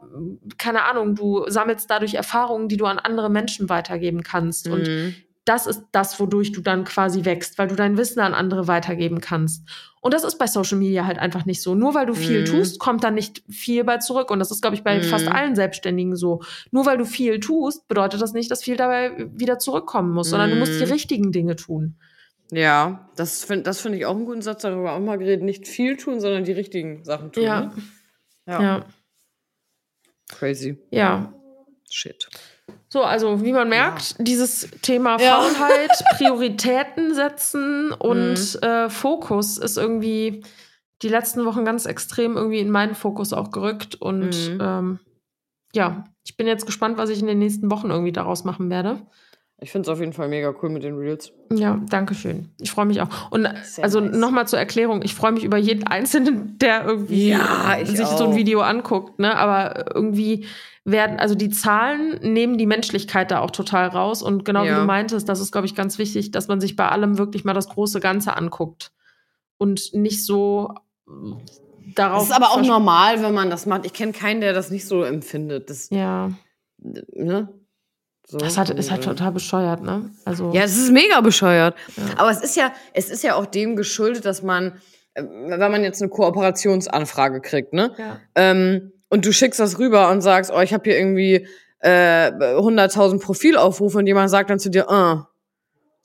keine 0.60 0.84
Ahnung, 0.86 1.16
du 1.16 1.44
sammelst 1.50 1.90
dadurch 1.90 2.14
Erfahrungen, 2.14 2.68
die 2.70 2.78
du 2.78 2.86
an 2.86 3.00
andere 3.00 3.32
Menschen 3.32 3.68
weitergeben 3.68 4.22
kannst. 4.22 4.70
Und 4.70 4.88
Mhm. 4.90 5.16
Das 5.46 5.66
ist 5.66 5.84
das, 5.92 6.20
wodurch 6.20 6.52
du 6.52 6.62
dann 6.62 6.84
quasi 6.84 7.26
wächst, 7.26 7.58
weil 7.58 7.68
du 7.68 7.76
dein 7.76 7.98
Wissen 7.98 8.20
an 8.20 8.34
andere 8.36 8.68
weitergeben 8.68 9.22
kannst. 9.22 9.68
Und 10.00 10.14
das 10.14 10.24
ist 10.24 10.38
bei 10.38 10.46
Social 10.48 10.78
Media 10.78 11.06
halt 11.06 11.18
einfach 11.20 11.46
nicht 11.46 11.62
so. 11.62 11.74
Nur 11.76 11.94
weil 11.96 12.06
du 12.06 12.14
viel 12.14 12.42
Mhm. 12.42 12.46
tust, 12.46 12.80
kommt 12.80 13.04
dann 13.04 13.16
nicht 13.16 13.44
viel 13.50 13.84
bei 13.84 13.98
zurück. 13.98 14.30
Und 14.32 14.40
das 14.40 14.52
ist, 14.52 14.62
glaube 14.62 14.76
ich, 14.76 14.84
bei 14.84 14.98
Mhm. 15.00 15.04
fast 15.04 15.28
allen 15.28 15.56
Selbstständigen 15.56 16.16
so. 16.16 16.42
Nur 16.72 16.86
weil 16.86 16.98
du 16.98 17.06
viel 17.06 17.40
tust, 17.40 17.88
bedeutet 17.88 18.22
das 18.22 18.34
nicht, 18.34 18.52
dass 18.52 18.64
viel 18.64 18.78
dabei 18.78 19.30
wieder 19.34 19.58
zurückkommen 19.60 20.12
muss, 20.14 20.30
sondern 20.30 20.52
du 20.52 20.56
musst 20.58 20.80
die 20.80 20.86
Mhm. 20.86 20.92
richtigen 20.92 21.32
Dinge 21.32 21.56
tun. 21.56 21.96
Ja, 22.52 23.10
das 23.16 23.44
finde 23.44 23.64
das 23.64 23.80
find 23.82 23.96
ich 23.96 24.06
auch 24.06 24.16
einen 24.16 24.26
guten 24.26 24.42
Satz, 24.42 24.62
darüber 24.64 24.94
auch 24.94 25.00
mal 25.00 25.18
geredet. 25.18 25.44
Nicht 25.44 25.68
viel 25.68 25.98
tun, 25.98 26.20
sondern 26.20 26.44
die 26.44 26.52
richtigen 26.52 27.04
Sachen 27.06 27.32
tun. 27.32 27.44
Ja. 27.44 27.62
Ne? 27.62 27.72
Ja. 28.46 28.62
ja. 28.62 28.86
Crazy. 30.30 30.78
Ja. 30.92 31.34
Shit. 31.90 32.30
So, 32.90 33.04
also 33.04 33.44
wie 33.44 33.54
man 33.54 33.70
merkt, 33.70 34.16
dieses 34.20 34.70
Thema 34.82 35.18
Ja. 35.20 35.40
Faulheit, 35.42 35.92
Prioritäten 36.18 37.14
setzen 37.14 37.92
und 37.94 38.34
Mhm. 38.62 38.68
äh, 38.68 38.90
Fokus 38.90 39.58
ist 39.58 39.78
irgendwie 39.78 40.44
die 41.02 41.08
letzten 41.10 41.46
Wochen 41.46 41.66
ganz 41.66 41.86
extrem 41.86 42.38
irgendwie 42.38 42.60
in 42.60 42.70
meinen 42.70 42.96
Fokus 42.96 43.34
auch 43.34 43.52
gerückt. 43.52 43.96
Und 43.96 44.52
Mhm. 44.54 44.60
ähm, 44.62 45.00
ja, 45.74 46.04
ich 46.26 46.38
bin 46.38 46.48
jetzt 46.48 46.66
gespannt, 46.66 46.98
was 46.98 47.10
ich 47.10 47.20
in 47.22 47.28
den 47.28 47.40
nächsten 47.40 47.72
Wochen 47.72 47.90
irgendwie 47.90 48.12
daraus 48.12 48.44
machen 48.44 48.70
werde. 48.70 49.02
Ich 49.64 49.72
finde 49.72 49.88
es 49.88 49.94
auf 49.94 50.00
jeden 50.00 50.12
Fall 50.14 50.28
mega 50.28 50.52
cool 50.62 50.70
mit 50.70 50.82
den 50.84 50.98
Reels. 50.98 51.32
Ja, 51.54 51.80
danke 51.88 52.16
schön. 52.16 52.50
Ich 52.60 52.72
freue 52.72 52.86
mich 52.88 53.00
auch. 53.00 53.32
Und 53.32 53.48
Sehr 53.64 53.84
also 53.84 54.00
nice. 54.00 54.18
nochmal 54.18 54.48
zur 54.48 54.58
Erklärung, 54.58 55.04
ich 55.04 55.14
freue 55.14 55.34
mich 55.34 55.44
über 55.44 55.58
jeden 55.58 55.86
Einzelnen, 55.86 56.58
der 56.58 56.84
irgendwie 56.86 57.30
Ja, 57.30 57.78
ich 57.80 57.90
sich 57.90 58.08
so 58.08 58.24
ein 58.24 58.32
auch. 58.32 58.36
Video 58.36 58.62
anguckt, 58.62 59.20
ne? 59.20 59.38
Aber 59.38 59.94
irgendwie 59.96 60.48
werden, 60.84 61.20
also 61.20 61.36
die 61.36 61.50
Zahlen 61.52 62.20
nehmen 62.24 62.58
die 62.58 62.66
Menschlichkeit 62.66 63.30
da 63.30 63.40
auch 63.42 63.52
total 63.52 63.90
raus. 63.90 64.24
Und 64.24 64.46
genau 64.46 64.64
wie 64.64 64.68
Ja. 64.70 64.80
du 64.80 64.86
meintest, 64.88 65.30
das 65.30 65.40
ist, 65.40 65.52
glaube 65.52 65.68
ich, 65.68 65.76
ganz 65.76 66.00
wichtig, 66.00 66.32
dass 66.32 66.48
man 66.48 66.60
sich 66.60 66.76
bei 66.76 66.88
allem 66.90 67.20
wirklich 67.20 67.44
mal 67.46 67.54
das 67.54 67.70
große 67.70 68.00
Ganze 68.00 68.36
anguckt. 68.36 68.92
Und 69.60 69.94
nicht 69.94 70.26
so 70.26 70.74
äh, 71.08 71.12
darauf. 71.94 72.28
Das 72.28 72.30
ist 72.30 72.36
aber 72.36 72.50
auch 72.50 72.66
normal, 72.66 73.22
wenn 73.22 73.36
man 73.36 73.52
das 73.52 73.68
macht. 73.68 73.86
Ich 73.86 73.94
kenne 73.94 74.12
keinen, 74.12 74.42
der 74.42 74.54
das 74.54 74.72
nicht 74.72 74.88
so 74.88 75.04
empfindet. 75.04 75.70
Das, 75.70 75.92
Ja, 75.92 76.32
ne? 76.80 77.50
So, 78.32 78.38
das 78.38 78.58
hat, 78.58 78.70
ist 78.70 78.90
halt 78.92 79.04
total 79.04 79.34
bescheuert, 79.34 79.82
ne? 79.84 80.10
Also. 80.24 80.54
Ja, 80.54 80.64
es 80.64 80.78
ist 80.78 80.90
mega 80.90 81.20
bescheuert. 81.20 81.76
Ja. 81.98 82.04
Aber 82.18 82.30
es 82.32 82.40
ist 82.42 82.56
ja, 82.56 82.72
es 82.94 83.10
ist 83.10 83.24
ja 83.24 83.36
auch 83.36 83.46
dem 83.46 83.76
geschuldet, 83.76 84.24
dass 84.24 84.42
man, 84.42 84.80
äh, 85.16 85.22
wenn 85.24 85.60
man 85.72 85.84
jetzt 85.84 86.02
eine 86.02 86.10
Kooperationsanfrage 86.10 87.42
kriegt, 87.42 87.74
ne? 87.74 87.92
ja. 87.98 88.20
Ähm, 88.36 88.94
und 89.10 89.26
du 89.26 89.34
schickst 89.34 89.60
das 89.60 89.80
rüber 89.80 90.10
und 90.12 90.22
sagst, 90.22 90.50
oh, 90.56 90.62
ich 90.62 90.74
habe 90.74 90.84
hier 90.90 90.98
irgendwie 90.98 91.46
äh, 91.80 92.32
100.000 92.32 93.20
Profilaufrufe 93.20 93.98
und 93.98 94.08
jemand 94.08 94.30
sagt 94.30 94.50
dann 94.50 94.60
zu 94.60 94.70
dir, 94.70 94.86
das 94.88 95.26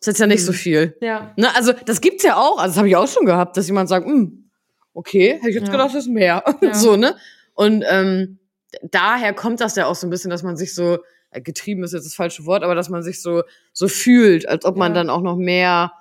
ist 0.00 0.06
jetzt 0.08 0.18
ja 0.18 0.26
nicht 0.26 0.44
so 0.44 0.50
Hm. 0.50 0.58
viel. 0.58 0.96
ja. 1.00 1.32
Ne? 1.36 1.54
Also 1.54 1.72
das 1.84 2.00
gibt's 2.00 2.24
ja 2.24 2.34
auch, 2.36 2.58
also 2.58 2.70
das 2.72 2.78
habe 2.78 2.88
ich 2.88 2.96
auch 2.96 3.06
schon 3.06 3.24
gehabt, 3.24 3.56
dass 3.56 3.68
jemand 3.68 3.88
sagt, 3.88 4.04
hm, 4.04 4.50
okay, 4.94 5.34
hätte 5.34 5.50
ich 5.50 5.54
jetzt 5.54 5.66
Ja. 5.68 5.72
gedacht, 5.74 5.90
das 5.94 6.02
ist 6.06 6.08
mehr. 6.08 6.42
Ja. 6.60 6.74
so, 6.74 6.96
ne? 6.96 7.14
Und 7.54 7.84
ähm, 7.88 8.40
daher 8.82 9.32
kommt 9.32 9.60
das 9.60 9.76
ja 9.76 9.86
auch 9.86 9.94
so 9.94 10.08
ein 10.08 10.10
bisschen, 10.10 10.30
dass 10.32 10.42
man 10.42 10.56
sich 10.56 10.74
so, 10.74 10.98
getrieben 11.32 11.84
ist 11.84 11.92
jetzt 11.92 12.06
das 12.06 12.14
falsche 12.14 12.46
Wort, 12.46 12.62
aber 12.62 12.74
dass 12.74 12.88
man 12.88 13.02
sich 13.02 13.20
so, 13.22 13.42
so 13.72 13.88
fühlt, 13.88 14.48
als 14.48 14.64
ob 14.64 14.76
man 14.76 14.92
Ja. 14.92 14.96
dann 15.00 15.10
auch 15.10 15.20
noch 15.22 15.36
mehr 15.36 15.92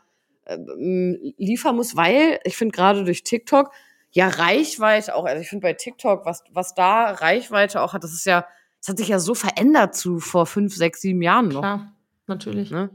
äh, 0.45 0.55
m, 0.55 1.17
liefern 1.37 1.75
muss, 1.75 1.95
weil 1.95 2.39
ich 2.43 2.55
finde 2.57 2.75
gerade 2.75 3.03
durch 3.03 3.23
TikTok, 3.23 3.71
ja, 4.11 4.27
Reichweite 4.29 5.13
auch. 5.15 5.25
Also 5.25 5.41
ich 5.41 5.49
finde 5.49 5.63
bei 5.63 5.73
TikTok, 5.73 6.25
was, 6.25 6.43
was 6.51 6.73
da 6.73 7.11
Reichweite 7.11 7.81
auch 7.81 7.93
hat, 7.93 8.03
das 8.03 8.13
ist 8.13 8.25
ja, 8.25 8.45
das 8.79 8.89
hat 8.89 8.97
sich 8.97 9.07
ja 9.09 9.19
so 9.19 9.33
verändert 9.35 9.95
zu 9.95 10.19
vor 10.19 10.45
fünf, 10.45 10.75
sechs, 10.75 11.01
sieben 11.01 11.21
Jahren 11.21 11.49
noch. 11.49 11.61
Klar, 11.61 11.91
natürlich. 12.27 12.71
Ne? 12.71 12.89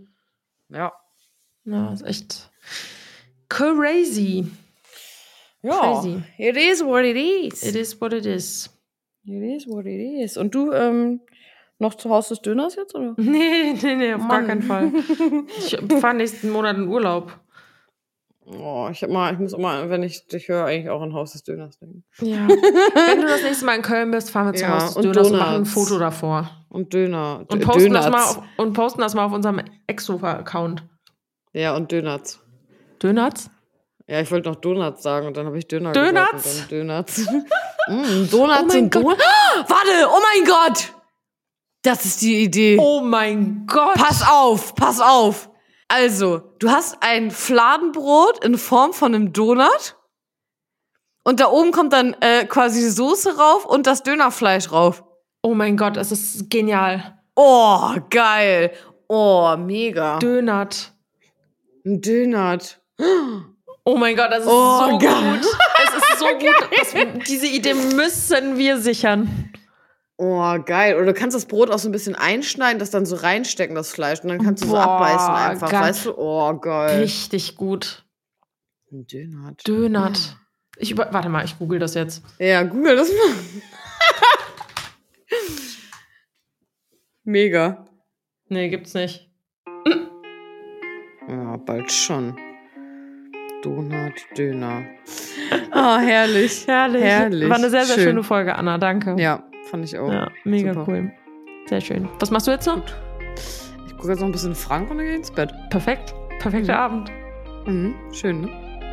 Ja. 0.71 0.93
Ja, 1.65 1.93
ist 1.93 2.03
echt 2.07 2.51
crazy. 3.49 4.47
Ja. 5.63 5.79
Crazy. 5.79 6.23
It 6.39 6.57
is 6.57 6.83
what 6.83 7.05
it 7.05 7.17
is. 7.17 7.63
It 7.63 7.75
is 7.75 8.01
what 8.01 8.13
it 8.13 8.25
is. 8.25 8.71
It 9.27 9.43
is 9.43 9.67
what 9.69 9.85
it 9.85 10.01
is. 10.25 10.37
Und 10.37 10.55
du, 10.55 10.73
ähm, 10.73 11.21
noch 11.81 11.95
zu 11.95 12.11
Hause 12.11 12.31
des 12.31 12.43
Döners 12.43 12.77
jetzt, 12.77 12.95
oder? 12.95 13.15
Nee, 13.19 13.75
nee, 13.83 13.97
nee, 13.97 14.15
auf 14.15 14.21
Mann. 14.23 14.29
gar 14.29 14.43
keinen 14.43 14.63
Fall. 14.63 14.93
Ich 15.59 15.77
fahre 16.01 16.15
nächsten 16.15 16.51
Monat 16.51 16.77
in 16.77 16.89
Urlaub. 16.89 17.33
Oh, 18.47 18.89
ich 18.91 19.03
hab 19.03 19.11
mal, 19.11 19.33
ich 19.33 19.39
muss 19.39 19.53
immer, 19.53 19.89
wenn 19.91 20.03
ich 20.03 20.27
dich 20.27 20.49
höre, 20.49 20.65
eigentlich 20.65 20.91
auch 20.91 21.01
an 21.03 21.13
Haus 21.15 21.33
des 21.33 21.45
Döners 21.45 21.79
denken. 21.79 22.03
Ja. 22.21 22.49
Wenn 22.49 23.21
du 23.21 23.27
das 23.29 23.43
nächste 23.45 23.65
Mal 23.65 23.77
in 23.77 23.83
Köln 23.83 24.11
bist, 24.11 24.31
fahren 24.31 24.47
wir 24.47 24.55
zu 24.55 24.65
Ja, 24.65 24.75
Hause 24.75 24.87
des 24.87 24.97
und 24.97 25.03
Döners 25.05 25.27
und 25.31 25.33
machen 25.39 25.49
ein 25.49 25.53
Donuts. 25.65 25.73
Foto 25.73 25.99
davor. 26.01 26.51
Und 26.69 26.93
Döner. 26.93 27.45
Und 27.49 27.63
Dö- 27.63 27.67
posten, 27.67 27.93
das 27.93 28.11
mal 28.11 28.23
auf, 28.25 28.43
und 28.57 28.73
posten 28.73 29.01
das 29.03 29.15
mal 29.15 29.25
auf 29.27 29.33
unserem 29.33 29.61
Exofa-Account. 29.87 30.83
Ja, 31.53 31.77
und 31.77 31.93
Dönuts. 31.93 32.41
Donuts? 32.99 33.51
Ja, 34.09 34.21
ich 34.21 34.31
wollte 34.33 34.49
noch 34.49 34.57
Donuts 34.57 35.01
sagen 35.05 35.29
und 35.29 35.37
dann 35.37 35.47
habe 35.47 35.57
ich 35.57 35.69
Döner 35.69 35.93
Donuts? 35.93 36.33
gesagt 36.43 36.73
und 36.73 36.79
dann 36.89 36.89
Donuts. 36.89 37.19
mm, 37.89 38.31
Donuts 38.33 38.33
Oh 38.35 38.47
mein 38.67 38.83
und 38.85 38.95
Donuts. 38.97 39.23
Warte, 39.69 40.09
oh 40.09 40.19
mein 40.35 40.45
Gott! 40.49 40.93
Das 41.83 42.05
ist 42.05 42.21
die 42.23 42.43
Idee. 42.43 42.79
Oh 42.81 43.01
mein 43.01 43.65
Gott! 43.67 43.95
Pass 43.95 44.23
auf, 44.29 44.75
pass 44.75 45.01
auf. 45.01 45.51
Also, 45.89 46.39
du 46.59 46.71
hast 46.71 46.99
ein 47.01 47.31
Fladenbrot 47.31 48.45
in 48.45 48.59
Form 48.59 48.93
von 48.93 49.15
einem 49.15 49.33
Donut 49.33 49.97
und 51.25 51.41
da 51.41 51.49
oben 51.51 51.73
kommt 51.73 51.93
dann 51.93 52.15
äh, 52.21 52.45
quasi 52.45 52.89
Soße 52.89 53.37
rauf 53.39 53.65
und 53.65 53.87
das 53.87 54.03
Dönerfleisch 54.03 54.71
rauf. 54.73 55.03
Oh 55.43 55.55
mein 55.55 55.77
Gott, 55.77 55.97
es 55.97 56.13
ist 56.13 56.51
genial. 56.51 57.19
Oh, 57.35 57.91
geil. 58.11 58.73
Oh, 59.09 59.57
mega. 59.57 60.19
Dönert. 60.19 60.93
Ein 61.85 62.01
Dönert. 62.03 62.81
Oh 63.85 63.97
mein 63.97 64.15
Gott, 64.15 64.31
das 64.31 64.41
ist 64.45 64.49
Oh, 64.49 64.91
so 64.91 64.99
geil. 64.99 65.41
gut. 65.41 65.47
Es 65.83 65.95
ist 65.95 66.19
so 66.19 66.27
gut. 66.27 66.69
Das, 66.79 67.25
diese 67.27 67.47
Idee 67.47 67.75
müssen 67.75 68.59
wir 68.59 68.79
sichern. 68.79 69.50
Oh, 70.23 70.59
geil. 70.63 70.97
Oder 70.97 71.07
du 71.07 71.15
kannst 71.15 71.35
das 71.35 71.47
Brot 71.47 71.71
auch 71.71 71.79
so 71.79 71.89
ein 71.89 71.93
bisschen 71.93 72.15
einschneiden, 72.15 72.79
das 72.79 72.91
dann 72.91 73.07
so 73.07 73.17
reinstecken, 73.17 73.75
das 73.75 73.91
Fleisch. 73.91 74.21
Und 74.21 74.29
dann 74.29 74.45
kannst 74.45 74.63
du 74.63 74.69
so 74.69 74.77
abbeißen 74.77 75.31
einfach. 75.35 75.73
Weißt 75.73 76.05
du? 76.05 76.15
Oh, 76.15 76.53
geil. 76.59 77.01
Richtig 77.01 77.57
gut. 77.57 78.05
Ein 78.93 79.07
Dönert. 79.07 79.67
Dönert. 79.67 80.37
Ich 80.77 80.91
über 80.91 81.11
Warte 81.11 81.31
mal, 81.31 81.47
ich 81.47 81.59
google 81.59 81.79
das 81.79 81.95
jetzt. 81.95 82.23
Ja, 82.39 82.63
google 82.65 82.97
das 82.97 83.09
mal. 83.09 83.35
Mega. 87.25 87.87
Nee, 88.49 88.69
gibt's 88.69 88.93
nicht. 88.93 89.31
Ja, 91.29 91.57
bald 91.57 91.91
schon. 91.91 92.37
Donut, 93.63 94.13
Döner. 94.37 94.85
Oh, 95.73 95.97
herrlich. 95.97 96.67
Herrlich. 96.67 97.05
Herrlich. 97.05 97.49
War 97.49 97.57
eine 97.57 97.71
sehr, 97.71 97.87
sehr 97.87 97.95
Schön. 97.95 98.05
schöne 98.05 98.23
Folge, 98.23 98.55
Anna. 98.55 98.77
Danke. 98.77 99.17
Ja, 99.19 99.50
fand 99.71 99.85
ich 99.85 99.99
auch. 99.99 100.11
Ja, 100.11 100.29
mega 100.45 100.75
Super. 100.75 100.87
cool. 100.89 101.13
Sehr 101.67 101.81
schön. 101.81 102.09
Was 102.19 102.31
machst 102.31 102.47
du 102.47 102.51
jetzt 102.51 102.67
noch? 102.67 102.83
Ich 103.87 103.97
gucke 103.97 104.09
jetzt 104.11 104.21
noch 104.21 104.27
ein 104.29 104.33
bisschen 104.33 104.55
Frank 104.55 104.91
und 104.91 104.99
dann 104.99 105.07
gehe 105.07 105.17
ins 105.17 105.31
Bett. 105.31 105.53
Perfekt. 105.71 106.15
Perfekter 106.41 106.79
Abend. 106.79 107.11
Mhm, 107.67 107.95
schön, 108.13 108.43
ne? 108.43 108.51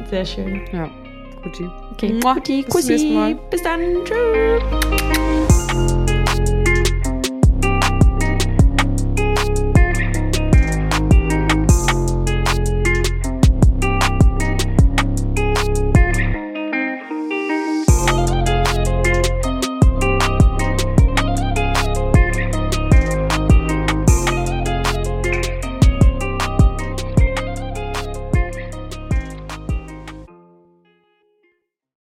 Sehr 0.10 0.26
schön. 0.26 0.62
Ja, 0.74 0.90
guti. 1.44 1.68
Okay, 1.94 2.14
Mua. 2.22 2.34
Guti, 2.36 2.64
Bis 2.64 2.74
zum 2.82 2.88
nächsten 2.90 3.14
Mal. 3.14 3.36
Bis 3.50 3.64
dann. 3.64 3.80
Tschüss. 4.06 5.27